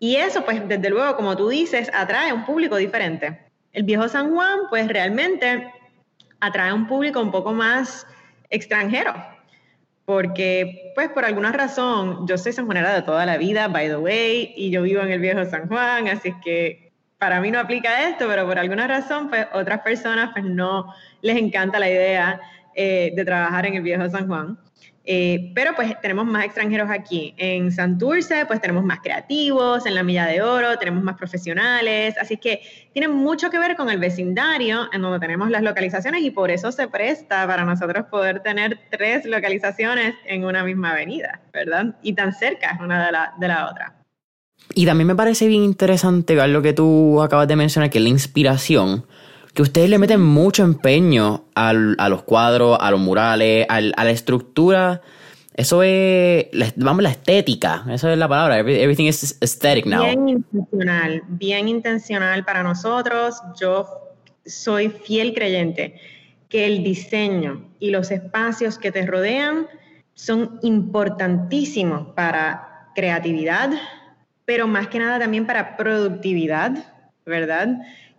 Y 0.00 0.16
eso, 0.16 0.44
pues 0.44 0.66
desde 0.66 0.90
luego, 0.90 1.16
como 1.16 1.36
tú 1.36 1.48
dices, 1.48 1.90
atrae 1.92 2.30
a 2.30 2.34
un 2.34 2.46
público 2.46 2.76
diferente. 2.76 3.47
El 3.78 3.84
viejo 3.84 4.08
San 4.08 4.34
Juan, 4.34 4.62
pues 4.70 4.88
realmente 4.88 5.72
atrae 6.40 6.70
a 6.70 6.74
un 6.74 6.88
público 6.88 7.22
un 7.22 7.30
poco 7.30 7.52
más 7.52 8.08
extranjero, 8.50 9.14
porque 10.04 10.90
pues 10.96 11.10
por 11.10 11.24
alguna 11.24 11.52
razón 11.52 12.26
yo 12.26 12.36
soy 12.38 12.52
sanjuanera 12.52 12.92
de 12.92 13.02
toda 13.02 13.24
la 13.24 13.36
vida, 13.36 13.68
by 13.68 13.86
the 13.86 13.96
way, 13.96 14.52
y 14.56 14.70
yo 14.70 14.82
vivo 14.82 15.00
en 15.02 15.12
el 15.12 15.20
viejo 15.20 15.44
San 15.44 15.68
Juan, 15.68 16.08
así 16.08 16.30
es 16.30 16.34
que 16.42 16.90
para 17.18 17.40
mí 17.40 17.52
no 17.52 17.60
aplica 17.60 18.08
esto, 18.08 18.26
pero 18.26 18.48
por 18.48 18.58
alguna 18.58 18.88
razón, 18.88 19.28
pues 19.28 19.46
otras 19.52 19.82
personas 19.82 20.30
pues 20.32 20.44
no 20.44 20.92
les 21.22 21.36
encanta 21.36 21.78
la 21.78 21.88
idea 21.88 22.40
eh, 22.74 23.12
de 23.14 23.24
trabajar 23.24 23.64
en 23.66 23.74
el 23.74 23.82
viejo 23.82 24.10
San 24.10 24.26
Juan. 24.26 24.58
Eh, 25.10 25.52
pero 25.54 25.74
pues 25.74 25.98
tenemos 26.02 26.26
más 26.26 26.44
extranjeros 26.44 26.90
aquí. 26.90 27.32
En 27.38 27.72
Santurce 27.72 28.44
pues 28.44 28.60
tenemos 28.60 28.84
más 28.84 29.00
creativos, 29.00 29.86
en 29.86 29.94
la 29.94 30.02
Milla 30.02 30.26
de 30.26 30.42
Oro 30.42 30.78
tenemos 30.78 31.02
más 31.02 31.16
profesionales, 31.16 32.14
así 32.20 32.36
que 32.36 32.60
tiene 32.92 33.08
mucho 33.08 33.48
que 33.48 33.58
ver 33.58 33.74
con 33.74 33.88
el 33.88 33.98
vecindario 33.98 34.90
en 34.92 35.00
donde 35.00 35.18
tenemos 35.18 35.48
las 35.48 35.62
localizaciones 35.62 36.20
y 36.20 36.30
por 36.30 36.50
eso 36.50 36.70
se 36.72 36.88
presta 36.88 37.46
para 37.46 37.64
nosotros 37.64 38.04
poder 38.10 38.40
tener 38.40 38.80
tres 38.90 39.24
localizaciones 39.24 40.14
en 40.26 40.44
una 40.44 40.62
misma 40.62 40.90
avenida, 40.90 41.40
¿verdad? 41.54 41.96
Y 42.02 42.12
tan 42.12 42.34
cerca 42.34 42.78
una 42.78 43.06
de 43.06 43.12
la, 43.12 43.32
de 43.40 43.48
la 43.48 43.70
otra. 43.70 43.94
Y 44.74 44.84
también 44.84 45.06
me 45.06 45.16
parece 45.16 45.48
bien 45.48 45.64
interesante 45.64 46.34
lo 46.48 46.60
que 46.60 46.74
tú 46.74 47.22
acabas 47.22 47.48
de 47.48 47.56
mencionar, 47.56 47.88
que 47.88 47.96
es 47.96 48.04
la 48.04 48.10
inspiración. 48.10 49.06
Que 49.54 49.62
ustedes 49.62 49.90
le 49.90 49.98
meten 49.98 50.20
mucho 50.20 50.64
empeño 50.64 51.44
a 51.54 51.72
los 51.72 52.22
cuadros, 52.22 52.78
a 52.80 52.90
los 52.90 53.00
murales, 53.00 53.66
a 53.68 53.80
la 53.80 54.10
estructura. 54.10 55.00
Eso 55.54 55.82
es, 55.82 56.46
vamos, 56.76 57.02
la 57.02 57.10
estética. 57.10 57.84
Eso 57.90 58.08
es 58.08 58.16
la 58.16 58.28
palabra. 58.28 58.58
Everything 58.60 59.06
is 59.06 59.36
aesthetic 59.40 59.86
now. 59.86 60.04
Bien 60.04 60.28
intencional, 60.28 61.22
bien 61.26 61.68
intencional 61.68 62.44
para 62.44 62.62
nosotros. 62.62 63.36
Yo 63.60 63.86
soy 64.46 64.88
fiel 64.88 65.34
creyente 65.34 66.00
que 66.48 66.64
el 66.66 66.84
diseño 66.84 67.68
y 67.80 67.90
los 67.90 68.10
espacios 68.10 68.78
que 68.78 68.92
te 68.92 69.04
rodean 69.04 69.66
son 70.14 70.58
importantísimos 70.62 72.14
para 72.14 72.90
creatividad, 72.94 73.70
pero 74.44 74.66
más 74.66 74.88
que 74.88 74.98
nada 74.98 75.18
también 75.18 75.46
para 75.46 75.76
productividad, 75.76 76.92
¿verdad? 77.26 77.68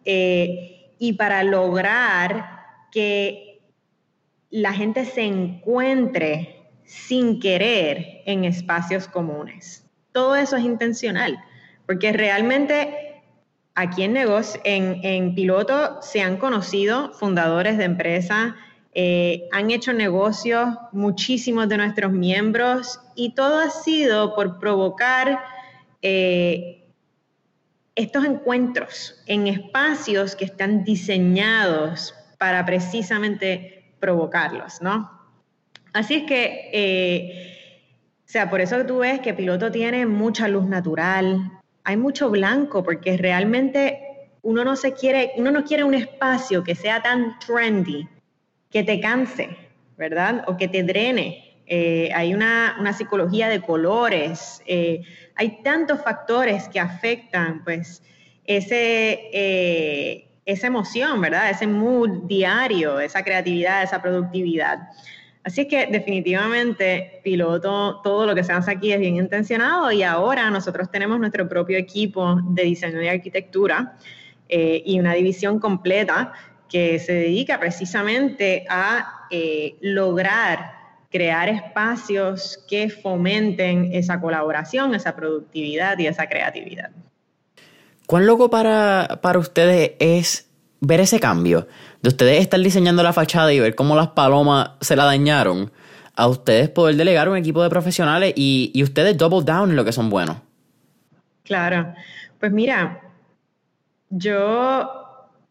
Eh, 0.06 0.79
y 1.00 1.14
para 1.14 1.44
lograr 1.44 2.60
que 2.92 3.62
la 4.52 4.74
gente 4.74 5.06
se 5.06 5.24
encuentre 5.24 6.68
sin 6.84 7.40
querer 7.40 8.22
en 8.26 8.44
espacios 8.44 9.08
comunes. 9.08 9.86
Todo 10.12 10.36
eso 10.36 10.58
es 10.58 10.64
intencional, 10.64 11.40
porque 11.86 12.12
realmente 12.12 13.24
aquí 13.76 14.04
en 14.04 14.14
negocio, 14.14 14.60
en, 14.64 15.00
en 15.04 15.36
piloto 15.36 16.02
se 16.02 16.22
han 16.22 16.38
conocido 16.38 17.14
fundadores 17.14 17.78
de 17.78 17.86
empresas, 17.86 18.54
eh, 18.94 19.48
han 19.52 19.70
hecho 19.70 19.94
negocios 19.94 20.68
muchísimos 20.92 21.70
de 21.70 21.78
nuestros 21.78 22.12
miembros 22.12 23.00
y 23.16 23.36
todo 23.36 23.60
ha 23.60 23.70
sido 23.70 24.34
por 24.34 24.60
provocar 24.60 25.40
eh, 26.02 26.79
estos 28.00 28.24
encuentros 28.24 29.22
en 29.26 29.48
espacios 29.48 30.34
que 30.34 30.46
están 30.46 30.86
diseñados 30.86 32.16
para 32.38 32.66
precisamente 32.66 33.94
provocarlos, 34.00 34.82
¿no? 34.82 35.12
Así 35.92 36.16
es 36.16 36.24
que, 36.24 36.70
eh, 36.72 37.58
o 38.20 38.32
sea, 38.32 38.50
por 38.50 38.62
eso 38.62 38.86
tú 38.86 39.00
ves 39.00 39.20
que 39.20 39.34
Piloto 39.34 39.70
tiene 39.70 40.06
mucha 40.06 40.48
luz 40.48 40.66
natural, 40.66 41.60
hay 41.84 41.98
mucho 41.98 42.30
blanco, 42.30 42.84
porque 42.84 43.18
realmente 43.18 44.00
uno 44.44 44.64
no 44.64 44.78
se 44.78 44.94
quiere, 44.94 45.34
uno 45.36 45.52
no 45.52 45.66
quiere 45.66 45.84
un 45.84 45.94
espacio 45.94 46.64
que 46.64 46.76
sea 46.76 47.02
tan 47.02 47.38
trendy, 47.46 48.08
que 48.72 48.84
te 48.84 49.02
canse, 49.02 49.58
¿verdad? 49.98 50.46
O 50.48 50.56
que 50.56 50.70
te 50.70 50.84
drene. 50.84 51.50
Eh, 51.66 52.12
hay 52.16 52.34
una, 52.34 52.94
psicología 52.98 53.50
de 53.50 53.60
colores, 53.62 54.64
eh, 54.66 55.02
hay 55.40 55.62
tantos 55.64 56.02
factores 56.04 56.68
que 56.68 56.82
afectan, 56.82 57.64
pues, 57.64 58.04
ese, 58.44 59.30
eh, 59.32 60.28
esa 60.46 60.68
emoción, 60.68 61.22
¿verdad? 61.22 61.50
Ese 61.50 61.66
mood 61.66 62.24
diario, 62.24 63.00
esa 63.00 63.24
creatividad, 63.24 63.84
esa 63.84 64.02
productividad. 64.02 64.90
Así 65.46 65.62
es 65.62 65.68
que 65.68 65.88
definitivamente 65.88 67.22
piloto, 67.24 68.02
todo 68.04 68.26
lo 68.26 68.36
que 68.36 68.44
se 68.44 68.52
hace 68.52 68.72
aquí 68.72 68.92
es 68.92 69.00
bien 69.00 69.16
intencionado 69.16 69.90
y 69.94 70.04
ahora 70.04 70.50
nosotros 70.50 70.92
tenemos 70.92 71.18
nuestro 71.22 71.48
propio 71.48 71.78
equipo 71.78 72.42
de 72.50 72.64
diseño 72.64 73.02
y 73.02 73.08
arquitectura 73.08 73.96
y 74.50 75.00
una 75.00 75.14
división 75.14 75.60
completa 75.60 76.34
que 76.68 77.00
se 77.00 77.14
dedica 77.14 77.60
precisamente 77.60 78.66
a 78.70 79.28
eh, 79.32 79.78
lograr 79.82 80.79
crear 81.10 81.50
espacios 81.50 82.64
que 82.68 82.90
fomenten 82.90 83.90
esa 83.94 84.20
colaboración, 84.20 84.94
esa 84.94 85.16
productividad 85.16 85.98
y 85.98 86.08
esa 86.08 86.28
creatividad. 86.28 86.92
¿Cuán 88.06 88.26
loco 88.26 88.50
para, 88.50 89.20
para 89.22 89.40
ustedes 89.40 89.92
es 90.00 90.50
ver 90.80 91.00
ese 91.00 91.20
cambio? 91.20 91.68
De 92.02 92.10
ustedes 92.10 92.40
estar 92.40 92.60
diseñando 92.60 93.04
la 93.04 93.14
fachada 93.14 93.52
y 93.54 93.60
ver 93.60 93.76
cómo 93.76 93.96
las 93.96 94.10
palomas 94.10 94.72
se 94.82 94.96
la 94.96 95.06
dañaron, 95.06 95.72
a 96.16 96.28
ustedes 96.28 96.70
poder 96.70 96.96
delegar 96.96 97.30
un 97.30 97.38
equipo 97.38 97.64
de 97.64 97.70
profesionales 97.70 98.34
y, 98.36 98.72
y 98.74 98.84
ustedes 98.84 99.18
double 99.18 99.44
down 99.44 99.70
en 99.70 99.76
lo 99.76 99.86
que 99.86 99.94
son 99.94 100.10
buenos. 100.10 100.38
Claro, 101.44 101.94
pues 102.40 102.52
mira, 102.52 103.00
yo 104.10 105.00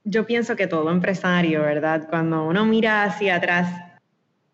yo 0.04 0.24
pienso 0.24 0.56
que 0.56 0.66
todo 0.66 0.90
empresario, 0.90 1.62
¿verdad? 1.62 2.06
Cuando 2.08 2.46
uno 2.46 2.64
mira 2.64 3.04
hacia 3.04 3.36
atrás, 3.36 3.68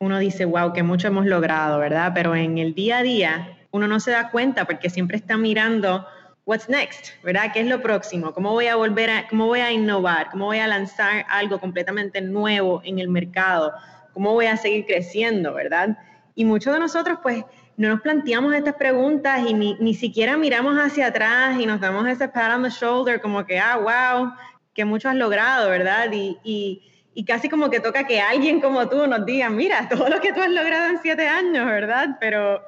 uno 0.05 0.18
dice, 0.18 0.44
wow, 0.44 0.72
que 0.72 0.82
mucho 0.82 1.09
hemos 1.09 1.26
logrado, 1.26 1.78
¿verdad? 1.78 2.12
Pero 2.14 2.34
en 2.34 2.59
el 2.59 2.74
día 2.74 2.98
a 2.98 3.02
día, 3.02 3.59
uno 3.70 3.88
no 3.88 4.00
se 4.00 4.11
da 4.11 4.30
cuenta 4.30 4.64
porque 4.64 4.90
siempre 4.90 5.16
está 5.16 5.36
mirando 5.36 6.07
what's 6.46 6.68
next, 6.68 7.09
¿verdad? 7.22 7.50
¿Qué 7.52 7.61
es 7.61 7.66
lo 7.66 7.80
próximo? 7.80 8.32
¿Cómo 8.32 8.52
voy 8.52 8.66
a 8.66 8.76
volver 8.76 9.11
a, 9.11 9.28
cómo 9.28 9.46
voy 9.46 9.61
a 9.61 9.72
innovar? 9.72 10.30
¿Cómo 10.30 10.46
voy 10.46 10.59
a 10.59 10.66
lanzar 10.66 11.24
algo 11.28 11.59
completamente 11.59 12.20
nuevo 12.20 12.82
en 12.84 12.98
el 12.98 13.09
mercado? 13.09 13.72
¿Cómo 14.12 14.32
voy 14.32 14.46
a 14.46 14.57
seguir 14.57 14.86
creciendo, 14.86 15.55
¿verdad? 15.55 15.98
Y 16.34 16.44
muchos 16.44 16.72
de 16.72 16.80
nosotros, 16.80 17.18
pues, 17.22 17.44
no 17.76 17.88
nos 17.88 18.00
planteamos 18.02 18.55
estas 18.55 18.74
preguntas 18.74 19.40
y 19.48 19.55
ni, 19.55 19.76
ni 19.80 19.94
siquiera 19.94 20.36
miramos 20.36 20.76
hacia 20.76 21.09
atrás 21.09 21.59
y 21.59 21.66
nos 21.66 21.80
damos 21.80 22.07
ese 22.07 22.28
pat 22.28 22.55
on 22.55 22.62
the 22.62 22.70
shoulder 22.70 23.20
como 23.20 23.44
que, 23.44 23.59
ah, 23.59 23.78
wow, 23.78 24.32
que 24.74 24.84
mucho 24.84 25.09
has 25.09 25.16
logrado, 25.16 25.70
¿verdad? 25.70 26.11
Y, 26.12 26.82
casi 27.23 27.49
como 27.49 27.71
que 27.71 27.79
toca 27.79 28.07
que 28.07 28.21
alguien 28.21 28.61
como 28.61 28.89
tú 28.89 29.07
nos 29.07 29.25
diga, 29.25 29.49
mira, 29.49 29.89
todo 29.89 30.09
lo 30.09 30.21
que 30.21 30.33
tú 30.33 30.43
has 30.43 30.51
logrado 30.51 30.91
en 30.91 30.99
siete 31.01 31.29
años, 31.29 31.65
¿verdad? 31.67 32.17
Pero, 32.19 32.61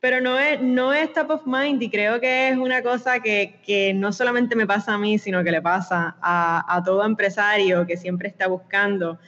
pero 0.00 0.20
no, 0.20 0.38
es, 0.38 0.60
no 0.60 0.92
es 0.92 1.12
top 1.12 1.30
of 1.30 1.46
mind 1.46 1.80
y 1.80 1.90
creo 1.90 2.20
que 2.20 2.48
es 2.48 2.56
una 2.56 2.82
cosa 2.82 3.20
que, 3.20 3.92
no 3.94 4.12
solamente 4.12 4.56
me 4.56 4.66
pasa 4.66 4.94
a 4.94 4.98
mí, 4.98 5.18
sino 5.18 5.44
que 5.44 5.52
le 5.52 5.62
pasa 5.62 6.16
a, 6.20 6.82
todo 6.84 7.04
empresario 7.04 7.86
que 7.86 7.96
siempre 7.96 8.28
está 8.28 8.48
buscando 8.48 9.18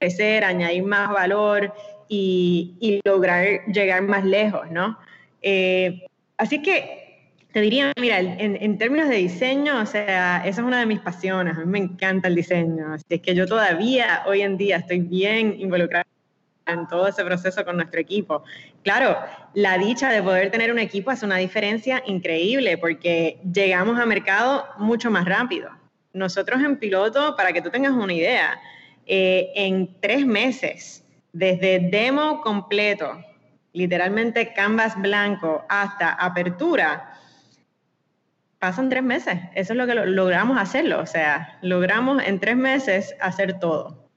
crecer, 0.00 0.42
añadir 0.42 0.82
más 0.82 1.10
valor 1.10 1.72
y, 2.08 3.00
lograr 3.04 3.64
llegar 3.66 4.02
más 4.02 4.24
lejos, 4.24 4.68
¿no? 4.70 4.98
Eh, 5.40 6.06
así 6.36 6.60
que 6.60 7.01
te 7.52 7.60
diría, 7.60 7.92
mira, 8.00 8.18
en, 8.18 8.78
términos 8.78 9.08
de 9.08 9.16
diseño, 9.16 9.80
o 9.80 9.86
sea, 9.86 10.38
esa 10.38 10.60
es 10.62 10.66
una 10.66 10.80
de 10.80 10.86
mis 10.86 11.00
pasiones, 11.00 11.56
a 11.56 11.60
mí 11.60 11.66
me 11.66 11.78
encanta 11.78 12.28
el 12.28 12.34
diseño, 12.34 12.94
así 12.94 13.04
es 13.10 13.20
que 13.20 13.34
yo 13.34 13.46
todavía 13.46 14.22
hoy 14.26 14.40
en 14.40 14.56
día 14.56 14.78
estoy 14.78 15.00
bien 15.00 15.56
involucrada 15.58 16.06
en 16.66 16.86
todo 16.88 17.08
ese 17.08 17.24
proceso 17.24 17.64
con 17.64 17.76
nuestro 17.76 18.00
equipo. 18.00 18.42
Claro, 18.82 19.18
la 19.52 19.76
dicha 19.76 20.10
de 20.10 20.22
poder 20.22 20.50
tener 20.50 20.72
un 20.72 20.78
equipo 20.78 21.10
hace 21.10 21.26
una 21.26 21.36
diferencia 21.36 22.02
increíble 22.06 22.78
porque 22.78 23.38
llegamos 23.52 24.00
a 24.00 24.06
mercado 24.06 24.66
mucho 24.78 25.10
más 25.10 25.26
rápido. 25.26 25.70
Nosotros 26.14 26.62
en 26.62 26.78
piloto, 26.78 27.36
para 27.36 27.52
que 27.52 27.60
tú 27.60 27.70
tengas 27.70 27.92
una 27.92 28.14
idea, 28.14 28.58
eh, 29.06 29.50
en 29.56 30.00
tres 30.00 30.24
meses, 30.24 31.04
desde 31.32 31.80
demo 31.80 32.40
completo, 32.40 33.20
literalmente 33.72 34.52
canvas 34.54 35.00
blanco, 35.00 35.64
hasta 35.68 36.12
apertura, 36.12 37.11
pasan 38.62 38.88
tres 38.88 39.02
meses. 39.02 39.40
Eso 39.56 39.72
es 39.72 39.76
lo 39.76 39.88
que 39.88 39.94
logramos 39.96 40.56
hacerlo. 40.56 41.00
O 41.00 41.06
sea, 41.06 41.58
logramos 41.62 42.22
en 42.24 42.38
tres 42.38 42.56
meses 42.56 43.12
hacer 43.20 43.58
todo. 43.58 44.08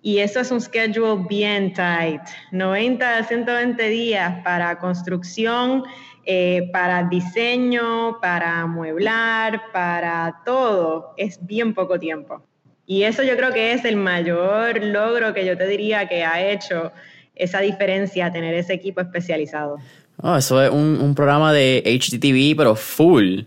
Y 0.00 0.18
eso 0.18 0.38
es 0.38 0.52
un 0.52 0.60
schedule 0.60 1.26
bien 1.28 1.72
tight. 1.72 2.20
90 2.52 3.18
a 3.18 3.24
120 3.24 3.88
días 3.88 4.40
para 4.44 4.78
construcción, 4.78 5.82
eh, 6.24 6.70
para 6.72 7.08
diseño, 7.08 8.20
para 8.20 8.60
amueblar, 8.60 9.62
para 9.72 10.42
todo. 10.46 11.12
Es 11.16 11.44
bien 11.44 11.74
poco 11.74 11.98
tiempo. 11.98 12.40
Y 12.86 13.02
eso 13.02 13.24
yo 13.24 13.36
creo 13.36 13.52
que 13.52 13.72
es 13.72 13.84
el 13.84 13.96
mayor 13.96 14.80
logro 14.80 15.34
que 15.34 15.44
yo 15.44 15.58
te 15.58 15.66
diría 15.66 16.06
que 16.08 16.24
ha 16.24 16.40
hecho 16.40 16.92
esa 17.34 17.58
diferencia, 17.58 18.30
tener 18.30 18.54
ese 18.54 18.74
equipo 18.74 19.00
especializado. 19.00 19.78
Oh, 20.22 20.36
eso 20.36 20.62
es 20.62 20.70
un, 20.70 21.00
un 21.00 21.16
programa 21.16 21.52
de 21.52 21.82
HTTV, 21.84 22.56
pero 22.56 22.76
full. 22.76 23.40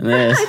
Sí. 0.00 0.44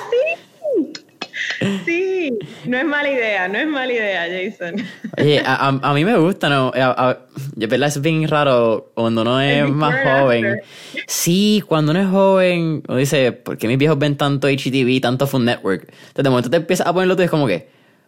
Sí, 1.86 2.34
no 2.66 2.78
es 2.78 2.86
mala 2.86 3.10
idea, 3.10 3.48
no 3.48 3.60
es 3.60 3.68
mala 3.68 3.94
idea, 3.94 4.28
Jason. 4.28 4.84
Oye, 5.18 5.44
a, 5.46 5.94
mí 5.94 6.06
me 6.06 6.18
gusta, 6.18 6.50
¿no? 6.50 6.72
Yo 6.74 7.68
verdad 7.68 7.90
es 7.90 8.02
bien 8.02 8.28
raro 8.28 8.92
cuando 8.96 9.22
uno 9.22 9.40
es, 9.40 9.70
más 9.70 9.96
joven. 10.04 10.60
Sí, 11.08 11.64
cuando 11.68 11.92
uno 11.92 12.02
es 12.02 12.08
joven, 12.08 12.84
uno 12.88 12.98
dice, 12.98 13.32
¿por 13.32 13.58
qué 13.58 13.68
mis 13.68 13.78
viejos 13.78 14.00
ven 14.00 14.18
tanto 14.18 14.48
HTV, 14.48 15.02
tanto 15.02 15.28
Fun 15.28 15.46
Network? 15.46 15.84
Entonces 15.84 16.24
de 16.24 16.30
momento 16.30 16.50
te 16.50 16.58
empiezas 16.58 16.88
a 16.88 16.94
ponerlo 16.94 17.16
tú 17.16 17.22
es 17.22 17.30
como 17.30 17.46
que, 17.46 17.68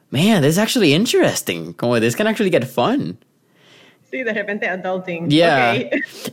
man, 0.09 0.41
this 0.41 0.53
is 0.53 0.57
actually 0.57 0.93
interesting. 0.93 1.73
Como 1.73 1.99
this 1.99 2.15
can 2.15 2.27
actually 2.27 2.51
get 2.51 2.65
fun. 2.65 3.17
Sí, 4.13 4.21
de 4.21 4.31
repente 4.31 4.67
adulting. 4.67 5.27
Yeah. 5.27 5.73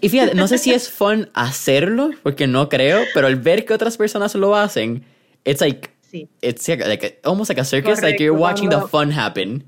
Y 0.02 0.08
fíjate, 0.10 0.34
no 0.34 0.46
sé 0.48 0.58
si 0.58 0.70
es 0.70 0.90
fun 0.98 1.30
hacerlo, 1.32 2.10
porque 2.22 2.46
no 2.46 2.68
creo, 2.68 3.00
pero 3.14 3.26
el 3.26 3.36
ver 3.36 3.64
que 3.64 3.72
otras 3.72 3.96
personas 3.96 4.34
lo 4.34 4.54
hacen, 4.54 5.02
it's 5.46 5.62
like, 5.62 5.88
sí. 6.02 6.28
it's 6.42 6.68
like, 6.68 7.18
almost 7.24 7.48
like 7.48 7.58
a 7.58 7.64
circus, 7.64 8.02
like 8.02 8.22
you're 8.22 8.38
watching 8.38 8.68
the 8.68 8.82
fun 8.82 9.10
happen. 9.10 9.64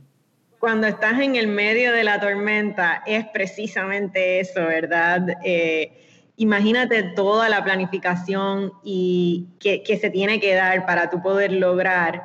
Cuando 0.58 0.86
estás 0.88 1.20
en 1.20 1.36
el 1.36 1.46
medio 1.46 1.90
de 1.90 2.04
la 2.04 2.20
tormenta, 2.20 3.02
es 3.06 3.24
precisamente 3.32 4.40
eso, 4.40 4.60
¿verdad? 4.60 5.28
Eh, 5.42 5.90
imagínate 6.36 7.14
toda 7.14 7.48
la 7.48 7.64
planificación 7.64 8.72
y 8.84 9.46
que, 9.58 9.82
que 9.82 9.96
se 9.96 10.10
tiene 10.10 10.38
que 10.38 10.52
dar 10.54 10.84
para 10.84 11.08
tú 11.08 11.22
poder 11.22 11.50
lograr 11.50 12.24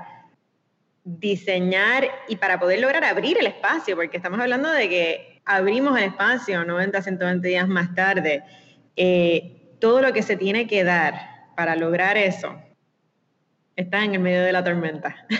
diseñar 1.05 2.09
y 2.27 2.35
para 2.35 2.59
poder 2.59 2.81
lograr 2.81 3.05
abrir 3.05 3.37
el 3.39 3.47
espacio, 3.47 3.95
porque 3.95 4.17
estamos 4.17 4.37
hablando 4.41 4.69
de 4.69 4.89
que 4.89 5.36
abrimos 5.47 5.97
el 5.97 6.03
espacio 6.03 6.63
90, 6.65 7.01
120 7.01 7.47
días 7.47 7.67
más 7.67 7.95
tarde, 7.95 8.43
eh, 8.95 9.75
todo 9.79 10.01
lo 10.01 10.13
que 10.13 10.21
se 10.21 10.35
tiene 10.35 10.67
que 10.67 10.83
dar 10.83 11.15
para 11.55 11.75
lograr 11.75 12.17
eso 12.17 12.55
está 13.75 14.03
en 14.03 14.13
el 14.13 14.19
medio 14.19 14.43
de 14.43 14.51
la 14.51 14.63
tormenta. 14.63 15.15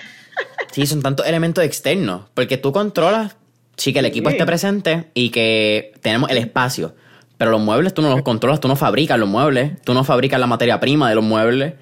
Sí, 0.71 0.85
son 0.85 1.01
tantos 1.01 1.25
elementos 1.25 1.63
externos, 1.63 2.25
porque 2.35 2.57
tú 2.57 2.71
controlas, 2.71 3.35
sí, 3.77 3.93
que 3.93 3.99
el 3.99 4.05
equipo 4.05 4.29
esté 4.29 4.45
presente 4.45 5.09
y 5.15 5.31
que 5.31 5.93
tenemos 6.01 6.29
el 6.29 6.37
espacio, 6.37 6.93
pero 7.39 7.49
los 7.49 7.61
muebles 7.61 7.95
tú 7.95 8.03
no 8.03 8.11
los 8.11 8.21
controlas, 8.21 8.59
tú 8.59 8.67
no 8.67 8.75
fabricas 8.75 9.17
los 9.17 9.27
muebles, 9.27 9.81
tú 9.81 9.95
no 9.95 10.03
fabricas 10.03 10.39
la 10.39 10.45
materia 10.45 10.79
prima 10.79 11.09
de 11.09 11.15
los 11.15 11.23
muebles, 11.23 11.73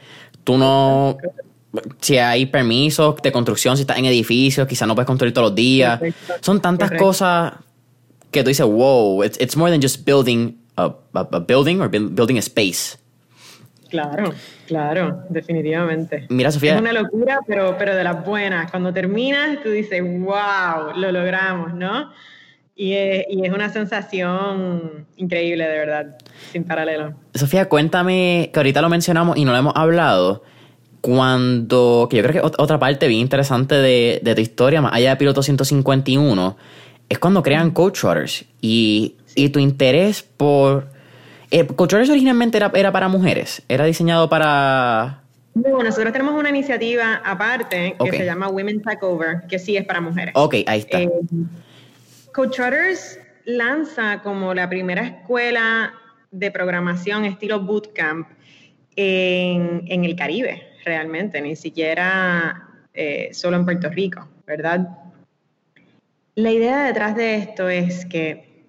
tú 0.45 0.57
no... 0.57 1.17
Si 1.99 2.17
hay 2.17 2.45
permisos 2.45 3.15
de 3.21 3.33
construcción, 3.33 3.75
si 3.75 3.81
estás 3.81 3.97
en 3.97 4.05
edificios, 4.05 4.65
quizás 4.65 4.87
no 4.87 4.95
puedes 4.95 5.07
construir 5.07 5.33
todos 5.33 5.49
los 5.49 5.55
días. 5.55 5.99
Son 6.39 6.61
tantas 6.61 6.91
cosas 6.91 7.51
que 8.31 8.43
tú 8.43 8.49
dices, 8.49 8.65
wow, 8.65 9.23
it's, 9.23 9.37
it's 9.39 9.55
more 9.55 9.71
than 9.71 9.81
just 9.81 10.05
building 10.05 10.57
a, 10.77 10.93
a, 11.13 11.39
building 11.39 11.81
or 11.81 11.89
building 11.89 12.37
a 12.37 12.41
space. 12.41 12.97
Claro, 13.89 14.33
claro, 14.67 15.23
definitivamente. 15.29 16.25
Mira, 16.29 16.51
Sofía. 16.51 16.75
Es 16.75 16.81
una 16.81 16.91
locura, 16.91 17.39
pero, 17.47 17.77
pero 17.77 17.95
de 17.95 18.03
las 18.03 18.25
buenas. 18.25 18.69
Cuando 18.71 18.93
terminas, 18.93 19.61
tú 19.63 19.69
dices, 19.69 20.01
wow, 20.01 20.97
lo 20.97 21.11
logramos, 21.11 21.73
¿no? 21.73 22.11
Y 22.75 22.93
es, 22.93 23.25
y 23.29 23.45
es, 23.45 23.53
una 23.53 23.69
sensación 23.69 25.05
increíble, 25.15 25.65
de 25.65 25.77
verdad, 25.77 26.17
sin 26.51 26.65
paralelo. 26.65 27.13
Sofía, 27.33 27.69
cuéntame, 27.69 28.49
que 28.51 28.59
ahorita 28.59 28.81
lo 28.81 28.89
mencionamos 28.89 29.37
y 29.37 29.45
no 29.45 29.51
lo 29.51 29.57
hemos 29.57 29.75
hablado, 29.77 30.43
cuando, 30.99 32.07
que 32.09 32.17
yo 32.17 32.23
creo 32.23 32.41
que 32.41 32.61
otra 32.61 32.79
parte 32.79 33.07
bien 33.07 33.21
interesante 33.21 33.75
de, 33.75 34.19
de 34.21 34.35
tu 34.35 34.41
historia, 34.41 34.81
más 34.81 34.91
allá 34.91 35.11
de 35.11 35.15
Piloto 35.15 35.41
151, 35.41 36.57
es 37.09 37.19
cuando 37.19 37.43
crean 37.43 37.71
Coach 37.71 38.03
y, 38.61 39.15
y 39.35 39.49
tu 39.49 39.59
interés 39.59 40.23
por... 40.23 40.89
Eh, 41.51 41.65
Coach 41.65 41.93
originalmente 41.93 42.57
era, 42.57 42.71
era 42.73 42.91
para 42.91 43.07
mujeres, 43.07 43.61
era 43.69 43.85
diseñado 43.85 44.29
para... 44.29 45.21
No, 45.53 45.81
nosotros 45.81 46.11
tenemos 46.11 46.33
una 46.33 46.49
iniciativa 46.49 47.21
aparte 47.23 47.95
que 47.97 48.11
se 48.11 48.25
llama 48.25 48.49
Women 48.49 48.81
Takeover, 48.81 49.43
que 49.47 49.57
sí 49.57 49.77
es 49.77 49.85
para 49.85 50.01
mujeres. 50.01 50.33
Ok, 50.35 50.55
ahí 50.67 50.79
está. 50.79 51.01
Eh, 51.01 51.09
Coach 52.33 52.59
Runners 52.59 53.19
lanza 53.45 54.21
como 54.21 54.53
la 54.53 54.67
primera 54.67 55.05
escuela 55.05 55.93
de 56.31 56.51
programación 56.51 57.23
estilo 57.23 57.61
bootcamp 57.61 58.27
en, 58.97 59.83
en 59.87 60.03
el 60.03 60.15
Caribe, 60.17 60.61
realmente, 60.83 61.39
ni 61.41 61.55
siquiera 61.55 62.67
eh, 62.93 63.29
solo 63.31 63.55
en 63.55 63.63
Puerto 63.63 63.89
Rico, 63.89 64.27
¿verdad? 64.45 64.89
La 66.37 66.51
idea 66.51 66.83
detrás 66.83 67.15
de 67.15 67.35
esto 67.35 67.69
es 67.69 68.05
que 68.05 68.65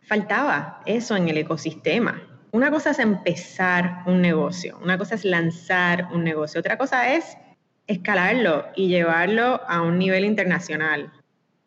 faltaba 0.00 0.80
eso 0.86 1.16
en 1.16 1.28
el 1.28 1.36
ecosistema. 1.38 2.22
Una 2.52 2.70
cosa 2.70 2.90
es 2.90 3.00
empezar 3.00 4.04
un 4.06 4.22
negocio, 4.22 4.78
una 4.80 4.96
cosa 4.96 5.16
es 5.16 5.24
lanzar 5.24 6.06
un 6.12 6.22
negocio, 6.22 6.60
otra 6.60 6.78
cosa 6.78 7.12
es 7.12 7.36
escalarlo 7.88 8.66
y 8.76 8.86
llevarlo 8.86 9.60
a 9.66 9.82
un 9.82 9.98
nivel 9.98 10.24
internacional. 10.24 11.12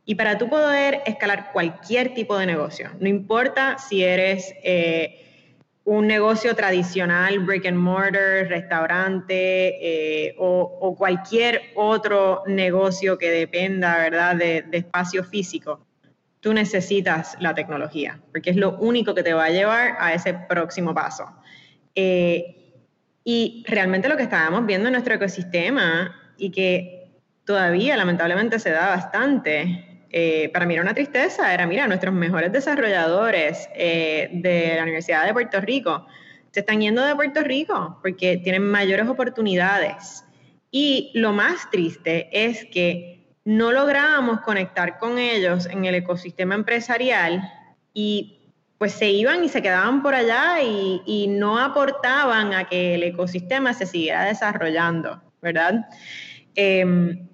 Y 0.06 0.16
para 0.16 0.38
tú 0.38 0.48
poder 0.48 1.02
escalar 1.06 1.52
cualquier 1.52 2.14
tipo 2.14 2.38
de 2.38 2.46
negocio, 2.46 2.90
no 3.02 3.10
importa 3.10 3.80
si 3.80 4.06
eres 4.06 4.54
eh, 4.64 5.21
un 5.84 6.08
negocio 6.08 6.56
tradicional, 6.56 7.40
brick 7.40 7.66
and 7.66 7.78
mortar, 7.78 8.48
restaurante 8.48 10.28
eh, 10.28 10.36
o, 10.38 10.96
cualquier 10.98 11.62
otro 11.76 12.44
negocio 12.48 13.18
que 13.18 13.32
dependa, 13.32 13.98
¿verdad?, 13.98 14.36
de, 14.36 14.66
espacio 14.72 15.24
físico, 15.24 15.86
tú 16.40 16.54
necesitas 16.54 17.36
la 17.40 17.56
tecnología, 17.56 18.20
porque 18.32 18.52
es 18.52 18.58
lo 18.58 18.78
único 18.78 19.16
que 19.16 19.24
te 19.24 19.34
va 19.34 19.46
a 19.46 19.50
llevar 19.50 19.96
a 20.00 20.14
ese 20.14 20.34
próximo 20.34 20.94
paso. 20.94 21.26
Eh, 21.96 22.74
y 23.24 23.64
realmente 23.68 24.08
lo 24.08 24.18
que 24.18 24.24
estábamos 24.24 24.66
viendo 24.66 24.88
en 24.88 24.94
nuestro 24.94 25.16
ecosistema 25.16 26.16
y 26.38 26.52
que 26.52 27.12
todavía 27.46 27.98
lamentablemente 27.98 28.60
se 28.60 28.72
da 28.72 28.90
bastante 28.90 29.91
eh, 30.12 30.50
para 30.54 30.66
mí 30.66 30.74
era 30.74 30.84
una 30.84 30.94
tristeza, 30.94 31.54
era, 31.54 31.66
mira, 31.66 31.88
nuestros 31.88 32.14
mejores 32.14 32.52
desarrolladores 32.52 33.70
eh, 33.74 34.30
de 34.34 34.74
la 34.76 34.84
Universidad 34.84 35.26
de 35.26 35.34
Puerto 35.34 35.62
Rico 35.62 36.06
se 36.52 36.60
están 36.60 36.82
yendo 36.82 37.04
de 37.04 37.16
Puerto 37.16 37.42
Rico 37.42 37.98
porque 38.02 38.38
tienen 38.38 38.64
mayores 38.64 39.08
oportunidades. 39.08 40.26
Y 40.70 41.12
lo 41.14 41.32
más 41.32 41.70
triste 41.72 42.30
es 42.32 42.66
que 42.66 43.26
no 43.46 43.72
lográbamos 43.72 44.42
conectar 44.42 44.98
con 45.00 45.18
ellos 45.18 45.66
en 45.66 45.86
el 45.86 45.96
ecosistema 45.96 46.56
empresarial 46.56 47.42
y 47.94 48.38
pues 48.78 48.94
se 48.94 49.10
iban 49.10 49.44
y 49.44 49.50
se 49.50 49.62
quedaban 49.62 50.02
por 50.02 50.16
allá 50.16 50.62
y, 50.62 51.28
no 51.30 51.60
aportaban 51.60 52.54
a 52.54 52.68
que 52.68 52.96
el 52.96 53.04
ecosistema 53.04 53.74
se 53.74 53.86
siguiera 53.86 54.26
desarrollando, 54.26 55.22
¿verdad? 55.42 55.88
Em, 56.56 57.28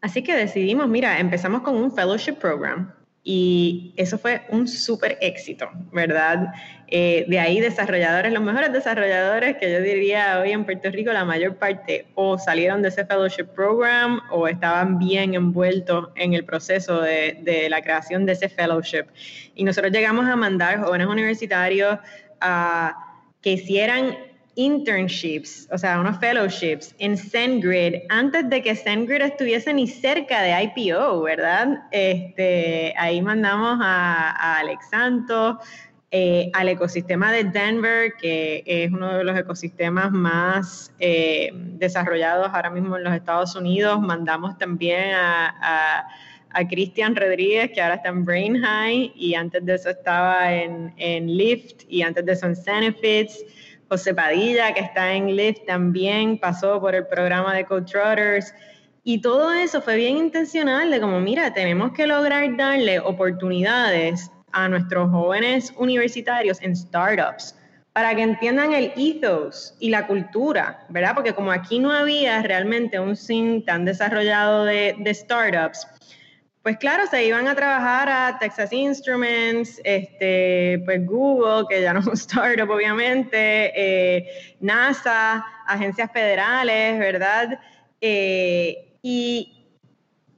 Así 0.00 0.22
que 0.22 0.34
decidimos, 0.34 0.88
mira, 0.88 1.18
empezamos 1.18 1.62
con 1.62 1.74
un 1.76 1.92
fellowship 1.92 2.34
program 2.34 2.92
y 3.30 3.92
eso 3.96 4.16
fue 4.16 4.42
un 4.48 4.66
súper 4.66 5.18
éxito, 5.20 5.68
¿verdad? 5.92 6.52
Eh, 6.86 7.26
de 7.28 7.38
ahí 7.38 7.60
desarrolladores, 7.60 8.32
los 8.32 8.42
mejores 8.42 8.72
desarrolladores 8.72 9.56
que 9.58 9.70
yo 9.70 9.82
diría 9.82 10.40
hoy 10.40 10.52
en 10.52 10.64
Puerto 10.64 10.90
Rico, 10.90 11.12
la 11.12 11.26
mayor 11.26 11.56
parte 11.56 12.06
o 12.14 12.38
salieron 12.38 12.80
de 12.80 12.88
ese 12.88 13.04
fellowship 13.04 13.44
program 13.54 14.22
o 14.30 14.48
estaban 14.48 14.98
bien 14.98 15.34
envueltos 15.34 16.08
en 16.14 16.32
el 16.32 16.44
proceso 16.44 17.02
de, 17.02 17.66
la 17.68 17.82
creación 17.82 18.24
de 18.24 18.32
ese 18.32 18.48
fellowship. 18.48 19.04
Y 19.54 19.64
nosotros 19.64 19.92
llegamos 19.92 20.26
a 20.26 20.34
mandar 20.34 20.80
jóvenes 20.80 21.08
universitarios 21.08 21.98
a 22.40 22.96
que 23.42 23.52
hicieran 23.52 24.16
internships, 24.58 25.68
o 25.70 25.78
sea, 25.78 26.00
unos 26.00 26.18
fellowships 26.18 26.92
en 26.98 27.16
SendGrid 27.16 28.02
antes 28.08 28.50
de 28.50 28.60
que 28.60 28.74
SendGrid 28.74 29.22
estuviese 29.22 29.72
ni 29.72 29.86
cerca 29.86 30.42
de 30.42 30.72
IPO, 30.74 31.22
¿verdad? 31.22 31.84
Este, 31.92 32.92
ahí 32.98 33.22
mandamos 33.22 33.78
a, 33.80 34.58
Alex 34.58 34.90
Santos, 34.90 35.58
eh, 36.10 36.50
al 36.54 36.68
ecosistema 36.70 37.30
de 37.30 37.44
Denver, 37.44 38.14
que 38.20 38.64
es 38.66 38.90
uno 38.90 39.18
de 39.18 39.22
los 39.22 39.38
ecosistemas 39.38 40.10
más 40.10 40.92
eh, 40.98 41.50
desarrollados 41.54 42.50
ahora 42.52 42.70
mismo 42.70 42.96
en 42.96 43.04
los 43.04 43.14
Estados 43.14 43.54
Unidos. 43.54 44.00
Mandamos 44.00 44.58
también 44.58 45.12
a, 45.14 46.04
a, 46.50 46.68
Cristian 46.68 47.14
Rodríguez, 47.14 47.70
que 47.72 47.80
ahora 47.80 47.94
está 47.94 48.08
en 48.08 48.24
Brain 48.24 48.60
High, 48.60 49.12
y 49.14 49.34
antes 49.34 49.64
de 49.64 49.76
eso 49.76 49.90
estaba 49.90 50.52
en, 50.52 50.92
en 50.96 51.28
Lyft, 51.28 51.84
y 51.88 52.02
antes 52.02 52.26
de 52.26 52.32
eso 52.32 52.46
en 52.46 52.56
Zenefits. 52.56 53.44
José 53.88 54.14
Padilla, 54.14 54.72
que 54.74 54.80
está 54.80 55.12
en 55.14 55.34
Lyft, 55.34 55.64
también 55.66 56.38
pasó 56.38 56.80
por 56.80 56.94
el 56.94 57.06
programa 57.06 57.54
de 57.54 57.64
Coach 57.64 57.92
Trotters. 57.92 58.54
Y 59.02 59.20
todo 59.22 59.52
eso 59.52 59.80
fue 59.80 59.96
bien 59.96 60.18
intencional 60.18 60.90
de 60.90 61.00
como, 61.00 61.20
mira, 61.20 61.54
tenemos 61.54 61.92
que 61.92 62.06
lograr 62.06 62.56
darle 62.56 63.00
oportunidades 63.00 64.30
a 64.52 64.68
nuestros 64.68 65.10
jóvenes 65.10 65.72
universitarios 65.76 66.60
en 66.62 66.76
startups 66.76 67.54
para 67.92 68.14
que 68.14 68.22
entiendan 68.22 68.74
el 68.74 68.92
ethos 68.96 69.74
y 69.80 69.90
la 69.90 70.06
cultura, 70.06 70.86
¿verdad? 70.88 71.14
Porque 71.14 71.32
como 71.32 71.50
aquí 71.50 71.78
no 71.78 71.90
había 71.90 72.42
realmente 72.42 73.00
un 73.00 73.16
scene 73.16 73.62
tan 73.62 73.84
desarrollado 73.84 74.64
de, 74.64 74.94
de 74.98 75.14
startups, 75.14 75.86
pues 76.68 76.76
claro, 76.76 77.06
se 77.06 77.24
iban 77.24 77.48
a 77.48 77.54
trabajar 77.54 78.10
a 78.10 78.38
Texas 78.38 78.74
Instruments, 78.74 79.80
este, 79.84 80.82
pues 80.84 81.06
Google, 81.06 81.64
que 81.66 81.80
ya 81.80 81.94
no 81.94 82.00
es 82.00 82.06
un 82.06 82.12
startup 82.12 82.68
obviamente, 82.68 83.72
eh, 83.74 84.28
NASA, 84.60 85.46
agencias 85.66 86.12
federales, 86.12 86.98
¿verdad? 86.98 87.58
Eh, 88.02 88.98
y, 89.00 89.54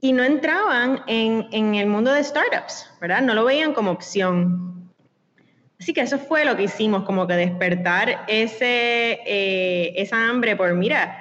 no 0.03 0.23
entraban 0.23 1.03
en, 1.09 1.49
en, 1.51 1.75
el 1.75 1.89
mundo 1.89 2.13
de 2.13 2.23
startups, 2.23 2.89
¿verdad? 3.01 3.23
No 3.23 3.35
lo 3.35 3.45
veían 3.45 3.75
como 3.75 3.91
opción. 3.91 4.89
Así 5.81 5.93
que 5.93 6.03
eso 6.03 6.17
fue 6.17 6.45
lo 6.45 6.57
que 6.57 6.63
hicimos, 6.63 7.03
como 7.03 7.27
que 7.27 7.35
despertar 7.35 8.25
ese, 8.29 9.19
eh, 9.27 9.95
esa 9.97 10.29
hambre 10.29 10.55
por, 10.55 10.73
mira, 10.75 11.20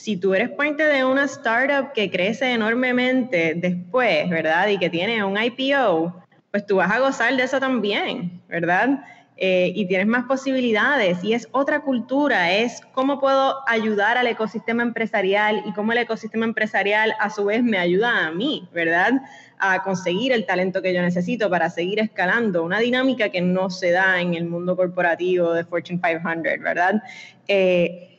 si 0.00 0.16
tú 0.16 0.32
eres 0.32 0.48
parte 0.48 0.82
de 0.82 1.04
una 1.04 1.24
startup 1.24 1.92
que 1.92 2.10
crece 2.10 2.52
enormemente 2.52 3.54
después, 3.54 4.30
¿verdad? 4.30 4.68
Y 4.68 4.78
que 4.78 4.88
tiene 4.88 5.22
un 5.22 5.36
IPO, 5.36 6.24
pues 6.50 6.64
tú 6.64 6.76
vas 6.76 6.90
a 6.90 7.00
gozar 7.00 7.36
de 7.36 7.42
eso 7.42 7.60
también, 7.60 8.40
¿verdad? 8.48 9.04
Eh, 9.36 9.72
y 9.74 9.86
tienes 9.86 10.06
más 10.06 10.24
posibilidades 10.24 11.22
y 11.22 11.34
es 11.34 11.48
otra 11.52 11.80
cultura, 11.80 12.50
es 12.50 12.80
cómo 12.92 13.20
puedo 13.20 13.56
ayudar 13.68 14.16
al 14.16 14.26
ecosistema 14.26 14.82
empresarial 14.82 15.62
y 15.66 15.72
cómo 15.72 15.92
el 15.92 15.98
ecosistema 15.98 16.46
empresarial 16.46 17.14
a 17.20 17.28
su 17.28 17.44
vez 17.44 17.62
me 17.62 17.76
ayuda 17.76 18.26
a 18.26 18.30
mí, 18.30 18.68
¿verdad? 18.72 19.20
A 19.58 19.82
conseguir 19.82 20.32
el 20.32 20.46
talento 20.46 20.80
que 20.80 20.94
yo 20.94 21.02
necesito 21.02 21.50
para 21.50 21.68
seguir 21.68 22.00
escalando, 22.00 22.64
una 22.64 22.78
dinámica 22.78 23.28
que 23.28 23.42
no 23.42 23.68
se 23.68 23.90
da 23.90 24.20
en 24.20 24.32
el 24.32 24.46
mundo 24.46 24.76
corporativo 24.76 25.52
de 25.52 25.64
Fortune 25.64 26.00
500, 26.02 26.58
¿verdad? 26.62 27.02
Eh, 27.48 28.09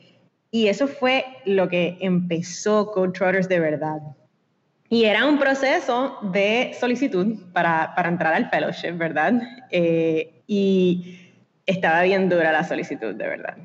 y 0.54 0.68
eso 0.68 0.86
fue 0.86 1.24
lo 1.46 1.66
que 1.68 1.96
empezó 2.00 2.92
Code 2.92 3.12
Trotters 3.12 3.48
de 3.48 3.58
verdad. 3.58 4.00
Y 4.90 5.06
era 5.06 5.26
un 5.26 5.38
proceso 5.38 6.18
de 6.30 6.76
solicitud 6.78 7.38
para, 7.54 7.94
para 7.96 8.10
entrar 8.10 8.34
al 8.34 8.50
fellowship, 8.50 8.92
¿verdad? 8.92 9.40
Eh, 9.70 10.42
y 10.46 11.30
estaba 11.64 12.02
bien 12.02 12.28
dura 12.28 12.52
la 12.52 12.62
solicitud, 12.62 13.14
de 13.14 13.26
verdad. 13.26 13.56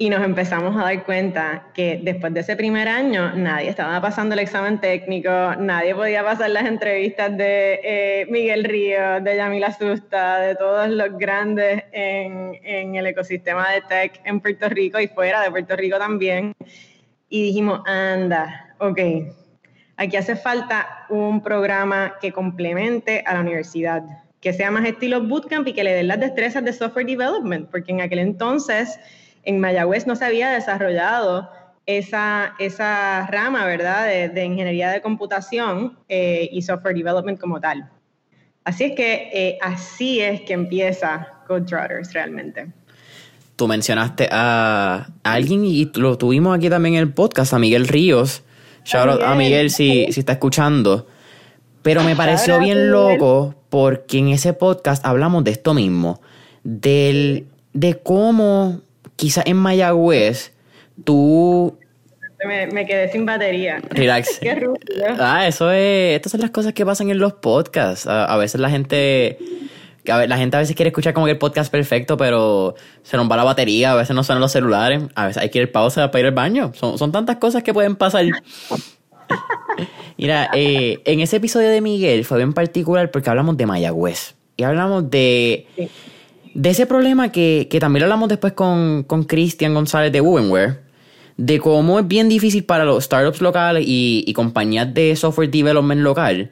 Y 0.00 0.10
nos 0.10 0.22
empezamos 0.22 0.76
a 0.76 0.84
dar 0.84 1.04
cuenta 1.04 1.72
que 1.74 1.98
después 2.00 2.32
de 2.32 2.38
ese 2.38 2.54
primer 2.54 2.86
año 2.86 3.34
nadie 3.34 3.68
estaba 3.68 4.00
pasando 4.00 4.34
el 4.34 4.38
examen 4.38 4.80
técnico, 4.80 5.28
nadie 5.58 5.92
podía 5.92 6.22
pasar 6.22 6.50
las 6.50 6.66
entrevistas 6.66 7.36
de 7.36 7.80
eh, 7.82 8.26
Miguel 8.30 8.62
Río, 8.62 9.20
de 9.20 9.36
Yamila 9.36 9.72
Susta, 9.72 10.38
de 10.38 10.54
todos 10.54 10.88
los 10.88 11.18
grandes 11.18 11.82
en, 11.90 12.52
en 12.62 12.94
el 12.94 13.08
ecosistema 13.08 13.72
de 13.72 13.80
tech 13.88 14.20
en 14.24 14.38
Puerto 14.38 14.68
Rico 14.68 15.00
y 15.00 15.08
fuera 15.08 15.42
de 15.42 15.50
Puerto 15.50 15.74
Rico 15.74 15.98
también. 15.98 16.54
Y 17.28 17.46
dijimos, 17.46 17.80
anda, 17.84 18.76
ok, 18.78 19.00
aquí 19.96 20.16
hace 20.16 20.36
falta 20.36 21.06
un 21.10 21.42
programa 21.42 22.14
que 22.20 22.30
complemente 22.30 23.24
a 23.26 23.34
la 23.34 23.40
universidad, 23.40 24.04
que 24.40 24.52
sea 24.52 24.70
más 24.70 24.86
estilo 24.86 25.20
bootcamp 25.26 25.66
y 25.66 25.72
que 25.72 25.82
le 25.82 25.92
den 25.92 26.06
las 26.06 26.20
destrezas 26.20 26.64
de 26.64 26.72
software 26.72 27.04
development, 27.04 27.68
porque 27.68 27.90
en 27.90 28.00
aquel 28.00 28.20
entonces 28.20 29.00
en 29.48 29.60
Mayagüez 29.60 30.06
no 30.06 30.14
se 30.14 30.26
había 30.26 30.50
desarrollado 30.50 31.48
esa, 31.86 32.54
esa 32.58 33.26
rama, 33.28 33.64
¿verdad?, 33.64 34.06
de, 34.06 34.44
ingeniería 34.44 34.90
de 34.90 35.00
computación 35.00 35.98
eh, 36.06 36.50
y 36.52 36.60
software 36.60 36.94
development 36.94 37.40
como 37.40 37.58
tal. 37.58 37.88
Así 38.64 38.84
es 38.84 38.92
que 38.94 39.30
eh, 39.32 39.58
así 39.62 40.20
es 40.20 40.42
que 40.42 40.52
empieza 40.52 41.28
Code 41.46 41.62
Trotters 41.62 42.12
realmente. 42.12 42.66
Tú 43.56 43.66
mencionaste 43.66 44.28
a, 44.30 45.08
alguien 45.22 45.64
y 45.64 45.90
lo 45.94 46.18
tuvimos 46.18 46.54
aquí 46.54 46.68
también 46.68 46.96
en 46.96 47.00
el 47.00 47.14
podcast, 47.14 47.54
a 47.54 47.58
Miguel 47.58 47.88
Ríos. 47.88 48.42
Shout 48.84 49.08
out 49.08 49.22
a 49.22 49.34
Miguel 49.34 49.70
si, 49.70 50.12
si 50.12 50.20
está 50.20 50.32
escuchando. 50.32 51.06
Pero 51.80 52.02
me 52.04 52.14
pareció 52.14 52.58
bien 52.60 52.90
loco 52.90 53.54
porque 53.70 54.18
en 54.18 54.28
ese 54.28 54.52
podcast 54.52 55.06
hablamos 55.06 55.42
de 55.44 55.52
esto 55.52 55.72
mismo, 55.72 56.20
del, 56.64 57.46
de 57.72 57.98
cómo 57.98 58.82
quizás 59.18 59.44
en 59.46 59.56
Mayagüez 59.56 60.52
tú... 61.04 61.76
Me, 62.46 62.86
quedé 62.86 63.10
sin 63.10 63.26
batería. 63.26 63.82
Relax. 63.90 64.38
Qué 64.40 64.64
Ah, 65.18 65.46
eso 65.46 65.70
es... 65.72 66.14
Estas 66.16 66.32
son 66.32 66.40
las 66.40 66.50
cosas 66.50 66.72
que 66.72 66.86
pasan 66.86 67.10
en 67.10 67.18
los 67.18 67.32
podcasts. 67.34 68.06
A, 68.06 68.36
veces 68.36 68.60
la 68.60 68.70
gente... 68.70 69.38
la 70.04 70.38
gente 70.38 70.56
a 70.56 70.60
veces 70.60 70.76
quiere 70.76 70.88
escuchar 70.88 71.14
como 71.14 71.26
que 71.26 71.32
el 71.32 71.38
podcast 71.38 71.70
perfecto, 71.70 72.16
pero 72.16 72.76
se 73.02 73.16
nos 73.16 73.28
va 73.30 73.36
la 73.36 73.44
batería, 73.44 73.92
a 73.92 73.96
veces 73.96 74.14
no 74.14 74.22
suenan 74.22 74.40
los 74.40 74.52
celulares, 74.52 75.02
a 75.16 75.26
veces 75.26 75.42
hay 75.42 75.50
que 75.50 75.58
ir 75.58 75.72
pausa 75.72 76.12
para 76.12 76.20
ir 76.20 76.26
al 76.26 76.34
baño. 76.34 76.72
Son, 76.74 76.96
son 76.96 77.10
tantas 77.10 77.36
cosas 77.36 77.64
que 77.64 77.74
pueden 77.74 77.96
pasar. 77.96 78.24
Mira, 80.16 80.50
eh, 80.54 81.00
en 81.04 81.20
ese 81.20 81.36
episodio 81.36 81.70
de 81.70 81.80
Miguel 81.80 82.24
fue 82.24 82.38
bien 82.38 82.52
particular 82.52 83.10
porque 83.10 83.30
hablamos 83.30 83.56
de 83.56 83.66
Mayagüez. 83.66 84.36
Y 84.56 84.62
hablamos 84.62 85.10
de, 85.10 85.66
de 86.58 86.70
ese 86.70 86.86
problema 86.86 87.30
que, 87.30 87.68
también 87.78 88.02
hablamos 88.02 88.28
después 88.28 88.52
con 88.52 89.04
Cristian 89.28 89.74
González 89.74 90.10
de 90.10 90.20
Wovenware. 90.20 90.80
De 91.36 91.60
cómo 91.60 92.00
es 92.00 92.08
bien 92.08 92.28
difícil 92.28 92.64
para 92.64 92.84
los 92.84 93.04
startups 93.04 93.40
locales 93.40 93.84
y, 93.86 94.32
compañías 94.34 94.92
de 94.92 95.14
software 95.14 95.50
development 95.50 96.02
local 96.02 96.50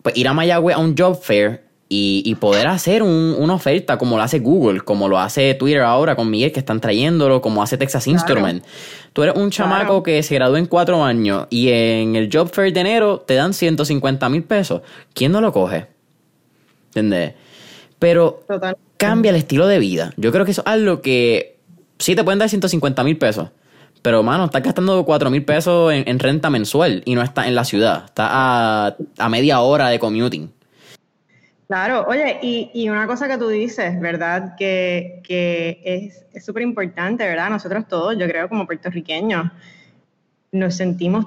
pues 0.00 0.16
ir 0.16 0.26
a 0.26 0.32
Mayagüez 0.32 0.74
a 0.74 0.78
un 0.78 0.96
job 0.96 1.20
fair 1.22 1.64
y, 1.90 2.34
poder 2.36 2.66
hacer 2.66 3.02
una 3.02 3.52
oferta 3.52 3.98
como 3.98 4.16
lo 4.16 4.22
hace 4.22 4.38
Google, 4.38 4.80
como 4.80 5.06
lo 5.06 5.18
hace 5.18 5.52
Twitter 5.52 5.82
ahora 5.82 6.16
con 6.16 6.30
Miguel 6.30 6.50
que 6.50 6.60
están 6.60 6.80
trayéndolo, 6.80 7.42
como 7.42 7.62
hace 7.62 7.76
Texas 7.76 8.06
Instrument. 8.06 8.64
Tú 9.12 9.22
eres 9.22 9.36
un 9.36 9.50
chamaco 9.50 10.02
que 10.02 10.22
se 10.22 10.34
graduó 10.34 10.56
en 10.56 10.64
cuatro 10.64 11.04
años 11.04 11.46
y 11.50 11.68
en 11.68 12.16
el 12.16 12.30
Job 12.32 12.50
Fair 12.50 12.72
de 12.72 12.80
enero 12.80 13.18
te 13.18 13.34
dan 13.34 13.52
150 13.52 14.26
mil 14.30 14.44
pesos. 14.44 14.80
¿Quién 15.12 15.30
no 15.30 15.42
lo 15.42 15.52
coge? 15.52 15.88
¿Entendés? 16.86 17.34
Pero 17.98 18.40
cambia 19.06 19.30
el 19.30 19.36
estilo 19.36 19.66
de 19.66 19.78
vida. 19.78 20.12
Yo 20.16 20.32
creo 20.32 20.44
que 20.44 20.52
eso 20.52 20.62
es 20.62 20.66
algo 20.66 21.02
que 21.02 21.58
sí 21.98 22.14
te 22.14 22.24
pueden 22.24 22.38
dar 22.38 22.48
150 22.48 23.04
mil 23.04 23.18
pesos. 23.18 23.50
Pero, 24.02 24.22
mano, 24.22 24.46
estás 24.46 24.62
gastando 24.62 25.04
4 25.04 25.30
mil 25.30 25.44
pesos 25.44 25.92
en, 25.92 26.18
renta 26.18 26.50
mensual 26.50 27.02
y 27.04 27.14
no 27.14 27.22
está 27.22 27.46
en 27.46 27.54
la 27.54 27.64
ciudad. 27.64 28.04
Está 28.06 28.26
a, 28.30 28.96
a 29.18 29.28
media 29.28 29.60
hora 29.60 29.88
de 29.88 29.98
commuting. 29.98 30.50
Claro, 31.72 32.04
oye, 32.06 32.38
y, 32.42 32.88
una 32.90 33.06
cosa 33.06 33.26
que 33.28 33.38
tú 33.38 33.48
dices, 33.48 33.98
¿verdad? 33.98 34.56
Que, 34.58 35.22
es 36.34 36.44
súper 36.44 36.64
importante, 36.64 37.24
¿verdad? 37.24 37.48
Nosotros 37.48 37.88
todos, 37.88 38.14
yo 38.18 38.26
creo, 38.26 38.46
como 38.48 38.66
puertorriqueños, 38.66 39.50
nos 40.50 40.74
sentimos 40.74 41.24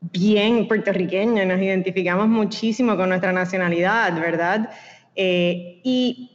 bien 0.00 0.68
puertorriqueños, 0.68 1.46
nos 1.46 1.60
identificamos 1.60 2.28
muchísimo 2.28 2.94
con 2.94 3.08
nuestra 3.08 3.32
nacionalidad, 3.32 4.12
¿verdad? 4.20 4.68
Eh, 5.16 5.80
y 5.82 6.29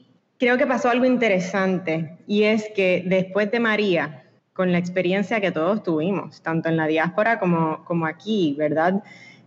creo 0.45 0.57
que 0.57 0.67
pasó 0.67 0.89
algo 0.89 1.05
interesante, 1.05 2.17
y 2.27 2.43
es 2.43 2.69
que 2.75 3.03
después 3.05 3.51
de 3.51 3.59
María, 3.59 4.23
con 4.53 4.71
la 4.71 4.77
experiencia 4.77 5.41
que 5.41 5.51
todos 5.51 5.83
tuvimos, 5.83 6.41
tanto 6.41 6.69
en 6.69 6.77
la 6.77 6.87
diáspora 6.87 7.39
como, 7.39 7.83
como 7.85 8.05
aquí, 8.05 8.55
¿verdad? 8.57 9.03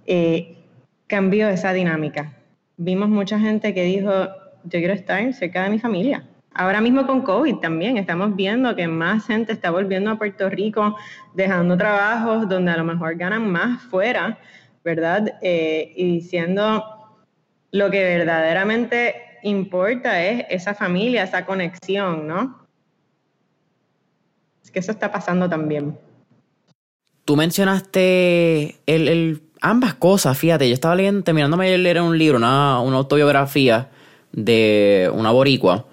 Eh, 0.07 0.57
cambió 1.07 1.49
esa 1.49 1.73
dinámica 1.73 2.35
vimos 2.79 3.09
mucha 3.09 3.39
gente 3.39 3.75
que 3.75 3.83
dijo, 3.85 4.11
yo 4.65 4.79
quiero 4.79 4.95
estar 4.95 5.33
cerca 5.35 5.65
de 5.65 5.71
mi 5.71 5.79
familia. 5.79 6.25
Ahora 6.55 6.81
mismo 6.81 7.07
con 7.07 7.23
COVID 7.23 7.57
también 7.57 7.99
estamos 7.99 8.35
viendo 8.35 8.75
que 8.75 8.89
más 8.89 9.27
gente 9.27 9.53
está 9.53 9.71
volviendo 9.71 10.11
a 10.11 10.17
Puerto 10.17 10.49
Rico, 10.49 10.97
dejando 11.35 11.77
trabajos 11.77 12.49
donde 12.49 12.73
a 12.73 12.77
lo 12.77 12.85
mejor 12.85 13.17
ganan 13.17 13.51
más 13.51 13.83
fuera, 13.83 14.39
¿verdad? 14.85 15.35
Eh, 15.43 15.93
y 15.97 16.05
diciendo 16.15 16.85
lo 17.71 17.91
que 17.91 18.03
verdaderamente 18.03 19.28
importa 19.43 20.23
es 20.25 20.47
esa 20.51 20.75
familia, 20.75 21.23
esa 21.23 21.45
conexión, 21.45 22.27
¿no? 22.27 22.67
Es 24.63 24.71
que 24.71 24.79
eso 24.79 24.93
está 24.93 25.11
pasando 25.11 25.49
también. 25.49 25.99
Tú 27.25 27.37
mencionaste 27.37 28.77
el 28.87 29.43
ambas 29.61 29.95
cosas, 29.95 30.37
fíjate, 30.37 30.69
yo 30.69 30.75
estaba 30.75 30.95
leyendo, 30.95 31.23
terminándome 31.23 31.71
de 31.71 31.79
leer 31.79 32.01
un 32.01 32.17
libro, 32.17 32.39
una, 32.39 32.81
una 32.81 32.97
autobiografía 32.97 33.89
de 34.33 35.11
una 35.13 35.31
boricua. 35.31 35.87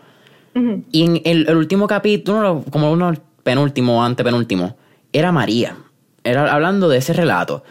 Y 0.90 1.04
en 1.04 1.22
el, 1.26 1.54
último 1.54 1.86
capítulo, 1.86 2.64
como 2.70 2.90
uno 2.90 3.14
penúltimo, 3.44 4.06
antepenúltimo, 4.06 4.78
era 5.12 5.34
María. 5.34 5.76
Era 6.24 6.54
hablando 6.54 6.88
de 6.88 7.00
ese 7.00 7.12
relato. 7.12 7.66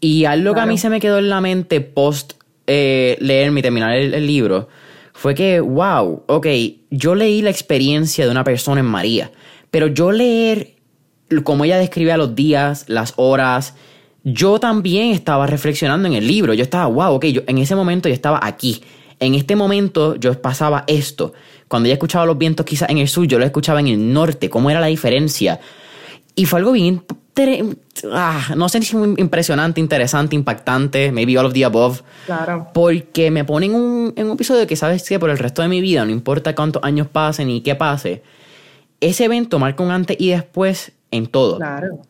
Y 0.00 0.24
algo 0.24 0.52
que 0.52 0.60
a 0.60 0.66
mí 0.66 0.76
se 0.76 0.90
me 0.90 0.98
quedó 0.98 1.18
en 1.18 1.28
la 1.28 1.40
mente 1.40 1.80
post 1.80 2.32
eh, 2.66 3.16
leerme 3.20 3.60
y 3.60 3.62
terminar 3.62 3.94
el, 3.94 4.26
libro 4.26 4.68
fue 5.14 5.34
que, 5.34 5.60
wow, 5.60 6.24
ok, 6.26 6.46
yo 6.90 7.14
leí 7.14 7.40
la 7.40 7.50
experiencia 7.50 8.26
de 8.26 8.30
una 8.30 8.44
persona 8.44 8.80
en 8.80 8.86
María, 8.86 9.30
pero 9.70 9.86
yo 9.86 10.12
leer 10.12 10.74
como 11.42 11.64
ella 11.64 11.78
describía 11.78 12.16
los 12.16 12.34
días, 12.34 12.84
las 12.88 13.14
horas, 13.16 13.74
yo 14.22 14.60
también 14.60 15.10
estaba 15.10 15.46
reflexionando 15.46 16.06
en 16.08 16.14
el 16.14 16.26
libro. 16.26 16.54
Yo 16.54 16.62
estaba, 16.62 16.86
wow, 16.86 17.14
ok, 17.14 17.24
yo, 17.26 17.42
en 17.46 17.58
ese 17.58 17.74
momento 17.74 18.08
yo 18.08 18.14
estaba 18.14 18.40
aquí. 18.42 18.82
En 19.20 19.34
este 19.34 19.56
momento 19.56 20.16
yo 20.16 20.40
pasaba 20.40 20.84
esto. 20.86 21.32
Cuando 21.68 21.86
ella 21.86 21.94
escuchaba 21.94 22.26
los 22.26 22.38
vientos 22.38 22.66
quizás 22.66 22.90
en 22.90 22.98
el 22.98 23.08
sur, 23.08 23.26
yo 23.26 23.38
lo 23.38 23.44
escuchaba 23.44 23.80
en 23.80 23.88
el 23.88 24.12
norte. 24.12 24.50
¿Cómo 24.50 24.70
era 24.70 24.80
la 24.80 24.86
diferencia? 24.86 25.60
Y 26.34 26.46
fue 26.46 26.58
algo 26.58 26.72
bien, 26.72 27.02
ah, 28.12 28.54
no 28.56 28.68
sé 28.68 28.82
si 28.82 28.96
impresionante, 28.96 29.80
interesante, 29.80 30.36
impactante, 30.36 31.12
maybe 31.12 31.36
all 31.38 31.46
of 31.46 31.52
the 31.52 31.64
above. 31.64 32.02
Claro. 32.26 32.68
Porque 32.72 33.30
me 33.30 33.44
ponen 33.44 33.70
en 33.70 33.76
un, 33.76 34.12
en 34.16 34.26
un 34.26 34.32
episodio 34.32 34.66
que 34.66 34.76
sabes 34.76 35.08
que 35.08 35.18
por 35.18 35.30
el 35.30 35.38
resto 35.38 35.62
de 35.62 35.68
mi 35.68 35.80
vida, 35.80 36.04
no 36.04 36.10
importa 36.10 36.54
cuántos 36.54 36.82
años 36.84 37.08
pasen 37.08 37.50
y 37.50 37.60
qué 37.60 37.74
pase, 37.74 38.22
ese 39.00 39.24
evento 39.24 39.58
marca 39.58 39.82
un 39.82 39.90
antes 39.90 40.16
y 40.18 40.30
después 40.30 40.92
en 41.10 41.26
todo. 41.26 41.56
Claro. 41.58 42.00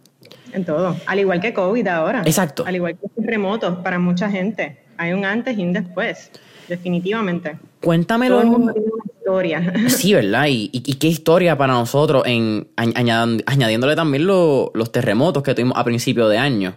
En 0.52 0.64
todo. 0.64 0.96
Al 1.06 1.18
igual 1.18 1.40
que 1.40 1.52
COVID 1.52 1.86
ahora. 1.88 2.22
Exacto. 2.24 2.64
Al 2.66 2.76
igual 2.76 2.96
que 2.96 3.26
remoto 3.26 3.82
para 3.82 3.98
mucha 3.98 4.30
gente. 4.30 4.84
Hay 4.96 5.12
un 5.12 5.24
antes 5.24 5.58
y 5.58 5.64
un 5.64 5.72
después. 5.72 6.30
Definitivamente. 6.68 7.58
Cuéntamelo. 7.80 8.40
Todo 8.40 8.56
una 8.56 8.72
historia. 9.16 9.72
Sí, 9.88 10.14
¿verdad? 10.14 10.46
Y, 10.48 10.68
qué 10.94 11.08
historia 11.08 11.56
para 11.56 11.72
nosotros 11.72 12.24
en 12.26 12.68
añadiéndole 12.76 13.96
también 13.96 14.26
los 14.26 14.92
terremotos 14.92 15.42
que 15.42 15.54
tuvimos 15.54 15.76
a 15.76 15.84
principio 15.84 16.28
de 16.28 16.38
año. 16.38 16.76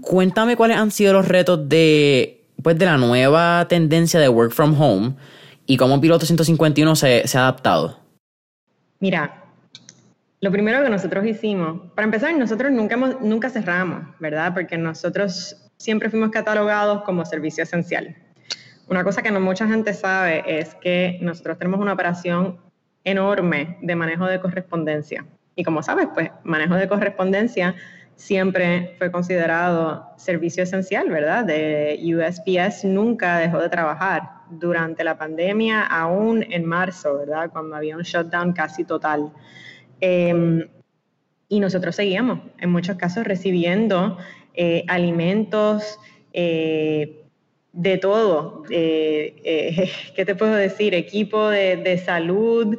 cuéntame 0.00 0.56
cuáles 0.56 0.76
han 0.76 0.90
sido 0.90 1.12
los 1.12 1.26
retos 1.26 1.68
de, 1.68 2.44
pues, 2.62 2.78
de 2.78 2.84
la 2.84 2.96
nueva 2.96 3.66
tendencia 3.68 4.20
de 4.20 4.28
work 4.28 4.52
from 4.52 4.80
home 4.80 5.14
y 5.66 5.76
cómo 5.76 6.00
Piloto 6.00 6.26
151 6.26 6.96
se, 6.96 7.26
se 7.26 7.38
ha 7.38 7.42
adaptado. 7.42 7.98
Mira, 9.00 9.44
lo 10.40 10.50
primero 10.50 10.82
que 10.82 10.90
nosotros 10.90 11.24
hicimos, 11.24 11.90
para 11.94 12.04
empezar, 12.04 12.36
nosotros 12.36 12.70
nunca, 12.70 12.96
nunca 12.96 13.48
cerramos, 13.48 14.14
¿verdad? 14.20 14.52
Porque 14.52 14.76
nosotros 14.76 15.56
siempre 15.78 16.10
fuimos 16.10 16.30
catalogados 16.30 17.02
como 17.02 17.24
servicio 17.24 17.64
esencial. 17.64 18.14
Una 18.88 19.02
cosa 19.02 19.22
que 19.22 19.30
no 19.30 19.40
mucha 19.40 19.66
gente 19.66 19.94
sabe 19.94 20.44
es 20.46 20.74
que 20.74 21.18
nosotros 21.22 21.58
tenemos 21.58 21.80
una 21.80 21.94
operación 21.94 22.58
enorme 23.04 23.78
de 23.80 23.96
manejo 23.96 24.26
de 24.26 24.40
correspondencia. 24.40 25.26
Y 25.56 25.64
como 25.64 25.82
sabes, 25.82 26.08
pues 26.12 26.30
manejo 26.42 26.74
de 26.74 26.88
correspondencia 26.88 27.74
siempre 28.16 28.94
fue 28.98 29.10
considerado 29.10 30.10
servicio 30.16 30.62
esencial, 30.62 31.08
¿verdad? 31.08 31.44
De 31.44 31.98
USPS 32.04 32.84
nunca 32.84 33.38
dejó 33.38 33.58
de 33.58 33.68
trabajar 33.68 34.22
durante 34.50 35.02
la 35.02 35.16
pandemia, 35.16 35.82
aún 35.82 36.44
en 36.48 36.64
marzo, 36.64 37.18
¿verdad? 37.18 37.50
Cuando 37.50 37.76
había 37.76 37.96
un 37.96 38.02
shutdown 38.02 38.52
casi 38.52 38.84
total. 38.84 39.32
Em, 40.00 40.68
y 41.48 41.60
nosotros 41.60 41.96
seguíamos, 41.96 42.40
en 42.58 42.70
muchos 42.70 42.96
casos, 42.96 43.24
recibiendo 43.24 44.18
eh, 44.54 44.84
alimentos 44.88 45.98
eh, 46.32 47.23
de 47.74 47.98
todo. 47.98 48.62
Eh, 48.70 49.90
¿Qué 50.16 50.24
te 50.24 50.34
puedo 50.34 50.54
decir? 50.54 50.94
Equipo 50.94 51.48
de, 51.48 51.76
de 51.76 51.98
salud, 51.98 52.78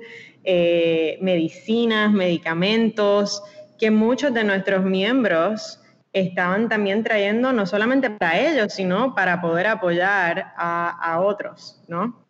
medicinas, 1.21 2.11
medicamentos, 2.11 3.43
que 3.79 3.91
muchos 3.91 4.33
de 4.33 4.43
nuestros 4.43 4.83
miembros 4.83 5.79
estaban 6.13 6.69
también 6.69 7.03
trayendo 7.03 7.51
no 7.51 7.65
solamente 7.65 8.09
para 8.09 8.39
ellos, 8.39 8.73
sino 8.73 9.15
para 9.15 9.41
poder 9.41 9.67
apoyar 9.67 10.53
a, 10.55 10.89
a 10.89 11.19
otros, 11.21 11.81
¿no? 11.87 12.25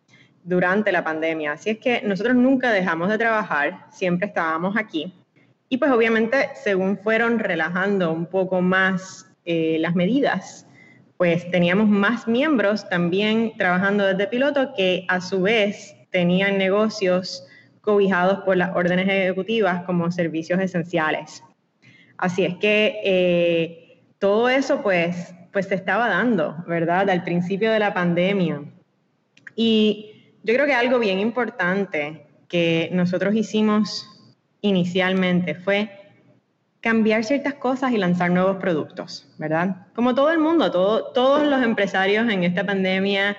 durante 0.46 0.92
la 0.92 1.04
pandemia. 1.04 1.54
Así 1.54 1.72
es 1.72 1.80
que 1.80 2.02
nosotros 2.04 2.36
nunca 2.36 2.72
dejamos 2.72 3.10
de 3.10 3.18
trabajar, 3.18 3.88
siempre 3.92 4.28
estábamos 4.28 4.78
aquí. 4.78 5.14
Y 5.68 5.78
pues 5.78 5.92
obviamente 5.92 6.50
según 6.64 7.00
fueron 7.00 7.40
relajando 7.40 8.14
un 8.14 8.28
poco 8.28 8.62
más 8.62 9.28
eh, 9.44 9.78
las 9.80 9.96
medidas, 9.96 10.65
pues 11.18 11.50
teníamos 11.50 11.88
más 11.88 12.28
miembros 12.28 12.88
también 12.90 13.54
trabajando 13.58 14.06
desde 14.06 14.28
piloto 14.28 14.74
que 14.76 15.06
a 15.08 15.22
su 15.22 15.42
vez 15.42 15.96
tenían 16.12 16.58
negocios 16.58 17.46
cobijados 17.82 18.40
por 18.40 18.58
las 18.58 18.76
órdenes 18.76 19.08
ejecutivas 19.08 19.84
como 19.84 20.12
servicios 20.12 20.60
esenciales. 20.60 21.44
Así 22.18 22.44
es 22.44 22.56
que 22.56 23.00
eh, 23.04 24.02
todo 24.20 24.50
eso 24.50 24.82
pues, 24.82 25.34
pues 25.52 25.68
se 25.68 25.76
estaba 25.76 26.10
dando, 26.10 26.64
¿verdad? 26.68 27.10
Al 27.10 27.24
principio 27.24 27.72
de 27.72 27.80
la 27.80 27.94
pandemia. 27.94 28.64
Y 29.56 30.34
yo 30.44 30.54
creo 30.54 30.66
que 30.66 30.74
algo 30.74 31.00
bien 31.00 31.20
importante 31.20 32.26
que 32.48 32.90
nosotros 32.92 33.36
hicimos 33.36 34.08
inicialmente 34.62 35.56
fue 35.56 35.90
cambiar 36.86 37.24
ciertas 37.24 37.56
cosas 37.56 37.94
y 37.94 37.98
lanzar 37.98 38.30
nuevos 38.30 38.58
productos, 38.58 39.28
¿verdad? 39.40 39.88
Como 39.96 40.14
todo 40.14 40.30
el 40.30 40.38
mundo, 40.38 40.70
todos 40.70 41.48
los 41.48 41.64
empresarios 41.64 42.32
en 42.32 42.44
esta 42.44 42.64
pandemia 42.64 43.36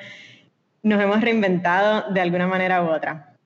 nos 0.83 1.01
hemos 1.01 1.21
reinventado 1.21 2.13
de 2.13 2.21
alguna 2.21 2.49
manera 2.49 2.83
u 2.83 2.89
otra. 2.89 3.37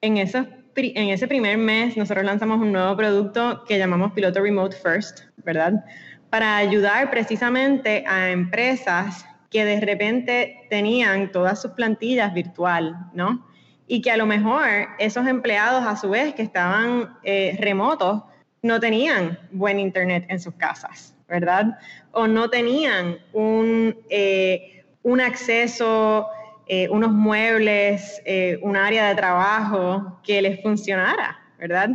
En, 0.00 0.16
ese 0.16 1.28
primer 1.28 1.58
mes 1.58 1.94
nosotros 1.94 2.24
lanzamos 2.24 2.58
un 2.58 2.72
nuevo 2.72 2.96
producto 2.96 3.62
que 3.68 3.76
llamamos 3.76 4.12
Piloto 4.12 4.40
Remote 4.40 4.74
First, 4.74 5.24
¿verdad? 5.44 5.84
Para 6.30 6.56
ayudar 6.56 7.10
precisamente 7.10 8.02
a 8.08 8.30
empresas 8.30 9.26
que 9.50 9.66
de 9.66 9.78
repente 9.82 10.56
tenían 10.70 11.32
todas 11.32 11.60
sus 11.60 11.72
plantillas 11.72 12.32
virtual, 12.32 12.96
¿no? 13.12 13.46
Y 13.86 14.00
que 14.00 14.10
a 14.10 14.16
lo 14.16 14.24
mejor 14.24 14.64
esos 14.98 15.26
empleados 15.26 15.84
a 15.84 15.96
su 15.96 16.08
vez 16.08 16.32
que 16.32 16.40
estaban 16.40 17.18
eh, 17.24 17.58
remotos 17.60 18.22
no 18.62 18.80
tenían 18.80 19.38
buen 19.52 19.78
internet 19.78 20.24
en 20.28 20.40
sus 20.40 20.54
casas, 20.54 21.14
¿verdad? 21.28 21.78
O 22.12 22.26
no 22.26 22.50
tenían 22.50 23.18
un, 23.32 23.96
eh, 24.10 24.84
un 25.02 25.20
acceso, 25.20 26.26
eh, 26.66 26.88
unos 26.88 27.12
muebles, 27.12 28.22
un 28.62 28.76
área 28.76 29.08
de 29.08 29.14
trabajo 29.14 30.20
que 30.22 30.40
les 30.42 30.62
funcionara, 30.62 31.38
¿verdad? 31.58 31.90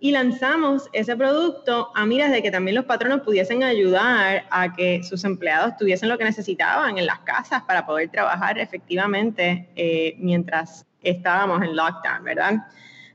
y 0.00 0.12
lanzamos 0.12 0.88
ese 0.94 1.14
producto 1.14 1.90
a 1.94 2.06
miras 2.06 2.32
de 2.32 2.42
que 2.42 2.50
también 2.50 2.74
los 2.74 2.86
patronos 2.86 3.20
pudiesen 3.20 3.62
ayudar 3.62 4.46
a 4.50 4.72
que 4.72 5.02
sus 5.02 5.24
empleados 5.24 5.76
tuviesen 5.76 6.08
lo 6.08 6.16
que 6.16 6.24
necesitaban 6.24 6.96
en 6.96 7.04
las 7.04 7.20
casas 7.20 7.62
para 7.62 7.84
poder 7.84 8.08
trabajar 8.08 8.58
efectivamente 8.58 9.68
eh, 9.76 10.16
mientras 10.18 10.86
estábamos 11.02 11.62
en 11.62 11.76
lockdown, 11.76 12.24
¿verdad? 12.24 12.66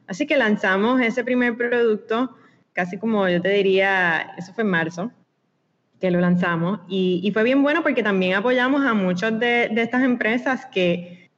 Así 0.08 0.28
que 0.28 0.38
lanzamos 0.38 1.02
ese 1.02 1.24
primer 1.24 1.58
producto, 1.58 2.38
casi 2.76 2.98
como 2.98 3.28
yo 3.30 3.42
te 3.42 3.50
diría, 3.50 4.34
eso 4.38 4.54
fue 4.54 4.64
en 4.64 4.70
marzo, 4.70 5.12
que 6.00 6.12
lo 6.12 6.20
lanzamos, 6.20 6.82
y, 6.90 7.32
fue 7.34 7.44
bien 7.44 7.64
bueno 7.64 7.82
porque 7.82 8.04
también 8.04 8.36
apoyamos 8.36 8.86
a 8.86 8.94
muchas 8.94 9.40
de, 9.40 9.72
estas 9.78 10.04
empresas 10.04 10.66
que 10.66 11.30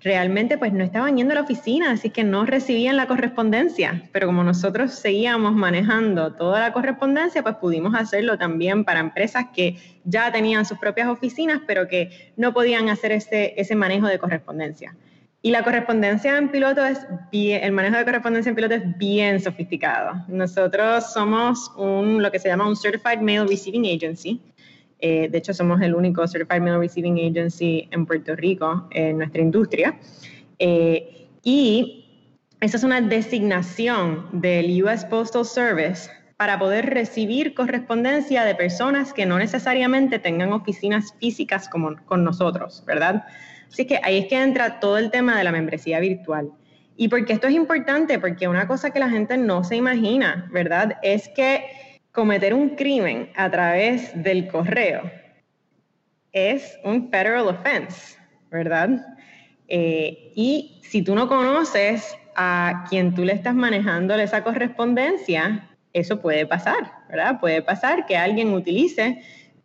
realmente 0.00 0.56
pues 0.56 0.72
no 0.72 0.84
estaban 0.84 1.16
yendo 1.16 1.32
a 1.32 1.36
la 1.36 1.40
oficina, 1.42 1.90
así 1.90 2.10
que 2.10 2.22
no 2.22 2.46
recibían 2.46 2.96
la 2.96 3.08
correspondencia, 3.08 4.08
pero 4.12 4.26
como 4.28 4.44
nosotros 4.44 4.94
seguíamos 4.94 5.54
manejando 5.54 6.34
toda 6.34 6.60
la 6.60 6.72
correspondencia, 6.72 7.42
pues 7.42 7.56
pudimos 7.56 7.94
hacerlo 7.96 8.38
también 8.38 8.84
para 8.84 9.00
empresas 9.00 9.46
que 9.52 9.76
ya 10.04 10.30
tenían 10.30 10.64
sus 10.64 10.78
propias 10.78 11.08
oficinas, 11.08 11.60
pero 11.66 11.88
que 11.88 12.32
no 12.36 12.54
podían 12.54 12.88
hacer 12.88 13.10
ese, 13.12 13.54
ese 13.56 13.74
manejo 13.74 14.06
de 14.06 14.18
correspondencia. 14.18 14.94
Y 15.44 15.50
la 15.50 15.62
correspondencia 15.62 16.38
en 16.38 16.48
piloto 16.48 16.82
es 16.86 17.06
bien, 17.30 17.62
el 17.62 17.72
manejo 17.72 17.98
de 17.98 18.06
correspondencia 18.06 18.48
en 18.48 18.56
piloto 18.56 18.76
es 18.76 18.96
bien 18.96 19.38
sofisticado. 19.38 20.24
Nosotros 20.26 21.12
somos 21.12 21.70
un, 21.76 22.22
lo 22.22 22.32
que 22.32 22.38
se 22.38 22.48
llama 22.48 22.66
un 22.66 22.74
Certified 22.74 23.20
Mail 23.20 23.46
Receiving 23.46 23.84
Agency, 23.84 24.40
eh, 25.00 25.28
de 25.28 25.36
hecho, 25.36 25.52
somos 25.52 25.82
el 25.82 25.94
único 25.94 26.26
Certified 26.26 26.62
Mail 26.62 26.78
Receiving 26.78 27.18
Agency 27.18 27.86
en 27.90 28.06
Puerto 28.06 28.34
Rico, 28.36 28.88
en 28.90 29.18
nuestra 29.18 29.42
industria. 29.42 29.98
Eh, 30.58 31.28
y 31.42 32.06
esa 32.62 32.78
es 32.78 32.84
una 32.84 33.02
designación 33.02 34.26
del 34.32 34.82
US 34.82 35.04
Postal 35.04 35.44
Service 35.44 36.10
para 36.38 36.58
poder 36.58 36.86
recibir 36.86 37.52
correspondencia 37.52 38.44
de 38.44 38.54
personas 38.54 39.12
que 39.12 39.26
no 39.26 39.38
necesariamente 39.38 40.18
tengan 40.18 40.54
oficinas 40.54 41.12
físicas 41.20 41.68
como 41.68 41.96
con 42.06 42.24
nosotros, 42.24 42.82
¿verdad? 42.86 43.24
Así 43.74 43.86
que 43.86 43.98
ahí 44.04 44.18
es 44.18 44.26
que 44.26 44.40
entra 44.40 44.78
todo 44.78 44.98
el 44.98 45.10
tema 45.10 45.36
de 45.36 45.42
la 45.42 45.50
membresía 45.50 45.98
virtual. 45.98 46.48
¿Y 46.96 47.08
por 47.08 47.24
qué 47.24 47.32
esto 47.32 47.48
es 47.48 47.54
importante? 47.54 48.20
Porque 48.20 48.46
una 48.46 48.68
cosa 48.68 48.90
que 48.90 49.00
la 49.00 49.10
gente 49.10 49.36
no 49.36 49.64
se 49.64 49.74
imagina, 49.74 50.48
¿verdad? 50.52 50.96
Es 51.02 51.28
que 51.30 51.64
cometer 52.12 52.54
un 52.54 52.76
crimen 52.76 53.32
a 53.34 53.50
través 53.50 54.12
del 54.22 54.46
correo 54.46 55.10
es 56.30 56.78
un 56.84 57.10
federal 57.10 57.48
offense, 57.48 58.16
¿verdad? 58.48 58.90
Eh, 59.66 60.30
y 60.36 60.80
si 60.84 61.02
tú 61.02 61.16
no 61.16 61.26
conoces 61.26 62.16
a 62.36 62.84
quien 62.88 63.12
tú 63.12 63.24
le 63.24 63.32
estás 63.32 63.56
manejando 63.56 64.14
esa 64.14 64.44
correspondencia, 64.44 65.68
eso 65.92 66.20
puede 66.20 66.46
pasar, 66.46 66.92
¿verdad? 67.08 67.40
Puede 67.40 67.60
pasar 67.60 68.06
que 68.06 68.16
alguien 68.16 68.54
utilice 68.54 69.20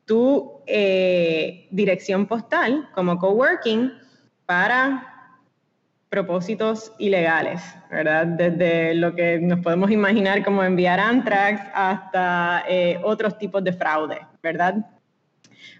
tu 0.05 0.63
eh, 0.65 1.67
dirección 1.69 2.25
postal 2.25 2.89
como 2.95 3.19
coworking 3.19 3.91
para 4.49 5.37
propósitos 6.09 6.91
ilegales, 6.97 7.61
¿verdad? 7.91 8.25
Desde 8.25 8.95
lo 8.95 9.13
que 9.13 9.37
nos 9.39 9.59
podemos 9.59 9.91
imaginar 9.91 10.43
como 10.43 10.63
enviar 10.63 10.99
antrax 10.99 11.61
hasta 11.71 12.63
eh, 12.67 12.99
otros 13.03 13.37
tipos 13.37 13.63
de 13.63 13.73
fraude, 13.73 14.17
¿verdad? 14.41 14.77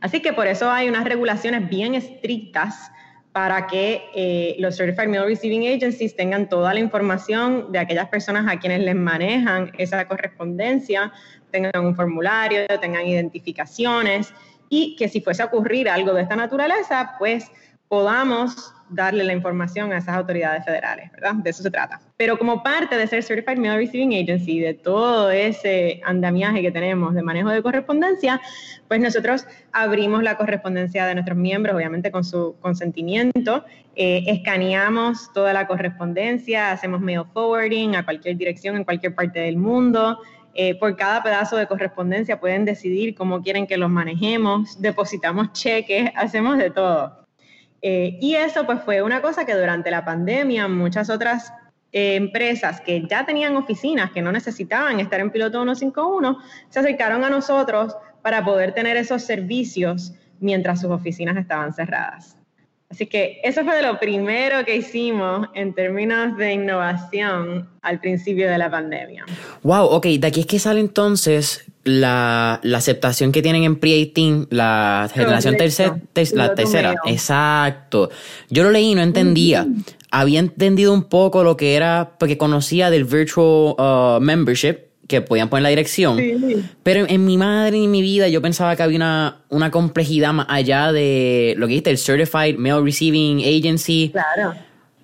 Así 0.02 0.22
que 0.22 0.34
por 0.34 0.46
eso 0.46 0.70
hay 0.70 0.88
unas 0.88 1.06
regulaciones 1.06 1.68
bien 1.68 1.96
estrictas 1.96 2.92
para 3.32 3.66
que 3.66 4.04
eh, 4.14 4.56
los 4.60 4.78
Certified 4.78 5.08
Mail 5.08 5.26
Receiving 5.26 5.76
Agencies 5.76 6.16
tengan 6.16 6.48
toda 6.48 6.72
la 6.72 6.80
información 6.80 7.72
de 7.72 7.80
aquellas 7.80 8.08
personas 8.10 8.46
a 8.48 8.60
quienes 8.60 8.82
les 8.82 8.96
manejan 8.96 9.72
esa 9.80 10.08
correspondencia, 10.08 11.12
tengan 11.50 11.84
un 11.84 11.96
formulario, 11.96 12.68
tengan 12.80 13.08
identificaciones 13.08 14.32
y 14.70 14.96
que 14.96 15.10
si 15.10 15.22
fuese 15.22 15.42
a 15.42 15.46
ocurrir 15.46 15.90
algo 15.90 16.14
de 16.14 16.22
esta 16.22 16.36
naturaleza, 16.36 17.16
pues 17.18 17.52
podamos 17.90 18.74
darle 18.90 19.24
la 19.24 19.34
información 19.34 19.92
a 19.92 19.98
esas 19.98 20.16
autoridades 20.16 20.66
federales, 20.66 21.12
¿verdad? 21.12 21.36
De 21.36 21.50
eso 21.50 21.64
se 21.64 21.72
trata. 21.72 22.00
Pero 22.18 22.38
como 22.38 22.64
parte 22.64 22.98
de 22.98 23.08
ser 23.08 23.24
Certified 23.24 23.58
Mail 23.58 23.76
Receiving 23.76 24.14
Agency, 24.14 24.60
de 24.60 24.74
todo 24.74 25.30
ese 25.32 26.02
andamiaje 26.06 26.62
que 26.62 26.72
tenemos 26.72 27.14
de 27.14 27.22
manejo 27.22 27.50
de 27.50 27.62
correspondencia, 27.62 28.42
pues 28.88 29.00
nosotros 29.00 29.46
abrimos 29.72 30.24
la 30.24 30.38
correspondencia 30.38 31.06
de 31.06 31.16
nuestros 31.16 31.38
miembros, 31.38 31.76
obviamente 31.76 32.12
con 32.12 32.24
su 32.24 32.56
consentimiento, 32.62 33.66
eh, 33.96 34.24
escaneamos 34.28 35.32
toda 35.34 35.54
la 35.54 35.68
correspondencia, 35.68 36.72
hacemos 36.72 37.02
mail 37.02 37.24
forwarding 37.34 37.96
a 37.96 38.06
cualquier 38.06 38.38
dirección 38.38 38.76
en 38.76 38.84
cualquier 38.84 39.14
parte 39.14 39.40
del 39.40 39.58
mundo. 39.58 40.20
Eh, 40.56 40.76
por 40.76 40.96
cada 40.96 41.22
pedazo 41.22 41.58
de 41.58 41.68
correspondencia 41.68 42.40
pueden 42.40 42.66
decidir 42.66 43.14
cómo 43.14 43.42
quieren 43.42 43.68
que 43.68 43.78
los 43.78 43.90
manejemos, 43.90 44.82
depositamos 44.82 45.54
cheques, 45.54 46.12
hacemos 46.16 46.58
de 46.58 46.72
todo. 46.72 47.29
Eh, 47.82 48.18
y 48.20 48.36
eso 48.36 48.66
pues 48.66 48.82
fue 48.84 49.02
una 49.02 49.22
cosa 49.22 49.46
que 49.46 49.56
durante 49.56 49.90
la 49.90 50.04
pandemia 50.04 50.68
muchas 50.68 51.10
otras 51.10 51.54
eh, 51.92 52.16
empresas 52.16 52.82
que 52.82 53.08
ya 53.10 53.26
tenían 53.26 53.56
oficinas, 53.56 54.12
que 54.12 54.22
no 54.22 54.32
necesitaban 54.32 55.00
estar 55.00 55.20
en 55.20 55.32
piloto 55.32 55.64
151, 55.64 56.38
se 56.70 56.80
acercaron 56.80 57.24
a 57.24 57.30
nosotros 57.30 57.96
para 58.22 58.44
poder 58.44 58.74
tener 58.74 58.98
esos 58.98 59.24
servicios 59.24 60.14
mientras 60.40 60.82
sus 60.82 60.92
oficinas 60.92 61.38
estaban 61.38 61.74
cerradas. 61.74 62.36
Así 62.90 63.06
que 63.06 63.40
eso 63.44 63.64
fue 63.64 63.84
lo 63.84 64.00
primero 64.00 64.66
que 64.66 64.76
hicimos 64.76 65.48
en 65.54 65.74
términos 65.76 66.36
de 66.38 66.54
innovación 66.54 67.70
al 67.84 68.00
principio 68.00 68.50
de 68.50 68.58
la 68.58 68.70
pandemia. 68.70 69.26
Wow, 69.62 69.86
ok, 69.86 70.06
de 70.06 70.28
aquí 70.28 70.40
es 70.40 70.46
que 70.48 70.58
sale 70.58 70.80
entonces 70.80 71.72
la, 71.90 72.62
aceptación 72.76 73.32
que 73.32 73.42
tienen 73.42 73.64
en 73.64 73.76
pre-18, 73.78 74.48
la 74.52 75.10
generación 75.14 75.58
tercera, 75.58 76.00
la 76.34 76.56
tercera. 76.56 76.96
Exacto. 77.06 78.10
Yo 78.50 78.64
lo 78.64 78.72
leí 78.72 78.92
y 78.92 78.96
no 78.96 79.02
entendía. 79.02 79.68
Había 80.12 80.40
entendido 80.40 80.94
un 80.94 81.04
poco 81.04 81.44
lo 81.44 81.58
que 81.58 81.76
era, 81.76 82.12
porque 82.20 82.38
conocía 82.38 82.90
del 82.90 83.06
virtual 83.06 83.76
uh, 83.78 84.20
membership, 84.22 84.78
que 85.08 85.22
podían 85.22 85.50
poner 85.50 85.64
la 85.64 85.70
dirección. 85.70 86.20
Pero 86.84 87.06
en, 87.10 87.26
mi 87.26 87.38
madre 87.38 87.80
y 87.80 87.86
en 87.86 87.92
mi 87.92 88.02
vida 88.02 88.28
yo 88.28 88.42
pensaba 88.42 88.76
que 88.76 88.84
había 88.84 88.98
una, 88.98 89.42
una 89.50 89.72
complejidad 89.72 90.34
más 90.34 90.46
allá 90.50 90.92
de 90.92 91.56
lo 91.58 91.66
que 91.66 91.72
dijiste, 91.72 91.90
el 91.90 91.98
Certified 91.98 92.58
Mail 92.58 92.84
Receiving 92.84 93.40
Agency. 93.40 94.12
Claro. 94.12 94.54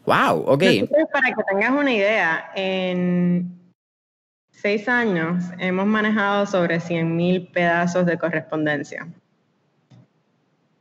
Wow, 0.05 0.43
ok. 0.45 0.63
para 1.11 1.29
que 1.35 1.43
tengas 1.49 1.71
una 1.71 1.91
idea, 1.91 2.51
en 2.55 3.64
seis 4.65 4.89
años 4.89 5.43
hemos 5.59 5.85
manejado 5.85 6.47
sobre 6.47 6.79
100.000 6.79 7.51
pedazos 7.51 8.07
de 8.07 8.17
correspondencia. 8.17 9.07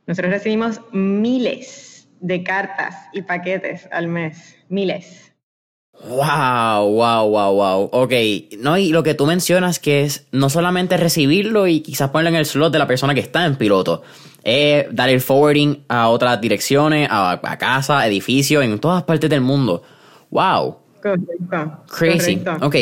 Nosotros 0.07 0.33
recibimos 0.33 0.81
miles 0.91 2.07
de 2.19 2.41
cartas 2.41 2.95
y 3.13 3.21
paquetes 3.21 3.87
al 3.91 4.07
mes, 4.07 4.55
miles. 4.69 5.31
Wow, 6.03 6.93
wow, 6.93 7.29
wow, 7.29 7.53
wow. 7.53 7.89
Ok, 7.91 8.13
no, 8.57 8.75
y 8.75 8.89
lo 8.89 9.03
que 9.03 9.13
tú 9.13 9.27
mencionas 9.27 9.77
que 9.77 10.01
es 10.01 10.25
no 10.31 10.49
solamente 10.49 10.97
recibirlo 10.97 11.67
y 11.67 11.81
quizás 11.81 12.09
ponerlo 12.09 12.29
en 12.29 12.37
el 12.37 12.47
slot 12.47 12.73
de 12.73 12.79
la 12.79 12.87
persona 12.87 13.13
que 13.13 13.19
está 13.19 13.45
en 13.45 13.55
piloto, 13.55 14.01
es 14.43 14.87
dar 14.89 15.09
el 15.09 15.21
forwarding 15.21 15.85
a 15.89 16.09
otras 16.09 16.41
direcciones, 16.41 17.07
a, 17.11 17.39
casa, 17.59 18.07
edificios, 18.07 18.63
en 18.63 18.79
todas 18.79 19.03
partes 19.03 19.29
del 19.29 19.41
mundo. 19.41 19.83
Wow. 20.31 20.77
Correcto. 21.03 21.83
Crazy. 21.87 22.41
Ok. 22.63 22.75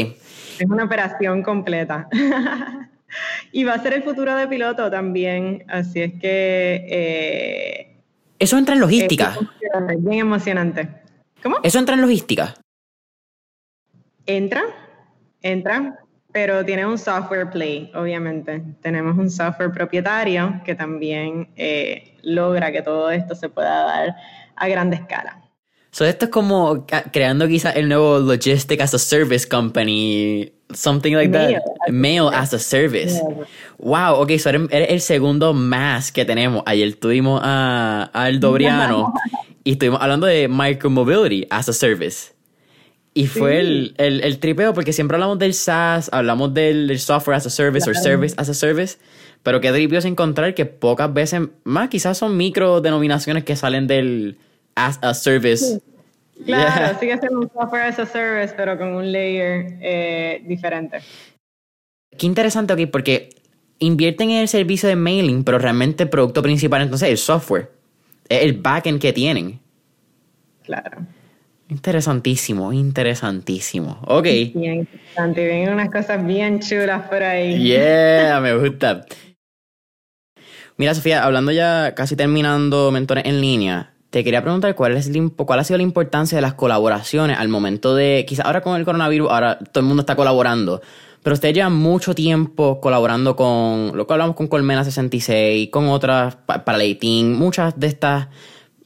Es 0.60 0.70
una 0.70 0.84
operación 0.84 1.44
completa. 1.44 2.08
y 3.52 3.64
va 3.64 3.74
a 3.74 3.80
ser 3.84 3.94
el 3.94 4.04
futuro 4.04 4.36
de 4.36 4.48
piloto 4.48 4.90
también, 4.90 5.64
así 5.68 6.02
es 6.02 6.14
que... 6.14 6.86
Eh, 6.90 8.02
Eso 8.40 8.58
entra 8.58 8.76
en 8.76 8.82
logística. 8.82 9.36
Es 9.90 10.04
bien 10.04 10.20
emocionante. 10.20 10.90
¿Cómo? 11.42 11.58
Eso 11.64 11.80
entra 11.80 11.96
en 11.96 12.02
logística. 12.02 12.54
Entra, 14.26 14.64
entra, 15.42 16.00
pero 16.32 16.64
tiene 16.64 16.86
un 16.86 16.98
software 16.98 17.50
play, 17.50 17.92
obviamente. 17.94 18.64
Tenemos 18.82 19.18
un 19.18 19.30
software 19.30 19.72
propietario 19.72 20.62
que 20.66 20.76
también 20.76 21.50
eh, 21.56 22.18
logra 22.24 22.72
que 22.72 22.82
todo 22.82 23.12
esto 23.12 23.36
se 23.36 23.50
pueda 23.50 23.84
dar 23.84 24.16
a 24.56 24.68
grande 24.68 24.96
escala. 24.96 25.43
So 25.94 26.06
esto 26.06 26.26
es 26.26 26.32
como 26.32 26.88
creando 27.12 27.48
quizás 27.48 27.76
el 27.76 27.88
nuevo 27.88 28.18
Logistic 28.18 28.82
as 28.82 28.96
a 28.96 28.98
Service 28.98 29.48
Company, 29.48 30.52
something 30.74 31.14
like 31.14 31.32
that. 31.32 31.62
Mail 31.92 32.30
as 32.34 32.52
a 32.52 32.58
Service. 32.58 33.22
Wow, 33.78 34.16
ok, 34.16 34.32
so 34.40 34.50
eres, 34.50 34.70
el 34.72 35.02
segundo 35.02 35.54
más 35.54 36.12
que 36.12 36.26
tenemos. 36.26 36.64
Ayer 36.66 36.96
tuvimos 36.96 37.40
a, 37.44 38.10
a 38.12 38.32
Dobriano 38.32 39.14
y 39.64 39.74
estuvimos 39.74 40.02
hablando 40.02 40.26
de 40.26 40.48
Micromobility 40.48 41.46
as 41.52 41.70
a 41.70 41.74
Service. 41.74 42.34
Y 43.14 43.28
fue 43.28 43.60
el, 43.60 43.94
el, 44.00 44.40
tripeo, 44.40 44.74
porque 44.74 44.94
siempre 44.94 45.18
hablamos 45.18 45.38
del 45.38 45.54
SaaS, 45.54 46.10
hablamos 46.12 46.56
del, 46.56 47.00
software 47.00 47.38
as 47.38 47.46
a 47.46 47.52
service 47.52 47.88
o 47.88 47.94
service 47.94 48.34
as 48.40 48.50
a 48.50 48.56
service, 48.56 48.98
pero 49.44 49.62
qué 49.62 49.72
tripeo 49.72 50.00
es 50.00 50.06
encontrar 50.06 50.56
que 50.56 50.66
pocas 50.66 51.14
veces, 51.14 51.42
más 51.64 51.90
quizás 51.90 52.18
son 52.18 52.36
micro 52.36 52.82
denominaciones 52.82 53.44
que 53.44 53.56
salen 53.56 53.86
del 53.86 54.40
as 54.76 55.00
a 55.02 55.14
service. 55.14 55.82
Claro, 56.46 57.00
sigue 57.00 57.18
siendo 57.20 57.42
un 57.42 57.52
software 57.54 57.84
as 57.84 58.00
a 58.00 58.06
service, 58.08 58.54
pero 58.58 58.78
con 58.78 58.96
un 58.96 59.12
layer 59.12 59.78
eh, 59.80 60.44
diferente. 60.46 60.98
Qué 62.18 62.26
interesante, 62.26 62.74
ok, 62.74 62.90
porque 62.92 63.30
invierten 63.80 64.32
en 64.32 64.38
el 64.40 64.48
servicio 64.48 64.90
de 64.90 64.96
mailing, 64.96 65.44
pero 65.44 65.60
realmente 65.60 66.04
el 66.04 66.10
producto 66.10 66.42
principal 66.42 66.82
entonces 66.82 67.08
es 67.08 67.12
el 67.12 67.18
software, 67.20 67.72
es 68.28 68.42
el 68.42 68.54
backend 68.54 69.00
que 69.00 69.14
tienen. 69.14 69.60
Claro. 70.64 71.06
Interesantísimo, 71.70 72.74
interesantísimo. 72.74 74.00
Ok. 74.06 74.26
Bien 74.54 74.74
interesante. 74.80 75.46
Vienen 75.46 75.74
unas 75.74 75.90
cosas 75.90 76.26
bien 76.26 76.60
chulas 76.60 77.08
por 77.08 77.24
ahí. 77.24 77.64
Yeah, 77.64 78.40
me 78.42 78.56
gusta. 78.56 79.06
Mira, 80.78 80.94
Sofía, 80.94 81.24
hablando 81.24 81.52
ya 81.52 81.94
casi 81.96 82.16
terminando 82.16 82.92
mentores 82.92 83.26
en 83.26 83.42
línea, 83.42 83.93
te 84.14 84.24
quería 84.24 84.44
preguntar 84.44 84.76
cuál, 84.76 84.96
es, 84.96 85.10
cuál 85.36 85.60
ha 85.60 85.64
sido 85.64 85.78
la 85.78 85.84
importancia 85.84 86.36
de 86.36 86.44
las 86.44 86.54
colaboraciones 86.54 87.40
al 87.40 87.50
momento 87.50 87.96
de, 87.96 88.26
quizás 88.28 88.46
ahora 88.46 88.62
con 88.62 88.78
el 88.78 88.86
coronavirus, 88.86 89.32
ahora 89.32 89.58
todo 89.58 89.80
el 89.80 89.88
mundo 89.88 90.02
está 90.02 90.16
colaborando, 90.16 90.84
pero 91.24 91.34
ustedes 91.34 91.56
llevan 91.56 91.74
mucho 91.74 92.14
tiempo 92.14 92.80
colaborando 92.80 93.36
con, 93.36 93.98
lo 93.98 94.06
que 94.06 94.14
hablamos 94.14 94.36
con 94.36 94.46
Colmena 94.46 94.84
66, 94.84 95.70
con 95.72 95.88
otras, 95.88 96.36
para 96.46 96.78
Leitín, 96.78 97.34
muchas 97.34 97.80
de 97.80 97.88
estas 97.88 98.28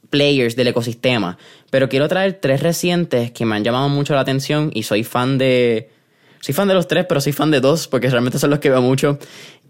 players 0.08 0.56
del 0.56 0.68
ecosistema. 0.68 1.36
Pero 1.68 1.90
quiero 1.90 2.08
traer 2.08 2.38
tres 2.40 2.62
recientes 2.62 3.30
que 3.30 3.44
me 3.44 3.54
han 3.54 3.64
llamado 3.64 3.90
mucho 3.90 4.14
la 4.14 4.20
atención 4.20 4.70
y 4.72 4.84
soy 4.84 5.04
fan 5.04 5.36
de. 5.36 5.90
Soy 6.40 6.54
fan 6.54 6.68
de 6.68 6.74
los 6.74 6.88
tres, 6.88 7.04
pero 7.06 7.20
soy 7.20 7.32
fan 7.32 7.50
de 7.50 7.60
dos 7.60 7.86
porque 7.86 8.08
realmente 8.08 8.38
son 8.38 8.48
los 8.48 8.60
que 8.60 8.70
veo 8.70 8.80
mucho. 8.80 9.18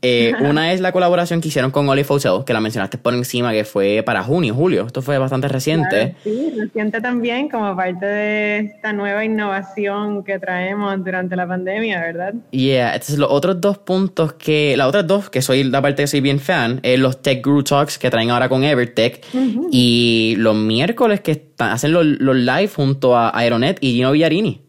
Eh, 0.02 0.32
una 0.40 0.72
es 0.72 0.80
la 0.80 0.92
colaboración 0.92 1.40
que 1.40 1.48
hicieron 1.48 1.70
con 1.70 1.88
Olive 1.88 2.06
Hotel, 2.08 2.44
que 2.46 2.52
la 2.52 2.60
mencionaste 2.60 2.98
por 2.98 3.14
encima, 3.14 3.52
que 3.52 3.64
fue 3.64 4.02
para 4.04 4.22
junio, 4.22 4.54
julio. 4.54 4.86
Esto 4.86 5.02
fue 5.02 5.18
bastante 5.18 5.48
reciente. 5.48 6.14
sí, 6.22 6.52
reciente 6.56 7.00
también, 7.00 7.48
como 7.48 7.74
parte 7.76 8.06
de 8.06 8.58
esta 8.58 8.92
nueva 8.92 9.24
innovación 9.24 10.24
que 10.24 10.38
traemos 10.38 11.04
durante 11.04 11.36
la 11.36 11.46
pandemia, 11.46 12.00
¿verdad? 12.00 12.34
Yeah, 12.50 12.94
entonces 12.94 13.18
los 13.18 13.30
otros 13.30 13.60
dos 13.60 13.78
puntos 13.78 14.34
que, 14.34 14.76
las 14.76 14.88
otras 14.88 15.06
dos, 15.06 15.30
que 15.30 15.42
soy 15.42 15.64
la 15.64 15.82
parte 15.82 16.02
que 16.02 16.06
soy 16.06 16.20
bien 16.20 16.38
fan, 16.38 16.80
es 16.82 16.98
los 16.98 17.22
Tech 17.22 17.44
Guru 17.44 17.64
Talks 17.64 17.98
que 17.98 18.10
traen 18.10 18.30
ahora 18.30 18.48
con 18.48 18.64
Evertech 18.64 19.24
y 19.70 20.34
los 20.38 20.54
miércoles 20.54 21.20
que 21.20 21.48
hacen 21.58 21.92
los, 21.92 22.04
los 22.04 22.36
live 22.36 22.68
junto 22.68 23.16
a 23.16 23.36
Aeronet 23.36 23.78
y 23.80 23.92
Gino 23.92 24.12
Villarini. 24.12 24.67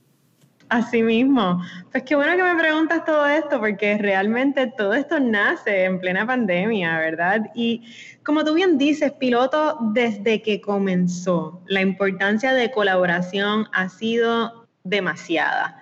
Así 0.69 1.01
mismo. 1.01 1.63
Pues 1.91 2.03
qué 2.03 2.15
bueno 2.15 2.37
que 2.37 2.43
me 2.43 2.55
preguntas 2.55 3.03
todo 3.03 3.25
esto, 3.27 3.59
porque 3.59 3.97
realmente 3.97 4.67
todo 4.67 4.93
esto 4.93 5.19
nace 5.19 5.85
en 5.85 5.99
plena 5.99 6.27
pandemia, 6.27 6.99
¿verdad? 6.99 7.49
Y 7.55 7.81
como 8.23 8.43
tú 8.45 8.53
bien 8.53 8.77
dices, 8.77 9.11
piloto, 9.13 9.79
desde 9.93 10.43
que 10.43 10.61
comenzó, 10.61 11.59
la 11.65 11.81
importancia 11.81 12.53
de 12.53 12.69
colaboración 12.69 13.67
ha 13.73 13.89
sido 13.89 14.67
demasiada. 14.83 15.75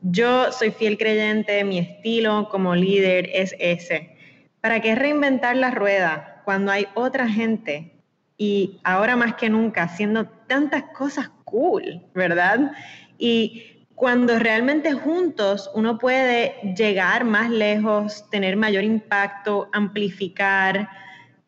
Yo 0.00 0.50
soy 0.52 0.70
fiel 0.70 0.96
creyente, 0.96 1.62
mi 1.62 1.78
estilo 1.78 2.48
como 2.50 2.74
líder 2.74 3.28
es 3.34 3.54
ese. 3.58 4.16
¿Para 4.62 4.80
qué 4.80 4.94
reinventar 4.94 5.54
la 5.56 5.70
rueda 5.70 6.40
cuando 6.46 6.72
hay 6.72 6.86
otra 6.94 7.28
gente 7.28 7.92
y 8.38 8.80
ahora 8.84 9.16
más 9.16 9.34
que 9.34 9.50
nunca 9.50 9.82
haciendo 9.82 10.26
tantas 10.46 10.84
cosas 10.94 11.30
cool, 11.44 12.00
¿verdad? 12.14 12.72
Y 13.18 13.79
cuando 14.00 14.38
realmente 14.38 14.94
juntos 14.94 15.70
uno 15.74 15.98
puede 15.98 16.54
llegar 16.74 17.24
más 17.24 17.50
lejos, 17.50 18.24
tener 18.30 18.56
mayor 18.56 18.82
impacto, 18.82 19.68
amplificar, 19.74 20.88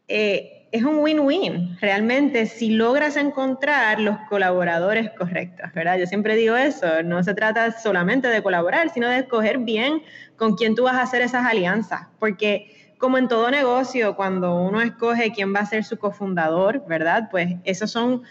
eh, 0.07 0.69
es 0.71 0.83
un 0.83 0.99
win-win 0.99 1.79
realmente 1.81 2.45
si 2.45 2.75
logras 2.75 3.17
encontrar 3.17 4.01
los 4.01 4.19
colaboradores 4.29 5.09
correctos, 5.17 5.73
¿verdad? 5.73 5.97
Yo 5.97 6.07
siempre 6.07 6.37
digo 6.37 6.55
eso, 6.55 7.03
no 7.03 7.23
se 7.25 7.33
trata 7.33 7.73
solamente 7.73 8.29
de 8.29 8.43
colaborar, 8.43 8.91
sino 8.91 9.09
de 9.09 9.21
escoger 9.21 9.57
bien 9.57 10.03
con 10.37 10.55
quién 10.55 10.75
tú 10.75 10.83
vas 10.83 10.97
a 10.97 11.03
hacer 11.05 11.23
esas 11.23 11.47
alianzas, 11.47 12.09
porque 12.19 12.93
como 12.99 13.17
en 13.17 13.29
todo 13.29 13.51
negocio, 13.51 14.15
cuando 14.15 14.57
uno 14.57 14.83
escoge 14.83 15.33
quién 15.33 15.55
va 15.55 15.61
a 15.61 15.67
ser 15.67 15.85
su 15.85 15.99
cofundador, 15.99 16.85
¿verdad? 16.87 17.29
Pues 17.31 17.57
esos 17.65 17.91
son 17.91 18.25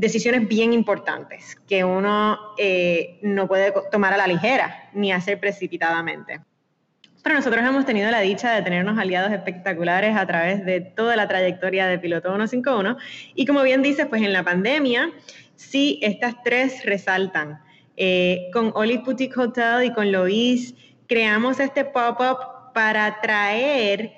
decisiones 0.00 0.48
bien 0.48 0.72
importantes 0.72 1.56
que 1.68 1.84
uno 1.84 2.38
eh, 2.56 3.18
no 3.22 3.46
puede 3.46 3.72
tomar 3.92 4.14
a 4.14 4.16
la 4.16 4.26
ligera 4.26 4.88
ni 4.94 5.12
hacer 5.12 5.38
precipitadamente. 5.38 6.40
Pero 7.22 7.34
nosotros 7.34 7.62
hemos 7.62 7.84
tenido 7.84 8.10
la 8.10 8.20
dicha 8.20 8.50
de 8.52 8.62
tenernos 8.62 8.98
aliados 8.98 9.30
espectaculares 9.30 10.16
a 10.16 10.26
través 10.26 10.64
de 10.64 10.80
toda 10.80 11.16
la 11.16 11.28
trayectoria 11.28 11.86
de 11.86 11.98
Piloto 11.98 12.30
151 12.30 12.96
y 13.34 13.44
como 13.44 13.62
bien 13.62 13.82
dices, 13.82 14.06
pues 14.06 14.22
en 14.22 14.32
la 14.32 14.42
pandemia 14.42 15.12
sí 15.54 16.00
estas 16.02 16.42
tres 16.42 16.82
resaltan. 16.86 17.60
Eh, 17.98 18.48
con 18.54 18.72
Olive 18.74 19.02
Boutique 19.04 19.36
Hotel 19.36 19.84
y 19.84 19.92
con 19.92 20.10
Lois 20.10 20.74
creamos 21.06 21.60
este 21.60 21.84
pop-up 21.84 22.72
para 22.72 23.20
traer 23.20 24.12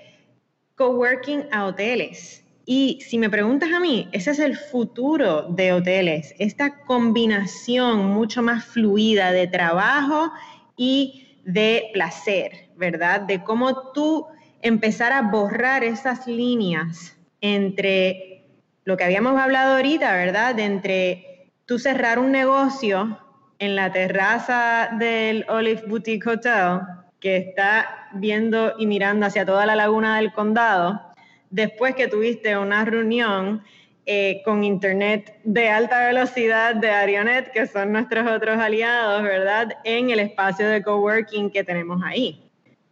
coworking 0.77 1.49
a 1.51 1.65
hoteles 1.65 2.42
y 2.65 3.01
si 3.01 3.19
me 3.19 3.31
preguntas 3.31 3.71
a 3.73 3.81
mí, 3.81 4.09
ese 4.13 4.31
es 4.31 4.39
el 4.39 4.57
futuro 4.57 5.43
de 5.49 5.73
hoteles, 5.73 6.35
esta 6.39 6.85
combinación 6.85 8.07
mucho 8.07 8.43
más 8.43 8.65
fluida 8.65 9.33
de 9.33 9.49
trabajo 9.49 10.33
y 10.77 11.41
de 11.45 11.91
placer, 11.93 12.71
¿verdad? 12.77 13.23
De 13.23 13.43
cómo 13.43 13.91
tú 13.93 14.27
empezar 14.61 15.13
a 15.13 15.23
borrar 15.23 15.83
esas 15.83 16.27
líneas 16.27 17.17
entre 17.41 18.45
lo 18.85 18.97
que 18.97 19.05
habíamos 19.05 19.41
hablado 19.41 19.77
ahorita, 19.77 20.13
¿verdad? 20.17 20.55
De 20.55 20.65
entre 20.65 21.51
tú 21.67 21.79
cerrar 21.79 22.19
un 22.19 22.31
negocio 22.31 23.19
en 23.59 23.75
la 23.75 23.93
terraza 23.93 24.91
del 24.99 25.47
Olive 25.49 25.83
Boutique 25.87 26.29
Hotel, 26.29 26.81
que 27.19 27.37
está 27.37 28.09
viendo 28.15 28.75
y 28.79 28.87
mirando 28.87 29.27
hacia 29.27 29.47
toda 29.47 29.67
la 29.67 29.77
laguna 29.77 30.17
del 30.17 30.33
condado, 30.33 31.12
después 31.53 31.95
que 31.95 32.09
tuviste 32.09 32.57
una 32.59 32.85
reunión 32.85 33.63
eh, 34.05 34.43
con 34.45 34.65
Internet 34.65 35.39
de 35.45 35.69
alta 35.69 36.07
velocidad 36.07 36.75
de 36.75 36.91
Arionet, 36.91 37.53
que 37.53 37.69
son 37.69 37.93
nuestros 37.93 38.29
otros 38.29 38.59
aliados, 38.59 39.23
¿verdad? 39.23 39.69
En 39.85 40.11
el 40.11 40.19
espacio 40.19 40.69
de 40.69 40.83
coworking 40.83 41.51
que 41.51 41.63
tenemos 41.63 42.03
ahí. 42.05 42.51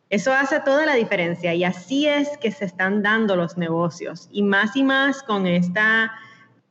Eso 0.08 0.32
hace 0.32 0.60
toda 0.60 0.86
la 0.86 0.94
diferencia 0.94 1.54
y 1.54 1.64
así 1.64 2.06
es 2.06 2.36
que 2.38 2.52
se 2.52 2.64
están 2.64 3.02
dando 3.02 3.34
los 3.34 3.56
negocios 3.56 4.28
y 4.30 4.42
más 4.42 4.76
y 4.76 4.84
más 4.84 5.22
con 5.22 5.46
esta 5.46 6.12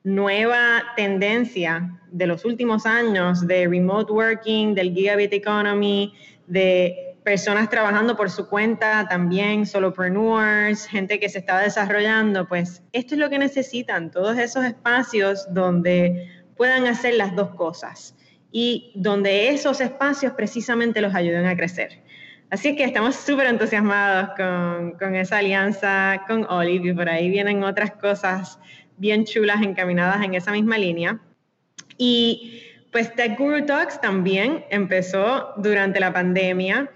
nueva 0.03 0.83
tendencia 0.95 1.99
de 2.11 2.27
los 2.27 2.45
últimos 2.45 2.85
años 2.85 3.45
de 3.47 3.67
remote 3.67 4.11
working, 4.11 4.75
del 4.75 4.93
gigabit 4.93 5.33
economy, 5.33 6.13
de 6.47 7.08
personas 7.29 7.69
trabajando 7.69 8.17
por 8.17 8.31
su 8.31 8.49
cuenta, 8.49 9.07
también 9.07 9.67
solopreneurs, 9.67 10.87
gente 10.87 11.19
que 11.19 11.29
se 11.29 11.37
está 11.37 11.59
desarrollando, 11.59 12.47
pues 12.47 12.81
esto 12.91 13.13
es 13.13 13.19
lo 13.19 13.29
que 13.29 13.37
necesitan, 13.37 14.09
todos 14.09 14.35
esos 14.39 14.65
espacios 14.65 15.45
donde 15.53 16.27
puedan 16.57 16.87
hacer 16.87 17.13
las 17.13 17.35
dos 17.35 17.51
cosas 17.51 18.15
y 18.51 18.93
donde 18.95 19.49
esos 19.49 19.79
espacios 19.79 20.33
precisamente 20.33 21.01
los 21.01 21.13
ayuden 21.13 21.45
a 21.45 21.55
crecer. 21.55 22.01
Así 22.49 22.75
que 22.75 22.83
estamos 22.83 23.15
súper 23.15 23.45
entusiasmados 23.45 24.31
con, 24.35 24.93
con, 24.97 25.15
esa 25.15 25.37
alianza 25.37 26.23
con 26.27 26.45
Olive 26.49 26.89
y 26.89 26.93
por 26.93 27.09
ahí 27.09 27.29
vienen 27.29 27.63
otras 27.63 27.91
cosas 27.91 28.57
bien 28.97 29.25
chulas 29.25 29.61
encaminadas 29.61 30.25
en 30.25 30.33
esa 30.33 30.51
misma 30.51 30.79
línea. 30.79 31.19
Y 31.95 32.63
pues 32.91 33.13
Tech 33.13 33.37
Guru 33.37 33.67
Talks 33.67 34.01
también 34.01 34.65
empezó 34.71 35.53
durante 35.57 35.99
la 35.99 36.11
pandemia 36.11 36.89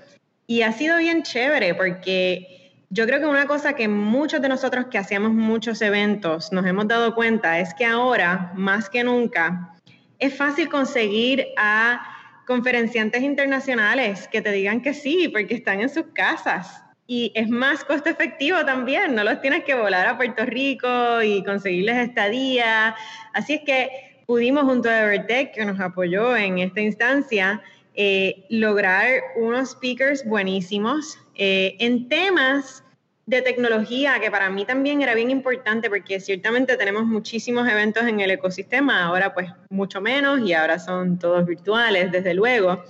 y 0.47 0.61
ha 0.61 0.71
sido 0.71 0.97
bien 0.97 1.23
chévere 1.23 1.73
porque 1.75 2.71
yo 2.89 3.05
creo 3.07 3.19
que 3.19 3.25
una 3.25 3.47
cosa 3.47 3.73
que 3.73 3.87
muchos 3.87 4.41
de 4.41 4.49
nosotros 4.49 4.85
que 4.91 4.97
hacíamos 4.97 5.31
muchos 5.31 5.81
eventos 5.81 6.51
nos 6.51 6.65
hemos 6.65 6.87
dado 6.87 7.15
cuenta 7.15 7.59
es 7.59 7.73
que 7.73 7.85
ahora, 7.85 8.51
más 8.55 8.89
que 8.89 9.03
nunca, 9.03 9.73
es 10.19 10.35
fácil 10.35 10.69
conseguir 10.69 11.47
a 11.57 12.01
conferenciantes 12.45 13.23
internacionales 13.23 14.27
que 14.27 14.41
te 14.41 14.51
digan 14.51 14.81
que 14.81 14.93
sí, 14.93 15.27
porque 15.29 15.55
están 15.55 15.81
en 15.81 15.89
sus 15.89 16.05
casas. 16.13 16.83
Y 17.07 17.31
es 17.35 17.49
más 17.49 17.83
costo 17.83 18.09
efectivo 18.09 18.63
también, 18.65 19.15
no 19.15 19.23
los 19.23 19.41
tienes 19.41 19.63
que 19.63 19.73
volar 19.73 20.07
a 20.07 20.17
Puerto 20.17 20.45
Rico 20.45 21.21
y 21.21 21.43
conseguirles 21.43 21.97
estadía. 21.97 22.95
Así 23.33 23.55
es 23.55 23.61
que 23.65 23.89
pudimos 24.25 24.63
junto 24.63 24.89
a 24.89 25.01
Evertech, 25.01 25.53
que 25.53 25.65
nos 25.65 25.79
apoyó 25.79 26.37
en 26.37 26.59
esta 26.59 26.81
instancia, 26.81 27.61
eh, 27.95 28.45
lograr 28.49 29.21
unos 29.35 29.71
speakers 29.71 30.25
buenísimos 30.25 31.19
eh, 31.35 31.75
en 31.79 32.09
temas 32.09 32.83
de 33.25 33.41
tecnología, 33.41 34.19
que 34.19 34.29
para 34.29 34.49
mí 34.49 34.65
también 34.65 35.01
era 35.01 35.13
bien 35.13 35.29
importante 35.29 35.89
porque 35.89 36.19
ciertamente 36.19 36.75
tenemos 36.75 37.05
muchísimos 37.05 37.69
eventos 37.69 38.03
en 38.03 38.19
el 38.19 38.31
ecosistema, 38.31 39.03
ahora 39.03 39.33
pues 39.33 39.49
mucho 39.69 40.01
menos 40.01 40.41
y 40.41 40.53
ahora 40.53 40.77
son 40.79 41.17
todos 41.19 41.45
virtuales, 41.45 42.11
desde 42.11 42.33
luego, 42.33 42.83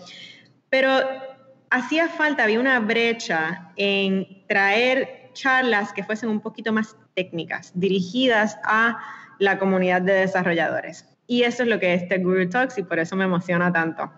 pero 0.70 1.02
hacía 1.70 2.08
falta, 2.08 2.44
había 2.44 2.60
una 2.60 2.80
brecha 2.80 3.72
en 3.76 4.44
traer 4.48 5.32
charlas 5.34 5.94
que 5.94 6.04
fuesen 6.04 6.30
un 6.30 6.40
poquito 6.40 6.72
más 6.72 6.96
técnicas, 7.14 7.72
dirigidas 7.76 8.58
a 8.64 8.98
la 9.40 9.60
comunidad 9.60 10.02
de 10.02 10.14
desarrolladores. 10.14 11.06
Y 11.28 11.44
eso 11.44 11.64
es 11.64 11.70
lo 11.70 11.80
que 11.80 11.94
es 11.94 12.08
Tech 12.08 12.22
Guru 12.22 12.50
Talks 12.50 12.78
y 12.78 12.84
por 12.84 13.00
eso 13.00 13.16
me 13.16 13.26
emociona 13.26 13.72
tanto. 13.72 14.12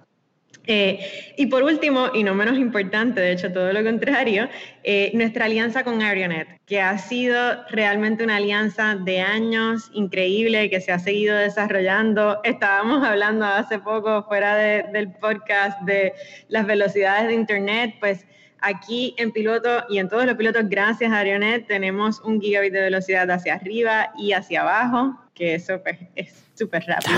Eh, 0.68 1.34
y 1.38 1.46
por 1.48 1.64
último, 1.64 2.10
y 2.14 2.24
no 2.24 2.34
menos 2.34 2.58
importante, 2.58 3.22
de 3.22 3.34
hecho 3.34 3.52
todo 3.52 3.72
lo 3.72 3.84
contrario, 3.84 4.50
eh, 4.84 5.12
nuestra 5.14 5.46
alianza 5.46 5.84
con 5.84 6.02
Arionet, 6.02 6.48
que 6.66 6.82
ha 6.82 6.98
sido 6.98 7.38
realmente 7.70 8.24
una 8.24 8.38
alianza 8.38 8.96
de 8.96 9.22
años 9.22 9.90
increíble 9.94 10.70
que 10.70 10.82
se 10.82 10.92
ha 10.92 11.00
seguido 11.00 11.36
desarrollando. 11.38 12.40
Estábamos 12.44 13.04
hablando 13.06 13.46
hace 13.46 13.80
poco 13.80 14.24
fuera 14.24 14.56
del 14.56 15.12
podcast 15.14 15.80
de 15.82 16.14
las 16.48 16.66
velocidades 16.66 17.28
de 17.28 17.34
Internet, 17.34 17.96
pues 18.00 18.26
aquí 18.62 19.14
en 19.18 19.32
piloto 19.32 19.84
y 19.90 20.00
en 20.00 20.10
todos 20.10 20.26
los 20.26 20.36
pilotos, 20.36 20.64
gracias 20.68 21.12
a 21.12 21.20
Arionet, 21.20 21.68
tenemos 21.68 22.20
un 22.22 22.42
gigabit 22.42 22.74
de 22.74 22.82
velocidad 22.82 23.30
hacia 23.30 23.54
arriba 23.54 24.12
y 24.18 24.34
hacia 24.34 24.62
abajo, 24.62 25.16
que 25.36 25.54
eso 25.56 25.82
pues, 25.84 26.00
es 26.16 26.34
súper 26.56 26.84
rápido. 26.88 27.16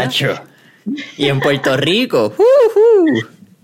Y 1.18 1.28
en 1.28 1.40
Puerto 1.40 1.78
Rico. 1.78 2.34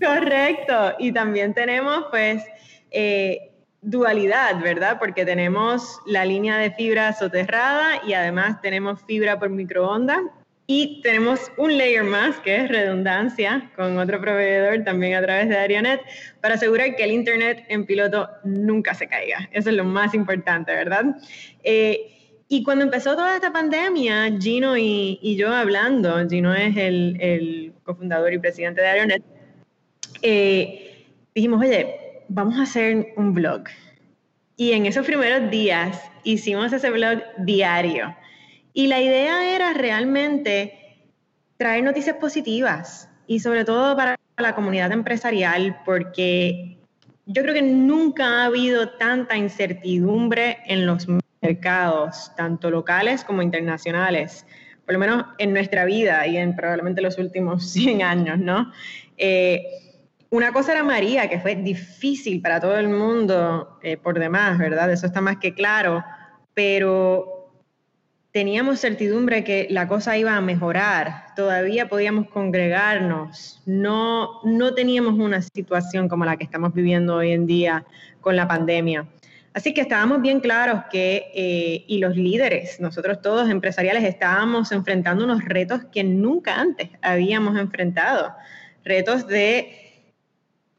Correcto. 0.00 0.94
Y 0.98 1.12
también 1.12 1.54
tenemos, 1.54 2.06
pues, 2.10 2.42
eh, 2.90 3.50
dualidad, 3.80 4.60
¿verdad? 4.60 4.98
Porque 4.98 5.24
tenemos 5.24 6.00
la 6.06 6.24
línea 6.24 6.58
de 6.58 6.70
fibra 6.72 7.12
soterrada 7.12 8.02
y 8.06 8.14
además 8.14 8.60
tenemos 8.60 9.00
fibra 9.06 9.38
por 9.38 9.50
microondas. 9.50 10.20
Y 10.66 11.02
tenemos 11.02 11.52
un 11.58 11.76
layer 11.76 12.04
más, 12.04 12.36
que 12.36 12.56
es 12.56 12.68
redundancia, 12.70 13.70
con 13.76 13.98
otro 13.98 14.18
proveedor 14.18 14.82
también 14.82 15.14
a 15.14 15.20
través 15.20 15.50
de 15.50 15.58
Arionet, 15.58 16.00
para 16.40 16.54
asegurar 16.54 16.96
que 16.96 17.04
el 17.04 17.10
Internet 17.10 17.66
en 17.68 17.84
piloto 17.84 18.30
nunca 18.44 18.94
se 18.94 19.06
caiga. 19.06 19.46
Eso 19.52 19.68
es 19.68 19.76
lo 19.76 19.84
más 19.84 20.14
importante, 20.14 20.72
¿verdad? 20.72 21.04
Eh, 21.62 22.13
y 22.48 22.62
cuando 22.62 22.84
empezó 22.84 23.14
toda 23.14 23.34
esta 23.34 23.52
pandemia, 23.52 24.38
Gino 24.38 24.76
y, 24.76 25.36
yo 25.36 25.52
hablando, 25.52 26.28
Gino 26.28 26.54
es 26.54 26.76
el, 26.76 27.16
el, 27.20 27.72
cofundador 27.84 28.32
y 28.32 28.38
presidente 28.38 28.80
de 28.80 28.88
Arionet, 28.88 29.22
eh, 30.22 31.06
dijimos, 31.34 31.60
oye, 31.60 32.22
vamos 32.28 32.58
a 32.58 32.62
hacer 32.62 33.14
un 33.16 33.34
blog. 33.34 33.64
Y 34.56 34.72
en 34.72 34.86
esos 34.86 35.06
primeros 35.06 35.50
días 35.50 36.00
hicimos 36.22 36.72
ese 36.72 36.90
blog 36.90 37.18
diario. 37.38 38.14
Y 38.72 38.86
la 38.86 39.00
idea 39.00 39.54
era 39.54 39.72
realmente 39.72 40.78
traer 41.56 41.82
noticias 41.82 42.16
positivas 42.16 43.08
y 43.26 43.40
sobre 43.40 43.64
todo 43.64 43.96
para 43.96 44.16
la 44.36 44.54
comunidad 44.54 44.92
empresarial, 44.92 45.80
porque 45.84 46.78
yo 47.26 47.42
creo 47.42 47.54
que 47.54 47.62
nunca 47.62 48.42
ha 48.42 48.44
habido 48.46 48.90
tanta 48.90 49.36
incertidumbre 49.36 50.58
en 50.66 50.86
los 50.86 51.06
mercados, 51.44 52.32
tanto 52.36 52.70
locales 52.70 53.22
como 53.22 53.42
internacionales, 53.42 54.46
por 54.84 54.94
lo 54.94 54.98
menos 54.98 55.24
en 55.38 55.52
nuestra 55.52 55.84
vida 55.84 56.26
y 56.26 56.36
en 56.36 56.56
probablemente 56.56 57.02
los 57.02 57.18
últimos 57.18 57.70
100 57.70 58.02
años, 58.02 58.38
¿no? 58.38 58.72
Eh, 59.16 59.62
una 60.30 60.52
cosa 60.52 60.72
era 60.72 60.82
María, 60.82 61.28
que 61.28 61.38
fue 61.38 61.54
difícil 61.54 62.42
para 62.42 62.58
todo 62.60 62.76
el 62.76 62.88
mundo 62.88 63.78
eh, 63.82 63.96
por 63.96 64.18
demás, 64.18 64.58
¿verdad? 64.58 64.90
Eso 64.90 65.06
está 65.06 65.20
más 65.20 65.36
que 65.36 65.54
claro, 65.54 66.02
pero 66.54 67.52
teníamos 68.32 68.80
certidumbre 68.80 69.44
que 69.44 69.68
la 69.70 69.86
cosa 69.86 70.16
iba 70.16 70.34
a 70.34 70.40
mejorar, 70.40 71.26
todavía 71.36 71.88
podíamos 71.88 72.28
congregarnos, 72.30 73.62
no, 73.64 74.40
no 74.42 74.74
teníamos 74.74 75.14
una 75.20 75.40
situación 75.40 76.08
como 76.08 76.24
la 76.24 76.36
que 76.36 76.42
estamos 76.42 76.74
viviendo 76.74 77.14
hoy 77.14 77.30
en 77.30 77.46
día 77.46 77.84
con 78.20 78.34
la 78.34 78.48
pandemia. 78.48 79.06
Así 79.54 79.72
que 79.72 79.82
estábamos 79.82 80.20
bien 80.20 80.40
claros 80.40 80.82
que, 80.90 81.30
eh, 81.32 81.84
y 81.86 81.98
los 81.98 82.16
líderes, 82.16 82.80
nosotros 82.80 83.22
todos 83.22 83.48
empresariales, 83.48 84.02
estábamos 84.02 84.72
enfrentando 84.72 85.24
unos 85.24 85.44
retos 85.44 85.82
que 85.92 86.02
nunca 86.02 86.60
antes 86.60 86.90
habíamos 87.00 87.56
enfrentado. 87.56 88.34
Retos 88.84 89.28
de 89.28 89.80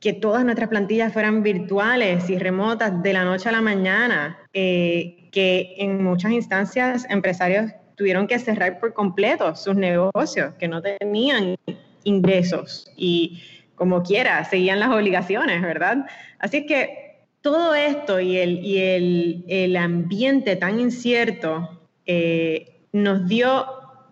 que 0.02 0.11
todas 0.11 0.43
nuestras 0.43 0.68
plantillas 0.68 1.14
fueran 1.14 1.41
virtuales 1.41 2.30
y 2.30 2.38
remotas 2.38 3.02
de 3.02 3.14
la 3.14 3.23
noche 3.23 3.47
a 3.47 3.53
la 3.53 3.61
mañana, 3.61 4.38
eh, 4.53 5.30
que 5.31 5.76
en 5.77 6.03
muchas 6.03 6.34
instancias 6.34 7.07
empresarios 7.10 7.72
tuvieron 7.95 8.27
que 8.27 8.38
cerrar 8.39 8.80
por 8.80 8.93
completo 8.93 9.56
sus 9.56 9.76
negocios, 9.76 10.53
que 10.60 10.68
no 10.68 10.81
tenían 10.81 11.56
ingresos 12.03 12.91
y 12.97 13.41
como 13.76 14.03
quiera, 14.03 14.43
seguían 14.45 14.80
las 14.80 14.89
obligaciones, 14.89 15.61
¿verdad? 15.61 16.06
Así 16.39 16.65
que 16.65 17.05
todo 17.45 17.76
esto 17.76 18.19
y 18.19 18.38
el, 18.38 19.45
el, 19.47 19.77
ambiente 19.77 20.55
tan 20.55 20.80
incierto 20.80 21.80
eh, 22.07 22.81
nos 22.91 23.27
dio 23.27 23.67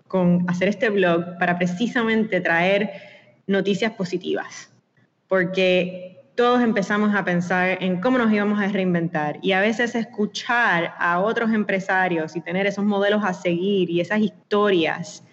con 0.08 0.46
hacer 0.48 0.68
este 0.68 0.92
blog 0.92 1.40
para 1.40 1.58
precisamente 1.58 2.42
traer 2.42 2.92
noticias 3.48 3.92
positivas, 3.94 4.72
porque 5.28 6.30
todos 6.36 6.62
empezamos 6.62 7.16
a 7.16 7.26
pensar 7.26 7.80
en 7.82 8.00
cómo 8.00 8.20
nos 8.20 8.32
íbamos 8.32 8.62
a 8.62 8.68
reinventar 8.68 9.40
y 9.42 9.54
a 9.54 9.62
veces 9.62 9.96
escuchar 9.96 10.94
a 11.00 11.20
otros 11.20 11.52
empresarios 11.52 12.36
y 12.36 12.42
tener 12.42 12.68
esos 12.68 12.86
modelos 12.86 13.24
a 13.26 13.34
seguir 13.34 13.90
y 13.90 14.00
esas 14.00 14.20
historias 14.20 15.24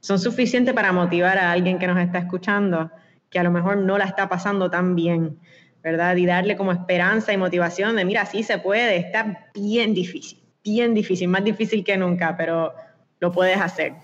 son 0.00 0.18
suficientes 0.18 0.72
para 0.72 0.90
motivar 0.90 1.36
a 1.36 1.52
alguien 1.52 1.78
que 1.78 1.86
nos 1.86 1.98
está 1.98 2.16
escuchando 2.16 2.90
que 3.28 3.38
a 3.38 3.42
lo 3.42 3.50
mejor 3.50 3.76
no 3.76 3.98
la 3.98 4.04
está 4.04 4.30
pasando 4.30 4.70
tan 4.70 4.94
bien. 4.94 5.38
¿Verdad? 5.82 6.16
Y 6.16 6.26
darle 6.26 6.56
como 6.56 6.72
esperanza 6.72 7.32
y 7.32 7.36
motivación 7.36 7.96
de, 7.96 8.04
mira, 8.04 8.24
sí 8.26 8.42
se 8.42 8.58
puede, 8.58 8.96
está 8.96 9.50
bien 9.54 9.94
difícil, 9.94 10.38
bien 10.62 10.94
difícil, 10.94 11.28
más 11.28 11.44
difícil 11.44 11.84
que 11.84 11.96
nunca, 11.96 12.36
pero 12.36 12.72
lo 13.20 13.32
puedes 13.32 13.58
hacer. 13.58 13.94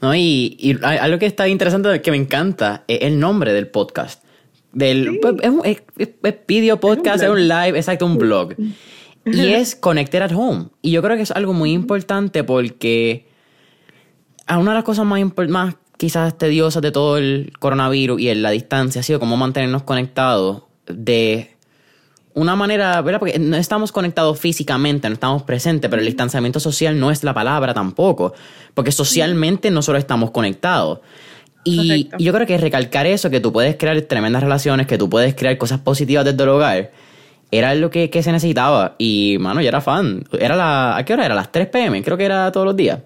No, 0.00 0.14
y, 0.14 0.56
y 0.58 0.78
algo 0.84 1.18
que 1.18 1.26
está 1.26 1.46
interesante, 1.46 2.00
que 2.00 2.10
me 2.10 2.16
encanta, 2.16 2.84
es 2.88 3.02
el 3.02 3.20
nombre 3.20 3.52
del 3.52 3.68
podcast. 3.68 4.24
Del, 4.72 5.20
es, 5.42 5.50
un, 5.50 5.62
video 6.46 6.80
podcast, 6.80 7.22
es 7.22 7.28
un, 7.28 7.48
live, 7.48 7.76
exacto, 7.76 8.06
un 8.06 8.18
blog. 8.18 8.54
Y 9.26 9.48
es 9.48 9.76
Connected 9.76 10.22
at 10.22 10.32
Home. 10.32 10.70
Y 10.80 10.92
yo 10.92 11.02
creo 11.02 11.14
que 11.14 11.22
es 11.22 11.30
algo 11.30 11.52
muy 11.52 11.72
importante 11.72 12.42
porque 12.42 13.28
una 14.48 14.70
de 14.70 14.76
las 14.76 14.84
cosas 14.84 15.04
más, 15.04 15.20
más 15.48 15.74
quizás 15.98 16.38
tediosas 16.38 16.80
de 16.80 16.90
todo 16.90 17.18
el 17.18 17.52
coronavirus 17.58 18.18
y 18.18 18.30
en 18.30 18.42
la 18.42 18.50
distancia 18.50 19.00
ha 19.00 19.04
sido 19.04 19.20
cómo 19.20 19.36
mantenernos 19.36 19.82
conectados 19.82 20.62
de 20.96 21.56
una 22.34 22.56
manera, 22.56 23.00
¿verdad? 23.02 23.18
Porque 23.18 23.38
no 23.38 23.56
estamos 23.56 23.92
conectados 23.92 24.38
físicamente, 24.38 25.08
no 25.08 25.14
estamos 25.14 25.42
presentes, 25.42 25.90
pero 25.90 26.00
el 26.00 26.06
distanciamiento 26.06 26.60
social 26.60 26.98
no 26.98 27.10
es 27.10 27.24
la 27.24 27.34
palabra 27.34 27.74
tampoco, 27.74 28.32
porque 28.74 28.92
socialmente 28.92 29.70
no 29.70 29.82
solo 29.82 29.98
estamos 29.98 30.30
conectados. 30.30 31.00
Y, 31.64 32.08
yo 32.18 32.32
creo 32.32 32.46
que 32.46 32.56
recalcar 32.56 33.06
eso, 33.06 33.28
que 33.28 33.40
tú 33.40 33.52
puedes 33.52 33.76
crear 33.76 34.00
tremendas 34.02 34.42
relaciones, 34.42 34.86
que 34.86 34.96
tú 34.96 35.10
puedes 35.10 35.34
crear 35.34 35.58
cosas 35.58 35.80
positivas 35.80 36.24
desde 36.24 36.42
el 36.42 36.48
hogar, 36.48 36.90
era 37.50 37.74
lo 37.74 37.90
que, 37.90 38.08
se 38.22 38.32
necesitaba. 38.32 38.94
Y, 38.98 39.36
mano, 39.40 39.60
yo 39.60 39.68
era 39.68 39.80
fan. 39.80 40.24
Era 40.38 40.56
la, 40.56 40.96
¿A 40.96 41.04
qué 41.04 41.12
hora 41.12 41.24
era? 41.24 41.34
¿A 41.34 41.36
las 41.36 41.52
3 41.52 41.66
pm? 41.66 42.02
Creo 42.02 42.16
que 42.16 42.24
era 42.24 42.50
todos 42.52 42.66
los 42.66 42.76
días. 42.76 43.00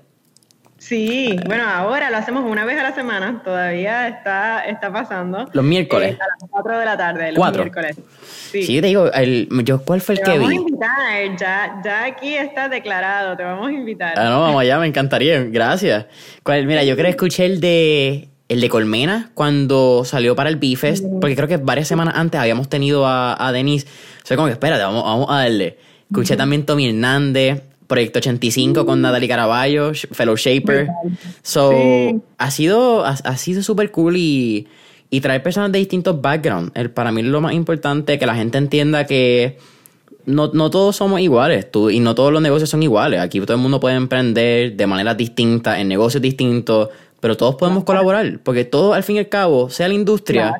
Sí, 0.85 1.35
bueno, 1.47 1.65
ahora 1.66 2.11
lo 2.11 2.19
hacemos 2.19 2.44
una 2.44 2.66
vez 2.66 2.78
a 2.78 2.82
la 2.82 2.94
semana, 2.94 3.40
todavía 3.43 4.06
está, 4.06 4.66
está 4.66 4.93
pasando. 4.93 5.48
Los 5.55 5.65
miércoles. 5.65 6.12
Eh, 6.12 6.19
a 6.20 6.27
las 6.27 6.51
4 6.51 6.78
de 6.78 6.85
la 6.85 6.97
tarde, 6.98 7.32
los 7.32 7.52
miércoles. 7.52 7.97
Sí. 8.27 8.82
te 8.82 8.89
digo, 8.89 9.11
el, 9.11 9.48
yo, 9.65 9.81
¿cuál 9.81 10.02
fue 10.02 10.16
el 10.16 10.19
te 10.19 10.24
que 10.31 10.39
vamos 10.39 10.51
vi? 10.51 10.56
A 10.56 10.61
invitar, 10.61 11.36
ya, 11.39 11.81
ya 11.82 12.05
aquí 12.05 12.35
está 12.35 12.69
declarado, 12.69 13.35
te 13.35 13.43
vamos 13.43 13.69
a 13.69 13.73
invitar. 13.73 14.12
Ah, 14.19 14.28
no, 14.28 14.43
vamos 14.43 14.61
allá, 14.61 14.78
me 14.78 14.86
encantaría, 14.86 15.43
gracias. 15.44 16.05
Mira, 16.47 16.85
yo 16.85 16.97
creo 16.97 17.06
que 17.06 17.11
escuché 17.12 17.47
el 17.47 17.61
de 17.61 18.28
el 18.51 18.61
de 18.61 18.69
Colmena 18.69 19.31
cuando 19.32 20.05
salió 20.05 20.36
para 20.36 20.51
el 20.51 20.56
Bifest, 20.56 21.02
porque 21.19 21.35
creo 21.35 21.48
que 21.48 21.56
varias 21.56 21.89
semanas 21.89 22.12
antes 22.15 22.39
habíamos 22.39 22.69
tenido 22.69 23.06
a, 23.06 23.35
a 23.43 23.52
Denise. 23.52 23.86
O 24.23 24.27
sea, 24.27 24.36
como 24.36 24.48
que 24.48 24.52
espérate, 24.52 24.82
vamos, 24.82 25.02
vamos 25.02 25.31
a 25.31 25.39
darle. 25.39 25.78
Escuché 26.11 26.36
también 26.36 26.66
Tommy 26.66 26.90
Hernández, 26.90 27.62
Proyecto 27.86 28.19
85 28.19 28.86
con 28.86 29.01
Natalie 29.01 29.28
Caraballo, 29.28 29.93
Fellow 29.94 30.36
Shaper. 30.36 30.89
So, 31.43 31.73
ha 32.39 32.51
sido 32.51 33.05
ha, 33.05 33.36
sido 33.36 33.62
súper 33.62 33.90
cool 33.90 34.16
y, 34.16 34.66
y 35.11 35.20
traer 35.20 35.43
personas 35.43 35.70
de 35.73 35.78
distintos 35.78 36.20
backgrounds. 36.20 36.73
El, 36.74 36.90
para 36.90 37.12
mí 37.12 37.20
es 37.20 37.27
lo 37.27 37.40
más 37.40 37.55
importante, 37.55 38.19
que 38.19 38.27
la 38.27 38.35
gente 38.35 38.59
entienda 38.59 39.06
que 39.06 39.59
no, 40.27 40.51
no 40.52 40.70
todos 40.70 40.97
somos 40.97 41.20
iguales 41.20 41.70
tú, 41.70 41.90
y 41.90 42.01
no 42.01 42.15
todos 42.15 42.32
los 42.32 42.43
negocios 42.43 42.70
son 42.70 42.82
iguales. 42.82 43.20
Aquí 43.20 43.40
todo 43.40 43.55
el 43.55 43.62
mundo 43.62 43.81
puede 43.81 43.97
emprender 43.97 44.74
de 44.74 44.86
maneras 44.86 45.16
distintas, 45.16 45.78
en 45.78 45.89
negocios 45.89 46.23
distintos, 46.23 46.89
pero 47.20 47.36
todos 47.36 47.56
podemos 47.56 47.85
colaborar, 47.85 48.40
porque 48.43 48.65
todos 48.65 48.94
al 48.94 49.02
fin 49.02 49.16
y 49.16 49.19
al 49.20 49.28
cabo, 49.28 49.70
sea 49.70 49.89
la 49.89 49.94
industria, 49.94 50.55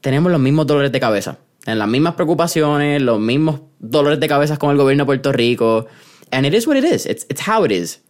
tenemos 0.00 0.32
los 0.32 0.40
mismos 0.40 0.66
dolores 0.66 0.92
de 0.92 1.00
cabeza, 1.00 1.38
en 1.66 1.78
las 1.78 1.88
mismas 1.88 2.14
preocupaciones, 2.14 3.02
los 3.02 3.20
mismos 3.20 3.60
dolores 3.78 4.18
de 4.20 4.28
cabeza 4.28 4.56
con 4.56 4.70
el 4.70 4.76
gobierno 4.76 5.04
de 5.04 5.06
Puerto 5.06 5.32
Rico. 5.32 5.86
And 6.32 6.46
it 6.46 6.54
is 6.54 6.66
what 6.66 6.76
it 6.76 6.84
is. 6.84 7.06
It's, 7.06 7.24
it's 7.28 7.40
how 7.40 7.64
it 7.64 7.72
is. 7.72 8.00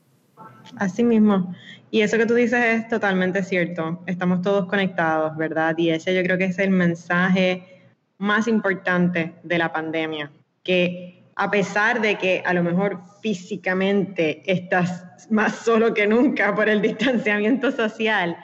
Así 0.78 1.02
mismo. 1.05 1.55
Y 1.90 2.02
eso 2.02 2.16
que 2.16 2.26
tú 2.26 2.34
dices 2.34 2.60
es 2.64 2.88
totalmente 2.88 3.42
cierto. 3.42 4.02
Estamos 4.06 4.42
todos 4.42 4.66
conectados, 4.66 5.36
¿verdad? 5.36 5.76
Y 5.78 5.90
ese 5.90 6.14
yo 6.14 6.22
creo 6.22 6.38
que 6.38 6.44
es 6.44 6.59
el 6.59 6.70
mensaje 6.70 7.82
más 8.18 8.47
importante 8.47 9.34
de 9.42 9.59
la 9.59 9.72
pandemia. 9.72 10.30
Que 10.62 11.24
a 11.34 11.51
pesar 11.51 12.01
de 12.01 12.16
que 12.16 12.42
a 12.44 12.52
lo 12.52 12.62
mejor 12.62 13.01
físicamente 13.22 14.42
estás 14.51 15.05
más 15.30 15.56
solo 15.56 15.94
que 15.94 16.06
nunca 16.06 16.55
por 16.55 16.68
el 16.68 16.82
distanciamiento 16.82 17.72
social, 17.72 18.36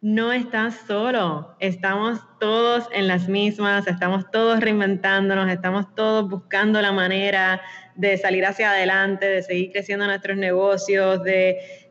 no 0.00 0.32
estás 0.32 0.76
solo, 0.86 1.56
estamos 1.60 2.20
todos 2.38 2.88
en 2.92 3.06
las 3.06 3.28
mismas, 3.28 3.86
estamos 3.86 4.30
todos 4.30 4.58
reinventándonos, 4.60 5.50
estamos 5.50 5.94
todos 5.94 6.28
buscando 6.30 6.80
la 6.80 6.90
manera 6.90 7.60
de 8.00 8.16
salir 8.16 8.46
hacia 8.46 8.70
adelante, 8.70 9.26
de 9.26 9.42
seguir 9.42 9.72
creciendo 9.72 10.06
nuestros 10.06 10.36
negocios, 10.36 11.22
de, 11.22 11.86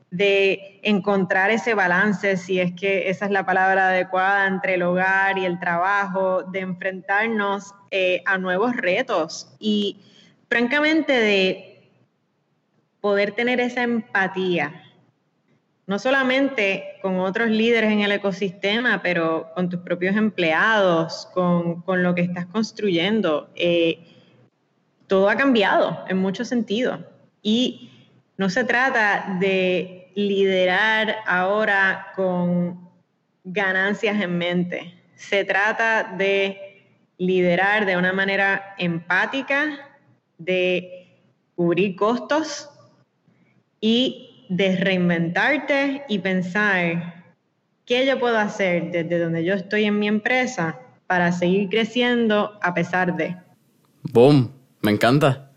encontrar 0.82 1.52
ese 1.52 1.76
balance, 1.76 2.36
si 2.38 2.60
es 2.60 2.74
que 2.74 3.10
esa 3.10 3.26
es 3.26 3.32
la 3.32 3.46
palabra 3.46 3.90
adecuada, 3.90 4.48
entre 4.48 4.74
el 4.74 4.82
hogar 4.82 5.38
y 5.38 5.46
el 5.46 5.60
trabajo, 5.60 6.44
de 6.44 6.62
enfrentarnos 6.62 7.76
eh, 7.92 8.24
a 8.26 8.40
nuevos 8.40 8.76
retos 8.76 9.56
y 9.60 9.98
francamente 10.48 11.14
de 11.14 11.90
poder 13.02 13.34
tener 13.34 13.60
esa 13.60 13.84
empatía 13.84 14.84
no 15.90 15.98
solamente 15.98 16.84
con 17.02 17.20
otros 17.20 17.50
líderes 17.50 17.92
en 17.92 18.02
el 18.02 18.12
ecosistema, 18.12 19.02
pero 19.02 19.50
con 19.56 19.70
tus 19.70 19.80
propios 19.80 20.16
empleados, 20.16 21.28
con, 21.34 21.84
lo 21.88 22.14
que 22.14 22.22
estás 22.22 22.46
construyendo. 22.46 23.50
Eh, 23.56 24.09
todo 25.10 25.28
ha 25.28 25.36
cambiado 25.36 26.06
en 26.08 26.18
muchos 26.18 26.48
sentidos. 26.48 27.02
Y 27.42 27.90
no 28.38 28.50
se 28.50 28.64
trata 28.64 29.38
de 29.42 30.12
liderar 30.16 31.18
ahora 31.26 32.14
con 32.16 32.90
ganancias 33.44 34.22
en 34.22 34.38
mente. 34.38 34.94
Se 35.16 35.44
trata 35.44 36.16
de 36.18 36.86
liderar 37.18 37.86
de 37.86 37.98
una 37.98 38.14
manera 38.14 38.76
empática, 38.78 39.90
de 40.38 41.18
cubrir 41.56 41.96
costos 41.98 42.70
y 43.82 44.46
de 44.50 44.78
reinventarte 44.78 46.04
y 46.08 46.20
pensar 46.20 47.26
qué 47.86 48.06
yo 48.06 48.20
puedo 48.20 48.38
hacer 48.38 48.92
desde 48.92 49.20
donde 49.20 49.44
yo 49.44 49.56
estoy 49.56 49.86
en 49.86 50.00
mi 50.00 50.08
empresa 50.08 50.80
para 51.08 51.32
seguir 51.32 51.68
creciendo 51.70 52.58
a 52.62 52.74
pesar 52.74 53.16
de. 53.18 53.36
Boom, 54.04 54.59
me 54.82 54.92
encanta. 54.92 55.52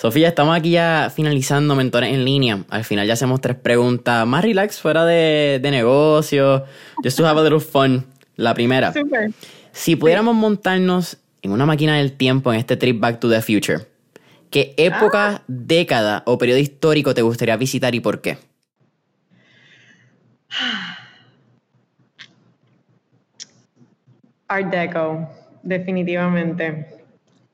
Sofía, 0.00 0.28
estamos 0.28 0.56
aquí 0.56 0.70
ya 0.70 1.12
finalizando 1.14 1.74
Mentores 1.74 2.12
en 2.12 2.24
Línea. 2.24 2.64
Al 2.70 2.84
final 2.84 3.06
ya 3.06 3.12
hacemos 3.12 3.40
tres 3.40 3.56
preguntas 3.56 4.26
más 4.26 4.42
relax, 4.42 4.80
fuera 4.80 5.04
de, 5.04 5.58
de 5.62 5.70
negocio. 5.70 6.64
Just 7.02 7.18
to 7.18 7.26
have 7.26 7.38
a 7.38 7.42
little 7.42 7.60
fun. 7.60 8.06
La 8.36 8.54
primera. 8.54 8.92
Super. 8.92 9.30
Si 9.72 9.96
pudiéramos 9.96 10.34
montarnos 10.34 11.18
en 11.42 11.52
una 11.52 11.66
máquina 11.66 11.96
del 11.96 12.12
tiempo 12.12 12.52
en 12.52 12.60
este 12.60 12.76
trip 12.76 13.00
Back 13.00 13.20
to 13.20 13.28
the 13.28 13.42
Future, 13.42 13.84
¿Qué 14.50 14.74
época, 14.78 15.28
ah. 15.28 15.42
década 15.46 16.22
o 16.24 16.38
periodo 16.38 16.58
histórico 16.58 17.12
te 17.12 17.22
gustaría 17.22 17.56
visitar 17.56 17.94
y 17.94 18.00
por 18.00 18.22
qué? 18.22 18.38
Art 24.48 24.70
Deco, 24.70 25.28
definitivamente. 25.62 26.97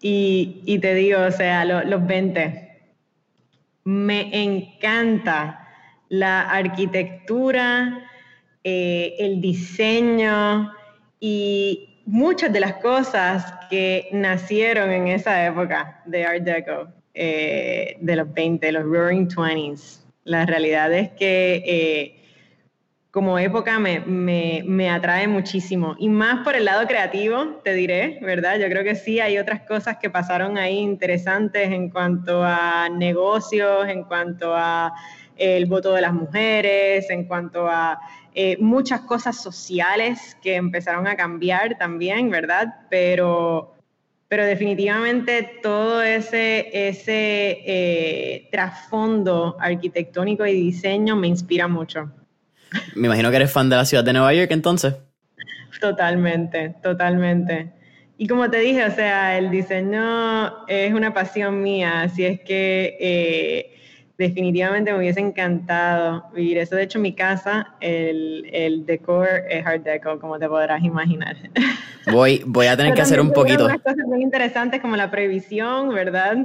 Y, 0.07 0.79
te 0.83 0.95
digo, 0.95 1.19
o 1.23 1.31
sea, 1.31 1.65
los 1.65 2.07
20. 2.07 2.79
Me 3.85 4.45
encanta 4.45 5.67
la 6.11 6.43
arquitectura, 6.43 8.07
eh, 8.65 9.15
el 9.19 9.41
diseño 9.41 10.71
y 11.21 12.03
muchas 12.05 12.53
de 12.53 12.61
las 12.61 12.75
cosas 12.75 13.51
que 13.71 14.11
nacieron 14.13 14.91
en 14.91 15.09
esa 15.09 15.47
época 15.47 16.03
de 16.05 16.27
Art 16.27 16.43
Deco, 16.43 16.89
eh, 17.15 17.97
de 17.99 18.17
los 18.17 18.31
20, 18.35 18.73
los 18.73 18.85
Roaring 18.85 19.27
Twenties. 19.27 20.07
La 20.25 20.45
realidad 20.45 20.93
es 20.93 21.13
que 21.13 21.63
eh, 21.65 22.24
como 23.15 23.39
época 23.39 23.79
me, 23.79 24.01
me, 24.01 24.91
atrae 24.91 25.29
muchísimo. 25.29 25.95
Y 26.01 26.09
más 26.09 26.43
por 26.43 26.57
el 26.57 26.65
lado 26.65 26.85
creativo, 26.89 27.61
te 27.63 27.73
diré, 27.73 28.19
¿verdad? 28.21 28.59
Yo 28.59 28.67
creo 28.69 28.83
que 28.83 28.97
sí, 28.97 29.21
hay 29.21 29.39
otras 29.39 29.63
cosas 29.63 29.99
que 29.99 30.11
pasaron 30.11 30.59
ahí 30.59 30.79
interesantes 30.79 31.71
en 31.71 31.91
cuanto 31.91 32.43
a 32.43 32.89
negocios, 32.89 33.87
en 33.87 34.03
cuanto 34.03 34.53
a 34.57 34.93
el 35.37 35.67
voto 35.67 35.93
de 35.93 36.01
las 36.01 36.13
mujeres, 36.13 37.09
en 37.09 37.27
cuanto 37.27 37.69
a 37.69 38.01
eh, 38.35 38.57
muchas 38.59 39.03
cosas 39.03 39.41
sociales 39.41 40.37
que 40.43 40.57
empezaron 40.57 41.07
a 41.07 41.15
cambiar 41.15 41.79
también, 41.79 42.31
¿verdad? 42.31 42.67
Pero, 42.91 43.77
pero 44.27 44.45
definitivamente 44.45 45.61
todo 45.63 46.03
ese, 46.03 46.69
ese 46.89 47.63
eh, 47.65 48.49
trasfondo 48.51 49.57
arquitectónico 49.61 50.45
y 50.45 50.53
diseño 50.53 51.15
me 51.15 51.29
inspira 51.29 51.69
mucho. 51.69 52.11
Me 52.95 53.07
imagino 53.07 53.31
que 53.31 53.37
eres 53.37 53.53
fan 53.53 53.71
de 53.71 53.77
la 53.77 53.85
ciudad 53.85 54.05
de 54.05 54.13
Nueva 54.13 54.33
York 54.35 54.51
entonces. 54.51 54.95
Totalmente, 55.81 56.75
totalmente. 56.83 57.73
Y 58.17 58.29
como 58.29 58.49
te 58.49 58.59
dije, 58.59 58.85
o 58.85 58.91
sea, 58.91 59.37
el 59.37 59.51
diseño 59.51 60.67
es 60.69 60.95
una 60.95 61.13
pasión 61.13 61.63
mía, 61.63 62.03
así 62.03 62.25
es 62.25 62.41
que 62.41 62.97
eh, 63.01 63.75
definitivamente 64.17 64.93
me 64.93 64.99
hubiese 64.99 65.21
encantado 65.21 66.25
vivir 66.33 66.59
eso. 66.59 66.77
De 66.77 66.85
hecho, 66.85 67.01
mi 67.01 67.13
casa, 67.15 67.75
el, 67.81 68.49
el 68.53 68.87
decor 68.87 69.29
es 69.51 69.67
Art 69.67 69.83
Deco, 69.83 70.21
como 70.21 70.39
te 70.39 70.49
podrás 70.49 70.83
imaginar. 70.85 71.37
Voy, 72.13 72.43
voy 72.45 72.67
a 72.67 72.77
tener 72.77 72.93
que 72.93 73.01
hacer 73.01 73.19
un 73.19 73.33
poquito. 73.33 73.65
Unas 73.65 73.81
cosas 73.81 74.07
muy 74.07 74.23
interesantes 74.23 74.83
como 74.83 74.95
la 74.95 75.11
previsión, 75.11 75.89
¿verdad? 75.89 76.37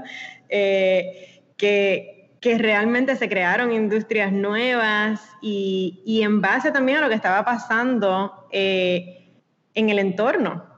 Eh, 0.47 1.41
que, 1.57 2.18
que 2.39 2.57
realmente 2.57 3.15
se 3.15 3.27
crearon 3.27 3.71
industrias 3.71 4.31
nuevas 4.31 5.21
y, 5.41 6.01
y, 6.05 6.21
en 6.21 6.41
base 6.41 6.71
también 6.71 6.99
a 6.99 7.01
lo 7.01 7.09
que 7.09 7.15
estaba 7.15 7.43
pasando 7.43 8.47
eh, 8.51 9.29
en 9.73 9.89
el 9.89 9.99
entorno 9.99 10.69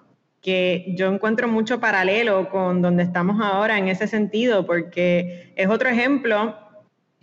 que 0.42 0.86
yo 0.98 1.14
encuentro 1.14 1.48
mucho 1.48 1.80
paralelo 1.80 2.50
con 2.50 2.82
donde 2.82 3.04
estamos 3.04 3.40
ahora 3.42 3.78
en 3.78 3.88
ese 3.88 4.08
sentido, 4.08 4.66
porque 4.66 5.54
es 5.56 5.70
otro 5.70 5.88
ejemplo 5.88 6.58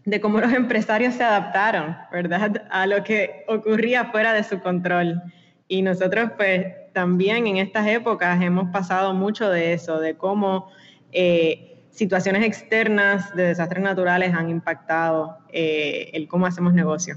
de 0.05 0.21
cómo 0.21 0.41
los 0.41 0.53
empresarios 0.53 1.15
se 1.15 1.25
adaptaron, 1.25 1.97
¿verdad? 2.13 2.63
A 2.71 2.87
lo 2.87 3.03
que 3.03 3.45
ocurría 3.49 4.07
fuera 4.07 4.33
de 4.33 4.45
su 4.45 4.61
control. 4.61 5.21
Y 5.67 5.83
nosotros, 5.83 6.31
pues, 6.37 6.67
también 6.93 7.47
en 7.47 7.59
estas 7.59 7.87
épocas 7.89 8.41
hemos 8.41 8.71
pasado 8.71 9.13
mucho 9.13 9.51
de 9.51 9.75
eso, 9.75 10.01
de 10.01 10.17
cómo 10.17 10.71
eh, 11.13 11.68
situaciones 11.99 12.47
externas 12.47 13.35
de 13.35 13.49
desastres 13.49 13.83
naturales 13.83 14.33
han 14.33 14.49
impactado 14.51 15.39
eh, 15.53 16.11
el 16.13 16.29
cómo 16.29 16.47
hacemos 16.47 16.73
negocio. 16.73 17.17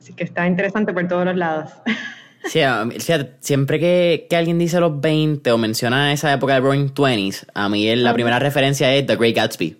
Así 0.00 0.12
que 0.14 0.24
está 0.24 0.46
interesante 0.46 0.92
por 0.92 1.06
todos 1.08 1.24
los 1.24 1.36
lados. 1.36 1.70
Sí, 2.42 2.60
siempre 3.40 3.78
que, 3.78 4.26
alguien 4.34 4.58
dice 4.58 4.80
los 4.80 4.98
20 4.98 5.52
o 5.52 5.58
menciona 5.58 6.10
esa 6.10 6.32
época 6.32 6.54
de 6.54 6.60
Roaring 6.60 6.88
Twenties, 6.88 7.46
a 7.52 7.68
mí 7.68 7.94
la 7.94 8.14
primera 8.14 8.38
referencia 8.38 8.94
es 8.94 9.04
The 9.04 9.16
Great 9.16 9.36
Gatsby. 9.36 9.76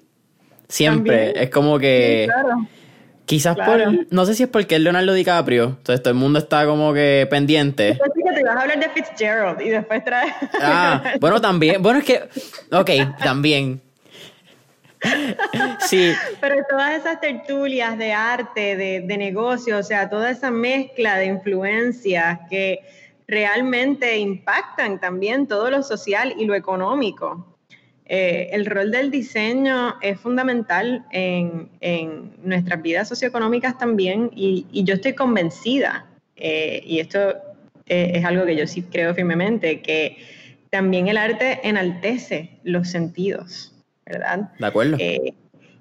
Siempre. 0.69 1.43
Es 1.43 1.49
como 1.49 1.79
que. 1.79 2.29
claro. 2.31 2.69
Quizás 3.25 3.57
por. 3.57 4.13
No 4.13 4.27
sé 4.27 4.35
si 4.35 4.43
es 4.43 4.49
porque 4.51 4.75
es 4.75 4.83
Leonardo 4.83 5.15
DiCaprio. 5.15 5.65
Entonces 5.79 6.03
todo 6.03 6.13
el 6.13 6.21
mundo 6.21 6.39
está 6.39 6.67
como 6.67 6.93
que 6.93 7.27
pendiente. 7.31 7.99
que 8.15 8.33
te 8.35 8.45
vas 8.45 8.57
a 8.57 8.61
hablar 8.61 8.79
de 8.79 8.91
Fitzgerald 8.91 9.63
y 9.63 9.71
después 9.71 10.05
traes. 10.05 10.35
Ah, 10.61 11.15
bueno, 11.19 11.41
también. 11.41 11.81
Bueno, 11.81 12.01
es 12.01 12.05
que. 12.05 12.29
Ok, 12.73 12.91
también. 13.25 13.81
Sí. 15.89 16.13
Pero 16.41 16.57
todas 16.69 16.99
esas 16.99 17.21
tertulias 17.21 17.97
de 17.97 18.13
arte, 18.13 18.77
de, 18.77 19.01
de 19.01 19.17
negocio, 19.17 19.79
o 19.79 19.83
sea, 19.83 20.09
toda 20.09 20.31
esa 20.31 20.51
mezcla 20.51 21.17
de 21.17 21.27
influencias 21.27 22.39
que 22.49 22.81
realmente 23.27 24.19
impactan 24.19 25.01
también 25.01 25.47
todo 25.47 25.71
lo 25.71 25.83
social 25.83 26.35
y 26.37 26.45
lo 26.45 26.55
económico. 26.55 27.47
Eh, 28.13 28.51
el 28.51 28.67
rol 28.67 28.91
del 28.91 29.13
diseño 29.13 29.95
es 30.03 30.19
fundamental 30.19 31.07
en, 31.13 31.71
nuestras 32.43 32.83
vidas 32.83 33.09
socioeconómicas 33.09 33.79
también 33.79 34.33
y, 34.35 34.67
yo 34.83 34.95
estoy 34.95 35.13
convencida, 35.13 36.07
eh, 36.35 36.83
y 36.85 36.99
esto 36.99 37.37
eh, 37.87 38.11
es 38.15 38.25
algo 38.25 38.45
que 38.47 38.57
yo 38.57 38.67
sí 38.67 38.83
creo 38.83 39.15
firmemente, 39.15 39.81
que 39.81 40.17
también 40.71 41.07
el 41.07 41.19
arte 41.19 41.61
enaltece 41.63 42.51
los 42.65 42.89
sentidos, 42.89 43.73
¿verdad? 44.07 44.53
De 44.59 44.67
acuerdo. 44.67 44.97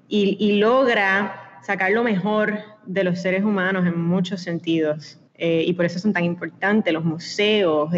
y, 0.08 0.60
logra 0.60 1.60
sacar 1.64 1.92
lo 1.92 2.04
mejor 2.04 2.60
de 2.86 3.04
los 3.04 3.22
seres 3.22 3.44
humanos 3.44 3.86
en 3.86 4.00
muchos 4.00 4.42
sentidos. 4.42 5.20
y 5.38 5.72
por 5.74 5.86
eso 5.86 6.00
son 6.00 6.14
tan 6.14 6.26
importantes 6.26 6.94
los 6.94 7.06
museos, 7.06 7.90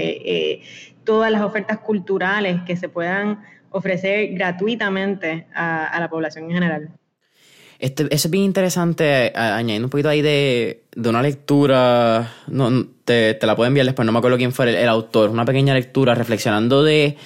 todas 1.04 1.32
las 1.32 1.42
ofertas 1.42 1.80
culturales 1.80 2.62
que 2.66 2.76
se 2.76 2.90
puedan 2.90 3.40
ofrecer 3.72 4.34
gratuitamente 4.34 5.48
a, 5.56 5.98
la 6.00 6.10
población 6.10 6.46
en 6.46 6.52
general. 6.52 6.90
Este, 7.80 8.04
eso 8.14 8.28
es 8.28 8.30
bien 8.30 8.44
interesante, 8.44 9.32
añadiendo 9.36 9.88
un 9.88 9.90
poquito 9.90 10.10
ahí 10.10 10.22
de, 10.22 10.84
una 10.96 11.24
lectura, 11.24 12.32
no, 12.48 12.86
te, 13.06 13.40
la 13.42 13.56
puedo 13.56 13.68
enviar 13.68 13.88
después, 13.88 14.06
no 14.06 14.12
me 14.12 14.20
acuerdo 14.20 14.38
quién 14.38 14.52
fue 14.52 14.84
el, 14.84 14.88
autor, 14.88 15.32
una 15.32 15.46
pequeña 15.46 15.74
lectura 15.74 16.14
reflexionando 16.14 16.84
de, 16.84 17.18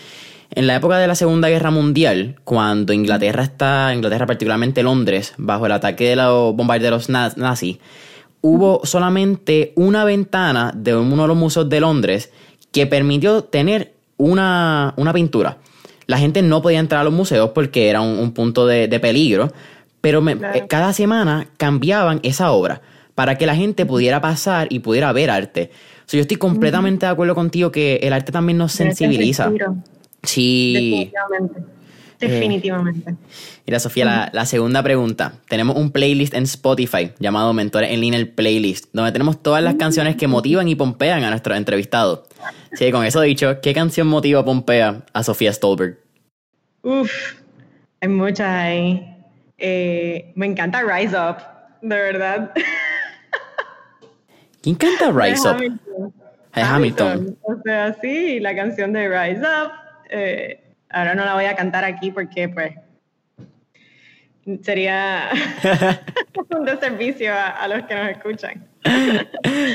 en 0.52 0.68
la 0.68 0.76
época 0.76 0.98
de 0.98 1.08
la 1.08 1.16
Segunda 1.16 1.50
Guerra 1.50 1.72
Mundial, 1.72 2.36
cuando 2.44 2.94
Inglaterra 2.94 3.44
está, 3.44 3.94
Inglaterra 3.94 4.26
particularmente 4.26 4.84
Londres, 4.84 5.34
bajo 5.38 5.66
el 5.66 5.72
ataque 5.72 6.10
de 6.10 6.16
los 6.16 6.56
bombarderos 6.56 7.10
nazis, 7.10 7.78
hubo 8.42 8.82
solamente 8.84 9.74
una 9.76 10.06
ventana 10.06 10.72
de 10.76 10.96
uno 10.96 11.24
de 11.24 11.28
los 11.28 11.38
museos 11.38 11.68
de 11.68 11.80
Londres 11.80 12.32
que 12.72 12.86
permitió 12.86 13.44
tener 13.44 13.94
una, 14.18 14.94
una 14.98 15.14
pintura. 15.14 15.58
La 16.08 16.20
gente 16.20 16.42
no 16.42 16.62
podía 16.62 16.80
entrar 16.80 17.02
a 17.02 17.04
los 17.04 17.14
museos 17.14 17.50
porque 17.52 17.90
era 17.90 18.02
un, 18.02 18.32
punto 18.34 18.68
de, 18.68 18.88
peligro, 19.00 19.52
pero 20.02 20.28
eh, 20.30 20.66
cada 20.70 20.94
semana 20.94 21.48
cambiaban 21.58 22.20
esa 22.22 22.52
obra 22.52 22.82
para 23.16 23.38
que 23.38 23.46
la 23.46 23.56
gente 23.56 23.86
pudiera 23.86 24.22
pasar 24.22 24.68
y 24.70 24.80
pudiera 24.80 25.12
ver 25.14 25.32
arte. 25.32 25.72
yo 26.08 26.20
estoy 26.20 26.38
completamente 26.38 27.06
de 27.06 27.12
acuerdo 27.12 27.34
contigo 27.34 27.72
que 27.72 27.96
el 28.04 28.14
arte 28.14 28.32
también 28.32 28.58
nos 28.58 28.74
sensibiliza. 28.74 29.52
Sí. 30.26 30.74
Definitivamente. 30.74 31.76
Eh, 32.22 32.28
Definitivamente. 32.28 33.16
mira, 33.66 33.80
Sofía, 33.80 34.30
la, 34.32 34.46
segunda 34.46 34.82
pregunta. 34.82 35.34
Tenemos 35.50 35.76
un 35.76 35.92
playlist 35.92 36.34
en 36.34 36.44
Spotify 36.44 37.12
llamado 37.20 37.54
Mentores 37.54 37.92
en 37.92 38.02
Línea 38.02 38.20
el 38.20 38.30
Playlist, 38.30 38.86
donde 38.94 39.12
tenemos 39.12 39.42
todas 39.44 39.64
las 39.64 39.76
canciones 39.76 40.16
que 40.16 40.28
motivan 40.28 40.68
y 40.68 40.76
pompean 40.76 41.24
a 41.24 41.30
nuestros 41.30 41.58
entrevistados. 41.58 42.22
Sí, 42.74 42.92
con 42.92 43.06
eso 43.06 43.22
dicho, 43.22 43.60
¿qué 43.62 43.74
canción 43.74 44.08
motiva 44.08 44.46
Pompea 44.46 45.04
a 45.14 45.24
Sofía 45.24 45.52
Stolberg? 45.52 46.00
Uf, 46.84 47.12
hay 48.02 48.10
muchas 48.10 48.48
ahí. 48.48 49.12
Eh, 49.58 50.32
me 50.36 50.46
encanta 50.46 50.84
Rise 50.84 51.16
Up, 51.18 51.38
de 51.82 51.96
verdad. 51.96 52.52
¿Quién 54.62 54.76
canta 54.76 55.12
Rise 55.12 55.48
Up? 55.48 56.12
Hamilton. 56.54 57.38
O 57.42 57.56
sea, 57.64 57.96
sí, 58.02 58.40
la 58.40 58.56
canción 58.56 58.94
de 58.94 59.08
Rise 59.08 59.42
Up. 59.42 59.85
Eh, 60.18 60.64
ahora 60.90 61.16
no 61.16 61.26
la 61.26 61.34
voy 61.34 61.46
a 61.46 61.56
cantar 61.56 61.84
aquí 61.84 62.12
porque, 62.12 62.50
pues, 62.50 62.74
sería 64.62 65.30
un 66.58 66.66
deservicio 66.66 67.34
a 67.34 67.68
los 67.68 67.84
que 67.86 67.96
nos 67.96 68.10
escuchan. 68.10 68.66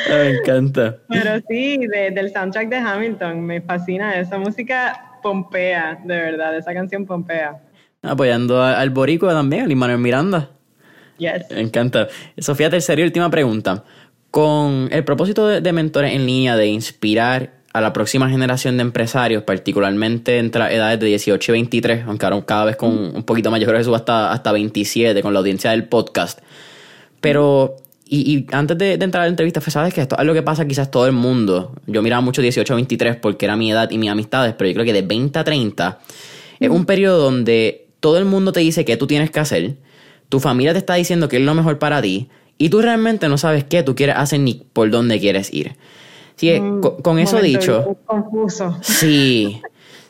me 0.09 0.31
encanta. 0.31 0.97
Pero 1.09 1.43
sí, 1.49 1.79
del 1.87 2.33
soundtrack 2.33 2.69
de 2.69 2.77
Hamilton, 2.77 3.41
me 3.41 3.61
fascina 3.61 4.19
esa 4.19 4.39
música 4.39 5.19
pompea, 5.23 5.99
de 6.05 6.17
verdad, 6.17 6.57
esa 6.57 6.73
canción 6.73 7.07
pompea. 7.07 7.61
Apoyando 8.03 8.63
al 8.63 8.91
boricua 8.91 9.33
también, 9.33 9.65
al 9.65 9.77
Manuel 9.77 9.99
Miranda. 9.99 10.51
Yes. 11.19 11.51
Me 11.51 11.61
encanta. 11.61 12.09
Sofía, 12.39 12.71
tercera 12.71 13.01
y 13.01 13.05
última 13.05 13.31
pregunta. 13.31 13.85
Con 14.31 14.89
el 14.91 15.05
propósito 15.05 15.49
de, 15.49 15.73
mentores 15.73 16.13
en 16.13 16.25
línea 16.25 16.57
de 16.57 16.69
inspirar 16.69 17.60
a 17.73 17.81
la 17.81 17.93
próxima 17.93 18.29
generación 18.29 18.77
de 18.77 18.83
empresarios, 18.83 19.45
particularmente 19.45 20.39
entre 20.39 20.61
las 20.61 20.73
edades 20.73 20.99
de 21.01 21.07
18 21.07 21.53
y 21.53 21.55
23, 21.55 22.05
aunque 22.07 22.27
ahora 22.27 22.45
cada 22.45 22.65
vez 22.65 22.77
con 22.77 22.91
un 23.15 23.23
poquito 23.23 23.51
más, 23.51 23.61
yo 23.61 23.67
creo 23.67 23.95
hasta, 23.95 24.33
hasta 24.33 24.53
27 24.53 25.23
con 25.23 25.33
la 25.33 25.39
audiencia 25.39 25.71
del 25.71 25.85
podcast. 25.85 26.41
Pero 27.21 27.77
y, 28.13 28.47
antes 28.51 28.77
de, 28.77 28.95
entrar 28.95 29.23
a 29.23 29.27
la 29.27 29.31
entrevista, 29.31 29.61
sabes 29.61 29.95
que 29.95 30.01
esto 30.01 30.19
es 30.19 30.25
lo 30.25 30.35
que 30.35 30.43
pasa 30.43 30.67
quizás 30.67 30.91
todo 30.91 31.07
el 31.07 31.13
mundo. 31.13 31.77
Yo 31.87 32.03
miraba 32.03 32.21
mucho 32.21 32.43
18 32.43 32.73
a 32.73 32.77
23 32.77 33.17
porque 33.17 33.45
era 33.45 33.55
mi 33.55 33.71
edad 33.71 33.89
y 33.89 33.99
mis 33.99 34.11
amistades, 34.11 34.53
pero 34.59 34.69
yo 34.69 34.75
creo 34.75 34.85
que 34.85 34.93
de 34.93 35.03
20 35.03 35.39
a 35.39 35.45
30 35.45 36.01
es 36.59 36.71
un 36.71 36.87
periodo 36.87 37.23
donde 37.23 37.87
todo 38.01 38.19
el 38.19 38.25
mundo 38.25 38.53
te 38.53 38.61
dice 38.61 38.85
qué 38.85 38.97
tú 38.97 39.07
tienes 39.07 39.31
que 39.31 39.39
hacer, 39.39 39.77
tu 40.29 40.41
familia 40.41 40.73
te 40.73 40.79
está 40.81 40.95
diciendo 40.95 41.29
qué 41.29 41.37
es 41.37 41.43
lo 41.43 41.55
mejor 41.55 41.79
para 41.79 42.03
ti 42.03 42.29
y 42.59 42.69
tú 42.69 42.83
realmente 42.83 43.29
no 43.29 43.39
sabes 43.39 43.63
qué 43.63 43.85
tú 43.85 43.95
quieres 43.95 44.17
hacer 44.19 44.41
ni 44.41 44.55
por 44.73 44.91
dónde 44.91 45.21
quieres 45.21 45.55
ir. 45.55 45.77
Sí, 46.41 46.59
mm, 46.59 46.81
con, 47.03 47.19
eso 47.19 47.39
dicho. 47.43 47.99
Confuso. 48.07 48.79
Sí. 48.81 49.61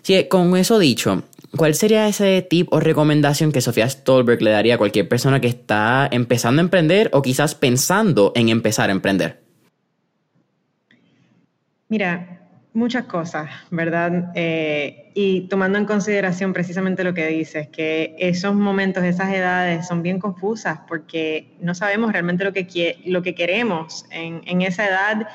Sí, 0.02 0.28
con 0.28 0.56
eso 0.56 0.78
dicho, 0.78 1.24
¿Cuál 1.56 1.74
sería 1.74 2.06
ese 2.06 2.40
tip 2.48 2.72
o 2.72 2.78
recomendación 2.78 3.50
que 3.50 3.60
Sofía 3.60 3.88
Stolberg 3.90 4.40
le 4.40 4.52
daría 4.52 4.76
a 4.76 4.78
cualquier 4.78 5.08
persona 5.08 5.40
que 5.40 5.48
está 5.48 6.08
empezando 6.12 6.60
a 6.60 6.64
emprender 6.64 7.10
o 7.12 7.20
quizás 7.20 7.56
pensando 7.56 8.30
en 8.36 8.48
empezar 8.48 8.88
a 8.90 8.92
emprender? 8.92 9.40
Mira, 11.88 12.46
muchas 12.72 13.06
cosas, 13.06 13.50
¿verdad? 13.72 14.30
Eh, 14.36 15.10
y 15.16 15.48
tomando 15.48 15.76
en 15.76 15.86
consideración 15.86 16.52
precisamente 16.52 17.02
lo 17.02 17.14
que 17.14 17.26
dices, 17.26 17.66
que 17.66 18.14
esos 18.20 18.54
momentos, 18.54 19.02
esas 19.02 19.34
edades 19.34 19.88
son 19.88 20.04
bien 20.04 20.20
confusas 20.20 20.78
porque 20.86 21.56
no 21.60 21.74
sabemos 21.74 22.12
realmente 22.12 22.44
lo 22.44 22.52
que, 22.52 23.00
lo 23.06 23.22
que 23.22 23.34
queremos 23.34 24.06
en, 24.12 24.42
en 24.46 24.62
esa 24.62 24.86
edad 24.86 25.26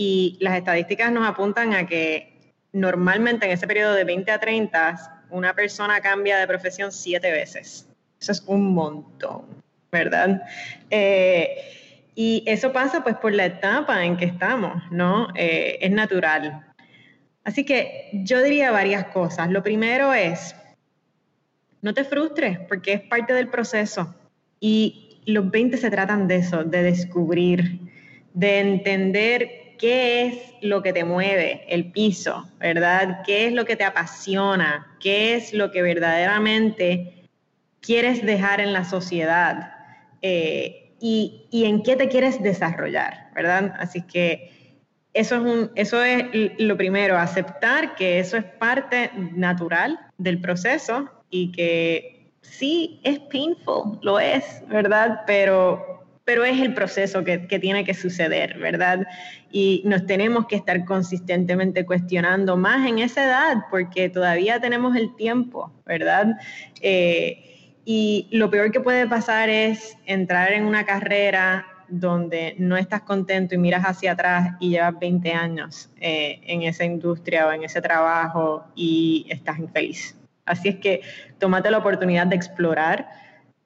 y 0.00 0.38
las 0.40 0.56
estadísticas 0.56 1.12
nos 1.12 1.28
apuntan 1.28 1.74
a 1.74 1.86
que 1.86 2.54
normalmente 2.72 3.44
en 3.44 3.52
ese 3.52 3.66
periodo 3.66 3.92
de 3.92 4.04
20 4.04 4.30
a 4.30 4.40
30 4.40 5.26
una 5.28 5.54
persona 5.54 6.00
cambia 6.00 6.38
de 6.38 6.46
profesión 6.46 6.90
siete 6.90 7.30
veces. 7.30 7.86
Eso 8.18 8.32
es 8.32 8.42
un 8.46 8.72
montón, 8.72 9.42
¿verdad? 9.92 10.40
Eh, 10.88 11.54
y 12.14 12.42
eso 12.46 12.72
pasa 12.72 13.02
pues 13.02 13.16
por 13.16 13.34
la 13.34 13.44
etapa 13.44 14.02
en 14.02 14.16
que 14.16 14.24
estamos, 14.24 14.82
¿no? 14.90 15.28
Eh, 15.34 15.76
es 15.82 15.90
natural. 15.90 16.64
Así 17.44 17.66
que 17.66 18.08
yo 18.24 18.40
diría 18.42 18.70
varias 18.70 19.04
cosas. 19.08 19.50
Lo 19.50 19.62
primero 19.62 20.14
es, 20.14 20.56
no 21.82 21.92
te 21.92 22.04
frustres 22.04 22.58
porque 22.70 22.94
es 22.94 23.00
parte 23.02 23.34
del 23.34 23.48
proceso. 23.48 24.14
Y 24.60 25.20
los 25.26 25.50
20 25.50 25.76
se 25.76 25.90
tratan 25.90 26.26
de 26.26 26.36
eso, 26.36 26.64
de 26.64 26.84
descubrir, 26.84 27.80
de 28.32 28.60
entender 28.60 29.59
qué 29.80 30.26
es 30.26 30.34
lo 30.60 30.82
que 30.82 30.92
te 30.92 31.04
mueve, 31.04 31.64
el 31.68 31.90
piso, 31.90 32.46
¿verdad? 32.58 33.22
¿Qué 33.24 33.46
es 33.46 33.52
lo 33.54 33.64
que 33.64 33.76
te 33.76 33.84
apasiona? 33.84 34.94
¿Qué 35.00 35.34
es 35.34 35.54
lo 35.54 35.70
que 35.70 35.80
verdaderamente 35.80 37.28
quieres 37.80 38.24
dejar 38.24 38.60
en 38.60 38.74
la 38.74 38.84
sociedad? 38.84 39.72
Eh, 40.20 40.92
y, 41.00 41.48
en 41.50 41.82
qué 41.82 41.96
te 41.96 42.08
quieres 42.08 42.42
desarrollar, 42.42 43.30
¿verdad? 43.34 43.74
Así 43.78 44.02
que 44.02 44.52
eso 45.14 45.36
es, 45.36 45.40
un, 45.40 45.70
eso 45.74 46.04
es 46.04 46.26
lo 46.58 46.76
primero, 46.76 47.16
aceptar 47.16 47.94
que 47.94 48.18
eso 48.18 48.36
es 48.36 48.44
parte 48.44 49.10
natural 49.34 49.98
del 50.18 50.42
proceso 50.42 51.08
y 51.30 51.52
que 51.52 52.32
sí 52.42 53.00
es 53.02 53.18
painful, 53.18 53.98
lo 54.02 54.20
es, 54.20 54.44
¿verdad? 54.68 55.22
Pero 55.26 55.99
pero 56.24 56.44
es 56.44 56.60
el 56.60 56.74
proceso 56.74 57.24
que, 57.24 57.38
tiene 57.38 57.84
que 57.84 57.94
suceder, 57.94 58.58
¿verdad? 58.58 59.06
Y 59.50 59.82
nos 59.84 60.06
tenemos 60.06 60.46
que 60.46 60.56
estar 60.56 60.84
consistentemente 60.84 61.84
cuestionando 61.84 62.56
más 62.56 62.88
en 62.88 62.98
esa 63.00 63.24
edad, 63.24 63.56
porque 63.70 64.08
todavía 64.08 64.60
tenemos 64.60 64.96
el 64.96 65.14
tiempo, 65.16 65.72
¿verdad? 65.86 66.36
Eh, 66.80 67.72
y 67.84 68.28
lo 68.30 68.50
peor 68.50 68.70
que 68.70 68.80
puede 68.80 69.08
pasar 69.08 69.48
es 69.48 69.96
entrar 70.06 70.52
en 70.52 70.64
una 70.64 70.84
carrera 70.84 71.66
donde 71.88 72.54
no 72.58 72.76
estás 72.76 73.02
contento 73.02 73.54
y 73.54 73.58
miras 73.58 73.82
hacia 73.82 74.12
atrás 74.12 74.54
y 74.60 74.70
llevas 74.70 74.98
20 75.00 75.32
años 75.32 75.90
eh, 76.00 76.40
en 76.44 76.62
esa 76.62 76.84
industria 76.84 77.48
o 77.48 77.52
en 77.52 77.64
ese 77.64 77.82
trabajo 77.82 78.64
y 78.76 79.26
estás 79.28 79.58
infeliz. 79.58 80.16
Así 80.44 80.68
es 80.68 80.76
que 80.76 81.00
tómate 81.38 81.70
la 81.70 81.78
oportunidad 81.78 82.26
de 82.26 82.36
explorar 82.36 83.08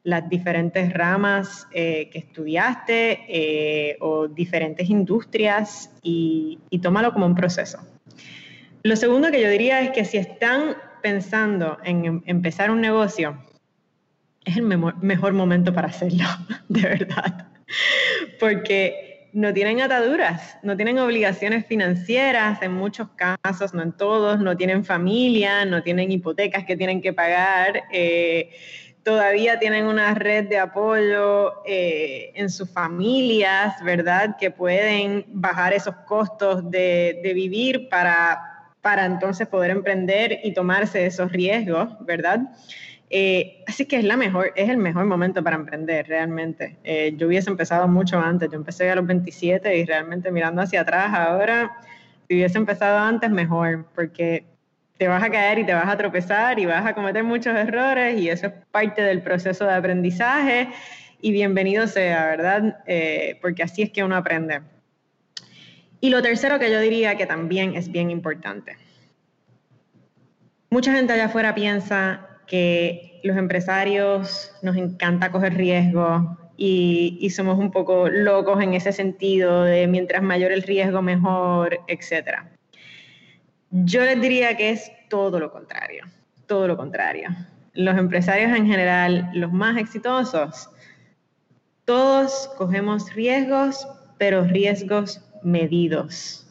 las 0.04 0.28
diferentes 0.28 0.92
ramas 0.92 1.66
eh, 1.72 2.08
que 2.10 2.18
estudiaste 2.18 3.24
eh, 3.26 3.96
o 4.00 4.28
diferentes 4.28 4.88
industrias 4.88 5.90
y, 6.02 6.60
y 6.70 6.78
tómalo 6.78 7.12
como 7.12 7.26
un 7.26 7.34
proceso. 7.34 7.78
Lo 8.82 8.96
segundo 8.96 9.30
que 9.30 9.40
yo 9.40 9.48
diría 9.48 9.80
es 9.80 9.90
que 9.92 10.04
si 10.04 10.18
están 10.18 10.76
pensando 11.02 11.78
en 11.84 12.04
em, 12.04 12.22
empezar 12.26 12.70
un 12.70 12.82
negocio, 12.82 13.38
es 14.44 14.58
el 14.58 14.62
mejor 14.62 15.32
momento 15.32 15.72
para 15.72 15.88
hacerlo, 15.88 16.24
de 16.68 16.82
verdad. 16.82 17.48
Porque 18.38 19.30
no 19.32 19.52
tienen 19.52 19.80
ataduras, 19.80 20.58
no 20.62 20.76
tienen 20.76 20.98
obligaciones 20.98 21.66
financieras 21.66 22.62
en 22.62 22.72
muchos 22.72 23.08
casos, 23.16 23.74
no 23.74 23.82
en 23.82 23.92
todos, 23.92 24.38
no 24.38 24.56
tienen 24.56 24.84
familia, 24.84 25.64
no 25.64 25.82
tienen 25.82 26.12
hipotecas 26.12 26.64
que 26.64 26.76
tienen 26.76 27.02
que 27.02 27.12
pagar, 27.12 27.84
eh, 27.92 28.50
todavía 29.04 29.58
tienen 29.58 29.86
una 29.86 30.14
red 30.14 30.48
de 30.48 30.58
apoyo 30.58 31.62
eh, 31.66 32.32
en 32.34 32.50
sus 32.50 32.70
familias, 32.70 33.74
¿verdad? 33.84 34.36
Que 34.38 34.50
pueden 34.50 35.24
bajar 35.28 35.72
esos 35.72 35.94
costos 36.06 36.68
de, 36.70 37.20
de 37.22 37.34
vivir 37.34 37.88
para, 37.88 38.70
para 38.80 39.04
entonces 39.04 39.46
poder 39.46 39.70
emprender 39.70 40.40
y 40.42 40.52
tomarse 40.52 41.06
esos 41.06 41.30
riesgos, 41.30 41.88
¿verdad? 42.00 42.40
Eh, 43.10 43.62
así 43.68 43.84
que 43.86 43.96
es, 43.96 44.04
la 44.04 44.16
mejor, 44.16 44.52
es 44.56 44.68
el 44.68 44.78
mejor 44.78 45.04
momento 45.04 45.44
para 45.44 45.56
emprender, 45.56 46.08
realmente. 46.08 46.76
Eh, 46.82 47.14
yo 47.16 47.26
hubiese 47.26 47.50
empezado 47.50 47.86
mucho 47.86 48.18
antes, 48.18 48.50
yo 48.50 48.56
empecé 48.56 48.90
a 48.90 48.96
los 48.96 49.06
27 49.06 49.76
y 49.76 49.84
realmente 49.84 50.32
mirando 50.32 50.62
hacia 50.62 50.80
atrás 50.80 51.12
ahora, 51.14 51.76
si 52.26 52.34
hubiese 52.34 52.58
empezado 52.58 52.98
antes, 52.98 53.30
mejor, 53.30 53.86
porque 53.94 54.44
te 54.96 55.08
vas 55.08 55.22
a 55.22 55.30
caer 55.30 55.58
y 55.58 55.66
te 55.66 55.74
vas 55.74 55.88
a 55.88 55.96
tropezar 55.96 56.58
y 56.58 56.66
vas 56.66 56.86
a 56.86 56.94
cometer 56.94 57.24
muchos 57.24 57.54
errores 57.56 58.18
y 58.18 58.28
eso 58.28 58.46
es 58.46 58.52
parte 58.70 59.02
del 59.02 59.22
proceso 59.22 59.64
de 59.64 59.74
aprendizaje 59.74 60.68
y 61.20 61.32
bienvenido 61.32 61.86
sea, 61.86 62.26
¿verdad? 62.26 62.78
Eh, 62.86 63.38
porque 63.40 63.62
así 63.62 63.82
es 63.82 63.90
que 63.90 64.04
uno 64.04 64.16
aprende. 64.16 64.60
Y 66.00 66.10
lo 66.10 66.20
tercero 66.22 66.58
que 66.58 66.70
yo 66.70 66.80
diría 66.80 67.16
que 67.16 67.26
también 67.26 67.74
es 67.74 67.90
bien 67.90 68.10
importante. 68.10 68.76
Mucha 70.70 70.92
gente 70.92 71.12
allá 71.12 71.26
afuera 71.26 71.54
piensa 71.54 72.28
que 72.46 73.20
los 73.22 73.36
empresarios 73.36 74.52
nos 74.62 74.76
encanta 74.76 75.30
coger 75.30 75.54
riesgos 75.54 76.22
y, 76.56 77.30
somos 77.30 77.58
un 77.58 77.70
poco 77.70 78.08
locos 78.08 78.62
en 78.62 78.74
ese 78.74 78.92
sentido 78.92 79.64
de 79.64 79.86
mientras 79.86 80.22
mayor 80.22 80.52
el 80.52 80.62
riesgo, 80.62 81.02
mejor, 81.02 81.80
etc. 81.88 82.53
Yo 83.82 84.02
les 84.02 84.20
diría 84.20 84.56
que 84.56 84.70
es 84.70 84.92
todo 85.08 85.40
lo 85.40 85.50
contrario, 85.50 86.04
todo 86.46 86.68
lo 86.68 86.76
contrario. 86.76 87.30
Los 87.72 87.98
empresarios 87.98 88.56
en 88.56 88.66
general, 88.66 89.28
los 89.34 89.52
más 89.52 89.76
exitosos, 89.76 90.70
todos 91.84 92.50
cogemos 92.56 93.12
riesgos, 93.14 93.86
pero 94.16 94.44
riesgos 94.44 95.20
medidos 95.42 96.46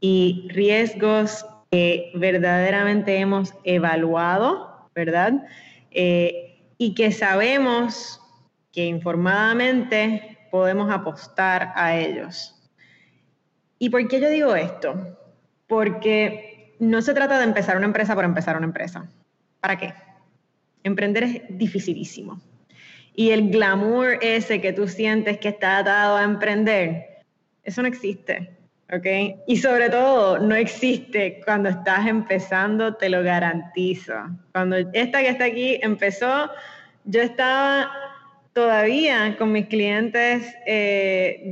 y 0.00 0.48
riesgos 0.50 1.44
que 1.70 2.10
verdaderamente 2.14 3.18
hemos 3.18 3.52
evaluado 3.64 4.76
¿verdad? 4.96 5.46
Eh, 5.90 6.58
y 6.78 6.94
que 6.94 7.12
sabemos 7.12 8.18
que 8.72 8.86
informadamente 8.86 10.38
podemos 10.50 10.90
apostar 10.90 11.72
a 11.76 11.94
ellos. 11.94 12.54
¿Y 13.78 13.90
por 13.90 14.08
qué 14.08 14.20
yo 14.20 14.30
digo 14.30 14.56
esto? 14.56 14.94
Porque 15.66 16.74
no 16.78 17.02
se 17.02 17.14
trata 17.14 17.38
de 17.38 17.44
empezar 17.44 17.76
una 17.76 17.86
empresa 17.86 18.14
por 18.14 18.24
empezar 18.24 18.56
una 18.56 18.66
empresa. 18.66 19.08
¿Para 19.60 19.76
qué? 19.78 19.94
Emprender 20.84 21.24
es 21.24 21.42
dificilísimo. 21.48 22.40
Y 23.14 23.30
el 23.30 23.50
glamour 23.50 24.18
ese 24.20 24.60
que 24.60 24.72
tú 24.72 24.88
sientes 24.88 25.38
que 25.38 25.48
está 25.48 25.78
atado 25.78 26.16
a 26.16 26.24
emprender, 26.24 27.24
eso 27.64 27.82
no 27.82 27.88
existe. 27.88 28.56
¿ok? 28.92 29.06
Y 29.46 29.56
sobre 29.56 29.90
todo, 29.90 30.38
no 30.38 30.54
existe 30.54 31.40
cuando 31.44 31.68
estás 31.70 32.06
empezando, 32.06 32.94
te 32.94 33.08
lo 33.08 33.22
garantizo. 33.22 34.14
Cuando 34.52 34.76
esta 34.92 35.20
que 35.20 35.28
está 35.28 35.44
aquí 35.44 35.78
empezó, 35.82 36.50
yo 37.04 37.22
estaba 37.22 37.90
todavía 38.56 39.36
con 39.36 39.52
mis 39.52 39.66
clientes 39.66 40.56
eh, 40.64 41.42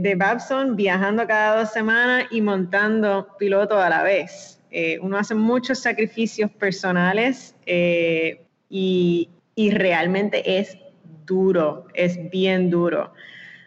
de, 0.00 0.14
Babson 0.14 0.76
viajando 0.76 1.26
cada 1.26 1.58
dos 1.58 1.72
semanas 1.72 2.26
y 2.30 2.40
montando 2.40 3.36
piloto 3.40 3.76
a 3.76 3.88
la 3.88 4.04
vez. 4.04 4.60
Eh, 4.70 5.00
uno 5.02 5.18
hace 5.18 5.34
muchos 5.34 5.80
sacrificios 5.80 6.48
personales 6.52 7.56
eh, 7.66 8.40
y, 8.70 9.28
y 9.56 9.72
realmente 9.72 10.60
es 10.60 10.78
duro, 11.26 11.88
es 11.94 12.30
bien 12.30 12.70
duro. 12.70 13.12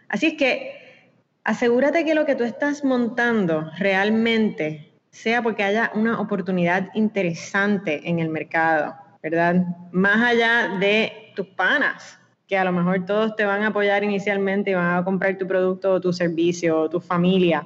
Así 0.08 0.28
es 0.28 0.34
que 0.38 1.12
asegúrate 1.44 2.06
que 2.06 2.14
lo 2.14 2.24
que 2.24 2.36
tú 2.36 2.44
estás 2.44 2.84
montando 2.84 3.70
realmente 3.76 4.90
sea 5.10 5.42
porque 5.42 5.62
haya 5.62 5.90
una 5.94 6.18
oportunidad 6.18 6.88
interesante 6.94 8.00
en 8.08 8.18
el 8.18 8.30
mercado, 8.30 8.94
¿verdad? 9.22 9.56
Más 9.90 10.26
allá 10.26 10.78
de 10.80 11.32
tus 11.36 11.48
panas, 11.48 12.18
que 12.52 12.58
a 12.58 12.64
lo 12.64 12.72
mejor 12.72 13.06
todos 13.06 13.34
te 13.34 13.46
van 13.46 13.62
a 13.62 13.68
apoyar 13.68 14.04
inicialmente 14.04 14.72
y 14.72 14.74
van 14.74 14.98
a 14.98 15.02
comprar 15.02 15.38
tu 15.38 15.46
producto 15.46 15.94
o 15.94 16.00
tu 16.02 16.12
servicio 16.12 16.82
o 16.82 16.90
tu 16.90 17.00
familia. 17.00 17.64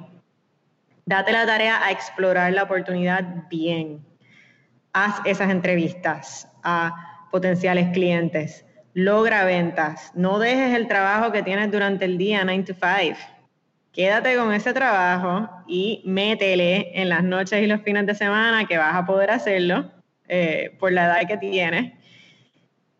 Date 1.05 1.33
la 1.33 1.45
tarea 1.45 1.83
a 1.83 1.91
explorar 1.91 2.53
la 2.53 2.63
oportunidad 2.63 3.49
bien. 3.49 3.99
Haz 4.93 5.19
esas 5.25 5.49
entrevistas 5.51 6.47
a 6.63 7.27
potenciales 7.31 7.89
clientes. 7.91 8.65
Logra 8.93 9.43
ventas. 9.43 10.13
No 10.15 10.39
dejes 10.39 10.73
el 10.73 10.87
trabajo 10.87 11.33
que 11.33 11.43
tienes 11.43 11.69
durante 11.69 12.05
el 12.05 12.17
día, 12.17 12.45
9 12.45 12.63
to 12.63 12.73
5 12.73 13.17
quédate 13.91 14.37
con 14.37 14.53
ese 14.53 14.73
trabajo 14.73 15.49
y 15.67 16.01
métele 16.05 16.91
en 16.93 17.09
las 17.09 17.25
noches 17.25 17.61
y 17.61 17.67
los 17.67 17.81
fines 17.81 18.05
de 18.05 18.15
semana 18.15 18.65
que 18.65 18.77
vas 18.77 18.95
a 18.95 19.05
poder 19.05 19.31
hacerlo 19.31 19.91
eh, 20.29 20.77
por 20.79 20.93
la 20.93 21.07
edad 21.07 21.27
que 21.27 21.35
tienes 21.35 21.96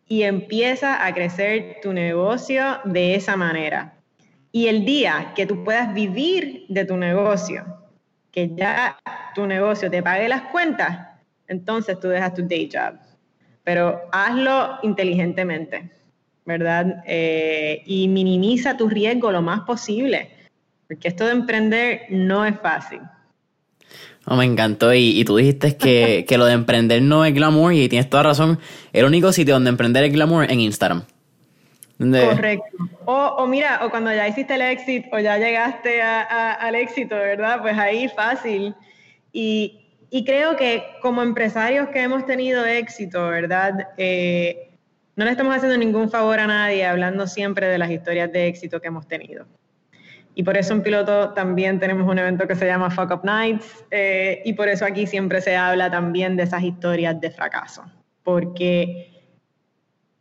y 0.08 0.22
empieza 0.22 1.04
a 1.04 1.12
crecer 1.12 1.78
tu 1.82 1.92
negocio 1.92 2.80
de 2.84 3.14
esa 3.14 3.36
manera. 3.36 3.94
Y 4.50 4.68
el 4.68 4.84
día 4.84 5.32
que 5.36 5.46
tú 5.46 5.62
puedas 5.62 5.92
vivir 5.92 6.64
de 6.68 6.84
tu 6.84 6.96
negocio, 6.96 7.64
que 8.30 8.50
ya 8.54 8.98
tu 9.34 9.46
negocio 9.46 9.90
te 9.90 10.02
pague 10.02 10.28
las 10.28 10.42
cuentas, 10.50 11.08
entonces 11.46 12.00
tú 12.00 12.08
dejas 12.08 12.34
tu 12.34 12.46
day 12.46 12.68
job. 12.72 12.98
Pero 13.64 14.00
hazlo 14.12 14.78
inteligentemente, 14.82 15.90
¿verdad? 16.46 17.02
Eh, 17.06 17.82
y 17.84 18.08
minimiza 18.08 18.76
tu 18.76 18.88
riesgo 18.88 19.30
lo 19.30 19.42
más 19.42 19.60
posible 19.60 20.38
porque 20.88 21.08
esto 21.08 21.26
de 21.26 21.32
emprender 21.32 22.06
no 22.08 22.46
es 22.46 22.58
fácil. 22.58 23.00
Oh, 24.28 24.36
me 24.36 24.44
encantó. 24.44 24.92
Y, 24.92 25.24
tú 25.24 25.36
dijiste 25.36 25.76
que, 25.76 26.24
que, 26.28 26.38
lo 26.38 26.44
de 26.44 26.52
emprender 26.52 27.02
no 27.02 27.24
es 27.24 27.34
glamour 27.34 27.72
y 27.72 27.88
tienes 27.88 28.10
toda 28.10 28.22
razón. 28.22 28.58
El 28.92 29.06
único 29.06 29.32
sitio 29.32 29.54
donde 29.54 29.70
emprender 29.70 30.04
es 30.04 30.12
glamour 30.12 30.44
es 30.44 30.50
en 30.50 30.60
Instagram. 30.60 31.04
Correcto. 31.98 32.76
O, 33.06 33.46
mira, 33.46 33.80
o 33.84 33.90
cuando 33.90 34.12
ya 34.12 34.28
hiciste 34.28 34.54
el 34.54 34.62
éxito 34.62 35.08
o 35.12 35.18
ya 35.18 35.36
llegaste 35.36 36.00
al 36.00 36.74
éxito, 36.76 37.16
¿verdad? 37.16 37.60
Pues 37.60 37.76
ahí 37.76 38.08
fácil. 38.08 38.74
Y, 39.32 39.84
creo 40.24 40.56
que 40.56 40.84
como 41.02 41.22
empresarios 41.22 41.88
que 41.88 42.02
hemos 42.02 42.24
tenido 42.24 42.64
éxito, 42.64 43.28
¿verdad? 43.28 43.88
Eh, 43.96 44.70
no 45.16 45.24
le 45.24 45.32
estamos 45.32 45.54
haciendo 45.56 45.76
ningún 45.76 46.08
favor 46.08 46.38
a 46.38 46.46
nadie 46.46 46.86
hablando 46.86 47.26
siempre 47.26 47.66
de 47.66 47.78
las 47.78 47.90
historias 47.90 48.32
de 48.32 48.46
éxito 48.46 48.80
que 48.80 48.88
hemos 48.88 49.08
tenido. 49.08 49.46
Y 50.38 50.44
por 50.44 50.56
eso 50.56 50.72
en 50.72 50.84
Piloto 50.84 51.30
también 51.30 51.80
tenemos 51.80 52.08
un 52.08 52.16
evento 52.16 52.46
que 52.46 52.54
se 52.54 52.64
llama 52.64 52.92
Fuck 52.92 53.10
Up 53.10 53.24
Nights 53.24 53.84
eh, 53.90 54.40
y 54.44 54.52
por 54.52 54.68
eso 54.68 54.84
aquí 54.84 55.04
siempre 55.04 55.40
se 55.40 55.56
habla 55.56 55.90
también 55.90 56.36
de 56.36 56.44
esas 56.44 56.62
historias 56.62 57.20
de 57.20 57.32
fracaso, 57.32 57.82
porque 58.22 59.20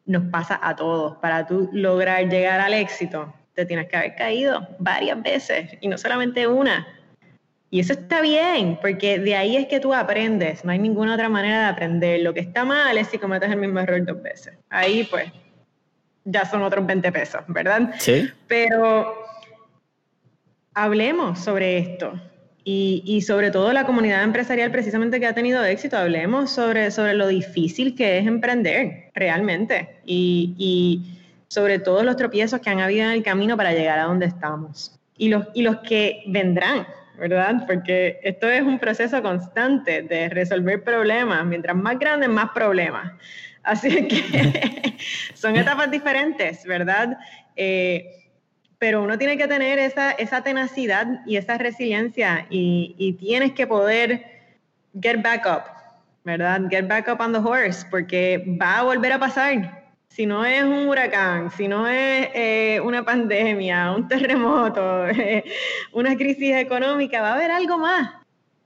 nos 0.08 0.24
pasa 0.32 0.60
a 0.64 0.76
todos. 0.76 1.18
Para 1.18 1.46
tú 1.46 1.70
lograr 1.72 2.28
llegar 2.30 2.60
al 2.60 2.74
éxito, 2.74 3.32
te 3.54 3.64
tienes 3.68 3.90
que 3.90 3.96
haber 3.96 4.16
caído 4.16 4.68
varias 4.80 5.22
veces 5.22 5.78
y 5.82 5.88
no 5.88 6.00
solamente 6.00 6.48
una. 6.48 6.88
Y 7.70 7.80
eso 7.80 7.94
está 7.94 8.20
bien, 8.22 8.80
porque 8.82 9.20
de 9.20 9.36
ahí 9.36 9.56
es 9.56 9.68
que 9.68 9.80
tú 9.80 9.94
aprendes, 9.94 10.66
no 10.66 10.72
hay 10.72 10.80
ninguna 10.80 11.14
otra 11.14 11.30
manera 11.30 11.60
de 11.60 11.66
aprender. 11.68 12.22
Lo 12.22 12.34
que 12.34 12.40
está 12.40 12.66
mal 12.66 12.98
es 12.98 13.06
si 13.10 13.20
cometes 13.20 13.52
el 13.52 13.58
mismo 13.58 13.80
error 13.82 14.04
dos 14.04 14.24
veces. 14.24 14.56
Ahí 14.72 15.04
pues 15.12 15.32
ya 16.26 16.44
son 16.44 16.64
otros 16.64 16.88
20 16.88 17.12
pesos, 17.12 17.42
¿verdad? 17.48 17.92
Sí. 18.00 18.28
Pero 18.48 19.27
hablemos 20.78 21.40
sobre 21.40 21.80
esto. 21.80 22.14
Y, 22.70 23.22
sobre 23.22 23.50
todo 23.50 23.72
la 23.72 23.86
comunidad 23.86 24.24
empresarial 24.24 24.72
precisamente 24.72 25.22
que 25.22 25.26
ha 25.26 25.34
tenido 25.34 25.64
éxito, 25.64 25.98
hablemos 25.98 26.52
sobre, 26.52 26.92
sobre 26.92 27.14
lo 27.14 27.30
difícil 27.30 27.96
que 27.96 28.18
es 28.18 28.28
emprender 28.28 29.10
realmente. 29.16 30.02
Y, 30.06 31.14
sobre 31.48 31.80
todos 31.80 32.04
los 32.04 32.18
tropiezos 32.18 32.60
que 32.60 32.70
han 32.70 32.82
habido 32.82 33.06
en 33.06 33.12
el 33.12 33.24
camino 33.24 33.56
para 33.56 33.72
llegar 33.72 34.00
a 34.00 34.04
donde 34.04 34.26
estamos 34.26 35.00
y 35.18 35.30
los, 35.30 35.46
y 35.54 35.62
los 35.62 35.78
que 35.78 36.24
vendrán, 36.28 36.86
¿verdad? 37.18 37.64
Porque 37.66 38.20
esto 38.22 38.50
es 38.50 38.62
un 38.64 38.78
proceso 38.80 39.22
constante 39.22 40.02
de 40.02 40.28
resolver 40.28 40.84
problemas. 40.84 41.46
Mientras 41.46 41.74
más 41.74 41.98
grandes, 41.98 42.28
más 42.28 42.50
problemas. 42.50 43.14
Así 43.64 44.10
que 44.10 44.98
son 45.34 45.56
etapas 45.56 45.90
diferentes, 45.90 46.66
¿verdad? 46.66 47.18
Eh, 47.56 48.17
pero 48.80 49.04
uno 49.04 49.18
tiene 49.18 49.38
que 49.38 49.48
tener 49.48 49.80
esa, 49.80 50.16
tenacidad 50.44 51.22
y 51.26 51.38
esa 51.38 51.58
resiliencia 51.58 52.46
y, 52.50 52.96
y, 52.98 53.14
tienes 53.14 53.54
que 53.54 53.66
poder 53.66 54.26
get 55.02 55.22
back 55.22 55.46
up, 55.46 55.64
¿verdad? 56.24 56.62
Get 56.70 56.88
back 56.88 57.08
up 57.08 57.20
on 57.20 57.34
the 57.34 57.40
horse, 57.40 57.86
porque 57.90 58.44
va 58.62 58.80
a 58.80 58.84
volver 58.84 59.14
a 59.14 59.20
pasar. 59.20 59.88
Si 60.10 60.26
no 60.26 60.46
es 60.46 60.64
un 60.64 60.88
huracán, 60.88 61.52
si 61.52 61.68
no 61.68 61.88
es 61.88 62.30
eh, 62.34 62.80
una 62.84 63.04
pandemia, 63.04 63.92
un 63.92 64.08
terremoto, 64.08 65.06
una 65.94 66.16
crisis 66.16 66.56
económica, 66.56 67.22
va 67.22 67.32
a 67.32 67.36
haber 67.36 67.52
algo 67.52 67.78
más. 67.78 68.14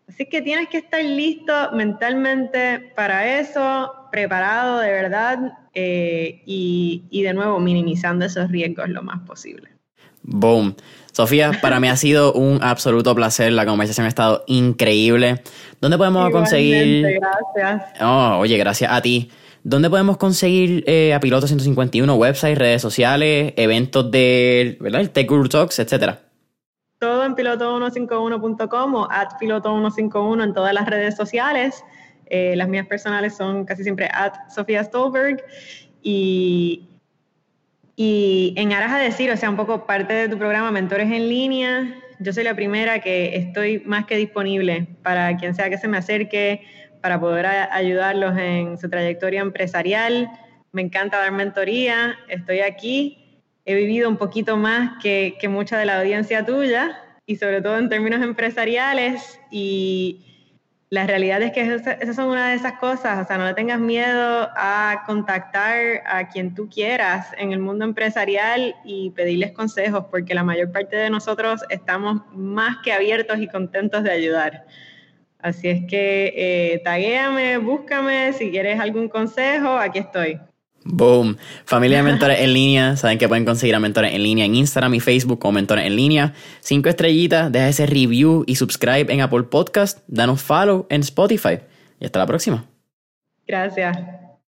Así 0.07 0.25
que 0.25 0.41
tienes 0.41 0.67
que 0.67 0.79
estar 0.79 1.03
listo 1.03 1.71
mentalmente 1.73 2.91
para 2.95 3.39
eso, 3.39 3.93
preparado 4.11 4.79
de 4.79 4.91
verdad 4.91 5.57
eh, 5.73 6.41
y, 6.45 7.03
y 7.09 7.23
de 7.23 7.33
nuevo 7.33 7.59
minimizando 7.59 8.25
esos 8.25 8.51
riesgos 8.51 8.89
lo 8.89 9.01
más 9.01 9.19
posible. 9.21 9.80
Boom. 10.23 10.75
Sofía, 11.11 11.51
para 11.61 11.79
mí 11.79 11.89
ha 11.89 11.97
sido 11.97 12.33
un 12.33 12.63
absoluto 12.63 13.13
placer. 13.13 13.51
La 13.51 13.65
conversación 13.65 14.05
ha 14.05 14.09
estado 14.09 14.43
increíble. 14.47 15.41
¿Dónde 15.81 15.97
podemos 15.97 16.29
conseguir? 16.31 17.19
Gracias. 17.55 18.01
Oh, 18.01 18.37
oye, 18.39 18.57
gracias 18.57 18.91
a 18.91 19.01
ti. 19.01 19.29
¿Dónde 19.63 19.89
podemos 19.89 20.17
conseguir 20.17 20.83
eh, 20.87 21.13
a 21.13 21.19
Piloto 21.19 21.47
151? 21.47 22.15
Website, 22.15 22.57
redes 22.57 22.81
sociales, 22.81 23.53
eventos 23.57 24.09
de, 24.09 24.77
¿verdad? 24.79 25.01
El 25.01 25.11
Tech 25.11 25.27
Guru 25.27 25.49
Talks, 25.49 25.79
etcétera. 25.79 26.19
Todo 26.97 27.25
en 27.25 27.35
piloto151.com 27.35 28.95
o 28.95 29.07
at 29.11 29.39
piloto151 29.39 30.43
en 30.43 30.53
todas 30.53 30.73
las 30.73 30.87
redes 30.87 31.15
sociales. 31.15 31.83
Eh, 32.27 32.55
las 32.55 32.69
mías 32.69 32.87
personales 32.87 33.35
son 33.35 33.65
casi 33.65 33.83
siempre 33.83 34.09
at 34.13 34.33
Sofía 34.49 34.83
Stolberg. 34.83 35.43
Y 36.01 36.87
y 37.95 38.53
en 38.57 38.73
aras 38.73 38.91
a 38.91 38.97
decir, 38.97 39.31
o 39.31 39.37
sea, 39.37 39.49
un 39.49 39.57
poco 39.57 39.85
parte 39.85 40.13
de 40.13 40.29
tu 40.29 40.37
programa 40.37 40.71
Mentores 40.71 41.11
en 41.11 41.27
línea, 41.27 41.95
yo 42.19 42.33
soy 42.33 42.43
la 42.43 42.55
primera 42.55 42.99
que 42.99 43.35
estoy 43.35 43.79
más 43.85 44.05
que 44.05 44.15
disponible 44.15 44.87
para 45.01 45.35
quien 45.37 45.55
sea 45.55 45.69
que 45.69 45.77
se 45.77 45.87
me 45.87 45.97
acerque, 45.97 46.61
para 47.01 47.19
poder 47.19 47.47
ayudarlos 47.47 48.37
en 48.37 48.77
su 48.77 48.89
trayectoria 48.89 49.41
empresarial. 49.41 50.29
Me 50.71 50.83
encanta 50.83 51.17
dar 51.17 51.31
mentoría, 51.31 52.15
estoy 52.29 52.59
aquí, 52.59 53.41
he 53.65 53.73
vivido 53.73 54.07
un 54.07 54.17
poquito 54.17 54.55
más 54.55 55.01
que, 55.01 55.35
que 55.39 55.47
mucha 55.47 55.77
de 55.77 55.85
la 55.85 55.99
audiencia 55.99 56.45
tuya 56.45 56.97
y 57.25 57.37
sobre 57.37 57.61
todo 57.61 57.77
en 57.77 57.89
términos 57.89 58.21
empresariales 58.21 59.39
y 59.49 60.30
la 60.91 61.07
realidad 61.07 61.41
es 61.41 61.53
que 61.53 61.61
esas 61.61 62.15
son 62.17 62.27
una 62.27 62.49
de 62.49 62.55
esas 62.55 62.73
cosas, 62.73 63.23
o 63.23 63.25
sea, 63.25 63.37
no 63.37 63.45
le 63.45 63.53
tengas 63.53 63.79
miedo 63.79 64.49
a 64.57 65.03
contactar 65.05 66.03
a 66.05 66.27
quien 66.27 66.53
tú 66.53 66.67
quieras 66.69 67.29
en 67.37 67.53
el 67.53 67.59
mundo 67.59 67.85
empresarial 67.85 68.75
y 68.83 69.09
pedirles 69.11 69.53
consejos, 69.53 70.05
porque 70.11 70.35
la 70.35 70.43
mayor 70.43 70.73
parte 70.73 70.97
de 70.97 71.09
nosotros 71.09 71.61
estamos 71.69 72.21
más 72.33 72.79
que 72.83 72.91
abiertos 72.91 73.39
y 73.39 73.47
contentos 73.47 74.03
de 74.03 74.11
ayudar. 74.11 74.65
Así 75.39 75.69
es 75.69 75.85
que 75.89 76.33
eh, 76.35 76.81
taguéame, 76.83 77.57
búscame, 77.57 78.33
si 78.33 78.51
quieres 78.51 78.77
algún 78.77 79.07
consejo, 79.07 79.69
aquí 79.77 79.99
estoy. 79.99 80.41
Boom. 80.83 81.37
Familia 81.65 81.97
de 81.97 82.03
Mentores 82.03 82.39
en 82.39 82.53
línea. 82.53 82.95
Saben 82.97 83.17
que 83.17 83.27
pueden 83.27 83.45
conseguir 83.45 83.75
a 83.75 83.79
Mentores 83.79 84.13
en 84.13 84.23
línea 84.23 84.45
en 84.45 84.55
Instagram 84.55 84.93
y 84.95 84.99
Facebook 84.99 85.39
como 85.39 85.53
Mentores 85.53 85.85
en 85.85 85.95
línea. 85.95 86.33
Cinco 86.61 86.89
estrellitas. 86.89 87.51
Deja 87.51 87.69
ese 87.69 87.85
review 87.85 88.43
y 88.47 88.55
subscribe 88.55 89.11
en 89.13 89.21
Apple 89.21 89.43
Podcast. 89.43 89.99
Danos 90.07 90.41
follow 90.41 90.87
en 90.89 91.01
Spotify. 91.01 91.59
Y 91.99 92.05
hasta 92.05 92.19
la 92.19 92.25
próxima. 92.25 92.65
Gracias. 93.47 94.20